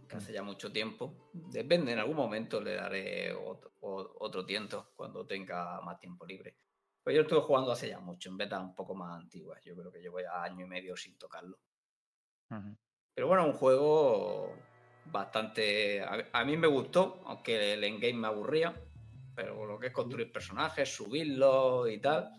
que 0.07 0.17
hace 0.17 0.33
ya 0.33 0.43
mucho 0.43 0.71
tiempo. 0.71 1.31
Depende, 1.33 1.93
en 1.93 1.99
algún 1.99 2.17
momento 2.17 2.61
le 2.61 2.75
daré 2.75 3.33
otro, 3.33 3.71
otro 3.81 4.45
tiento 4.45 4.91
cuando 4.95 5.25
tenga 5.25 5.81
más 5.81 5.99
tiempo 5.99 6.25
libre. 6.25 6.57
Pues 7.03 7.15
yo 7.15 7.23
estuve 7.23 7.41
jugando 7.41 7.71
hace 7.71 7.89
ya 7.89 7.99
mucho, 7.99 8.29
en 8.29 8.37
betas 8.37 8.61
un 8.61 8.75
poco 8.75 8.93
más 8.93 9.19
antiguas. 9.19 9.63
Yo 9.63 9.75
creo 9.75 9.91
que 9.91 9.99
llevo 9.99 10.19
ya 10.19 10.43
año 10.43 10.65
y 10.65 10.69
medio 10.69 10.95
sin 10.95 11.17
tocarlo. 11.17 11.57
Pero 13.13 13.27
bueno, 13.27 13.45
un 13.45 13.53
juego 13.53 14.55
bastante... 15.05 16.01
A, 16.01 16.29
a 16.33 16.45
mí 16.45 16.57
me 16.57 16.67
gustó, 16.67 17.23
aunque 17.25 17.73
el 17.73 17.83
endgame 17.83 18.13
me 18.13 18.27
aburría. 18.27 18.79
Pero 19.35 19.65
lo 19.65 19.77
que 19.77 19.87
es 19.87 19.93
construir 19.93 20.31
personajes, 20.31 20.95
subirlos 20.95 21.89
y 21.89 21.99
tal, 21.99 22.29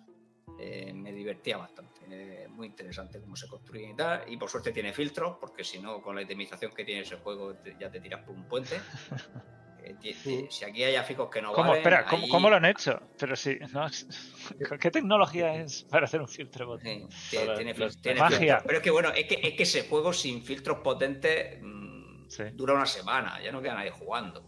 eh, 0.58 0.92
me 0.94 1.12
divertía 1.12 1.58
bastante. 1.58 2.00
Eh, 2.08 2.48
muy 2.48 2.68
interesante 2.68 3.20
cómo 3.20 3.36
se 3.36 3.46
construye 3.48 3.90
y 3.90 3.94
tal. 3.96 4.22
Y 4.32 4.36
por 4.36 4.48
suerte 4.48 4.72
tiene 4.72 4.92
filtros, 4.92 5.36
porque 5.40 5.62
si 5.64 5.78
no, 5.78 6.00
con 6.00 6.14
la 6.16 6.22
itemización 6.22 6.72
que 6.72 6.84
tiene 6.84 7.02
ese 7.02 7.16
juego, 7.16 7.54
te- 7.56 7.76
ya 7.78 7.90
te 7.90 8.00
tiras 8.00 8.22
por 8.24 8.34
un 8.34 8.46
puente. 8.48 8.76
Eh, 9.88 10.48
si 10.50 10.64
aquí 10.64 10.82
hay 10.82 10.96
aficos 10.96 11.30
que 11.30 11.40
no 11.40 11.52
¿Cómo? 11.52 11.68
valen, 11.68 11.76
Espera, 11.78 12.04
¿cómo, 12.06 12.24
ahí- 12.24 12.28
cómo 12.28 12.50
lo 12.50 12.56
han 12.56 12.64
hecho? 12.64 12.98
Pero 13.16 13.36
sí, 13.36 13.56
no, 13.72 13.86
¿qué 14.80 14.90
tecnología 14.90 15.54
es 15.60 15.84
para 15.84 16.06
hacer 16.06 16.20
un 16.20 16.26
filtro? 16.26 16.76
Sí, 16.78 17.06
tiene, 17.30 17.44
Ahora, 17.44 17.54
tiene 17.56 17.74
los- 17.74 17.96
fil- 17.96 18.00
tiene 18.02 18.18
Magia. 18.20 18.38
filtros. 18.38 18.62
Pero 18.66 18.78
es 18.78 18.82
que 18.82 18.90
bueno, 18.90 19.08
es 19.10 19.26
que, 19.26 19.34
es 19.40 19.54
que 19.54 19.62
ese 19.62 19.88
juego 19.88 20.12
sin 20.12 20.42
filtros 20.42 20.78
potentes 20.78 21.58
mm, 21.62 22.26
Sí. 22.28 22.42
dura 22.54 22.74
una 22.74 22.86
semana, 22.86 23.40
ya 23.40 23.52
no 23.52 23.62
queda 23.62 23.74
nadie 23.74 23.92
jugando. 23.92 24.44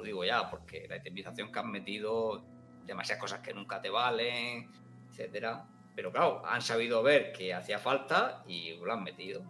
Lo 0.00 0.06
digo 0.06 0.24
ya, 0.24 0.48
porque 0.48 0.86
la 0.88 0.96
itemización 0.96 1.52
que 1.52 1.58
han 1.58 1.70
metido, 1.70 2.42
demasiadas 2.86 3.20
cosas 3.20 3.40
que 3.40 3.52
nunca 3.52 3.82
te 3.82 3.90
valen, 3.90 4.70
etcétera. 5.10 5.66
Pero 5.94 6.10
claro, 6.10 6.42
han 6.46 6.62
sabido 6.62 7.02
ver 7.02 7.32
que 7.32 7.52
hacía 7.52 7.78
falta 7.78 8.42
y 8.48 8.76
lo 8.76 8.90
han 8.90 9.04
metido. 9.04 9.42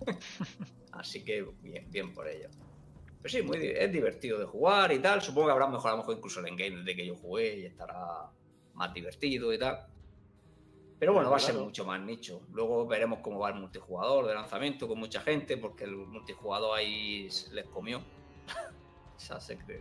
Así 0.92 1.22
que 1.22 1.46
bien, 1.62 1.88
bien 1.88 2.12
por 2.12 2.26
ello. 2.26 2.48
Pero 3.22 3.32
sí, 3.32 3.42
muy, 3.42 3.58
es 3.64 3.92
divertido 3.92 4.40
de 4.40 4.46
jugar 4.46 4.90
y 4.90 4.98
tal. 4.98 5.22
Supongo 5.22 5.46
que 5.46 5.52
habrá 5.52 5.68
mejorado 5.68 5.98
mejor 5.98 6.16
incluso 6.16 6.40
el 6.40 6.48
endgame 6.48 6.78
desde 6.78 6.96
que 6.96 7.06
yo 7.06 7.14
jugué 7.14 7.60
y 7.60 7.66
estará 7.66 8.28
más 8.74 8.92
divertido 8.92 9.52
y 9.52 9.58
tal. 9.58 9.86
Pero 10.98 11.12
bueno, 11.12 11.30
va 11.30 11.36
a 11.36 11.40
ser 11.40 11.54
mucho 11.54 11.84
más 11.84 12.00
nicho. 12.00 12.42
Luego 12.52 12.88
veremos 12.88 13.20
cómo 13.20 13.38
va 13.38 13.50
el 13.50 13.54
multijugador 13.54 14.26
de 14.26 14.34
lanzamiento 14.34 14.88
con 14.88 14.98
mucha 14.98 15.20
gente, 15.20 15.56
porque 15.56 15.84
el 15.84 15.94
multijugador 15.94 16.76
ahí 16.76 17.28
les 17.52 17.66
comió. 17.66 18.02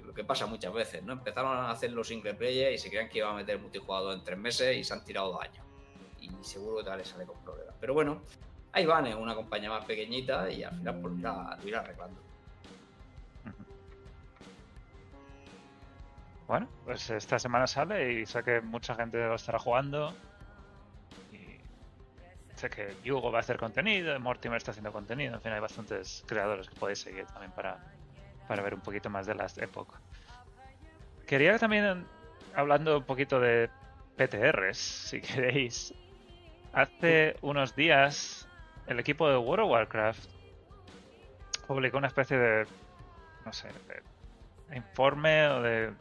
Lo 0.04 0.14
que 0.14 0.24
pasa 0.24 0.46
muchas 0.46 0.74
veces, 0.74 1.04
¿no? 1.04 1.14
Empezaron 1.14 1.58
a 1.58 1.70
hacer 1.70 1.92
los 1.92 2.08
single 2.08 2.34
player 2.36 2.74
y 2.74 2.78
se 2.78 2.90
creían 2.90 3.10
que 3.10 3.20
iba 3.20 3.30
a 3.30 3.34
meter 3.34 3.60
multijugador 3.60 4.14
en 4.14 4.24
tres 4.24 4.38
meses 4.38 4.78
y 4.78 4.84
se 4.84 4.94
han 4.94 5.04
tirado 5.04 5.34
dos 5.34 5.42
años. 5.42 5.66
Y 6.20 6.30
seguro 6.42 6.78
que 6.78 6.84
tal 6.84 6.98
les 6.98 7.08
sale 7.08 7.26
con 7.26 7.38
problemas. 7.44 7.76
Pero 7.80 7.94
bueno, 7.94 8.22
ahí 8.72 8.86
van, 8.86 9.08
es 9.08 9.16
una 9.16 9.36
compañía 9.36 9.70
más 9.70 9.86
pequeñita 9.86 10.50
y 10.50 10.64
al 10.64 10.76
final 10.78 11.02
pues, 11.02 11.20
irá, 11.20 11.58
lo 11.62 11.68
irá 11.68 11.80
arreglando. 11.82 12.22
Bueno, 16.48 16.68
pues 16.86 17.10
esta 17.10 17.40
semana 17.40 17.66
sale 17.66 18.14
y 18.14 18.26
sé 18.26 18.44
que 18.44 18.62
mucha 18.62 18.96
gente 18.96 19.18
lo 19.18 19.36
estará 19.36 19.58
jugando. 19.58 20.14
Sé 22.56 22.70
que 22.70 22.96
Hugo 23.12 23.32
va 23.32 23.40
a 23.40 23.42
hacer 23.42 23.58
contenido, 23.58 24.18
Mortimer 24.20 24.58
está 24.58 24.72
haciendo 24.72 24.92
contenido. 24.92 25.36
En 25.36 25.42
fin, 25.42 25.52
hay 25.52 25.60
bastantes 25.60 26.24
creadores 26.26 26.70
que 26.70 26.76
podéis 26.76 27.00
seguir 27.00 27.26
también 27.26 27.52
para, 27.52 27.95
para 28.48 28.62
ver 28.62 28.74
un 28.74 28.82
poquito 28.82 29.10
más 29.10 29.26
de 29.26 29.36
Last 29.36 29.62
Epoch. 29.62 29.94
Quería 31.26 31.58
también, 31.58 32.06
hablando 32.54 32.98
un 33.00 33.04
poquito 33.04 33.40
de 33.40 33.70
PTRs, 34.18 34.78
si 35.10 35.22
queréis. 35.22 35.94
Hace 36.74 37.38
unos 37.42 37.76
días, 37.76 38.48
el 38.88 39.00
equipo 39.00 39.30
de 39.30 39.38
World 39.38 39.66
of 39.66 39.72
Warcraft 39.72 40.30
publicó 41.68 41.98
una 41.98 42.08
especie 42.08 42.38
de, 42.38 42.68
no 43.46 43.54
sé, 43.54 43.70
de 44.70 44.78
informe 44.78 45.48
o 45.48 45.62
de 45.62 45.94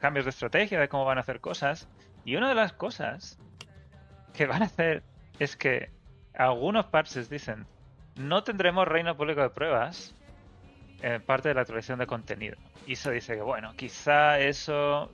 cambios 0.00 0.24
de 0.24 0.30
estrategia 0.30 0.80
de 0.80 0.88
cómo 0.88 1.04
van 1.04 1.18
a 1.18 1.20
hacer 1.20 1.40
cosas. 1.40 1.88
Y 2.24 2.36
una 2.36 2.48
de 2.48 2.54
las 2.54 2.72
cosas 2.72 3.38
que 4.32 4.46
van 4.46 4.62
a 4.62 4.66
hacer 4.66 5.02
es 5.38 5.56
que 5.56 5.90
algunos 6.34 6.86
parches 6.86 7.28
dicen 7.28 7.66
no 8.16 8.44
tendremos 8.44 8.86
reino 8.86 9.16
público 9.16 9.42
de 9.42 9.50
pruebas 9.50 10.14
en 11.02 11.20
parte 11.22 11.48
de 11.48 11.54
la 11.54 11.62
actualización 11.62 11.98
de 11.98 12.06
contenido. 12.06 12.56
Y 12.86 12.96
se 12.96 13.10
dice 13.10 13.34
que 13.34 13.42
bueno, 13.42 13.74
quizá 13.76 14.38
eso 14.38 15.10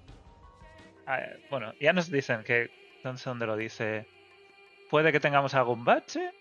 ah, 1.06 1.20
bueno, 1.50 1.72
ya 1.80 1.92
nos 1.92 2.10
dicen 2.10 2.44
que 2.44 2.70
no 3.02 3.16
sé 3.16 3.28
dónde 3.28 3.46
lo 3.46 3.56
dice. 3.56 4.06
Puede 4.90 5.12
que 5.12 5.20
tengamos 5.20 5.54
algún 5.54 5.84
bache. 5.84 6.32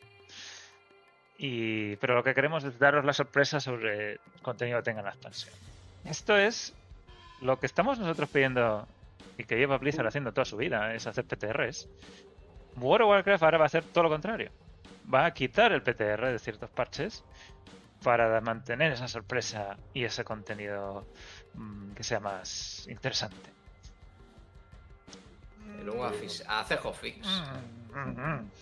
Y, 1.37 1.95
pero 1.97 2.15
lo 2.15 2.23
que 2.23 2.33
queremos 2.33 2.63
es 2.63 2.79
daros 2.79 3.05
la 3.05 3.13
sorpresa 3.13 3.59
sobre 3.59 4.13
el 4.13 4.19
contenido 4.41 4.79
que 4.79 4.83
tenga 4.83 5.01
la 5.01 5.09
expansión. 5.09 5.53
Esto 6.03 6.35
es 6.35 6.73
lo 7.41 7.59
que 7.59 7.67
estamos 7.67 7.99
nosotros 7.99 8.29
pidiendo 8.29 8.87
y 9.37 9.43
que 9.43 9.55
lleva 9.55 9.77
Blizzard 9.77 10.07
haciendo 10.07 10.31
toda 10.31 10.45
su 10.45 10.57
vida, 10.57 10.95
es 10.95 11.05
hacer 11.05 11.25
PTRs. 11.25 11.87
World 12.77 13.03
of 13.03 13.09
Warcraft 13.09 13.43
ahora 13.43 13.57
va 13.59 13.65
a 13.65 13.67
hacer 13.67 13.83
todo 13.83 14.05
lo 14.05 14.09
contrario. 14.09 14.49
Va 15.13 15.25
a 15.25 15.33
quitar 15.33 15.71
el 15.71 15.83
PTR 15.83 16.31
de 16.31 16.39
ciertos 16.39 16.69
parches 16.71 17.23
para 18.03 18.39
mantener 18.41 18.91
esa 18.93 19.07
sorpresa 19.07 19.77
y 19.93 20.03
ese 20.03 20.23
contenido 20.23 21.05
mm, 21.55 21.93
que 21.93 22.03
sea 22.03 22.19
más 22.19 22.87
interesante. 22.87 23.49
Y 25.79 25.83
luego 25.83 26.05
a, 26.05 26.13
fis- 26.13 26.43
a 26.47 26.59
hacer 26.61 26.79
hotfix. 26.79 27.25
Mm, 27.27 27.97
mm, 27.99 28.19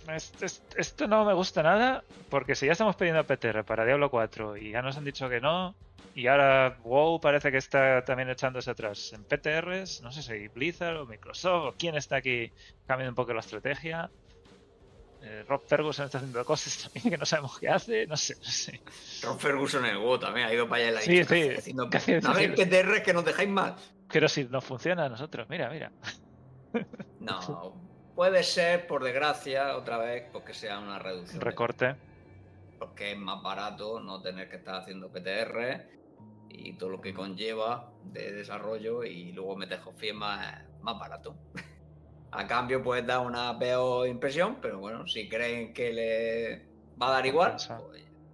mm. 0.08 0.10
Es- 0.12 0.34
es- 0.42 0.62
Esto 0.76 1.08
no 1.08 1.26
me 1.26 1.34
gusta 1.34 1.64
nada 1.64 2.04
porque 2.30 2.56
si 2.56 2.66
ya 2.66 2.72
estamos 2.74 2.96
pidiendo 2.96 3.24
PTR 3.26 3.64
para 3.64 3.86
Diablo 3.86 4.10
4 4.10 4.58
y 4.58 4.72
ya 4.72 4.82
nos 4.82 4.98
han 4.98 5.04
dicho 5.06 5.30
que 5.30 5.40
no 5.42 5.76
y 6.14 6.28
ahora 6.28 6.78
WoW 6.84 7.20
parece 7.20 7.52
que 7.52 7.58
está 7.58 8.04
también 8.06 8.30
echándose 8.30 8.72
atrás 8.72 9.12
en 9.14 9.26
PTRs, 9.26 10.02
no 10.02 10.12
sé 10.14 10.22
si 10.24 10.48
Blizzard 10.48 10.96
o 10.98 11.06
Microsoft 11.06 11.66
o 11.68 11.76
quién 11.78 11.96
está 11.96 12.18
aquí 12.18 12.52
cambiando 12.88 13.12
un 13.12 13.16
poco 13.16 13.34
la 13.34 13.42
estrategia. 13.42 14.10
Eh, 15.28 15.44
Rob 15.48 15.62
Ferguson 15.68 16.06
está 16.06 16.20
haciendo 16.20 16.46
cosas 16.46 16.78
también 16.94 17.12
que 17.12 17.18
no 17.18 17.26
sabemos 17.26 17.58
qué 17.60 17.68
hace, 17.70 18.06
no 18.06 18.16
sé, 18.16 18.36
no 18.36 18.44
sé. 18.52 18.82
Ron 19.24 19.40
Ferguson 19.40 19.84
en 19.86 19.92
el 19.92 19.98
WoW 19.98 20.20
también 20.20 20.46
ha 20.48 20.54
ido 20.54 20.70
para 20.70 20.84
allá 20.84 20.92
le 20.92 20.98
ha 20.98 21.02
Sí, 21.02 21.18
sí, 21.18 21.18
"¿Qué 21.18 21.24
hacéis 21.24 21.58
haciendo- 21.60 21.90
¿qué 21.90 21.98
hacéis 21.98 22.24
No 22.24 22.30
habéis 22.30 22.52
haciendo?" 22.52 22.78
PTR 22.78 23.04
que 23.04 23.14
nos 23.14 23.26
dejáis 23.26 23.50
mal. 23.50 23.76
Pero 24.12 24.30
si 24.30 24.44
nos 24.46 24.64
funciona 24.64 25.06
a 25.06 25.10
nosotros, 25.10 25.48
mira, 25.50 25.70
mira. 25.72 25.92
No, 27.20 27.74
puede 28.16 28.44
ser, 28.44 28.86
por 28.88 29.04
desgracia, 29.04 29.76
otra 29.78 29.98
vez, 29.98 30.26
porque 30.32 30.54
sea 30.54 30.80
una 30.80 31.00
reducción. 31.00 31.40
de- 31.40 31.46
Recorte. 31.46 31.96
porque 32.78 33.14
es 33.14 33.18
más 33.18 33.42
barato 33.42 34.00
no 34.00 34.22
tener 34.22 34.48
que 34.50 34.58
estar 34.58 34.76
haciendo 34.76 35.10
PTR 35.12 35.90
y 36.50 36.74
todo 36.78 36.90
lo 36.90 37.02
que 37.02 37.14
conlleva 37.14 37.92
de 38.04 38.32
desarrollo 38.32 39.04
y 39.04 39.32
luego 39.32 39.56
meter 39.56 39.80
hotfix 39.80 40.10
es 40.12 40.16
más, 40.16 40.64
más 40.82 41.00
barato. 41.00 41.36
A 42.38 42.46
cambio 42.48 42.84
puedes 42.84 43.08
dar 43.08 43.20
una 43.20 43.58
peor 43.58 44.08
impresión, 44.08 44.58
pero 44.62 44.80
bueno, 44.80 45.08
si 45.08 45.30
creen 45.30 45.74
que 45.74 45.94
le 45.94 46.66
va 47.02 47.08
a 47.08 47.12
dar 47.12 47.26
igual, 47.26 47.52
pues, 47.52 47.70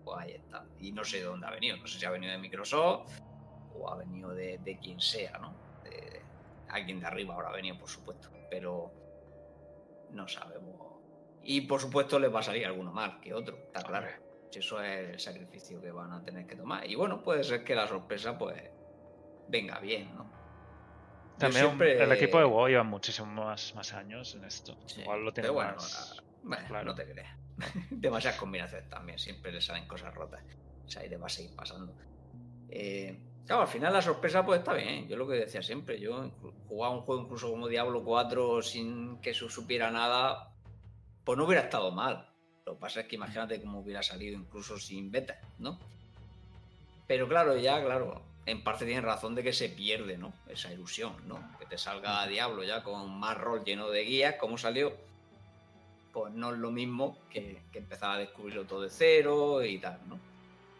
pues 0.03 0.17
ahí 0.19 0.31
está. 0.31 0.65
Y 0.79 0.91
no 0.91 1.03
sé 1.03 1.17
de 1.17 1.25
dónde 1.25 1.45
ha 1.45 1.51
venido, 1.51 1.77
no 1.77 1.85
sé 1.85 1.99
si 1.99 2.05
ha 2.05 2.09
venido 2.09 2.31
de 2.31 2.39
Microsoft 2.39 3.11
o 3.75 3.91
ha 3.91 3.97
venido 3.97 4.33
de, 4.33 4.57
de 4.57 4.79
quien 4.79 4.99
sea, 4.99 5.37
¿no? 5.37 5.53
De, 5.83 6.19
alguien 6.69 6.99
de 6.99 7.05
arriba 7.05 7.35
habrá 7.35 7.51
venido, 7.51 7.77
por 7.77 7.89
supuesto, 7.89 8.29
pero 8.49 8.91
no 10.09 10.27
sabemos. 10.27 10.75
Y 11.43 11.61
por 11.61 11.79
supuesto 11.79 12.17
les 12.19 12.33
va 12.33 12.39
a 12.39 12.43
salir 12.43 12.65
alguno 12.65 12.91
más 12.91 13.19
que 13.21 13.35
otro, 13.35 13.55
está 13.55 13.83
claro. 13.83 14.07
Si 14.49 14.59
Eso 14.59 14.81
es 14.81 15.09
el 15.09 15.19
sacrificio 15.19 15.79
que 15.79 15.91
van 15.91 16.11
a 16.11 16.23
tener 16.23 16.47
que 16.47 16.55
tomar. 16.55 16.89
Y 16.89 16.95
bueno, 16.95 17.23
puede 17.23 17.43
ser 17.43 17.63
que 17.63 17.75
la 17.75 17.87
sorpresa, 17.87 18.37
pues, 18.37 18.61
venga 19.47 19.79
bien, 19.79 20.13
¿no? 20.15 20.40
También 21.41 21.65
siempre- 21.65 22.03
el 22.03 22.11
equipo 22.11 22.37
de 22.39 22.45
WoW 22.45 22.67
lleva 22.67 22.83
muchísimos 22.83 23.29
más, 23.33 23.75
más 23.75 23.93
años 23.93 24.35
en 24.35 24.45
esto. 24.45 24.77
Sí, 24.85 25.01
Igual 25.01 25.23
lo 25.25 25.31
tiene 25.33 25.45
pero 25.49 25.53
bueno, 25.53 25.73
más... 25.75 26.15
ah, 26.19 26.23
bueno, 26.43 26.67
claro. 26.67 26.85
no 26.85 26.95
te 26.95 27.05
creas. 27.11 27.37
Demasiadas 27.91 28.39
combinaciones 28.39 28.89
también, 28.89 29.19
siempre 29.19 29.51
le 29.51 29.61
salen 29.61 29.87
cosas 29.87 30.13
rotas. 30.13 30.41
O 30.85 30.89
sea, 30.89 31.05
y 31.05 31.09
te 31.09 31.17
va 31.17 31.27
a 31.27 31.29
seguir 31.29 31.55
pasando. 31.55 31.93
Eh, 32.69 33.19
claro, 33.45 33.63
al 33.63 33.67
final 33.67 33.93
la 33.93 34.01
sorpresa 34.01 34.45
pues 34.45 34.59
está 34.59 34.73
bien. 34.73 35.07
Yo 35.07 35.17
lo 35.17 35.27
que 35.27 35.35
decía 35.35 35.61
siempre, 35.61 35.99
yo 35.99 36.31
jugaba 36.67 36.95
un 36.95 37.01
juego 37.01 37.21
incluso 37.23 37.49
como 37.49 37.67
Diablo 37.67 38.03
4 38.03 38.61
sin 38.61 39.19
que 39.21 39.31
eso 39.31 39.49
supiera 39.49 39.91
nada, 39.91 40.53
pues 41.23 41.37
no 41.37 41.45
hubiera 41.45 41.63
estado 41.63 41.91
mal. 41.91 42.27
Lo 42.65 42.73
que 42.75 42.79
pasa 42.79 43.01
es 43.01 43.07
que 43.07 43.15
imagínate 43.15 43.61
cómo 43.61 43.79
hubiera 43.79 44.01
salido 44.03 44.37
incluso 44.37 44.77
sin 44.79 45.11
beta, 45.11 45.39
¿no? 45.59 45.79
Pero 47.07 47.27
claro, 47.27 47.57
ya, 47.57 47.83
claro, 47.83 48.21
en 48.45 48.63
parte 48.63 48.85
tienen 48.85 49.03
razón 49.03 49.35
de 49.35 49.43
que 49.43 49.53
se 49.53 49.69
pierde, 49.69 50.17
¿no? 50.17 50.33
Esa 50.47 50.71
ilusión, 50.73 51.15
¿no? 51.27 51.57
Que 51.59 51.65
te 51.65 51.77
salga 51.77 52.25
Diablo 52.27 52.63
ya 52.63 52.83
con 52.83 53.19
más 53.19 53.37
rol 53.37 53.63
lleno 53.63 53.89
de 53.89 54.03
guías, 54.03 54.35
como 54.35 54.57
salió, 54.57 54.93
pues 56.11 56.33
no 56.33 56.51
es 56.51 56.57
lo 56.57 56.71
mismo 56.71 57.17
que, 57.29 57.61
que 57.71 57.79
empezar 57.79 58.11
a 58.11 58.17
descubrirlo 58.17 58.65
todo 58.65 58.81
de 58.81 58.89
cero 58.89 59.63
y 59.63 59.77
tal, 59.77 60.01
¿no? 60.07 60.19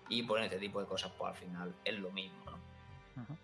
Y 0.10 0.24
pues 0.24 0.40
en 0.40 0.46
este 0.46 0.60
tipo 0.60 0.82
de 0.82 0.88
cosas, 0.88 1.12
pues 1.18 1.32
al 1.32 1.38
final 1.38 1.76
es 1.86 1.98
lo 2.00 2.12
mismo, 2.12 2.44
¿no? 2.46 3.22
Ujú. 3.24 3.38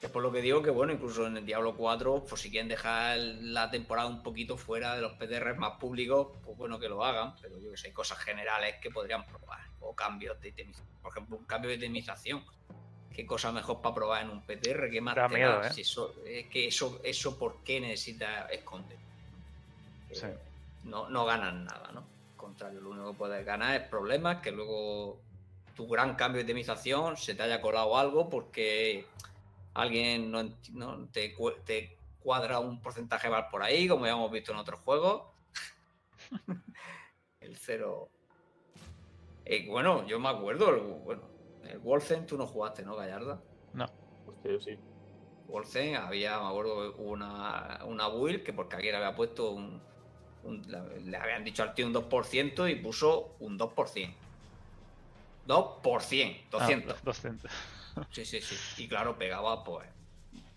Es 0.00 0.10
por 0.10 0.22
lo 0.22 0.30
que 0.30 0.40
digo 0.40 0.62
que, 0.62 0.70
bueno, 0.70 0.92
incluso 0.92 1.26
en 1.26 1.36
el 1.36 1.44
Diablo 1.44 1.74
4, 1.76 2.24
pues 2.28 2.40
si 2.40 2.50
quieren 2.50 2.68
dejar 2.68 3.18
la 3.18 3.68
temporada 3.68 4.06
un 4.06 4.22
poquito 4.22 4.56
fuera 4.56 4.94
de 4.94 5.02
los 5.02 5.14
PTR 5.14 5.56
más 5.56 5.72
públicos, 5.72 6.38
pues 6.44 6.56
bueno 6.56 6.78
que 6.78 6.88
lo 6.88 7.04
hagan, 7.04 7.34
pero 7.42 7.58
yo 7.58 7.72
que 7.72 7.76
sé, 7.76 7.88
hay 7.88 7.92
cosas 7.92 8.18
generales 8.18 8.76
que 8.80 8.90
podrían 8.90 9.26
probar, 9.26 9.58
o 9.80 9.96
cambios 9.96 10.40
de 10.40 10.50
itemización. 10.50 10.86
Por 11.02 11.10
ejemplo, 11.10 11.36
un 11.36 11.44
cambio 11.46 11.70
de 11.70 11.76
itemización. 11.76 12.44
¿Qué 13.18 13.26
cosa 13.26 13.50
mejor 13.50 13.80
para 13.82 13.96
probar 13.96 14.22
en 14.22 14.30
un 14.30 14.42
PTR? 14.42 14.88
¿Qué 14.88 15.00
más 15.00 15.16
Da 15.16 15.26
te 15.26 15.34
miedo, 15.34 15.58
da? 15.58 15.66
¿eh? 15.66 15.72
Si 15.72 15.80
eso, 15.80 16.14
es 16.24 16.46
que 16.46 16.68
eso, 16.68 17.00
eso, 17.02 17.36
¿por 17.36 17.64
qué 17.64 17.80
necesita 17.80 18.46
esconder? 18.46 18.96
Sí. 20.12 20.24
Eh, 20.26 20.38
no, 20.84 21.10
no 21.10 21.24
ganan 21.24 21.64
nada, 21.64 21.90
¿no? 21.90 21.98
Al 22.30 22.36
contrario, 22.36 22.80
lo 22.80 22.90
único 22.90 23.10
que 23.10 23.18
puedes 23.18 23.44
ganar 23.44 23.74
es 23.74 23.88
problemas 23.88 24.40
que 24.40 24.52
luego 24.52 25.18
tu 25.74 25.88
gran 25.88 26.14
cambio 26.14 26.38
de 26.38 26.44
itemización 26.44 27.16
se 27.16 27.34
te 27.34 27.42
haya 27.42 27.60
colado 27.60 27.98
algo 27.98 28.30
porque 28.30 29.04
alguien 29.74 30.30
no, 30.30 31.08
te, 31.12 31.34
cu- 31.34 31.56
te 31.64 31.96
cuadra 32.20 32.60
un 32.60 32.80
porcentaje 32.80 33.28
mal 33.28 33.48
por 33.50 33.64
ahí, 33.64 33.88
como 33.88 34.06
ya 34.06 34.12
hemos 34.12 34.30
visto 34.30 34.52
en 34.52 34.58
otros 34.58 34.78
juegos. 34.84 35.24
el 37.40 37.56
cero. 37.56 38.10
Eh, 39.44 39.66
bueno, 39.68 40.06
yo 40.06 40.20
me 40.20 40.28
acuerdo, 40.28 40.80
bueno, 41.00 41.22
el 41.70 41.78
Wolfen 41.78 42.26
tú 42.26 42.36
no 42.36 42.46
jugaste, 42.46 42.82
¿no, 42.84 42.96
Gallarda? 42.96 43.40
Hostia, 44.26 44.52
yo 44.52 44.60
sí. 44.60 44.78
Wolfen 45.46 45.96
había, 45.96 46.38
me 46.40 46.46
acuerdo, 46.48 46.94
una, 46.96 47.80
una 47.86 48.08
build 48.08 48.42
que 48.44 48.52
porque 48.52 48.76
le 48.78 48.94
había 48.94 49.14
puesto 49.14 49.50
un, 49.52 49.80
un- 50.44 50.62
le 50.70 51.00
le 51.00 51.16
habían 51.16 51.42
dicho 51.44 51.62
al 51.62 51.72
tío 51.74 51.86
un 51.86 51.92
2% 51.94 52.68
y 52.68 52.74
puso 52.76 53.36
un 53.40 53.56
2%. 53.58 54.14
2%, 55.46 56.50
200. 56.50 56.94
Ah, 56.96 57.00
200. 57.04 57.50
Sí, 58.10 58.24
sí, 58.24 58.40
sí. 58.40 58.82
Y 58.84 58.88
claro, 58.88 59.18
pegaba 59.18 59.64
pues 59.64 59.88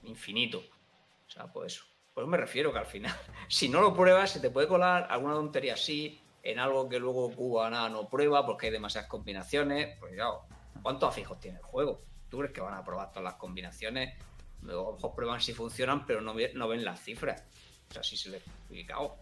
infinito. 0.04 0.60
O 0.60 1.30
sea, 1.30 1.48
pues 1.52 1.74
eso. 1.74 1.86
Pues 2.14 2.28
me 2.28 2.38
refiero 2.38 2.72
que 2.72 2.80
al 2.80 2.86
final, 2.86 3.16
si 3.50 3.68
no 3.70 3.82
lo 3.82 3.94
pruebas, 3.96 4.30
se 4.32 4.40
te 4.40 4.50
puede 4.52 4.68
colar 4.68 5.08
alguna 5.10 5.34
tontería 5.34 5.74
así, 5.74 6.22
en 6.44 6.60
algo 6.60 6.88
que 6.90 7.00
luego 7.00 7.32
Cuba 7.34 7.70
nada 7.70 7.90
no 7.90 8.10
prueba 8.10 8.46
porque 8.46 8.68
hay 8.68 8.72
demasiadas 8.74 9.10
combinaciones. 9.10 9.98
Pues 10.00 10.16
ya, 10.16 10.26
¿cuántos 10.82 11.10
afijos 11.10 11.40
tiene 11.40 11.58
el 11.58 11.64
juego? 11.64 12.02
¿Tú 12.30 12.38
crees 12.40 12.54
que 12.54 12.62
van 12.62 12.74
a 12.74 12.84
probar 12.84 13.10
todas 13.10 13.24
las 13.24 13.34
combinaciones? 13.36 14.16
Luego 14.62 14.98
prueban 15.16 15.42
si 15.42 15.54
funcionan, 15.54 16.06
pero 16.06 16.22
no, 16.22 16.34
ve- 16.34 16.52
no 16.56 16.68
ven 16.68 16.86
las 16.86 17.02
cifras. 17.02 17.44
O 17.90 17.94
sea, 17.94 18.04
si 18.04 18.16
se 18.16 18.30
les 18.30 18.46
explicado. 18.46 19.18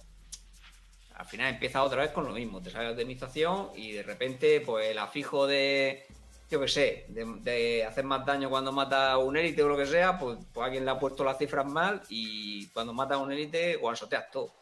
Al 1.15 1.25
final 1.25 1.53
empieza 1.53 1.83
otra 1.83 2.01
vez 2.01 2.11
con 2.11 2.25
lo 2.25 2.31
mismo. 2.31 2.61
Te 2.61 2.69
sale 2.69 2.85
la 2.85 2.91
optimización 2.91 3.71
y 3.75 3.91
de 3.91 4.03
repente, 4.03 4.61
pues 4.61 4.87
el 4.87 4.97
afijo 4.99 5.47
de, 5.47 6.05
yo 6.49 6.61
qué 6.61 6.67
sé, 6.67 7.05
de, 7.09 7.25
de 7.41 7.83
hacer 7.85 8.05
más 8.05 8.25
daño 8.25 8.49
cuando 8.49 8.71
mata 8.71 9.11
a 9.11 9.17
un 9.17 9.35
élite 9.35 9.63
o 9.63 9.67
lo 9.69 9.75
que 9.77 9.85
sea, 9.85 10.17
pues, 10.17 10.37
pues 10.53 10.65
alguien 10.65 10.85
le 10.85 10.91
ha 10.91 10.99
puesto 10.99 11.23
las 11.23 11.37
cifras 11.37 11.65
mal 11.65 12.01
y 12.09 12.67
cuando 12.67 12.93
mata 12.93 13.15
a 13.15 13.17
un 13.17 13.31
élite, 13.31 13.75
guansoteas 13.77 14.31
todo. 14.31 14.53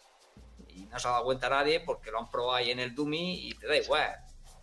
Y 0.69 0.81
no 0.81 0.97
se 0.99 1.07
ha 1.07 1.11
dado 1.11 1.25
cuenta 1.25 1.49
nadie 1.49 1.79
porque 1.81 2.09
lo 2.11 2.19
han 2.19 2.29
probado 2.31 2.55
ahí 2.55 2.71
en 2.71 2.79
el 2.79 2.95
Dummy 2.95 3.47
y 3.49 3.53
te 3.53 3.67
da 3.67 3.77
igual. 3.77 4.15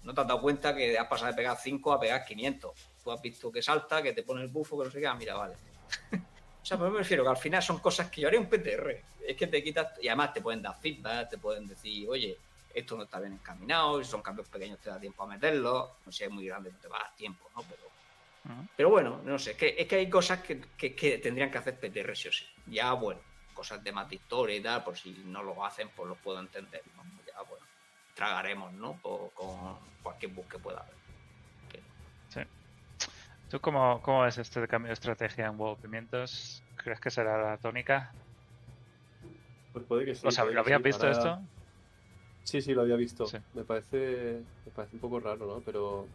No 0.05 0.15
te 0.15 0.21
has 0.21 0.27
dado 0.29 0.41
cuenta 0.41 0.75
que 0.75 0.99
has 0.99 1.07
pasado 1.09 1.31
de 1.31 1.37
pegar 1.37 1.57
5 1.57 1.93
a 1.93 1.99
pegar 2.01 2.25
500. 2.25 2.73
Tú 3.03 3.11
has 3.11 3.21
visto 3.21 3.51
que 3.51 3.63
salta, 3.63 4.03
que 4.03 4.13
te 4.13 4.23
pone 4.23 4.43
el 4.43 4.49
bufo, 4.49 4.79
que 4.79 4.85
no 4.85 4.91
sé 4.91 5.01
qué, 5.01 5.07
ah, 5.07 5.15
mira, 5.15 5.35
vale. 5.35 5.55
o 6.13 6.65
sea, 6.65 6.79
pues 6.79 6.91
me 6.93 6.99
refiero 6.99 7.23
que 7.25 7.31
al 7.31 7.37
final 7.37 7.63
son 7.63 7.79
cosas 7.79 8.11
que 8.11 8.21
yo 8.21 8.29
haría 8.29 8.41
un 8.41 8.49
PTR. 8.49 9.05
Es 9.27 9.37
que 9.37 9.47
te 9.47 9.63
quitas, 9.63 9.93
y 10.03 10.09
además 10.09 10.33
te 10.35 10.43
pueden 10.43 10.61
dar 10.63 10.75
feedback, 10.79 11.31
te 11.31 11.39
pueden 11.39 11.67
decir, 11.67 12.07
oye, 12.09 12.37
esto 12.75 12.97
no 12.97 13.05
está 13.05 13.21
bien 13.21 13.33
encaminado, 13.35 14.03
si 14.03 14.11
son 14.11 14.21
cambios 14.21 14.49
pequeños 14.49 14.79
te 14.81 14.91
da 14.91 15.01
tiempo 15.01 15.23
a 15.23 15.27
meterlos, 15.27 15.91
no 16.05 16.13
sé, 16.13 16.25
es 16.25 16.31
muy 16.31 16.45
grande, 16.47 16.71
no 16.73 16.79
te 16.79 16.89
va 16.89 16.99
a 16.99 17.03
dar 17.05 17.15
tiempo, 17.17 17.51
¿no? 17.55 17.63
Pero, 17.63 18.67
pero 18.77 18.91
bueno, 18.91 19.23
no 19.25 19.39
sé, 19.39 19.53
es 19.53 19.57
que, 19.57 19.75
es 19.79 19.87
que 19.89 19.97
hay 19.97 20.11
cosas 20.11 20.43
que, 20.43 20.61
que- 20.77 20.95
que 20.95 21.19
tendrían 21.19 21.51
que 21.51 21.59
hacer 21.59 21.79
PTR 21.81 22.15
sí 22.15 22.29
o 22.29 22.33
sí. 22.33 22.45
Ya, 22.67 22.93
bueno, 22.93 23.21
cosas 23.55 23.83
de 23.83 23.93
más 23.93 24.13
y 24.13 24.19
tal, 24.19 24.85
por 24.85 24.99
si 24.99 25.13
no 25.25 25.43
lo 25.43 25.65
hacen, 25.65 25.89
pues 25.97 26.09
lo 26.09 26.17
puedo 26.17 26.41
entender, 26.41 26.83
¿no? 26.95 27.05
Tragaremos, 28.15 28.73
¿no? 28.75 28.95
Por- 29.03 29.33
con 29.35 29.77
cualquier 30.03 30.33
bug 30.33 30.47
que 30.49 30.59
pueda 30.59 30.81
haber. 30.81 30.95
¿Tú 33.51 33.61
cómo, 33.61 34.01
cómo 34.03 34.23
ves 34.23 34.39
este 34.39 34.61
de 34.61 34.67
cambio 34.67 34.89
de 34.89 34.95
estrategia 34.95 35.47
en 35.47 35.57
WoW 35.57 35.77
Pimientos? 35.77 36.63
¿Crees 36.77 36.99
que 36.99 37.11
será 37.11 37.41
la 37.41 37.57
tónica? 37.59 38.11
Pues 39.73 39.85
puede 39.85 40.05
que 40.07 40.15
sí. 40.15 40.25
¿Lo, 40.25 40.31
sab- 40.33 40.43
puede 40.45 40.55
¿lo 40.55 40.61
habías 40.63 40.79
sí. 40.79 40.83
visto 40.85 41.07
Ahora- 41.07 41.19
esto? 41.19 41.41
Sí, 42.43 42.61
sí, 42.63 42.75
lo 42.75 42.83
había 42.83 42.97
visto. 42.97 43.27
Sí. 43.27 43.37
Me 43.53 43.63
parece 43.63 44.43
me 44.67 44.73
parece 44.73 44.97
un 44.97 45.01
poco 45.01 45.21
raro, 45.21 45.47
¿no? 45.47 45.61
Pero 45.61 46.09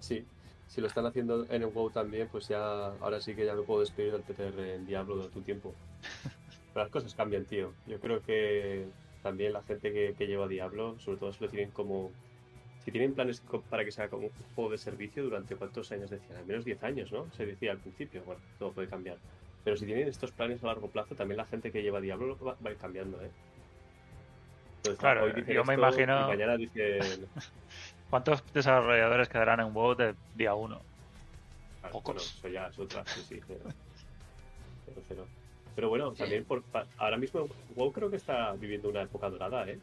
sí, 0.00 0.26
si 0.68 0.80
lo 0.80 0.86
están 0.86 1.04
haciendo 1.06 1.44
en 1.44 1.62
el 1.62 1.66
WoW 1.66 1.90
también, 1.90 2.28
pues 2.28 2.48
ya 2.48 2.86
ahora 2.86 3.20
sí 3.20 3.34
que 3.34 3.44
ya 3.44 3.54
me 3.54 3.62
puedo 3.62 3.80
despedir 3.80 4.12
del 4.12 4.22
PTR 4.22 4.74
en 4.76 4.86
Diablo 4.86 5.16
durante 5.16 5.38
un 5.38 5.44
tiempo. 5.44 5.74
Pero 6.72 6.84
las 6.84 6.90
cosas 6.90 7.14
cambian, 7.14 7.44
tío. 7.44 7.74
Yo 7.86 8.00
creo 8.00 8.22
que 8.22 8.86
también 9.24 9.52
la 9.54 9.62
gente 9.62 9.90
que, 9.92 10.14
que 10.16 10.26
lleva 10.26 10.46
Diablo, 10.46 10.96
sobre 11.00 11.18
todo 11.18 11.32
si 11.32 11.42
lo 11.42 11.50
tienen 11.50 11.70
como... 11.72 12.12
Si 12.84 12.92
tienen 12.92 13.14
planes 13.14 13.42
para 13.70 13.82
que 13.82 13.90
sea 13.90 14.08
como 14.10 14.26
un 14.26 14.32
juego 14.54 14.70
de 14.70 14.76
servicio, 14.78 15.24
¿durante 15.24 15.56
cuántos 15.56 15.90
años 15.90 16.10
decían? 16.10 16.36
Al 16.36 16.44
menos 16.44 16.66
10 16.66 16.82
años, 16.84 17.10
¿no? 17.10 17.26
Se 17.32 17.46
decía 17.46 17.72
al 17.72 17.78
principio. 17.78 18.22
Bueno, 18.24 18.42
todo 18.58 18.72
puede 18.72 18.86
cambiar. 18.88 19.16
Pero 19.64 19.74
si 19.78 19.86
tienen 19.86 20.06
estos 20.06 20.30
planes 20.32 20.62
a 20.62 20.66
largo 20.66 20.88
plazo, 20.90 21.14
también 21.14 21.38
la 21.38 21.46
gente 21.46 21.72
que 21.72 21.82
lleva 21.82 22.02
Diablo 22.02 22.36
va, 22.44 22.52
va 22.62 22.68
a 22.68 22.72
ir 22.72 22.76
cambiando, 22.78 23.16
¿eh? 23.22 23.30
Entonces, 24.76 25.00
Claro, 25.00 25.24
hoy 25.24 25.32
dicen 25.32 25.54
yo 25.54 25.64
me 25.64 25.72
esto 25.72 25.86
imagino- 25.86 26.20
Y 26.20 26.28
mañana 26.28 26.56
dicen... 26.58 27.26
¿Cuántos 28.10 28.44
desarrolladores 28.52 29.30
quedarán 29.30 29.60
en 29.60 29.72
WoW 29.72 29.94
de 29.94 30.14
día 30.34 30.54
1? 30.54 30.78
Ah, 31.82 31.88
Pocos. 31.88 32.14
Bueno, 32.14 32.20
eso 32.20 32.48
ya 32.48 32.66
es 32.68 32.78
otra, 32.78 33.02
sí, 33.06 33.22
sí. 33.22 33.40
Pero, 33.48 33.64
pero, 34.86 35.02
pero- 35.08 35.26
pero 35.74 35.88
bueno, 35.88 36.12
también 36.12 36.44
por, 36.44 36.62
pa- 36.64 36.86
ahora 36.98 37.16
mismo 37.16 37.48
WoW 37.68 37.92
creo 37.92 38.10
que 38.10 38.16
está 38.16 38.52
viviendo 38.52 38.88
una 38.88 39.02
época 39.02 39.28
dorada, 39.30 39.68
¿eh? 39.68 39.78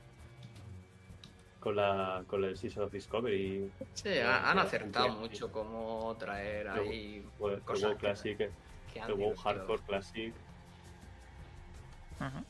Con 1.59 1.75
la 1.75 2.23
con 2.27 2.43
el 2.43 2.57
Season 2.57 2.83
of 2.85 2.91
Discovery, 2.91 3.71
Sí, 3.93 4.17
ha- 4.17 4.49
han 4.49 4.57
acertado 4.59 5.09
mucho 5.09 5.51
cómo 5.51 6.15
traer 6.17 6.69
ahí 6.69 7.23
bueno, 7.37 7.57
el 7.57 7.63
Cosas 7.63 7.83
WoW 7.89 7.93
que- 7.97 7.99
Classic, 7.99 8.39
el 8.41 8.53
que 8.91 8.99
han 8.99 9.17
WoW. 9.17 9.35
Hardcore 9.35 9.81
Classic, 9.83 10.35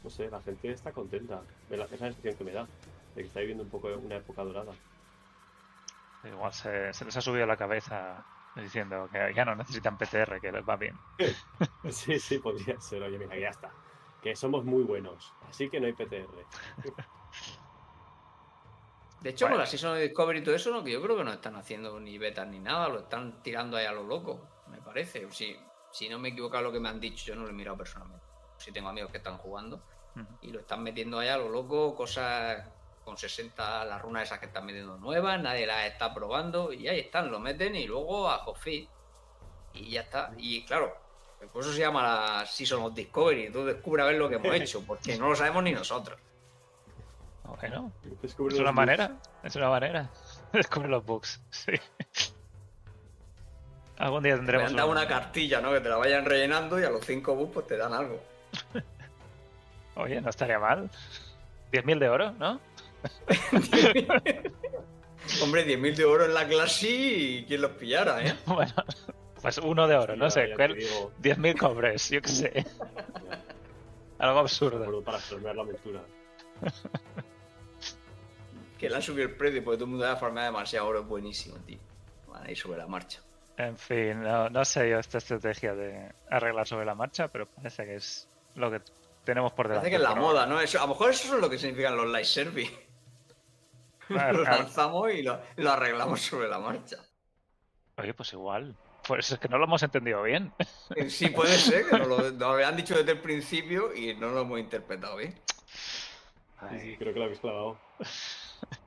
no 0.03 0.09
sé, 0.09 0.29
la 0.29 0.41
gente 0.41 0.71
está 0.71 0.91
contenta. 0.91 1.43
Es 1.69 1.77
la, 1.77 1.85
es 1.85 1.91
la 1.91 1.97
sensación 1.97 2.35
que 2.35 2.43
me 2.43 2.51
da, 2.51 2.67
de 3.15 3.21
que 3.21 3.27
está 3.27 3.39
viviendo 3.41 3.63
un 3.63 3.69
poco 3.69 3.87
una 3.89 4.15
época 4.17 4.43
dorada. 4.43 4.73
Igual 6.23 6.53
se, 6.53 6.93
se 6.93 7.03
les 7.05 7.17
ha 7.17 7.21
subido 7.21 7.43
a 7.43 7.47
la 7.47 7.57
cabeza 7.57 8.23
diciendo 8.55 9.07
que 9.11 9.33
ya 9.33 9.45
no 9.45 9.55
necesitan 9.55 9.97
PTR, 9.97 10.39
que 10.41 10.51
les 10.51 10.67
va 10.67 10.75
bien. 10.77 10.97
Sí, 11.89 12.19
sí, 12.19 12.37
podría 12.39 12.79
ser. 12.79 13.01
Oye, 13.03 13.17
mira, 13.17 13.37
ya 13.37 13.49
está. 13.49 13.71
Que 14.21 14.35
somos 14.35 14.63
muy 14.65 14.83
buenos, 14.83 15.33
así 15.49 15.69
que 15.69 15.79
no 15.79 15.87
hay 15.87 15.93
PTR. 15.93 16.45
De 19.21 19.29
hecho, 19.29 19.45
Bueno. 19.45 19.55
con 19.55 19.59
la 19.61 19.65
Season 19.67 19.91
of 19.93 19.99
Discovery 19.99 20.39
y 20.39 20.43
todo 20.43 20.55
eso, 20.55 20.71
no, 20.71 20.83
que 20.83 20.91
yo 20.91 21.01
creo 21.01 21.15
que 21.17 21.23
no 21.23 21.31
están 21.31 21.55
haciendo 21.55 21.99
ni 21.99 22.17
betas 22.17 22.47
ni 22.47 22.59
nada, 22.59 22.89
lo 22.89 22.99
están 23.01 23.41
tirando 23.43 23.77
ahí 23.77 23.85
a 23.85 23.91
lo 23.91 24.03
loco, 24.03 24.47
me 24.67 24.79
parece. 24.81 25.29
Si, 25.31 25.55
si 25.91 26.09
no 26.09 26.17
me 26.19 26.29
equivoco 26.29 26.57
a 26.57 26.61
lo 26.61 26.71
que 26.71 26.79
me 26.79 26.89
han 26.89 26.99
dicho, 26.99 27.25
yo 27.25 27.35
no 27.35 27.43
lo 27.43 27.49
he 27.49 27.53
mirado 27.53 27.77
personalmente. 27.77 28.25
Si 28.57 28.71
tengo 28.71 28.89
amigos 28.89 29.11
que 29.11 29.17
están 29.17 29.37
jugando 29.37 29.83
y 30.41 30.51
lo 30.51 30.59
están 30.59 30.83
metiendo 30.83 31.19
ahí 31.19 31.29
a 31.29 31.37
lo 31.37 31.49
loco, 31.49 31.95
cosas 31.95 32.67
con 33.11 33.17
60, 33.17 33.83
las 33.83 34.01
runas 34.01 34.23
esas 34.23 34.39
que 34.39 34.45
están 34.45 34.65
metiendo 34.65 34.95
nuevas, 34.97 35.37
nadie 35.41 35.67
las 35.67 35.85
está 35.85 36.13
probando 36.13 36.71
y 36.71 36.87
ahí 36.87 37.01
están, 37.01 37.29
lo 37.29 37.39
meten 37.41 37.75
y 37.75 37.85
luego 37.85 38.29
a 38.29 38.37
Hotfit 38.45 38.87
y 39.73 39.89
ya 39.91 40.01
está. 40.01 40.31
Y 40.37 40.63
claro, 40.63 40.95
por 41.51 41.61
eso 41.61 41.73
se 41.73 41.79
llama 41.81 42.03
la 42.03 42.45
Season 42.45 42.81
of 42.83 42.93
Discovery, 42.93 43.51
tú 43.51 43.65
descubres 43.65 44.05
a 44.05 44.07
ver 44.07 44.15
lo 44.17 44.29
que 44.29 44.35
hemos 44.35 44.45
hecho, 44.55 44.81
porque 44.87 45.17
no 45.17 45.27
lo 45.27 45.35
sabemos 45.35 45.61
ni 45.63 45.73
nosotros. 45.73 46.17
Bueno, 47.59 47.91
Descubre 48.21 48.53
es 48.55 48.61
una 48.61 48.69
bugs. 48.71 48.75
manera, 48.77 49.11
es 49.43 49.55
una 49.57 49.69
manera. 49.69 50.09
Descubre 50.53 50.87
los 50.87 51.05
bugs, 51.05 51.41
sí. 51.49 51.73
Algún 53.97 54.23
día 54.23 54.31
Te 54.33 54.37
tendremos 54.37 54.69
han 54.69 54.75
dado 54.77 54.89
un- 54.89 54.97
una 54.97 55.05
cartilla, 55.05 55.59
¿no? 55.59 55.73
Que 55.73 55.81
te 55.81 55.89
la 55.89 55.97
vayan 55.97 56.23
rellenando 56.23 56.79
y 56.79 56.85
a 56.85 56.89
los 56.89 57.05
cinco 57.05 57.35
bus 57.35 57.49
pues 57.53 57.67
te 57.67 57.75
dan 57.75 57.93
algo. 57.93 58.23
Oye, 59.95 60.21
no 60.21 60.29
estaría 60.29 60.59
mal. 60.59 60.89
10.000 61.71 61.99
de 61.99 62.09
oro, 62.09 62.31
¿no? 62.33 62.59
Hombre, 65.41 65.65
10.000 65.65 65.95
de 65.95 66.05
oro 66.05 66.25
en 66.25 66.33
la 66.33 66.47
clase 66.47 66.87
y 66.89 67.45
quién 67.45 67.61
los 67.61 67.71
pillara, 67.71 68.25
¿eh? 68.25 68.35
Bueno, 68.45 68.73
pues 69.41 69.57
uno 69.59 69.87
de 69.87 69.95
oro, 69.95 70.15
no 70.15 70.29
sé. 70.29 70.49
ya 70.49 70.55
¿cuál? 70.55 70.73
te 70.73 70.79
digo, 70.79 71.11
10.000 71.21 71.57
cobres, 71.57 72.09
yo 72.09 72.21
qué 72.21 72.29
sé. 72.29 72.65
Algo 74.19 74.39
absurdo. 74.39 75.03
para 75.03 75.17
absorber 75.17 75.55
la 75.55 75.61
aventura. 75.63 76.01
Que 78.77 78.89
le 78.89 78.95
han 78.95 79.01
subido 79.01 79.27
el 79.27 79.35
precio 79.35 79.63
porque 79.63 79.77
todo 79.77 79.85
el 79.85 79.91
mundo 79.91 80.07
ha 80.07 80.15
farmeado 80.15 80.51
demasiado 80.51 80.87
oro. 80.87 80.99
Es 81.01 81.07
buenísimo, 81.07 81.55
tío. 81.65 81.79
Van 82.27 82.45
a 82.45 82.51
ir 82.51 82.57
sobre 82.57 82.77
la 82.77 82.87
marcha. 82.87 83.19
En 83.57 83.77
fin, 83.77 84.21
no, 84.21 84.49
no 84.49 84.63
sé 84.63 84.89
yo 84.89 84.99
esta 84.99 85.17
estrategia 85.17 85.73
de 85.73 86.11
arreglar 86.29 86.67
sobre 86.67 86.85
la 86.85 86.95
marcha, 86.95 87.27
pero 87.27 87.47
parece 87.47 87.85
que 87.85 87.95
es 87.95 88.27
lo 88.55 88.71
que 88.71 88.81
tenemos 89.23 89.53
por 89.53 89.67
delante. 89.67 89.89
Parece 89.89 89.97
que 89.97 90.03
es 90.03 90.09
la 90.09 90.15
moda, 90.19 90.45
¿no? 90.45 90.59
Eso, 90.61 90.79
a 90.79 90.83
lo 90.83 90.89
mejor 90.89 91.11
eso 91.11 91.35
es 91.35 91.41
lo 91.41 91.49
que 91.49 91.57
significan 91.57 91.95
los 91.95 92.07
live 92.07 92.25
service. 92.25 92.71
Claro, 94.13 94.37
Lo 94.39 94.43
lanzamos 94.43 95.11
y 95.13 95.21
lo, 95.23 95.39
lo 95.57 95.71
arreglamos 95.71 96.21
sobre 96.21 96.47
la 96.47 96.59
marcha. 96.59 96.97
Oye, 97.97 98.13
pues 98.13 98.33
igual. 98.33 98.75
Por 99.07 99.19
eso 99.19 99.33
es 99.35 99.39
que 99.39 99.49
no 99.49 99.57
lo 99.57 99.65
hemos 99.65 99.81
entendido 99.83 100.21
bien. 100.23 100.53
Eh, 100.95 101.09
Sí, 101.09 101.29
puede 101.29 101.57
ser, 101.57 101.87
que 101.89 101.97
nos 101.97 102.07
lo, 102.07 102.31
nos 102.31 102.43
habían 102.53 102.75
dicho 102.75 102.95
desde 102.95 103.11
el 103.13 103.19
principio 103.19 103.95
y 103.95 104.13
no 104.15 104.29
lo 104.29 104.41
hemos 104.41 104.59
interpretado 104.59 105.17
bien. 105.17 105.33
Sí, 106.69 106.79
sí, 106.79 106.95
creo 106.97 107.13
que 107.13 107.19
lo 107.19 107.25
habéis 107.25 107.39
clavado. 107.39 107.79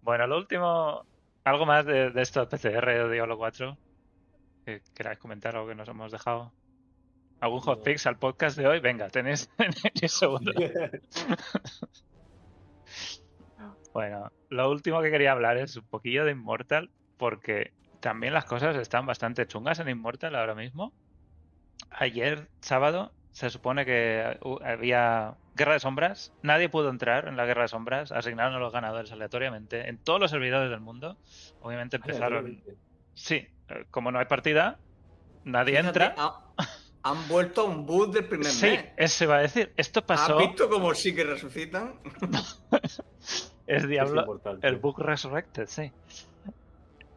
Bueno, 0.00 0.26
lo 0.26 0.36
último, 0.38 1.06
algo 1.44 1.64
más 1.64 1.86
de, 1.86 2.10
de 2.10 2.22
esto 2.22 2.48
PCR 2.48 2.86
de 3.06 3.12
Diablo 3.12 3.38
4. 3.38 3.78
Que 4.64 4.82
queráis 4.94 5.18
comentar 5.20 5.54
algo 5.54 5.68
que 5.68 5.76
nos 5.76 5.88
hemos 5.88 6.10
dejado. 6.10 6.52
¿Algún 7.40 7.60
hotfix 7.60 8.06
al 8.06 8.18
podcast 8.18 8.56
de 8.56 8.66
hoy? 8.66 8.80
Venga, 8.80 9.08
tenéis 9.10 9.48
10 9.94 10.12
segundos. 10.12 10.54
Bueno, 13.92 14.30
lo 14.48 14.70
último 14.70 15.02
que 15.02 15.10
quería 15.10 15.32
hablar 15.32 15.56
es 15.58 15.76
un 15.76 15.86
poquillo 15.88 16.24
de 16.24 16.32
Immortal, 16.32 16.90
porque 17.16 17.72
también 18.00 18.32
las 18.34 18.44
cosas 18.46 18.76
están 18.76 19.06
bastante 19.06 19.46
chungas 19.46 19.78
en 19.80 19.88
Immortal 19.88 20.34
ahora 20.34 20.54
mismo. 20.54 20.94
Ayer, 21.90 22.48
sábado, 22.62 23.12
se 23.32 23.50
supone 23.50 23.84
que 23.84 24.38
uh, 24.42 24.58
había 24.64 25.36
Guerra 25.54 25.74
de 25.74 25.80
Sombras. 25.80 26.32
Nadie 26.42 26.68
pudo 26.70 26.88
entrar 26.88 27.28
en 27.28 27.36
la 27.36 27.44
Guerra 27.44 27.62
de 27.62 27.68
Sombras. 27.68 28.12
Asignaron 28.12 28.54
a 28.54 28.58
los 28.58 28.72
ganadores 28.72 29.12
aleatoriamente 29.12 29.88
en 29.88 30.02
todos 30.02 30.20
los 30.20 30.30
servidores 30.30 30.70
del 30.70 30.80
mundo. 30.80 31.18
Obviamente 31.60 31.96
empezaron. 31.96 32.62
Sí, 33.14 33.46
eh, 33.68 33.84
como 33.90 34.10
no 34.10 34.18
hay 34.18 34.26
partida, 34.26 34.80
nadie 35.44 35.76
Fíjate, 35.78 35.88
entra. 36.04 36.14
ha- 36.16 36.54
han 37.04 37.28
vuelto 37.28 37.62
a 37.62 37.64
un 37.64 37.84
boot 37.84 38.14
del 38.14 38.26
primer 38.26 38.46
Sí, 38.46 38.66
mes. 38.66 38.84
eso 38.96 39.24
iba 39.24 39.36
a 39.36 39.40
decir. 39.40 39.74
Esto 39.76 40.00
pasó. 40.06 40.38
¿Has 40.38 40.46
visto 40.46 40.70
cómo 40.70 40.94
sí 40.94 41.14
que 41.14 41.24
resucitan? 41.24 42.00
Es 43.72 43.88
Diablo. 43.88 44.40
El 44.60 44.76
bug 44.76 45.00
Resurrected, 45.00 45.66
sí. 45.66 45.90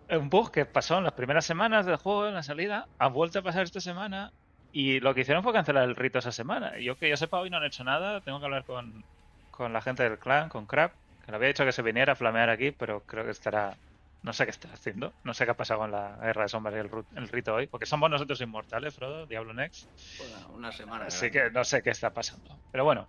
Un 0.10 0.30
bug 0.30 0.52
que 0.52 0.66
pasó 0.66 0.98
en 0.98 1.04
las 1.04 1.14
primeras 1.14 1.46
semanas 1.46 1.86
del 1.86 1.98
juego, 1.98 2.28
en 2.28 2.36
la 2.36 2.44
salida, 2.44 2.88
ha 3.00 3.08
vuelto 3.08 3.40
a 3.40 3.42
pasar 3.42 3.64
esta 3.64 3.82
semana 3.82 4.32
y 4.72 5.00
lo 5.00 5.14
que 5.14 5.22
hicieron 5.22 5.44
fue 5.44 5.54
cancelar 5.54 5.84
el 5.84 5.96
rito 5.96 6.20
esa 6.20 6.32
semana. 6.32 6.78
Y 6.78 6.84
Yo 6.84 6.98
que 6.98 7.10
yo 7.10 7.18
sepa, 7.18 7.40
hoy 7.40 7.50
no 7.50 7.58
han 7.58 7.64
hecho 7.64 7.84
nada. 7.84 8.22
Tengo 8.22 8.40
que 8.40 8.46
hablar 8.46 8.64
con, 8.66 9.04
con 9.52 9.74
la 9.74 9.82
gente 9.82 10.04
del 10.04 10.18
clan, 10.18 10.50
con 10.50 10.66
Crap, 10.66 10.92
que 11.26 11.32
le 11.32 11.38
había 11.38 11.48
dicho 11.48 11.66
que 11.66 11.72
se 11.72 11.82
viniera 11.82 12.14
a 12.14 12.16
flamear 12.16 12.50
aquí, 12.50 12.72
pero 12.72 13.02
creo 13.02 13.26
que 13.26 13.32
estará... 13.32 13.76
No 14.22 14.34
sé 14.34 14.46
qué 14.46 14.52
está 14.52 14.68
haciendo. 14.74 15.14
No 15.24 15.34
sé 15.34 15.46
qué 15.46 15.52
ha 15.52 15.58
pasado 15.58 15.82
con 15.82 15.92
la 15.92 16.18
guerra 16.22 16.44
de 16.44 16.50
sombras 16.50 16.76
y 16.76 17.18
el, 17.18 17.28
rito 17.30 17.54
hoy. 17.54 17.68
Porque 17.68 17.86
somos 17.86 18.10
nosotros 18.10 18.42
inmortales, 18.42 18.94
Frodo, 18.94 19.26
Diablo 19.28 19.54
Next. 19.54 19.88
Bueno, 20.18 20.48
una 20.56 20.72
semana. 20.72 21.06
Así 21.06 21.30
que 21.32 21.52
no 21.52 21.64
sé 21.64 21.82
qué 21.84 21.92
está 21.92 22.10
pasando. 22.10 22.58
Pero 22.72 22.84
bueno, 22.84 23.08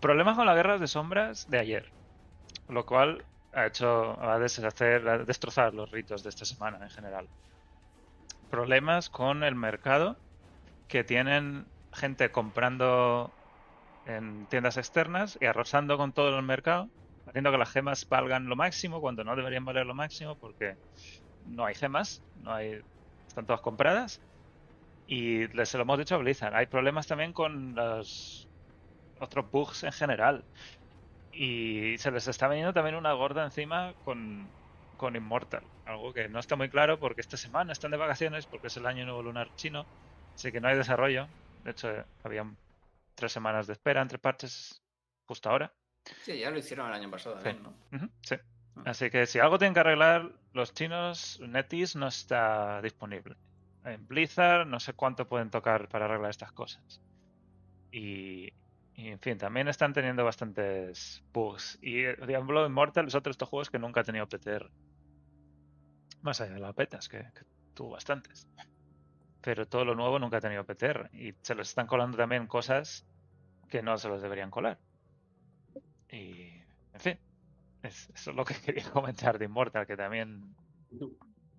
problemas 0.00 0.36
con 0.36 0.46
las 0.46 0.54
guerras 0.54 0.80
de 0.80 0.86
sombras 0.86 1.50
de 1.50 1.58
ayer. 1.58 1.90
Lo 2.68 2.84
cual 2.84 3.24
ha 3.52 3.66
hecho 3.66 4.20
a 4.22 4.38
deshacer, 4.38 5.26
destrozar 5.26 5.74
los 5.74 5.90
ritos 5.90 6.22
de 6.22 6.28
esta 6.28 6.44
semana 6.44 6.78
en 6.82 6.90
general. 6.90 7.26
Problemas 8.50 9.08
con 9.10 9.42
el 9.42 9.54
mercado 9.54 10.16
que 10.86 11.04
tienen 11.04 11.66
gente 11.92 12.30
comprando 12.30 13.30
en 14.06 14.46
tiendas 14.46 14.76
externas 14.76 15.38
y 15.40 15.46
arrasando 15.46 15.98
con 15.98 16.12
todo 16.12 16.36
el 16.38 16.44
mercado, 16.44 16.88
haciendo 17.26 17.50
que 17.50 17.58
las 17.58 17.70
gemas 17.70 18.08
valgan 18.08 18.48
lo 18.48 18.56
máximo 18.56 19.00
cuando 19.00 19.24
no 19.24 19.36
deberían 19.36 19.64
valer 19.64 19.86
lo 19.86 19.94
máximo 19.94 20.36
porque 20.36 20.76
no 21.46 21.64
hay 21.64 21.74
gemas, 21.74 22.22
no 22.42 22.52
hay 22.52 22.82
están 23.26 23.46
todas 23.46 23.60
compradas. 23.60 24.20
Y 25.06 25.46
les 25.48 25.72
lo 25.74 25.82
hemos 25.82 25.98
dicho 25.98 26.16
a 26.16 26.18
Blizzard. 26.18 26.54
Hay 26.54 26.66
problemas 26.66 27.06
también 27.06 27.32
con 27.32 27.74
los 27.74 28.48
otros 29.20 29.50
bugs 29.50 29.84
en 29.84 29.92
general. 29.92 30.44
Y 31.32 31.96
se 31.98 32.10
les 32.10 32.26
está 32.28 32.48
veniendo 32.48 32.72
también 32.72 32.96
una 32.96 33.12
gorda 33.12 33.44
encima 33.44 33.94
con, 34.04 34.48
con 34.96 35.14
Immortal. 35.16 35.62
Algo 35.86 36.12
que 36.12 36.28
no 36.28 36.38
está 36.38 36.56
muy 36.56 36.68
claro 36.68 36.98
porque 36.98 37.20
esta 37.20 37.36
semana 37.36 37.72
están 37.72 37.90
de 37.90 37.96
vacaciones 37.96 38.46
porque 38.46 38.66
es 38.68 38.76
el 38.76 38.86
año 38.86 39.04
nuevo 39.04 39.22
lunar 39.22 39.54
chino. 39.56 39.86
Así 40.34 40.52
que 40.52 40.60
no 40.60 40.68
hay 40.68 40.76
desarrollo. 40.76 41.28
De 41.64 41.70
hecho, 41.72 41.88
había 42.24 42.50
tres 43.14 43.32
semanas 43.32 43.66
de 43.66 43.72
espera 43.74 44.02
entre 44.02 44.18
parches 44.18 44.82
justo 45.26 45.50
ahora. 45.50 45.72
Sí, 46.22 46.38
ya 46.38 46.50
lo 46.50 46.58
hicieron 46.58 46.86
el 46.88 46.94
año 46.94 47.10
pasado, 47.10 47.40
Sí. 47.42 47.48
¿eh? 47.50 47.56
¿no? 47.62 47.74
Sí. 48.22 48.36
Así 48.84 49.10
que 49.10 49.26
si 49.26 49.38
algo 49.40 49.58
tienen 49.58 49.74
que 49.74 49.80
arreglar 49.80 50.30
los 50.52 50.72
chinos, 50.72 51.40
Netis 51.40 51.96
no 51.96 52.06
está 52.06 52.80
disponible. 52.80 53.36
En 53.84 54.06
Blizzard 54.06 54.66
no 54.66 54.80
sé 54.80 54.92
cuánto 54.92 55.26
pueden 55.28 55.50
tocar 55.50 55.88
para 55.88 56.04
arreglar 56.04 56.30
estas 56.30 56.52
cosas. 56.52 57.00
Y, 57.90 58.52
y, 59.02 59.08
en 59.08 59.18
fin, 59.20 59.38
también 59.38 59.68
están 59.68 59.92
teniendo 59.94 60.24
bastantes 60.24 61.22
bugs. 61.32 61.78
Y 61.80 62.04
eh, 62.04 62.16
Diablo 62.26 62.66
Immortal 62.66 63.06
es 63.06 63.14
otro 63.14 63.30
de 63.30 63.32
estos 63.32 63.48
juegos 63.48 63.70
que 63.70 63.78
nunca 63.78 64.00
ha 64.00 64.04
tenido 64.04 64.28
PTR. 64.28 64.70
Más 66.22 66.40
allá 66.40 66.54
de 66.54 66.60
las 66.60 66.74
betas, 66.76 67.08
que, 67.08 67.18
que 67.34 67.42
tuvo 67.74 67.90
bastantes. 67.90 68.46
Pero 69.42 69.66
todo 69.66 69.84
lo 69.84 69.94
nuevo 69.96 70.18
nunca 70.20 70.38
ha 70.38 70.42
tenido 70.42 70.64
PTR. 70.66 71.10
Y 71.12 71.34
se 71.42 71.54
les 71.56 71.68
están 71.70 71.86
colando 71.88 72.16
también 72.18 72.46
cosas 72.48 73.06
que 73.68 73.82
no 73.82 73.98
se 73.98 74.08
los 74.08 74.22
deberían 74.22 74.50
colar. 74.50 74.80
Y, 76.10 76.48
en 76.92 77.00
fin, 77.00 77.18
es- 77.82 78.10
eso 78.14 78.30
es 78.32 78.36
lo 78.36 78.44
que 78.44 78.54
quería 78.62 78.90
comentar 78.90 79.38
de 79.38 79.46
Immortal, 79.46 79.86
que 79.86 79.96
también, 79.96 80.54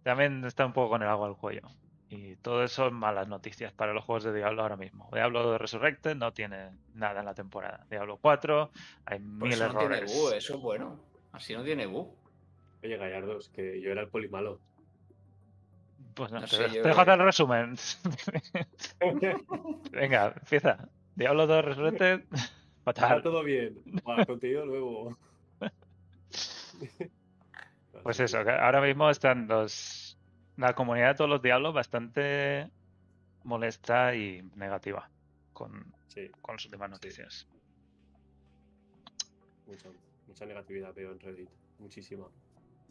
también 0.04 0.44
está 0.46 0.66
un 0.66 0.74
poco 0.74 0.90
con 0.90 1.04
el 1.04 1.08
agua 1.10 1.28
al 1.28 1.38
cuello. 1.38 1.62
Y 2.12 2.36
todo 2.38 2.64
eso 2.64 2.88
es 2.88 2.92
malas 2.92 3.28
noticias 3.28 3.72
para 3.72 3.94
los 3.94 4.04
juegos 4.04 4.24
de 4.24 4.34
Diablo 4.34 4.64
ahora 4.64 4.78
mismo. 4.78 5.10
Diablo 5.14 5.58
Resurrected 5.60 6.16
no 6.16 6.34
tiene 6.34 6.72
nada 6.96 7.20
en 7.20 7.26
la 7.28 7.36
temporada. 7.36 7.86
Diablo 7.90 8.18
4 8.18 8.72
hay 9.06 9.20
mil 9.20 9.52
eso 9.54 9.68
no 9.68 9.78
tiene 9.78 9.98
errores. 9.98 10.14
bug, 10.16 10.34
eso 10.34 10.56
es 10.56 10.60
bueno. 10.62 11.00
Así 11.32 11.54
no 11.54 11.64
tiene 11.64 11.86
bug. 11.86 12.16
Oye, 12.84 12.98
Gallardos, 12.98 13.50
que 13.50 13.80
yo 13.82 13.92
era 13.92 14.02
el 14.02 14.08
polimalo. 14.10 14.60
Pues 16.16 16.32
no, 16.32 16.40
No 16.40 16.48
te, 16.48 16.56
sé, 16.56 16.70
te 16.70 16.82
dejo 16.82 17.02
hacer 17.02 17.14
el 17.20 17.26
resumen. 17.26 17.76
Venga, 19.92 20.34
empieza. 20.36 20.90
Diablo 21.16 21.46
2 21.48 21.66
Resurrected, 21.66 22.24
Está 22.90 23.20
fatal. 23.20 23.22
todo 23.22 23.44
bien. 23.44 23.80
Buah, 24.04 24.26
contenido 24.26 24.66
nuevo. 24.66 25.16
Pues 28.04 28.20
eso, 28.20 28.44
que 28.44 28.52
ahora 28.52 28.82
mismo 28.82 29.10
están 29.10 29.48
los 29.48 29.72
la 30.60 30.74
comunidad 30.74 31.10
de 31.10 31.16
todos 31.16 31.30
los 31.30 31.42
diablos 31.42 31.74
bastante 31.74 32.70
molesta 33.44 34.14
y 34.16 34.42
negativa 34.56 35.10
con, 35.54 35.94
Sí, 36.08 36.30
con 36.42 36.56
las 36.56 36.66
últimas 36.66 36.90
noticias. 36.90 37.48
mucha, 39.66 39.90
mucha 40.28 40.46
negatividad 40.46 40.94
veo 40.94 41.12
en 41.12 41.20
Reddit. 41.20 41.50
Muchísima. 41.80 42.28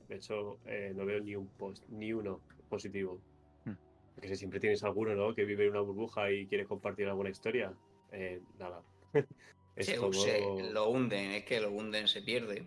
De 0.09 0.17
hecho, 0.17 0.59
eh, 0.65 0.93
no 0.95 1.05
veo 1.05 1.21
ni 1.21 1.37
un 1.37 1.49
post, 1.49 1.85
ni 1.89 2.13
uno 2.13 2.41
positivo. 2.71 3.21
Hmm. 3.65 3.75
Porque 4.15 4.29
si 4.29 4.37
siempre 4.37 4.61
tienes 4.61 4.83
alguno, 4.85 5.15
¿no? 5.15 5.35
Que 5.35 5.45
vive 5.45 5.65
en 5.65 5.73
una 5.73 5.81
burbuja 5.81 6.31
y 6.31 6.47
quiere 6.47 6.65
compartir 6.65 7.07
alguna 7.09 7.29
historia. 7.31 7.73
Eh, 8.13 8.41
nada. 8.59 8.81
es 9.77 9.87
Se- 9.87 9.97
todo... 9.97 10.13
se- 10.13 10.73
lo 10.73 10.89
hunden, 10.89 11.33
es 11.33 11.45
que 11.45 11.61
lo 11.61 11.71
hunden, 11.71 12.09
se 12.09 12.23
pierde. 12.23 12.63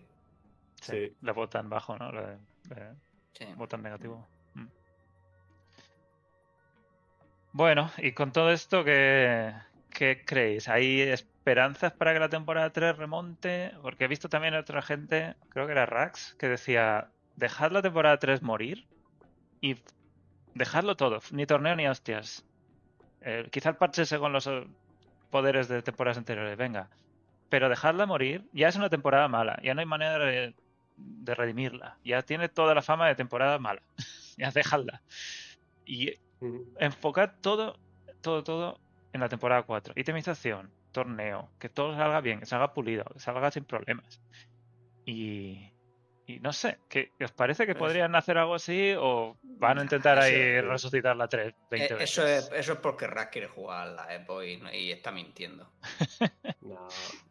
Sí, 0.80 0.92
Sí. 0.92 1.16
Le 1.20 1.32
votan 1.32 1.68
bajo, 1.68 1.96
¿no? 1.98 2.12
Le, 2.12 2.38
le 2.68 2.94
Sí. 3.32 3.46
votan 3.56 3.82
negativo. 3.82 4.28
Bueno, 7.52 7.90
y 7.98 8.12
con 8.12 8.32
todo 8.32 8.50
esto, 8.50 8.82
¿qué, 8.84 9.52
qué 9.90 10.24
creéis? 10.24 10.68
¿Hay 10.68 11.02
esperanzas 11.02 11.92
para 11.92 12.14
que 12.14 12.18
la 12.20 12.30
temporada 12.30 12.72
3 12.72 12.96
remonte? 12.96 13.72
Porque 13.82 14.04
he 14.04 14.08
visto 14.08 14.28
también 14.30 14.54
a 14.54 14.60
otra 14.60 14.80
gente, 14.80 15.36
creo 15.50 15.66
que 15.66 15.72
era 15.72 15.84
Rax, 15.84 16.34
que 16.38 16.48
decía, 16.48 17.10
dejad 17.36 17.70
la 17.72 17.82
temporada 17.82 18.18
3 18.18 18.40
morir 18.42 18.86
y 19.60 19.76
dejadlo 20.54 20.96
todo, 20.96 21.20
ni 21.30 21.46
torneo 21.46 21.76
ni 21.76 21.86
hostias. 21.86 22.44
Eh, 23.20 23.48
quizá 23.52 23.74
parche 23.78 24.18
con 24.18 24.32
los 24.32 24.46
eh, 24.46 24.66
poderes 25.30 25.68
de 25.68 25.82
temporadas 25.82 26.18
anteriores, 26.18 26.56
venga. 26.56 26.88
Pero 27.50 27.68
dejadla 27.68 28.06
morir, 28.06 28.48
ya 28.52 28.68
es 28.68 28.76
una 28.76 28.88
temporada 28.90 29.28
mala, 29.28 29.60
ya 29.62 29.74
no 29.74 29.80
hay 29.80 29.86
manera 29.86 30.18
de, 30.24 30.54
de 30.96 31.34
redimirla, 31.34 31.98
ya 32.04 32.22
tiene 32.22 32.48
toda 32.48 32.74
la 32.74 32.82
fama 32.82 33.08
de 33.08 33.14
temporada 33.14 33.58
mala, 33.58 33.82
ya 34.38 34.50
dejadla. 34.50 35.02
Y 35.84 36.18
Ujú. 36.42 36.74
enfocad 36.78 37.30
todo, 37.40 37.78
todo, 38.20 38.42
todo 38.42 38.80
en 39.12 39.20
la 39.20 39.28
temporada 39.28 39.62
4. 39.62 39.92
Itemización, 39.96 40.72
torneo, 40.90 41.50
que 41.58 41.68
todo 41.68 41.94
salga 41.94 42.20
bien, 42.20 42.40
que 42.40 42.46
salga 42.46 42.72
pulido, 42.74 43.04
que 43.12 43.20
salga 43.20 43.50
sin 43.50 43.64
problemas. 43.64 44.20
Y, 45.04 45.72
y 46.26 46.38
no 46.40 46.52
sé, 46.52 46.78
¿qué, 46.88 47.12
¿os 47.22 47.32
parece 47.32 47.66
que 47.66 47.74
podrían 47.74 48.14
hacer 48.14 48.38
algo 48.38 48.54
así 48.54 48.94
o 48.98 49.36
van 49.42 49.78
a 49.78 49.82
intentar 49.82 50.18
Eso- 50.18 50.26
ahí 50.26 50.60
resucitar 50.60 51.16
la 51.16 51.28
3 51.28 51.54
20 51.70 51.94
Eh, 51.94 51.96
veces? 51.96 52.10
eso, 52.10 52.26
es, 52.26 52.50
eso 52.54 52.72
es 52.74 52.78
porque 52.78 53.06
Ras 53.06 53.28
quiere 53.28 53.48
jugar 53.48 53.88
la 53.88 54.14
Epo 54.14 54.42
y, 54.42 54.60
está 54.92 55.10
mintiendo. 55.12 55.70
No, 56.62 56.88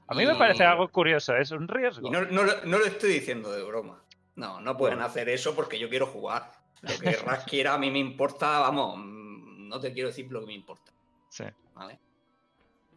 A 0.08 0.14
mí 0.14 0.26
me 0.26 0.36
parece 0.36 0.64
algo 0.66 0.90
curioso, 0.90 1.36
es 1.38 1.52
un 1.52 1.68
riesgo. 1.68 2.06
Y 2.06 2.12
no, 2.12 2.22
no 2.24 2.44
lo- 2.44 2.66
no 2.66 2.78
lo 2.78 2.86
estoy 2.86 3.14
diciendo 3.14 3.50
de 3.52 3.64
broma. 3.64 4.04
No, 4.36 4.60
no 4.60 4.76
pueden 4.78 5.00
hacer 5.02 5.30
eso 5.30 5.56
porque 5.56 5.80
yo 5.80 5.88
quiero 5.90 6.06
jugar. 6.08 6.52
Lo 6.82 6.98
que 7.00 7.12
Ras 7.12 7.44
quiera 7.46 7.76
a 7.76 7.78
mí 7.78 7.92
me 7.92 8.00
importa, 8.00 8.60
vamos, 8.60 8.98
mm, 8.98 9.68
no 9.68 9.80
te 9.80 9.94
quiero 9.94 10.10
decir 10.10 10.32
lo 10.32 10.42
que 10.42 10.48
me 10.48 10.54
importa. 10.54 10.92
Sí. 11.30 11.46
¿Vale? 11.76 12.00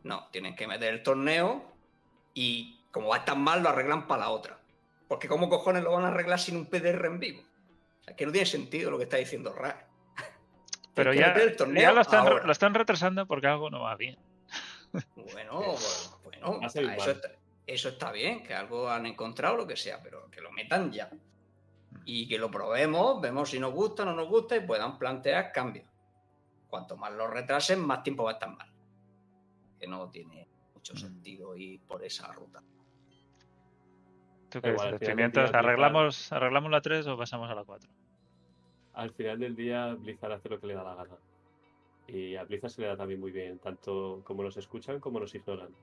No, 0.02 0.28
tienen 0.30 0.56
que 0.56 0.66
meter 0.66 0.92
el 0.92 1.02
torneo 1.02 1.64
y 2.32 2.80
como 2.90 3.08
va 3.08 3.24
tan 3.24 3.42
mal 3.42 3.62
lo 3.62 3.68
arreglan 3.68 4.06
para 4.06 4.22
la 4.22 4.30
otra. 4.30 4.58
Porque 5.08 5.28
¿cómo 5.28 5.48
cojones 5.48 5.82
lo 5.82 5.92
van 5.92 6.04
a 6.04 6.08
arreglar 6.08 6.38
sin 6.38 6.56
un 6.56 6.66
PDR 6.66 7.06
en 7.06 7.20
vivo? 7.20 7.42
O 8.00 8.04
sea, 8.04 8.16
que 8.16 8.26
no 8.26 8.32
tiene 8.32 8.46
sentido 8.46 8.90
lo 8.90 8.98
que 8.98 9.04
está 9.04 9.16
diciendo 9.16 9.52
Ras. 9.52 9.76
Pero 10.94 11.12
ya, 11.12 11.32
el 11.32 11.56
torneo 11.56 11.82
ya 11.82 11.92
lo, 11.92 12.00
están, 12.00 12.26
ahora. 12.26 12.44
lo 12.44 12.52
están 12.52 12.74
retrasando 12.74 13.26
porque 13.26 13.46
algo 13.46 13.70
no 13.70 13.82
va 13.82 13.96
bien. 13.96 14.18
Bueno, 15.32 15.74
bueno, 16.24 16.60
eso, 16.62 17.10
está, 17.10 17.30
eso 17.66 17.88
está 17.88 18.12
bien, 18.12 18.42
que 18.42 18.54
algo 18.54 18.88
han 18.88 19.06
encontrado, 19.06 19.56
lo 19.56 19.66
que 19.66 19.76
sea, 19.76 20.00
pero 20.02 20.30
que 20.30 20.40
lo 20.40 20.52
metan 20.52 20.92
ya. 20.92 21.10
Y 22.06 22.28
que 22.28 22.38
lo 22.38 22.50
probemos, 22.50 23.20
vemos 23.20 23.48
si 23.50 23.58
nos 23.58 23.72
gusta 23.72 24.02
o 24.02 24.06
no 24.06 24.14
nos 24.14 24.28
gusta 24.28 24.56
y 24.56 24.60
puedan 24.66 24.98
plantear 24.98 25.52
cambios. 25.52 25.86
Cuanto 26.68 26.96
más 26.96 27.12
lo 27.12 27.26
retrasen, 27.26 27.80
más 27.80 28.02
tiempo 28.02 28.24
va 28.24 28.30
a 28.30 28.34
estar 28.34 28.54
mal. 28.54 28.70
Que 29.78 29.86
no 29.86 30.08
tiene 30.10 30.46
mucho 30.74 30.92
Mm. 30.94 30.98
sentido 30.98 31.56
ir 31.56 31.80
por 31.82 32.04
esa 32.04 32.30
ruta. 32.32 32.62
¿Tú 34.50 34.60
qué 34.60 34.68
igual, 34.70 34.92
dices, 34.92 35.08
Pimientos? 35.08 35.52
¿Arreglamos, 35.52 36.30
¿Arreglamos 36.32 36.70
la 36.70 36.80
3 36.80 37.06
o 37.06 37.16
pasamos 37.16 37.50
a 37.50 37.54
la 37.54 37.64
4? 37.64 37.90
al 38.96 39.10
final 39.10 39.40
del 39.40 39.56
día 39.56 39.92
Blizzard 39.94 40.30
hace 40.34 40.48
lo 40.48 40.60
que 40.60 40.68
le 40.68 40.74
da 40.74 40.84
la 40.84 40.94
gana. 40.94 41.16
Y 42.06 42.36
a 42.36 42.44
Blizzard 42.44 42.70
se 42.70 42.82
le 42.82 42.86
da 42.86 42.96
también 42.96 43.18
muy 43.18 43.32
bien, 43.32 43.58
tanto 43.58 44.22
como 44.24 44.44
nos 44.44 44.56
escuchan 44.56 45.00
como 45.00 45.18
nos 45.18 45.34
ignoran. 45.34 45.74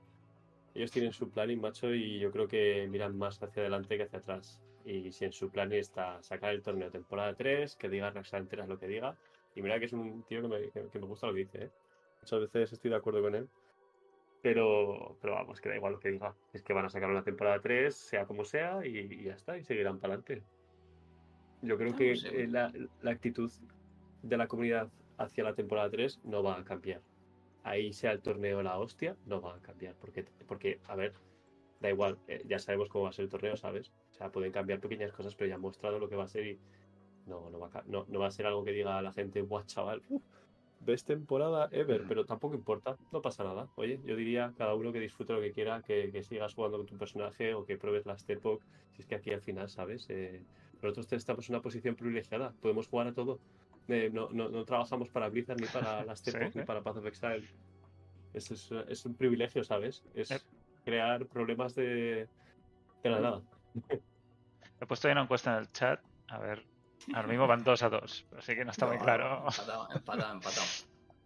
Ellos 0.74 0.92
tienen 0.92 1.12
su 1.12 1.30
planning, 1.30 1.60
macho, 1.60 1.94
y 1.94 2.20
yo 2.20 2.32
creo 2.32 2.48
que 2.48 2.88
miran 2.90 3.18
más 3.18 3.44
hacia 3.44 3.64
adelante 3.64 3.98
que 3.98 4.04
hacia 4.04 4.20
atrás. 4.20 4.62
Y 4.86 5.12
si 5.12 5.26
en 5.26 5.32
su 5.32 5.50
planning 5.52 5.80
está 5.80 6.22
sacar 6.24 6.52
el 6.54 6.62
torneo 6.62 6.90
temporada 6.90 7.34
3, 7.36 7.76
que 7.76 7.90
diga 7.90 8.10
Raxa 8.12 8.38
enteras 8.38 8.68
lo 8.68 8.80
que 8.80 8.88
diga. 8.88 9.18
Y 9.56 9.62
mira 9.62 9.80
que 9.80 9.86
es 9.86 9.94
un 9.94 10.24
tío 10.24 10.42
que 10.42 10.48
me, 10.48 10.72
que- 10.72 10.90
que 10.90 11.00
me 11.00 11.06
gusta 11.08 11.28
lo 11.28 11.34
que 11.34 11.40
dice, 11.40 11.64
¿eh? 11.66 11.72
Muchas 12.22 12.40
veces 12.42 12.74
estoy 12.74 12.92
de 12.92 12.98
acuerdo 12.98 13.22
con 13.22 13.36
él. 13.36 13.48
Pero, 14.42 15.18
pero 15.22 15.34
vamos, 15.36 15.62
que 15.62 15.70
da 15.70 15.76
igual 15.76 15.94
lo 15.94 16.00
que 16.00 16.10
diga. 16.12 16.36
Es 16.54 16.64
que 16.64 16.74
van 16.74 16.86
a 16.86 16.90
sacar 16.90 17.10
una 17.10 17.24
temporada 17.24 17.60
3, 17.60 17.96
sea 17.96 18.26
como 18.26 18.44
sea, 18.44 18.86
y, 18.86 18.98
y 18.98 19.24
ya 19.26 19.34
está, 19.34 19.58
y 19.58 19.64
seguirán 19.64 20.00
para 20.00 20.16
adelante. 20.16 20.44
Yo 21.62 21.78
creo 21.78 21.96
que 21.96 22.14
eh, 22.14 22.48
la, 22.48 22.72
la 23.02 23.12
actitud 23.12 23.52
de 24.24 24.38
la 24.38 24.48
comunidad 24.48 24.90
hacia 25.18 25.44
la 25.44 25.54
temporada 25.54 25.90
3 25.92 26.20
no 26.24 26.42
va 26.42 26.58
a 26.58 26.64
cambiar. 26.64 27.02
Ahí 27.64 27.94
sea 27.94 28.14
el 28.14 28.22
torneo 28.22 28.64
la 28.64 28.80
hostia, 28.80 29.16
no 29.26 29.42
va 29.42 29.56
a 29.56 29.62
cambiar. 29.62 29.96
Porque, 30.02 30.26
porque 30.48 30.80
a 30.86 30.96
ver, 30.96 31.14
da 31.80 31.90
igual, 31.90 32.18
eh, 32.28 32.42
ya 32.48 32.58
sabemos 32.58 32.90
cómo 32.90 33.04
va 33.04 33.10
a 33.12 33.14
ser 33.14 33.26
el 33.26 33.30
torneo, 33.32 33.56
¿sabes? 33.58 33.92
Sea, 34.22 34.32
pueden 34.32 34.52
cambiar 34.52 34.80
pequeñas 34.80 35.12
cosas, 35.12 35.36
pero 35.36 35.50
ya 35.50 35.56
han 35.56 35.62
mostrado 35.62 35.98
lo 35.98 36.08
que 36.08 36.16
va 36.16 36.26
a 36.26 36.28
ser 36.28 36.46
y 36.46 36.60
no, 37.26 37.50
no, 37.50 37.60
va, 37.60 37.70
a, 37.74 37.84
no, 37.88 38.06
no 38.08 38.20
va 38.20 38.28
a 38.28 38.32
ser 38.32 38.46
algo 38.46 38.64
que 38.64 38.72
diga 38.72 38.98
a 38.98 39.02
la 39.02 39.12
gente, 39.14 39.42
guau, 39.42 39.64
chaval, 39.66 40.04
uf, 40.10 40.24
best 40.80 41.08
temporada 41.08 41.70
ever, 41.72 42.06
pero 42.08 42.24
tampoco 42.26 42.54
importa, 42.56 42.98
no 43.12 43.22
pasa 43.22 43.44
nada. 43.44 43.72
Oye, 43.76 44.00
yo 44.04 44.16
diría 44.16 44.54
cada 44.56 44.76
uno 44.76 44.92
que 44.92 45.00
disfrute 45.00 45.34
lo 45.34 45.42
que 45.42 45.52
quiera, 45.52 45.82
que, 45.82 46.12
que 46.12 46.22
sigas 46.22 46.54
jugando 46.54 46.78
con 46.78 46.86
tu 46.86 46.98
personaje 46.98 47.56
o 47.56 47.66
que 47.66 47.78
pruebes 47.78 48.06
las 48.06 48.24
T-Pok, 48.26 48.64
si 48.92 49.02
es 49.02 49.08
que 49.08 49.16
aquí 49.16 49.32
al 49.32 49.42
final, 49.42 49.70
¿sabes? 49.70 50.08
Eh, 50.10 50.46
nosotros 50.84 51.12
estamos 51.14 51.50
en 51.50 51.56
una 51.56 51.62
posición 51.64 51.96
privilegiada, 51.96 52.54
podemos 52.62 52.88
jugar 52.88 53.08
a 53.08 53.14
todo. 53.14 53.40
Eh, 53.88 54.12
no, 54.14 54.30
no, 54.30 54.50
no 54.50 54.66
trabajamos 54.66 55.10
para 55.10 55.30
Blizzard 55.30 55.60
ni 55.60 55.66
para 55.68 56.06
las 56.06 56.22
Sí, 56.24 56.32
T-Pok 56.32 56.54
sí. 56.54 56.60
ni 56.60 56.66
para 56.66 56.84
Path 56.84 56.98
of 56.98 57.06
Exile. 57.08 57.48
Es, 58.34 58.52
es, 58.52 58.72
es 58.88 59.06
un 59.06 59.16
privilegio, 59.16 59.64
¿sabes? 59.64 60.04
Es 60.14 60.30
Yep. 60.30 60.42
crear 60.86 61.28
problemas 61.28 61.74
de, 61.76 62.30
de 63.04 63.10
la 63.10 63.20
nada. 63.20 63.42
He 64.82 64.86
puesto 64.88 65.08
ahí 65.08 65.12
una 65.12 65.22
encuesta 65.22 65.54
en 65.54 65.60
el 65.60 65.72
chat. 65.72 66.02
A 66.30 66.40
ver, 66.40 66.66
ahora 67.14 67.28
mismo 67.28 67.46
van 67.46 67.64
2 67.64 67.84
a 67.84 67.90
2. 67.90 68.26
Así 68.40 68.56
que 68.56 68.66
no 68.66 68.72
está 68.72 68.88
muy 68.88 68.98
claro. 68.98 69.46
Empatado, 69.46 69.88
empatado, 69.94 70.34
empatado. 70.34 70.66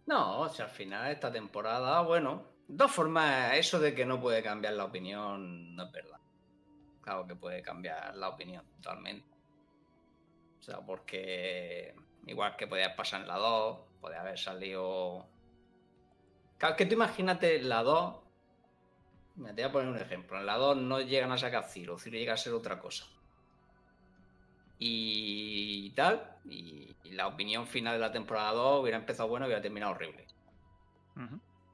No, 0.04 0.40
o 0.40 0.48
sea, 0.50 0.66
al 0.66 0.70
final 0.70 1.10
esta 1.10 1.32
temporada, 1.32 2.02
bueno, 2.02 2.44
de 2.68 2.76
todas 2.76 2.92
formas, 2.92 3.54
eso 3.54 3.80
de 3.80 3.94
que 3.94 4.04
no 4.04 4.20
puede 4.20 4.42
cambiar 4.42 4.74
la 4.74 4.84
opinión 4.84 5.74
no 5.74 5.84
es 5.84 5.90
verdad. 5.90 6.20
Claro 7.00 7.26
que 7.26 7.34
puede 7.34 7.62
cambiar 7.62 8.14
la 8.14 8.28
opinión 8.28 8.62
totalmente. 8.76 9.26
O 10.60 10.62
sea, 10.62 10.80
porque 10.80 11.94
igual 12.26 12.56
que 12.56 12.66
podía 12.66 12.94
pasar 12.94 13.22
en 13.22 13.28
la 13.28 13.38
2, 13.38 13.78
podía 14.02 14.20
haber 14.20 14.38
salido. 14.38 15.26
Claro, 16.58 16.76
que 16.76 16.84
tú 16.84 16.92
imagínate 16.92 17.62
la 17.62 17.82
2. 17.82 18.16
Me 19.36 19.54
te 19.54 19.62
voy 19.62 19.70
a 19.70 19.72
poner 19.72 19.88
un 19.88 19.98
ejemplo. 19.98 20.38
En 20.38 20.44
la 20.44 20.56
2 20.58 20.76
no 20.76 21.00
llegan 21.00 21.32
a 21.32 21.38
sacar 21.38 21.64
Ciro, 21.64 21.98
Ciro 21.98 22.18
llega 22.18 22.34
a 22.34 22.36
ser 22.36 22.52
otra 22.52 22.78
cosa 22.78 23.06
y 24.78 25.90
tal. 25.90 26.36
Y, 26.44 26.94
y 27.04 27.12
la 27.12 27.26
opinión 27.26 27.66
final 27.66 27.94
de 27.94 28.00
la 28.00 28.12
temporada 28.12 28.52
2 28.52 28.82
hubiera 28.82 28.98
empezado 28.98 29.28
bueno 29.28 29.46
y 29.46 29.48
hubiera 29.48 29.62
terminado 29.62 29.92
horrible. 29.92 30.26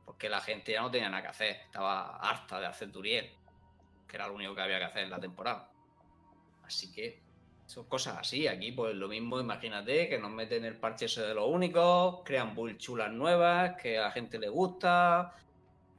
Porque 0.05 0.29
la 0.29 0.41
gente 0.41 0.73
ya 0.73 0.83
no 0.83 0.91
tenía 0.91 1.09
nada 1.09 1.23
que 1.23 1.29
hacer. 1.29 1.57
Estaba 1.65 2.17
harta 2.19 2.61
de 2.61 2.67
hacer 2.67 2.91
Duriel. 2.91 3.31
Que 4.07 4.17
era 4.17 4.29
lo 4.29 4.35
único 4.35 4.55
que 4.55 4.63
había 4.63 4.79
que 4.79 4.85
hacer 4.85 5.05
en 5.05 5.11
la 5.11 5.21
temporada. 5.21 5.71
Así 6.65 6.93
que 6.93 7.21
son 7.67 7.87
cosas 7.87 8.19
así. 8.19 8.47
Aquí, 8.47 8.73
pues 8.73 8.95
lo 8.95 9.09
mismo, 9.09 9.41
imagínate 9.41 10.09
que 10.09 10.19
nos 10.19 10.31
meten 10.31 10.65
el 10.65 10.77
parche 10.77 11.07
ese 11.07 11.23
de 11.23 11.35
los 11.35 11.49
únicos, 11.49 12.21
crean 12.25 12.55
build 12.55 12.79
chulas 12.79 13.11
nuevas, 13.11 13.81
que 13.81 13.99
a 13.99 14.03
la 14.03 14.11
gente 14.11 14.39
le 14.39 14.49
gusta, 14.49 15.35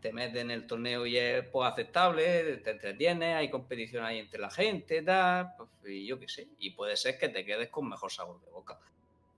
te 0.03 0.11
meten 0.11 0.51
el 0.51 0.67
torneo 0.67 1.05
y 1.05 1.17
es 1.17 1.45
pues, 1.45 1.71
aceptable, 1.71 2.57
te 2.57 2.71
entretiene, 2.71 3.35
hay 3.35 3.49
competición 3.49 4.03
ahí 4.03 4.19
entre 4.19 4.37
la 4.37 4.51
gente, 4.51 5.01
tal, 5.01 5.53
pues, 5.57 5.69
y 5.93 6.05
yo 6.05 6.19
qué 6.19 6.27
sé. 6.27 6.49
Y 6.59 6.71
puede 6.71 6.97
ser 6.97 7.17
que 7.17 7.29
te 7.29 7.45
quedes 7.45 7.69
con 7.69 7.87
mejor 7.87 8.11
sabor 8.11 8.41
de 8.41 8.51
boca. 8.51 8.77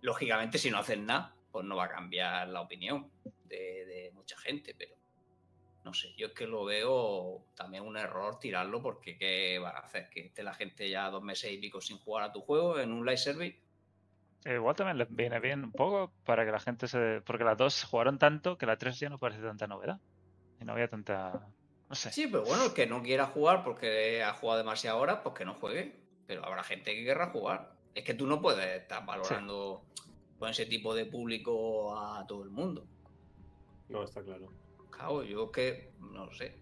Lógicamente, 0.01 0.57
si 0.57 0.71
no 0.71 0.79
haces 0.79 0.97
nada, 0.97 1.35
pues 1.51 1.63
no 1.65 1.75
va 1.75 1.83
a 1.83 1.89
cambiar 1.89 2.47
la 2.47 2.61
opinión 2.61 3.11
de, 3.43 4.09
mucha 4.15 4.37
gente, 4.37 4.73
pero 4.75 4.95
no 5.83 5.93
sé, 5.93 6.15
yo 6.17 6.27
es 6.27 6.33
que 6.33 6.47
lo 6.47 6.65
veo 6.65 7.45
también 7.53 7.83
un 7.83 7.95
error 7.95 8.39
tirarlo 8.39 8.81
porque 8.81 9.19
¿qué 9.19 9.59
van 9.59 9.75
a 9.75 9.81
hacer? 9.81 10.09
Que 10.09 10.21
esté 10.21 10.41
la 10.41 10.55
gente 10.55 10.89
ya 10.89 11.11
dos 11.11 11.21
meses 11.21 11.51
y 11.51 11.59
pico 11.59 11.79
sin 11.79 11.99
jugar 11.99 12.23
a 12.23 12.31
tu 12.31 12.41
juego 12.41 12.79
en 12.79 12.91
un 12.91 13.05
live 13.05 13.17
service. 13.17 13.59
Igual 14.45 14.75
también 14.75 14.97
les 14.97 15.15
viene 15.15 15.39
bien 15.39 15.63
un 15.63 15.71
poco 15.71 16.11
para 16.25 16.43
que 16.43 16.51
la 16.51 16.59
gente 16.59 16.87
se. 16.87 17.21
Porque 17.23 17.43
las 17.43 17.57
dos 17.57 17.83
jugaron 17.83 18.17
tanto 18.17 18.57
que 18.57 18.65
la 18.65 18.77
3 18.77 18.99
ya 18.99 19.09
no 19.09 19.19
parece 19.19 19.41
tanta 19.41 19.67
novedad. 19.67 19.99
Y 20.59 20.65
no 20.65 20.73
había 20.73 20.87
tanta. 20.87 21.47
No 21.89 21.95
sé. 21.95 22.11
Sí, 22.11 22.27
pero 22.27 22.43
bueno, 22.43 22.65
el 22.65 22.73
que 22.73 22.87
no 22.87 23.01
quiera 23.01 23.27
jugar 23.27 23.63
porque 23.63 24.23
ha 24.23 24.33
jugado 24.33 24.59
demasiadas 24.59 25.01
horas, 25.01 25.19
pues 25.23 25.35
que 25.35 25.45
no 25.45 25.53
juegue. 25.53 25.95
Pero 26.27 26.45
habrá 26.45 26.63
gente 26.63 26.95
que 26.95 27.03
querrá 27.03 27.27
jugar. 27.27 27.73
Es 27.93 28.03
que 28.03 28.13
tú 28.13 28.27
no 28.27 28.41
puedes 28.41 28.81
estar 28.81 29.05
valorando 29.05 29.83
con 30.39 30.49
ese 30.49 30.65
tipo 30.65 30.93
de 30.93 31.05
público 31.05 31.97
a 31.97 32.25
todo 32.27 32.43
el 32.43 32.49
mundo. 32.49 32.85
No, 33.89 34.03
está 34.03 34.21
claro. 34.23 34.51
Claro, 34.89 35.23
yo 35.23 35.51
que 35.51 35.91
no 35.99 36.25
lo 36.25 36.33
sé. 36.33 36.55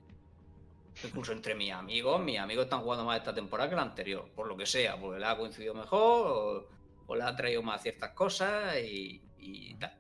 Incluso 1.03 1.31
entre 1.31 1.55
mis 1.55 1.71
amigos, 1.71 2.21
mis 2.21 2.37
amigos 2.37 2.65
están 2.65 2.81
jugando 2.81 3.05
más 3.05 3.17
esta 3.17 3.33
temporada 3.33 3.69
que 3.69 3.75
la 3.75 3.81
anterior, 3.81 4.29
por 4.35 4.47
lo 4.47 4.55
que 4.55 4.65
sea, 4.65 4.99
porque 4.99 5.19
le 5.19 5.25
ha 5.25 5.35
coincidido 5.35 5.73
mejor 5.73 6.27
o, 6.27 6.67
o 7.07 7.15
le 7.15 7.23
ha 7.23 7.35
traído 7.35 7.63
más 7.63 7.81
ciertas 7.81 8.11
cosas 8.11 8.77
y, 8.77 9.21
y 9.39 9.73
tal. 9.75 9.97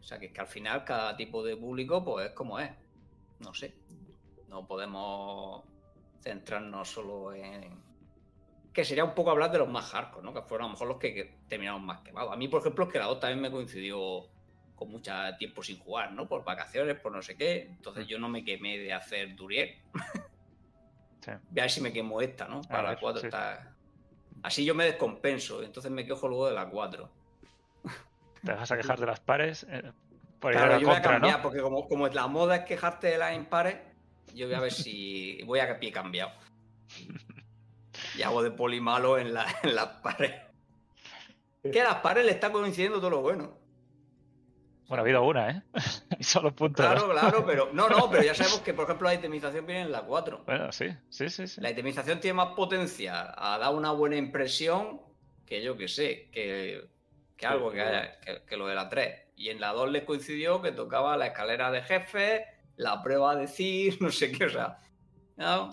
O 0.00 0.02
sea, 0.02 0.18
que 0.18 0.26
es 0.26 0.32
que 0.32 0.40
al 0.40 0.46
final 0.46 0.84
cada 0.84 1.16
tipo 1.16 1.42
de 1.42 1.56
público 1.56 2.04
pues 2.04 2.28
es 2.28 2.32
como 2.32 2.58
es. 2.58 2.70
No 3.44 3.54
sé. 3.54 3.74
No 4.48 4.66
podemos 4.66 5.64
centrarnos 6.20 6.88
solo 6.88 7.32
en... 7.32 7.82
Que 8.72 8.84
sería 8.84 9.04
un 9.04 9.14
poco 9.14 9.30
hablar 9.30 9.52
de 9.52 9.58
los 9.58 9.68
más 9.68 9.84
hardcore, 9.86 10.24
¿no? 10.24 10.34
Que 10.34 10.42
fueron 10.42 10.66
a 10.66 10.68
lo 10.68 10.72
mejor 10.72 10.88
los 10.88 10.98
que, 10.98 11.38
terminaron 11.48 11.84
más 11.84 12.00
quemados. 12.00 12.32
A 12.32 12.36
mí, 12.36 12.48
por 12.48 12.60
ejemplo, 12.60 12.86
es 12.86 12.92
que 12.92 12.98
la 12.98 13.06
2 13.06 13.20
también 13.20 13.40
me 13.40 13.50
coincidió 13.50 14.28
con 14.74 14.90
mucho 14.90 15.12
tiempo 15.38 15.62
sin 15.62 15.78
jugar, 15.78 16.12
¿no? 16.12 16.26
Por 16.26 16.44
vacaciones, 16.44 16.98
por 16.98 17.12
no 17.12 17.22
sé 17.22 17.36
qué. 17.36 17.62
Entonces 17.62 18.08
yo 18.08 18.18
no 18.18 18.28
me 18.28 18.44
quemé 18.44 18.78
de 18.78 18.92
hacer 18.92 19.36
Duriel. 19.36 19.76
Sí. 21.20 21.30
Voy 21.30 21.60
a 21.60 21.62
ver 21.62 21.70
si 21.70 21.80
me 21.80 21.92
quemo 21.92 22.20
esta, 22.20 22.46
¿no? 22.48 22.60
Para 22.62 22.82
la 22.82 22.90
ver, 22.90 22.98
4 23.00 23.20
sí. 23.20 23.26
está... 23.28 23.74
Así 24.42 24.62
yo 24.62 24.74
me 24.74 24.84
descompenso, 24.84 25.62
entonces 25.62 25.90
me 25.90 26.04
quejo 26.04 26.28
luego 26.28 26.48
de 26.48 26.54
la 26.54 26.68
4. 26.68 27.10
Te 28.44 28.52
vas 28.52 28.70
a 28.70 28.76
quejar 28.76 29.00
de 29.00 29.06
las 29.06 29.20
pares 29.20 29.66
eh, 29.70 29.90
por 30.44 30.52
Claro, 30.52 30.72
la 30.72 30.78
yo 30.78 30.86
voy 30.88 30.92
a 30.92 30.98
contra, 30.98 31.12
cambiar, 31.12 31.36
¿no? 31.38 31.42
porque 31.42 31.60
como, 31.62 31.88
como 31.88 32.06
la 32.08 32.26
moda 32.26 32.56
es 32.56 32.64
quejarte 32.66 33.06
de 33.06 33.16
las 33.16 33.34
impares, 33.34 33.76
yo 34.34 34.44
voy 34.46 34.54
a 34.54 34.60
ver 34.60 34.72
si 34.72 35.42
voy 35.44 35.58
a 35.60 35.78
pie 35.80 35.90
cambiado. 35.90 36.32
Y 38.18 38.22
hago 38.22 38.42
de 38.42 38.50
poli 38.50 38.78
malo 38.78 39.16
en, 39.16 39.32
la- 39.32 39.46
en 39.62 39.74
las 39.74 39.86
pares. 40.02 40.32
Que 41.62 41.80
a 41.80 41.84
las 41.84 41.94
pares 41.96 42.26
le 42.26 42.32
está 42.32 42.52
coincidiendo 42.52 42.98
todo 42.98 43.08
lo 43.10 43.22
bueno. 43.22 43.56
Bueno, 44.86 45.00
ha 45.00 45.04
habido 45.04 45.22
una, 45.22 45.50
¿eh? 45.50 45.62
y 46.18 46.24
solo 46.24 46.54
punto 46.54 46.82
Claro, 46.82 47.08
claro, 47.10 47.46
pero. 47.46 47.70
No, 47.72 47.88
no, 47.88 48.10
pero 48.10 48.22
ya 48.22 48.34
sabemos 48.34 48.60
que, 48.60 48.74
por 48.74 48.84
ejemplo, 48.84 49.08
la 49.08 49.14
itemización 49.14 49.64
viene 49.64 49.80
en 49.80 49.92
la 49.92 50.02
4. 50.02 50.42
Bueno, 50.44 50.70
sí, 50.72 50.88
sí, 51.08 51.30
sí. 51.30 51.46
sí. 51.46 51.58
La 51.62 51.70
itemización 51.70 52.20
tiene 52.20 52.34
más 52.34 52.48
potencia 52.54 53.32
a 53.34 53.56
dar 53.58 53.72
una 53.74 53.92
buena 53.92 54.16
impresión 54.16 55.00
que 55.46 55.62
yo 55.62 55.74
que 55.78 55.88
sé, 55.88 56.28
que, 56.30 56.86
que 57.34 57.46
algo 57.46 57.70
que, 57.70 57.80
haya- 57.80 58.20
que- 58.20 58.42
que 58.44 58.56
lo 58.58 58.66
de 58.66 58.74
la 58.74 58.90
3. 58.90 59.23
Y 59.36 59.48
en 59.50 59.60
la 59.60 59.72
2 59.72 59.90
les 59.90 60.04
coincidió 60.04 60.62
que 60.62 60.72
tocaba 60.72 61.16
la 61.16 61.26
escalera 61.28 61.70
de 61.70 61.82
jefe, 61.82 62.44
la 62.76 63.02
prueba 63.02 63.34
de 63.36 63.46
CIR, 63.48 63.96
no 64.02 64.10
sé 64.10 64.30
qué, 64.32 64.44
o 64.46 64.50
sea. 64.50 64.78
¿no? 65.36 65.70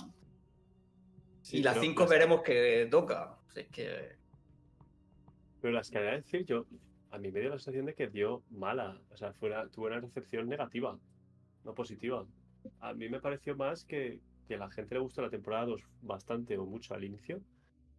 Sí, 1.42 1.58
y 1.58 1.64
la 1.64 1.72
pero 1.72 1.82
5 1.84 2.02
las- 2.04 2.10
veremos 2.10 2.42
que 2.42 2.88
toca. 2.90 3.38
Es 3.56 3.68
que. 3.68 4.16
Pero 5.62 5.74
la 5.74 5.82
escalera 5.82 6.12
de 6.14 6.18
decir, 6.22 6.46
yo, 6.46 6.66
a 7.12 7.18
mí 7.18 7.32
me 7.32 7.40
dio 7.40 7.50
la 7.50 7.58
sensación 7.58 7.86
de 7.86 7.94
que 7.94 8.08
dio 8.08 8.44
mala. 8.50 9.00
O 9.12 9.18
sea, 9.18 9.34
fue 9.34 9.50
una- 9.50 9.68
tuvo 9.70 9.88
una 9.88 10.00
recepción 10.00 10.48
negativa, 10.50 10.98
no 11.64 11.74
positiva. 11.76 12.26
A 12.80 12.94
mí 12.94 13.10
me 13.10 13.20
pareció 13.20 13.56
más 13.56 13.86
que, 13.86 14.20
que 14.48 14.56
a 14.56 14.58
la 14.58 14.72
gente 14.72 14.96
le 14.96 15.02
gustó 15.02 15.22
la 15.22 15.30
temporada 15.30 15.66
2 15.66 15.82
bastante 16.02 16.58
o 16.58 16.66
mucho 16.66 16.94
al 16.94 17.04
inicio. 17.04 17.42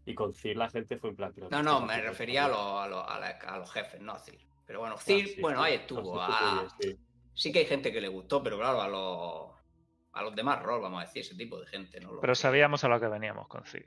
Y 0.04 0.14
con 0.14 0.34
Cir 0.34 0.56
la 0.56 0.68
gente 0.68 0.96
fue 0.98 1.10
en 1.10 1.16
plan. 1.16 1.32
pero 1.34 1.48
¿qué 1.48 1.54
No, 1.56 1.62
no, 1.62 1.80
me 1.86 2.00
refería 2.00 2.46
a, 2.46 2.48
lo- 2.48 2.78
a, 2.80 2.88
lo- 2.88 3.08
a 3.08 3.20
la- 3.20 3.38
a 3.46 3.58
los 3.58 3.70
jefes, 3.72 4.00
no 4.00 4.12
a 4.12 4.18
CIR. 4.18 4.40
Pero 4.72 4.80
bueno, 4.80 4.96
CIR, 4.96 5.24
Ah, 5.24 5.28
sí, 5.34 5.40
bueno, 5.42 5.58
sí. 5.58 5.64
ahí 5.66 5.72
Ah, 5.74 5.80
estuvo. 5.82 6.14
sí, 6.14 6.18
a- 6.22 6.68
sí, 7.34 7.52
que 7.52 7.58
hay 7.58 7.66
gente 7.66 7.92
que 7.92 8.00
le 8.00 8.08
gustó, 8.08 8.42
pero 8.42 8.56
claro, 8.56 8.80
a 8.80 8.88
los, 8.88 9.50
a 10.12 10.22
los 10.22 10.34
demás 10.34 10.62
rol, 10.62 10.80
vamos 10.80 11.02
a 11.02 11.04
decir, 11.04 11.20
ese 11.20 11.34
tipo 11.34 11.60
de 11.60 11.66
gente. 11.66 12.00
No 12.00 12.12
lo- 12.12 12.20
Pero 12.22 12.34
sabíamos 12.34 12.82
a 12.82 12.88
lo 12.88 12.98
que 12.98 13.06
veníamos 13.06 13.48
con 13.48 13.66
Cir. 13.66 13.84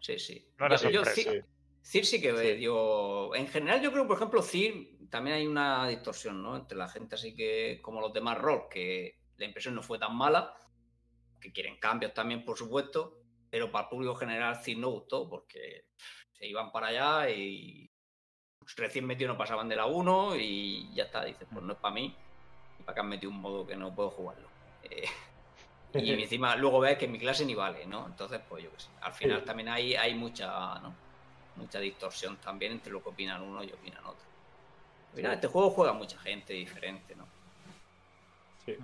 Sí, 0.00 0.18
sí. 0.18 0.46
No 0.58 0.66
era 0.66 0.76
Yo-. 0.76 1.02
Cir, 1.06 1.46
Cir 1.80 2.04
sí 2.04 2.20
que 2.20 2.36
Sí. 2.36 2.56
dio... 2.58 3.34
En 3.34 3.46
general 3.48 3.80
yo 3.80 3.90
creo, 3.90 4.06
por 4.06 4.16
ejemplo, 4.18 4.42
Cir 4.42 4.98
también 5.08 5.36
hay 5.36 5.46
una 5.46 5.88
distorsión, 5.88 6.42
¿no? 6.42 6.56
Entre 6.56 6.76
la 6.76 6.88
gente 6.88 7.14
así 7.14 7.34
que, 7.34 7.80
como 7.80 8.02
los 8.02 8.12
demás 8.12 8.36
rol, 8.36 8.64
que 8.70 9.20
la 9.38 9.46
impresión 9.46 9.74
no 9.74 9.82
fue 9.82 9.98
tan 9.98 10.14
mala, 10.14 10.54
que 11.40 11.52
quieren 11.52 11.78
cambios 11.80 12.12
también, 12.12 12.44
por 12.44 12.58
supuesto, 12.58 13.22
pero 13.48 13.72
para 13.72 13.84
el 13.84 13.88
público 13.88 14.14
general 14.14 14.56
Cir 14.62 14.76
no 14.76 14.90
gustó 14.90 15.26
porque 15.26 15.86
se 16.34 16.46
iban 16.46 16.70
para 16.70 16.88
allá 16.88 17.30
y 17.30 17.87
recién 18.76 19.06
metido 19.06 19.32
no 19.32 19.38
pasaban 19.38 19.68
de 19.68 19.76
la 19.76 19.86
1 19.86 20.36
y 20.36 20.92
ya 20.94 21.04
está, 21.04 21.24
dices, 21.24 21.48
pues 21.50 21.64
no 21.64 21.72
es 21.72 21.78
para 21.78 21.94
mí, 21.94 22.14
y 22.78 22.82
para 22.82 22.94
que 22.94 23.00
han 23.00 23.08
metido 23.08 23.30
un 23.32 23.40
modo 23.40 23.66
que 23.66 23.76
no 23.76 23.94
puedo 23.94 24.10
jugarlo. 24.10 24.48
Eh, 24.82 25.04
y 25.94 26.12
encima 26.22 26.54
luego 26.56 26.80
ves 26.80 26.98
que 26.98 27.08
mi 27.08 27.18
clase 27.18 27.44
ni 27.44 27.54
vale, 27.54 27.86
¿no? 27.86 28.06
Entonces, 28.06 28.40
pues 28.48 28.62
yo 28.64 28.70
qué 28.72 28.80
sé. 28.80 28.88
Al 29.00 29.12
final 29.14 29.40
Sí. 29.40 29.46
también 29.46 29.68
hay, 29.68 29.94
hay 29.94 30.14
mucha, 30.14 30.78
¿no? 30.80 30.94
Mucha 31.56 31.80
distorsión 31.80 32.36
también 32.36 32.72
entre 32.72 32.92
lo 32.92 33.02
que 33.02 33.08
opinan 33.08 33.42
uno 33.42 33.64
y 33.64 33.72
opinan 33.72 34.04
otro. 34.04 34.24
Al 35.10 35.16
final, 35.16 35.32
Sí. 35.32 35.34
este 35.36 35.48
juego 35.48 35.70
juega 35.70 35.92
mucha 35.92 36.18
gente 36.18 36.52
diferente, 36.52 37.16
¿no? 37.16 37.26
Sí. 38.64 38.76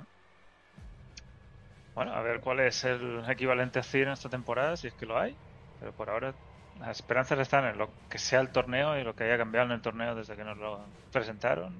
Bueno, 1.94 2.12
a 2.12 2.23
ver 2.23 2.40
cuál 2.40 2.59
es 2.61 2.82
el 2.85 3.23
equivalente 3.28 3.78
a 3.78 3.82
Cir 3.85 4.09
en 4.09 4.15
esta 4.15 4.28
temporada, 4.28 4.77
si 4.77 4.89
es 4.89 4.94
que 4.94 5.06
lo 5.06 5.16
hay. 5.16 5.36
Pero 5.78 5.93
por 5.93 6.11
ahora 6.11 6.35
las 6.80 6.98
esperanzas 6.98 7.38
están 7.38 7.64
en 7.66 7.78
lo 7.78 7.90
que 8.09 8.18
sea 8.18 8.40
el 8.40 8.51
torneo 8.51 8.98
y 8.98 9.05
lo 9.05 9.14
que 9.14 9.24
haya 9.24 9.38
cambiado 9.38 9.66
en 9.66 9.72
el 9.72 9.82
torneo 9.82 10.14
desde 10.14 10.36
que 10.36 10.44
nos 10.44 10.59
lo 10.59 10.80
presentaron. 11.12 11.74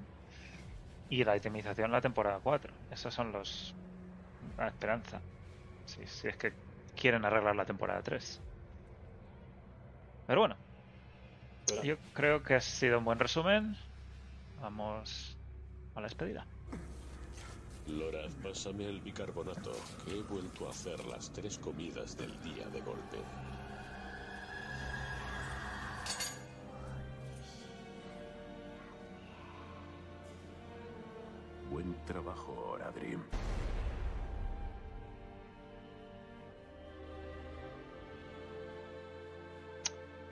Y 1.09 1.23
la 1.23 1.37
itemización 1.37 1.91
la 1.91 2.01
temporada 2.01 2.39
4. 2.41 2.73
Esos 2.91 3.13
son 3.13 3.31
los... 3.31 3.75
La 4.57 4.67
esperanza. 4.67 5.21
Si, 5.85 6.05
si 6.07 6.27
es 6.27 6.37
que 6.37 6.53
quieren 6.95 7.25
arreglar 7.25 7.55
la 7.55 7.65
temporada 7.65 8.01
3. 8.01 8.41
Pero 10.27 10.39
bueno, 10.39 10.55
yo 11.83 11.97
creo 12.13 12.41
que 12.41 12.55
ha 12.55 12.61
sido 12.61 12.99
un 12.99 13.05
buen 13.05 13.19
resumen. 13.19 13.75
Vamos 14.61 15.37
a 15.93 16.01
la 16.01 16.07
despedida. 16.07 16.45
Loraz, 17.87 18.33
pásame 18.41 18.85
el 18.85 18.99
bicarbonato, 19.01 19.71
que 20.03 20.17
he 20.17 20.21
vuelto 20.23 20.67
a 20.67 20.71
hacer 20.71 21.05
las 21.05 21.31
tres 21.31 21.59
comidas 21.59 22.17
del 22.17 22.31
día 22.41 22.65
de 22.69 22.81
golpe. 22.81 23.17
Buen 31.75 31.93
trabajo, 32.05 32.53
Oradrim. 32.71 33.19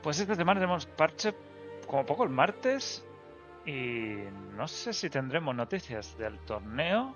Pues 0.01 0.21
esta 0.21 0.35
semana 0.35 0.61
tenemos 0.61 0.85
parche 0.85 1.35
como 1.85 2.05
poco 2.05 2.23
el 2.23 2.29
martes 2.29 3.05
y 3.65 4.19
no 4.55 4.69
sé 4.69 4.93
si 4.93 5.09
tendremos 5.09 5.53
noticias 5.53 6.17
del 6.17 6.39
torneo 6.45 7.13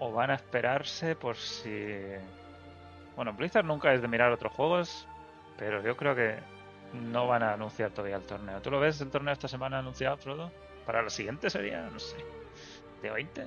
o 0.00 0.12
van 0.12 0.32
a 0.32 0.34
esperarse 0.34 1.16
por 1.16 1.36
si... 1.36 1.94
Bueno, 3.16 3.32
Blizzard 3.32 3.64
nunca 3.64 3.94
es 3.94 4.02
de 4.02 4.08
mirar 4.08 4.32
otros 4.32 4.52
juegos, 4.52 5.08
pero 5.56 5.82
yo 5.82 5.96
creo 5.96 6.14
que 6.14 6.40
no 6.92 7.26
van 7.26 7.42
a 7.42 7.54
anunciar 7.54 7.90
todavía 7.92 8.16
el 8.16 8.26
torneo. 8.26 8.60
¿Tú 8.60 8.70
lo 8.70 8.80
ves 8.80 9.00
el 9.00 9.08
torneo 9.08 9.32
esta 9.32 9.48
semana 9.48 9.78
anunciado, 9.78 10.18
Frodo? 10.18 10.52
Para 10.84 11.00
la 11.00 11.08
siguiente 11.08 11.48
sería, 11.48 11.88
no 11.90 11.98
sé, 11.98 12.16
20. 13.10 13.46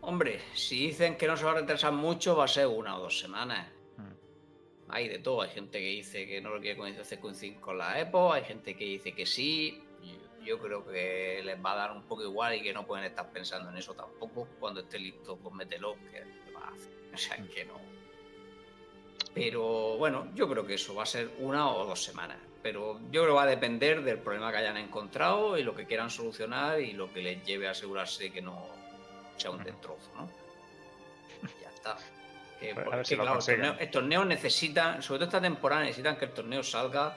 Hombre, 0.00 0.40
si 0.54 0.86
dicen 0.88 1.16
que 1.16 1.26
no 1.26 1.36
se 1.36 1.44
va 1.44 1.50
a 1.52 1.54
retrasar 1.54 1.92
mucho, 1.92 2.36
va 2.36 2.44
a 2.44 2.48
ser 2.48 2.66
una 2.66 2.96
o 2.96 3.00
dos 3.02 3.18
semanas. 3.18 3.68
Mm. 3.96 4.90
Hay 4.92 5.08
de 5.08 5.18
todo. 5.18 5.42
Hay 5.42 5.50
gente 5.50 5.78
que 5.80 5.86
dice 5.86 6.26
que 6.26 6.40
no 6.40 6.50
lo 6.50 6.60
quiere 6.60 6.78
coincidir- 6.80 7.18
coincidir 7.20 7.60
con 7.60 7.76
la 7.78 8.00
EPO, 8.00 8.32
hay 8.32 8.44
gente 8.44 8.74
que 8.76 8.84
dice 8.84 9.12
que 9.12 9.26
sí. 9.26 9.82
Yo, 10.02 10.44
yo 10.44 10.58
creo 10.60 10.86
que 10.86 11.42
les 11.44 11.62
va 11.62 11.72
a 11.72 11.76
dar 11.76 11.92
un 11.92 12.04
poco 12.04 12.22
igual 12.22 12.54
y 12.54 12.62
que 12.62 12.72
no 12.72 12.86
pueden 12.86 13.04
estar 13.06 13.30
pensando 13.30 13.70
en 13.70 13.76
eso 13.76 13.92
tampoco. 13.94 14.48
Cuando 14.60 14.80
esté 14.80 14.98
listo, 14.98 15.36
pues 15.36 15.54
mételo, 15.54 15.94
que 16.10 16.22
que 16.44 16.52
va 16.52 16.66
a 16.68 16.72
hacer. 16.72 16.92
O 17.14 17.16
sea, 17.16 17.36
que 17.48 17.64
no. 17.64 17.74
Pero 19.34 19.96
bueno, 19.98 20.28
yo 20.34 20.48
creo 20.48 20.64
que 20.64 20.74
eso 20.74 20.94
va 20.94 21.02
a 21.02 21.06
ser 21.06 21.30
una 21.40 21.68
o 21.70 21.84
dos 21.84 22.02
semanas. 22.02 22.38
Pero 22.68 23.00
yo 23.10 23.22
creo 23.22 23.28
que 23.28 23.32
va 23.32 23.44
a 23.44 23.46
depender 23.46 24.02
del 24.02 24.18
problema 24.18 24.52
que 24.52 24.58
hayan 24.58 24.76
encontrado 24.76 25.56
y 25.56 25.62
lo 25.62 25.74
que 25.74 25.86
quieran 25.86 26.10
solucionar 26.10 26.78
y 26.78 26.92
lo 26.92 27.10
que 27.10 27.22
les 27.22 27.42
lleve 27.42 27.66
a 27.66 27.70
asegurarse 27.70 28.30
que 28.30 28.42
no 28.42 28.66
sea 29.38 29.52
un 29.52 29.64
destrozo, 29.64 30.12
¿no? 30.14 30.28
Y 31.48 31.62
ya 31.62 31.70
está. 31.70 31.96
Que, 32.60 32.74
Pues 32.74 32.86
a 32.86 32.90
porque, 32.90 33.04
si 33.06 33.16
claro, 33.16 33.38
torneo, 33.38 33.76
el 33.78 33.90
torneo 33.90 34.24
necesita, 34.26 35.00
sobre 35.00 35.20
todo 35.20 35.28
esta 35.28 35.40
temporada, 35.40 35.80
necesitan 35.80 36.18
que 36.18 36.26
el 36.26 36.32
torneo 36.32 36.62
salga 36.62 37.16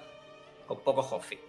con 0.65 0.79
pocos 0.79 1.07
hotfix, 1.07 1.41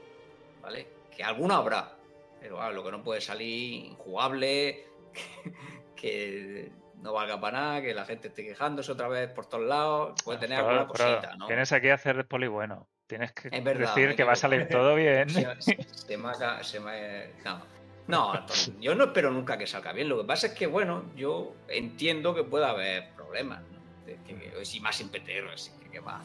¿vale? 0.60 0.88
Que 1.16 1.22
alguno 1.22 1.54
habrá, 1.54 1.94
pero 2.40 2.56
claro, 2.56 2.72
lo 2.72 2.82
que 2.82 2.90
no 2.90 3.04
puede 3.04 3.20
salir 3.20 3.84
injugable, 3.84 4.84
que, 5.12 5.52
que 5.94 6.72
no 6.96 7.12
valga 7.12 7.40
para 7.40 7.60
nada, 7.60 7.82
que 7.82 7.94
la 7.94 8.04
gente 8.04 8.26
esté 8.26 8.42
quejándose 8.42 8.90
otra 8.90 9.06
vez 9.06 9.30
por 9.30 9.46
todos 9.46 9.64
lados, 9.64 10.20
puede 10.24 10.40
tener 10.40 10.58
Frodo, 10.58 10.70
alguna 10.70 10.88
cosita, 10.88 11.36
¿no? 11.36 11.46
Tienes 11.46 11.70
aquí 11.70 11.88
hacer 11.88 12.16
el 12.16 12.26
poli 12.26 12.48
bueno. 12.48 12.88
Tienes 13.06 13.32
que 13.32 13.48
Es 13.50 13.64
verdad, 13.64 13.88
decir 13.94 14.08
me 14.10 14.16
que 14.16 14.24
va 14.24 14.32
a 14.32 14.36
salir 14.36 14.68
todo 14.70 14.94
bien. 14.94 15.28
Se, 15.28 15.46
se- 15.60 15.82
se 15.82 16.16
me 16.16 16.28
ha- 16.30 16.62
se 16.62 16.80
me- 16.80 17.26
no. 17.44 17.62
No, 18.08 18.46
yo 18.80 18.94
no 18.96 19.04
espero 19.04 19.30
nunca 19.30 19.56
que 19.56 19.66
salga 19.66 19.92
bien. 19.92 20.08
Lo 20.08 20.18
que 20.20 20.24
pasa 20.26 20.48
es 20.48 20.54
que, 20.54 20.66
bueno, 20.66 21.04
yo 21.14 21.54
entiendo 21.68 22.34
que 22.34 22.42
pueda 22.42 22.70
haber 22.70 23.10
problemas, 23.14 23.62
¿no? 23.70 24.64
Si 24.64 24.80
más 24.80 24.96
sin 24.96 25.08
PTR, 25.08 25.52
así 25.54 25.70
que, 25.80 25.88
¿qué 25.88 26.00
va? 26.00 26.18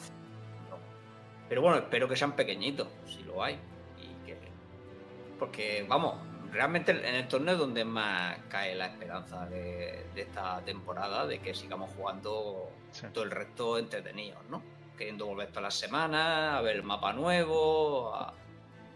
No. 0.70 0.78
Pero 1.48 1.62
bueno, 1.62 1.78
espero 1.78 2.08
que 2.08 2.16
sean 2.16 2.36
pequeñitos, 2.36 2.88
si 3.06 3.22
lo 3.24 3.44
hay. 3.44 3.60
Y 4.02 4.26
que, 4.26 4.38
porque, 5.38 5.86
vamos, 5.88 6.16
realmente 6.52 6.92
en 6.92 7.14
el 7.16 7.28
torneo 7.28 7.54
es 7.54 7.60
donde 7.60 7.86
más 7.86 8.40
cae 8.50 8.74
la 8.74 8.88
esperanza 8.88 9.46
de, 9.46 10.04
de 10.16 10.22
esta 10.22 10.60
temporada, 10.66 11.28
de 11.28 11.40
que 11.40 11.54
sigamos 11.54 11.92
jugando 11.96 12.72
Sí. 12.92 13.06
todo 13.14 13.24
el 13.24 13.32
resto 13.32 13.78
entretenidos, 13.78 14.40
¿no? 14.50 14.64
Queriendo 14.98 15.28
volver 15.28 15.50
todas 15.50 15.64
las 15.64 15.76
semanas, 15.76 16.56
a 16.56 16.62
ver 16.62 16.78
el 16.78 16.84
mapa 16.84 17.14
nuevo, 17.14 18.14
a, 18.16 18.34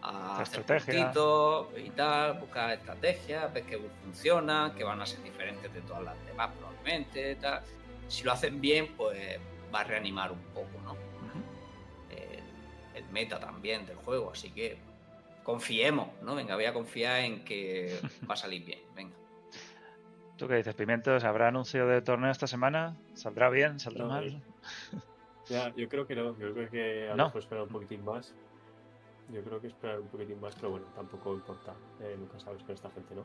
a 0.02 0.40
hacer 0.40 0.64
puntitos 0.64 1.68
y 1.78 1.90
tal, 1.90 2.38
buscar 2.40 2.72
estrategias, 2.72 3.52
ver 3.54 3.62
que 3.64 3.78
funcionan, 4.02 4.74
que 4.74 4.82
van 4.82 5.00
a 5.00 5.06
ser 5.06 5.22
diferentes 5.22 5.72
de 5.72 5.80
todas 5.82 6.02
las 6.02 6.26
demás 6.26 6.50
probablemente, 6.58 7.36
tal. 7.36 7.62
Si 8.08 8.24
lo 8.24 8.32
hacen 8.32 8.60
bien, 8.60 8.94
pues 8.96 9.38
va 9.72 9.80
a 9.80 9.84
reanimar 9.84 10.32
un 10.32 10.42
poco, 10.52 10.80
¿no? 10.84 10.96
El, 12.10 12.42
el 13.04 13.08
meta 13.12 13.38
también 13.38 13.86
del 13.86 13.96
juego, 13.96 14.32
así 14.32 14.50
que 14.50 14.76
confiemos, 15.44 16.08
¿no? 16.22 16.34
Venga, 16.34 16.56
voy 16.56 16.64
a 16.64 16.72
confiar 16.72 17.20
en 17.20 17.44
que 17.44 17.98
va 18.28 18.34
a 18.34 18.36
salir 18.36 18.64
bien, 18.64 18.80
venga. 18.96 19.14
¿Tú 20.36 20.48
qué 20.48 20.56
dices, 20.56 20.74
Pimientos? 20.74 21.22
¿Habrá 21.22 21.48
anuncio 21.48 21.86
de 21.86 22.02
torneo 22.02 22.30
esta 22.32 22.48
semana? 22.48 22.96
¿Saldrá 23.14 23.48
bien? 23.50 23.78
¿Saldrá 23.78 24.02
No, 24.04 24.10
mal? 24.10 24.42
Ya, 25.48 25.72
yo 25.74 25.88
creo 25.88 26.06
que 26.06 26.14
no, 26.14 26.36
yo 26.38 26.52
creo 26.54 26.70
que 26.70 27.08
a 27.08 27.16
lo 27.16 27.24
mejor 27.24 27.40
esperar 27.42 27.64
un 27.64 27.68
poquitín 27.70 28.04
más. 28.04 28.32
Yo 29.28 29.42
creo 29.42 29.60
que 29.60 29.66
esperar 29.68 30.00
un 30.00 30.08
poquitín 30.08 30.40
más, 30.40 30.54
pero 30.56 30.70
bueno, 30.70 30.86
tampoco 30.94 31.34
importa. 31.34 31.74
eh, 32.00 32.16
nunca 32.18 32.38
sabes 32.40 32.62
con 32.62 32.74
esta 32.74 32.90
gente, 32.90 33.14
¿no? 33.14 33.24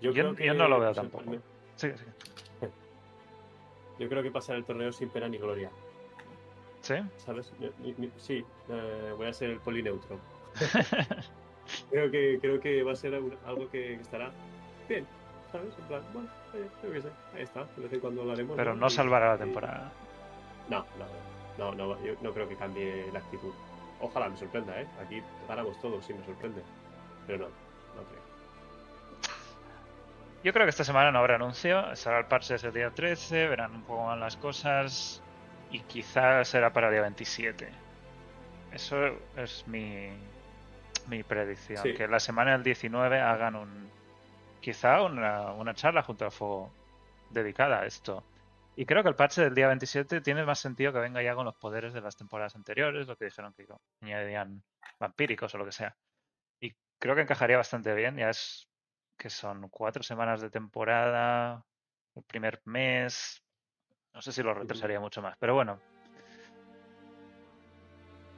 Yo- 0.00 0.12
creo 0.12 0.34
yo 0.36 0.54
no 0.54 0.68
lo 0.68 0.80
veo 0.80 0.92
tampoco. 0.92 1.24
torneo- 1.24 1.42
Sí, 1.76 1.90
sí. 1.96 2.04
Yo 3.98 4.08
creo 4.08 4.22
que 4.22 4.30
pasará 4.30 4.58
el 4.58 4.64
torneo 4.64 4.90
sin 4.92 5.10
pena 5.10 5.28
ni 5.28 5.38
gloria, 5.38 5.70
¿Sí? 6.80 6.94
¿sabes? 7.18 7.52
Sí, 8.18 8.44
eh, 8.68 9.12
voy 9.16 9.26
a 9.26 9.32
ser 9.32 9.50
el 9.50 9.58
polineutro. 9.60 10.18
Creo 11.90 12.10
que, 12.10 12.38
creo 12.40 12.58
que 12.60 12.82
va 12.82 12.92
a 12.92 12.96
ser 12.96 13.14
algo 13.14 13.68
que 13.70 13.94
estará 13.94 14.30
bien, 14.88 15.06
¿sabes? 15.52 15.72
En 15.78 15.84
plan, 15.84 16.02
bueno, 16.12 16.28
yo 16.82 16.92
qué 16.92 17.02
sé, 17.02 17.08
ahí 17.34 17.42
está, 17.42 17.64
de 17.76 17.82
vez 17.82 17.92
en 17.92 18.00
cuando 18.00 18.24
lo 18.24 18.32
haremos. 18.32 18.56
Pero 18.56 18.74
no 18.74 18.90
salvará 18.90 19.28
la 19.32 19.38
temporada. 19.38 19.92
No, 20.72 20.86
no, 21.58 21.74
no, 21.74 21.74
no, 21.74 22.02
yo 22.02 22.14
no 22.22 22.32
creo 22.32 22.48
que 22.48 22.56
cambie 22.56 23.10
la 23.12 23.18
actitud. 23.18 23.52
Ojalá 24.00 24.30
me 24.30 24.38
sorprenda, 24.38 24.80
¿eh? 24.80 24.86
Aquí 25.04 25.22
ganamos 25.46 25.78
todos 25.82 26.02
si 26.06 26.14
me 26.14 26.24
sorprende. 26.24 26.62
Pero 27.26 27.40
no, 27.40 27.44
no 27.94 28.08
creo. 28.08 28.22
Yo 30.42 30.52
creo 30.54 30.64
que 30.64 30.70
esta 30.70 30.84
semana 30.84 31.12
no 31.12 31.18
habrá 31.18 31.34
anuncio. 31.34 31.92
Estará 31.92 32.20
el 32.20 32.24
parche 32.24 32.54
ese 32.54 32.70
día 32.70 32.90
13, 32.90 33.48
verán 33.48 33.74
un 33.74 33.82
poco 33.82 34.04
más 34.06 34.18
las 34.18 34.36
cosas. 34.38 35.22
Y 35.70 35.80
quizás 35.80 36.48
será 36.48 36.72
para 36.72 36.88
el 36.88 36.94
día 36.94 37.02
27. 37.02 37.68
Eso 38.72 38.96
es 39.36 39.68
mi, 39.68 40.08
mi 41.06 41.22
predicción. 41.22 41.82
Sí. 41.82 41.92
Que 41.92 42.08
la 42.08 42.18
semana 42.18 42.52
del 42.52 42.62
19 42.62 43.20
hagan 43.20 43.56
un. 43.56 43.90
Quizá 44.62 45.02
una, 45.02 45.52
una 45.52 45.74
charla 45.74 46.02
junto 46.02 46.24
al 46.24 46.32
fuego 46.32 46.70
dedicada 47.28 47.80
a 47.80 47.86
esto. 47.86 48.24
Y 48.74 48.86
creo 48.86 49.02
que 49.02 49.10
el 49.10 49.14
parche 49.14 49.42
del 49.42 49.54
día 49.54 49.66
27 49.68 50.22
tiene 50.22 50.44
más 50.44 50.58
sentido 50.58 50.92
que 50.92 50.98
venga 50.98 51.22
ya 51.22 51.34
con 51.34 51.44
los 51.44 51.56
poderes 51.56 51.92
de 51.92 52.00
las 52.00 52.16
temporadas 52.16 52.56
anteriores, 52.56 53.06
lo 53.06 53.16
que 53.16 53.26
dijeron 53.26 53.52
que 53.52 53.66
añadirían 54.00 54.62
vampíricos 54.98 55.54
o 55.54 55.58
lo 55.58 55.66
que 55.66 55.72
sea. 55.72 55.94
Y 56.58 56.72
creo 56.98 57.14
que 57.14 57.20
encajaría 57.20 57.58
bastante 57.58 57.94
bien. 57.94 58.16
Ya 58.16 58.30
es 58.30 58.68
que 59.18 59.28
son 59.28 59.68
cuatro 59.68 60.02
semanas 60.02 60.40
de 60.40 60.48
temporada, 60.48 61.66
el 62.14 62.22
primer 62.22 62.62
mes. 62.64 63.42
No 64.14 64.22
sé 64.22 64.32
si 64.32 64.42
lo 64.42 64.54
retrasaría 64.54 65.00
mucho 65.00 65.20
más, 65.20 65.36
pero 65.38 65.54
bueno. 65.54 65.78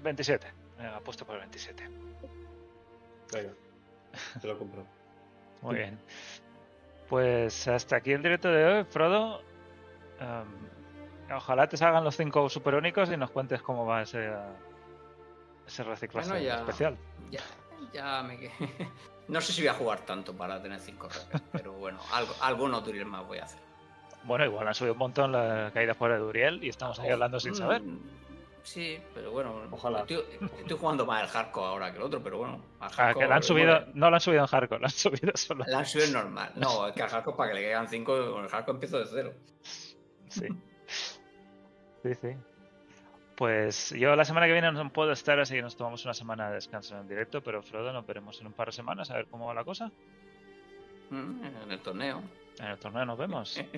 27. 0.02 0.47
Venga, 0.77 0.97
apuesto 0.97 1.24
por 1.24 1.36
el 1.36 1.43
27. 1.43 1.89
Venga, 3.32 3.55
te 4.40 4.48
lo 4.48 4.59
compro. 4.59 4.85
Muy 5.62 5.77
bien. 5.77 5.98
Pues 7.09 7.69
hasta 7.69 7.97
aquí 7.97 8.12
el 8.12 8.23
directo 8.23 8.48
de 8.48 8.65
hoy, 8.65 8.85
Frodo. 8.85 9.54
Em, 10.20 11.35
ojalá 11.36 11.69
te 11.69 11.77
salgan 11.77 12.05
los 12.05 12.16
cinco 12.16 12.49
super 12.49 12.74
únicos 12.74 13.11
y 13.11 13.16
nos 13.16 13.31
cuentes 13.31 13.62
cómo 13.62 13.85
va 13.86 14.03
ese, 14.03 14.32
ese 15.66 15.82
reciclaje 15.85 16.28
Bueno, 16.28 16.45
ya- 16.45 16.61
especial. 16.61 16.97
Ya, 17.31 17.41
ya 17.93 18.23
me 18.23 18.39
quedé. 18.39 18.53
No 19.27 19.41
sé 19.41 19.55
si 19.55 19.62
voy 19.62 19.69
a 19.69 19.73
jugar 19.74 20.01
tanto 20.01 20.35
para 20.36 20.61
tener 20.61 20.78
5 20.78 21.09
redes, 21.09 21.43
pero 21.51 21.73
bueno, 21.73 21.99
algo, 22.12 22.35
algunos 22.43 22.81
tutoriales 22.81 23.11
más 23.11 23.27
voy 23.27 23.39
a 23.39 23.45
hacer. 23.45 23.59
Bueno, 24.24 24.45
igual 24.45 24.69
han 24.69 24.74
subido 24.74 24.93
un 24.93 24.99
montón 24.99 25.32
las 25.32 25.73
caídas 25.73 25.97
por 25.97 26.11
el 26.11 26.19
Duriel 26.20 26.62
y 26.62 26.69
estamos 26.69 26.99
ahí 27.01 27.09
hablando 27.09 27.41
sin 27.41 27.55
saber. 27.55 27.81
Mm, 27.82 27.99
Sí, 28.62 28.99
pero 29.15 29.31
bueno. 29.31 29.62
Ojalá. 29.70 30.01
Estoy, 30.01 30.23
estoy 30.59 30.77
jugando 30.78 31.07
más 31.07 31.23
el 31.23 31.28
hardcore 31.28 31.66
ahora 31.69 31.91
que 31.91 31.97
el 31.97 32.03
otro, 32.03 32.23
pero 32.23 32.36
bueno. 32.36 32.61
al 32.81 32.86
Ah, 32.86 32.89
que 32.89 32.95
hardcore, 32.97 33.28
la 33.28 33.36
han 33.36 33.43
subido, 33.43 33.73
bueno, 33.78 33.93
no 33.95 34.11
lo 34.11 34.16
han 34.16 34.20
subido 34.20 34.41
en 34.43 34.47
hardcore, 34.47 34.81
lo 34.81 34.86
han 34.86 34.93
subido 34.93 35.32
solo. 35.36 35.65
La 35.69 35.78
han 35.78 35.86
subido 35.86 36.12
normal. 36.12 36.53
No, 36.57 36.86
es 36.89 36.93
que 36.95 37.03
al 37.03 37.09
hardcore 37.09 37.36
para 37.39 37.49
que 37.51 37.55
le 37.57 37.62
caigan 37.62 37.89
5, 37.89 38.32
con 38.32 38.45
el 38.45 38.51
hardcore 38.51 38.77
empiezo 38.77 38.99
de 38.99 39.07
cero. 39.11 39.32
Sí. 40.35 40.48
Sí, 42.02 42.15
sí. 42.15 42.28
Pues 43.36 43.90
yo 43.90 44.15
la 44.15 44.24
semana 44.24 44.47
que 44.47 44.52
viene 44.52 44.70
no 44.70 44.93
puedo 44.93 45.11
estar, 45.12 45.40
así 45.40 45.55
que 45.55 45.62
nos 45.62 45.77
tomamos 45.77 46.05
una 46.05 46.15
semana 46.15 46.48
de 46.48 46.55
descanso 46.56 46.97
en 46.98 47.09
directo, 47.09 47.43
pero 47.43 47.62
Frodo 47.62 47.93
nos 47.93 48.06
veremos 48.06 48.40
en 48.40 48.47
un 48.47 48.52
par 48.52 48.69
de 48.69 48.73
semanas 48.73 49.11
a 49.11 49.15
ver 49.16 49.27
cómo 49.27 49.47
va 49.47 49.55
la 49.55 49.65
cosa. 49.65 49.90
Mm, 51.11 51.44
En 51.65 51.73
el 51.73 51.81
torneo. 51.81 52.23
En 52.61 52.66
el 52.66 52.78
torneo 52.78 53.05
nos 53.05 53.19
vemos. 53.19 53.61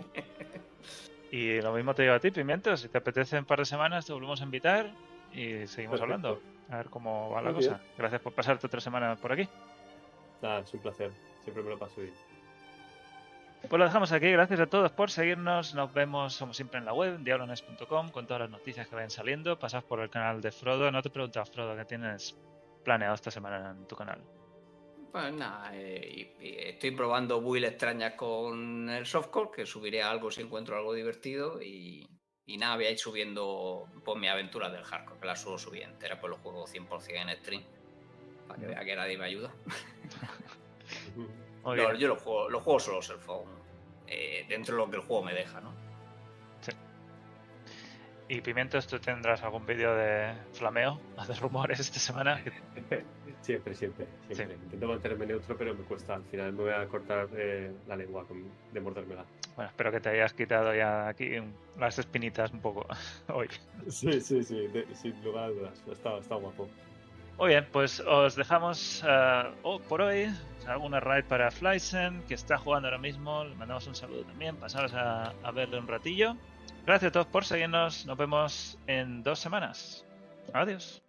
Y 1.33 1.61
lo 1.61 1.73
mismo 1.75 1.93
te 1.93 2.03
digo 2.03 2.15
a 2.15 2.21
ti, 2.21 2.31
Pimiento, 2.31 2.77
si 2.77 2.89
te 2.89 2.99
apetece 2.99 3.35
en 3.37 3.41
un 3.41 3.47
par 3.47 3.59
de 3.59 3.65
semanas 3.65 4.07
te 4.07 4.13
volvemos 4.13 4.41
a 4.41 4.45
invitar 4.45 4.93
y 5.33 5.67
seguimos 5.67 5.99
Perfecto. 5.99 6.03
hablando. 6.03 6.41
A 6.71 6.77
ver 6.77 6.87
cómo 6.87 7.31
va 7.31 7.43
la 7.43 7.51
bien. 7.51 7.69
cosa. 7.73 7.81
Gracias 7.99 8.21
por 8.23 8.33
pasarte 8.33 8.69
otra 8.69 8.81
semana 8.81 9.17
por 9.17 9.33
aquí. 9.33 9.49
Nada, 10.41 10.61
es 10.61 10.73
un 10.73 10.81
placer. 10.81 11.11
Siempre 11.43 11.65
me 11.65 11.71
lo 11.71 11.79
paso 11.79 12.01
bien. 12.01 12.15
Pues 13.69 13.81
lo 13.81 13.85
dejamos 13.85 14.13
aquí. 14.13 14.31
Gracias 14.31 14.61
a 14.61 14.67
todos 14.67 14.93
por 14.93 15.11
seguirnos. 15.11 15.75
Nos 15.75 15.93
vemos, 15.93 16.39
como 16.39 16.55
siempre, 16.55 16.79
en 16.79 16.85
la 16.85 16.93
web, 16.93 17.19
diablones.com, 17.19 18.11
con 18.11 18.27
todas 18.27 18.43
las 18.43 18.51
noticias 18.51 18.87
que 18.87 18.95
vayan 18.95 19.11
saliendo. 19.11 19.59
Pasad 19.59 19.83
por 19.83 20.01
el 20.01 20.09
canal 20.09 20.41
de 20.41 20.53
Frodo. 20.53 20.91
No 20.93 21.03
te 21.03 21.11
preguntas, 21.11 21.51
Frodo, 21.51 21.77
¿qué 21.77 21.85
tienes 21.85 22.37
planeado 22.85 23.15
esta 23.15 23.31
semana 23.31 23.73
en 23.73 23.87
tu 23.87 23.97
canal? 23.97 24.23
Pues 25.11 25.33
nada, 25.33 25.71
eh, 25.75 26.37
estoy 26.41 26.93
probando 26.93 27.41
builds 27.41 27.71
extrañas 27.71 28.15
con 28.15 28.89
el 28.89 29.07
softcore, 29.07 29.51
que 29.55 29.67
subiré 29.67 30.03
algo 30.03 30.31
si 30.31 30.43
encuentro 30.43 30.77
algo 30.77 30.95
divertido. 30.95 31.61
Y, 31.61 32.07
y 32.45 32.59
nada, 32.59 32.77
voy 32.77 32.85
a 32.85 32.91
ir 32.91 32.99
subiendo 32.99 33.89
pues, 34.05 34.17
mi 34.19 34.29
aventura 34.29 34.71
del 34.71 34.85
hardcore, 34.85 35.19
que 35.19 35.27
la 35.27 35.35
suelo 35.35 35.59
subir 35.59 35.83
entera, 35.83 36.21
pues 36.21 36.31
lo 36.31 36.37
juego 36.37 36.67
100% 36.67 37.23
en 37.23 37.37
stream. 37.39 37.65
Para 38.47 38.61
que 38.61 38.67
vea 38.67 38.85
que 38.85 38.95
nadie 38.95 39.19
me 39.19 39.25
ayuda. 39.25 39.53
Muy 41.67 41.77
No, 41.77 41.89
bien. 41.89 41.97
yo 41.97 42.09
lo 42.09 42.17
juego, 42.17 42.49
lo 42.49 42.61
juego 42.61 42.81
solo 42.81 43.03
self-phone. 43.03 43.51
eh, 44.09 44.47
dentro 44.49 44.77
de 44.77 44.83
lo 44.85 44.89
que 44.91 44.97
el 44.97 45.03
juego 45.03 45.25
me 45.25 45.35
deja, 45.35 45.61
¿no? 45.61 45.73
Y 48.29 48.41
Pimientos, 48.41 48.87
¿tú 48.89 48.99
tendrás 48.99 49.43
algún 49.45 49.65
vídeo 49.67 49.95
de 49.95 50.33
flameo, 50.53 51.01
de 51.29 51.35
rumores 51.35 51.79
esta 51.81 51.99
semana? 51.99 52.43
Siempre, 53.43 53.77
siempre, 53.77 54.07
siempre. 54.33 54.57
Intento 54.57 54.89
mantenerme 54.89 55.25
neutro, 55.27 55.57
pero 55.57 55.73
me 55.73 55.85
cuesta. 55.85 56.15
Al 56.15 56.25
final 56.25 56.53
me 56.53 56.63
voy 56.65 56.73
a 56.73 56.85
cortar 56.89 57.29
eh, 57.37 57.71
la 57.87 57.95
lengua 57.95 58.25
con, 58.27 58.43
de 58.73 58.81
mordérmela. 58.81 59.25
Bueno, 59.55 59.71
espero 59.71 59.93
que 59.93 60.01
te 60.01 60.09
hayas 60.09 60.33
quitado 60.33 60.75
ya 60.75 61.07
aquí 61.07 61.31
las 61.79 61.97
espinitas 62.01 62.51
un 62.51 62.61
poco 62.61 62.85
hoy. 63.33 63.47
Sí, 63.89 64.21
sí, 64.21 64.43
sí, 64.43 64.67
de- 64.67 64.93
sin 64.97 65.23
lugar 65.23 65.45
a 65.45 65.49
dudas. 65.51 65.81
Está, 65.89 66.19
está 66.19 66.35
guapo. 66.35 66.69
Muy 67.39 67.49
bien, 67.49 67.67
pues 67.71 68.01
os 68.01 68.35
dejamos 68.35 69.05
eh, 69.07 69.43
oh, 69.63 69.79
por 69.79 70.01
hoy. 70.01 70.33
Alguna 70.67 71.01
raid 71.01 71.25
para 71.27 71.51
Flysen, 71.51 72.23
que 72.27 72.35
está 72.35 72.57
jugando 72.59 72.89
ahora 72.89 72.99
mismo. 72.99 73.45
Le 73.45 73.55
mandamos 73.55 73.87
un 73.87 73.95
saludo 73.95 74.25
también. 74.25 74.57
Pasaros 74.57 74.95
a, 74.95 75.33
a 75.43 75.51
verle 75.53 75.79
un 75.79 75.87
ratillo. 75.87 76.35
Gracias 76.87 77.11
a 77.11 77.13
todos 77.13 77.27
por 77.27 77.45
seguirnos. 77.45 78.07
Nos 78.07 78.17
vemos 78.17 78.79
en 78.87 79.23
dos 79.23 79.39
semanas. 79.39 80.05
Adiós. 80.53 81.03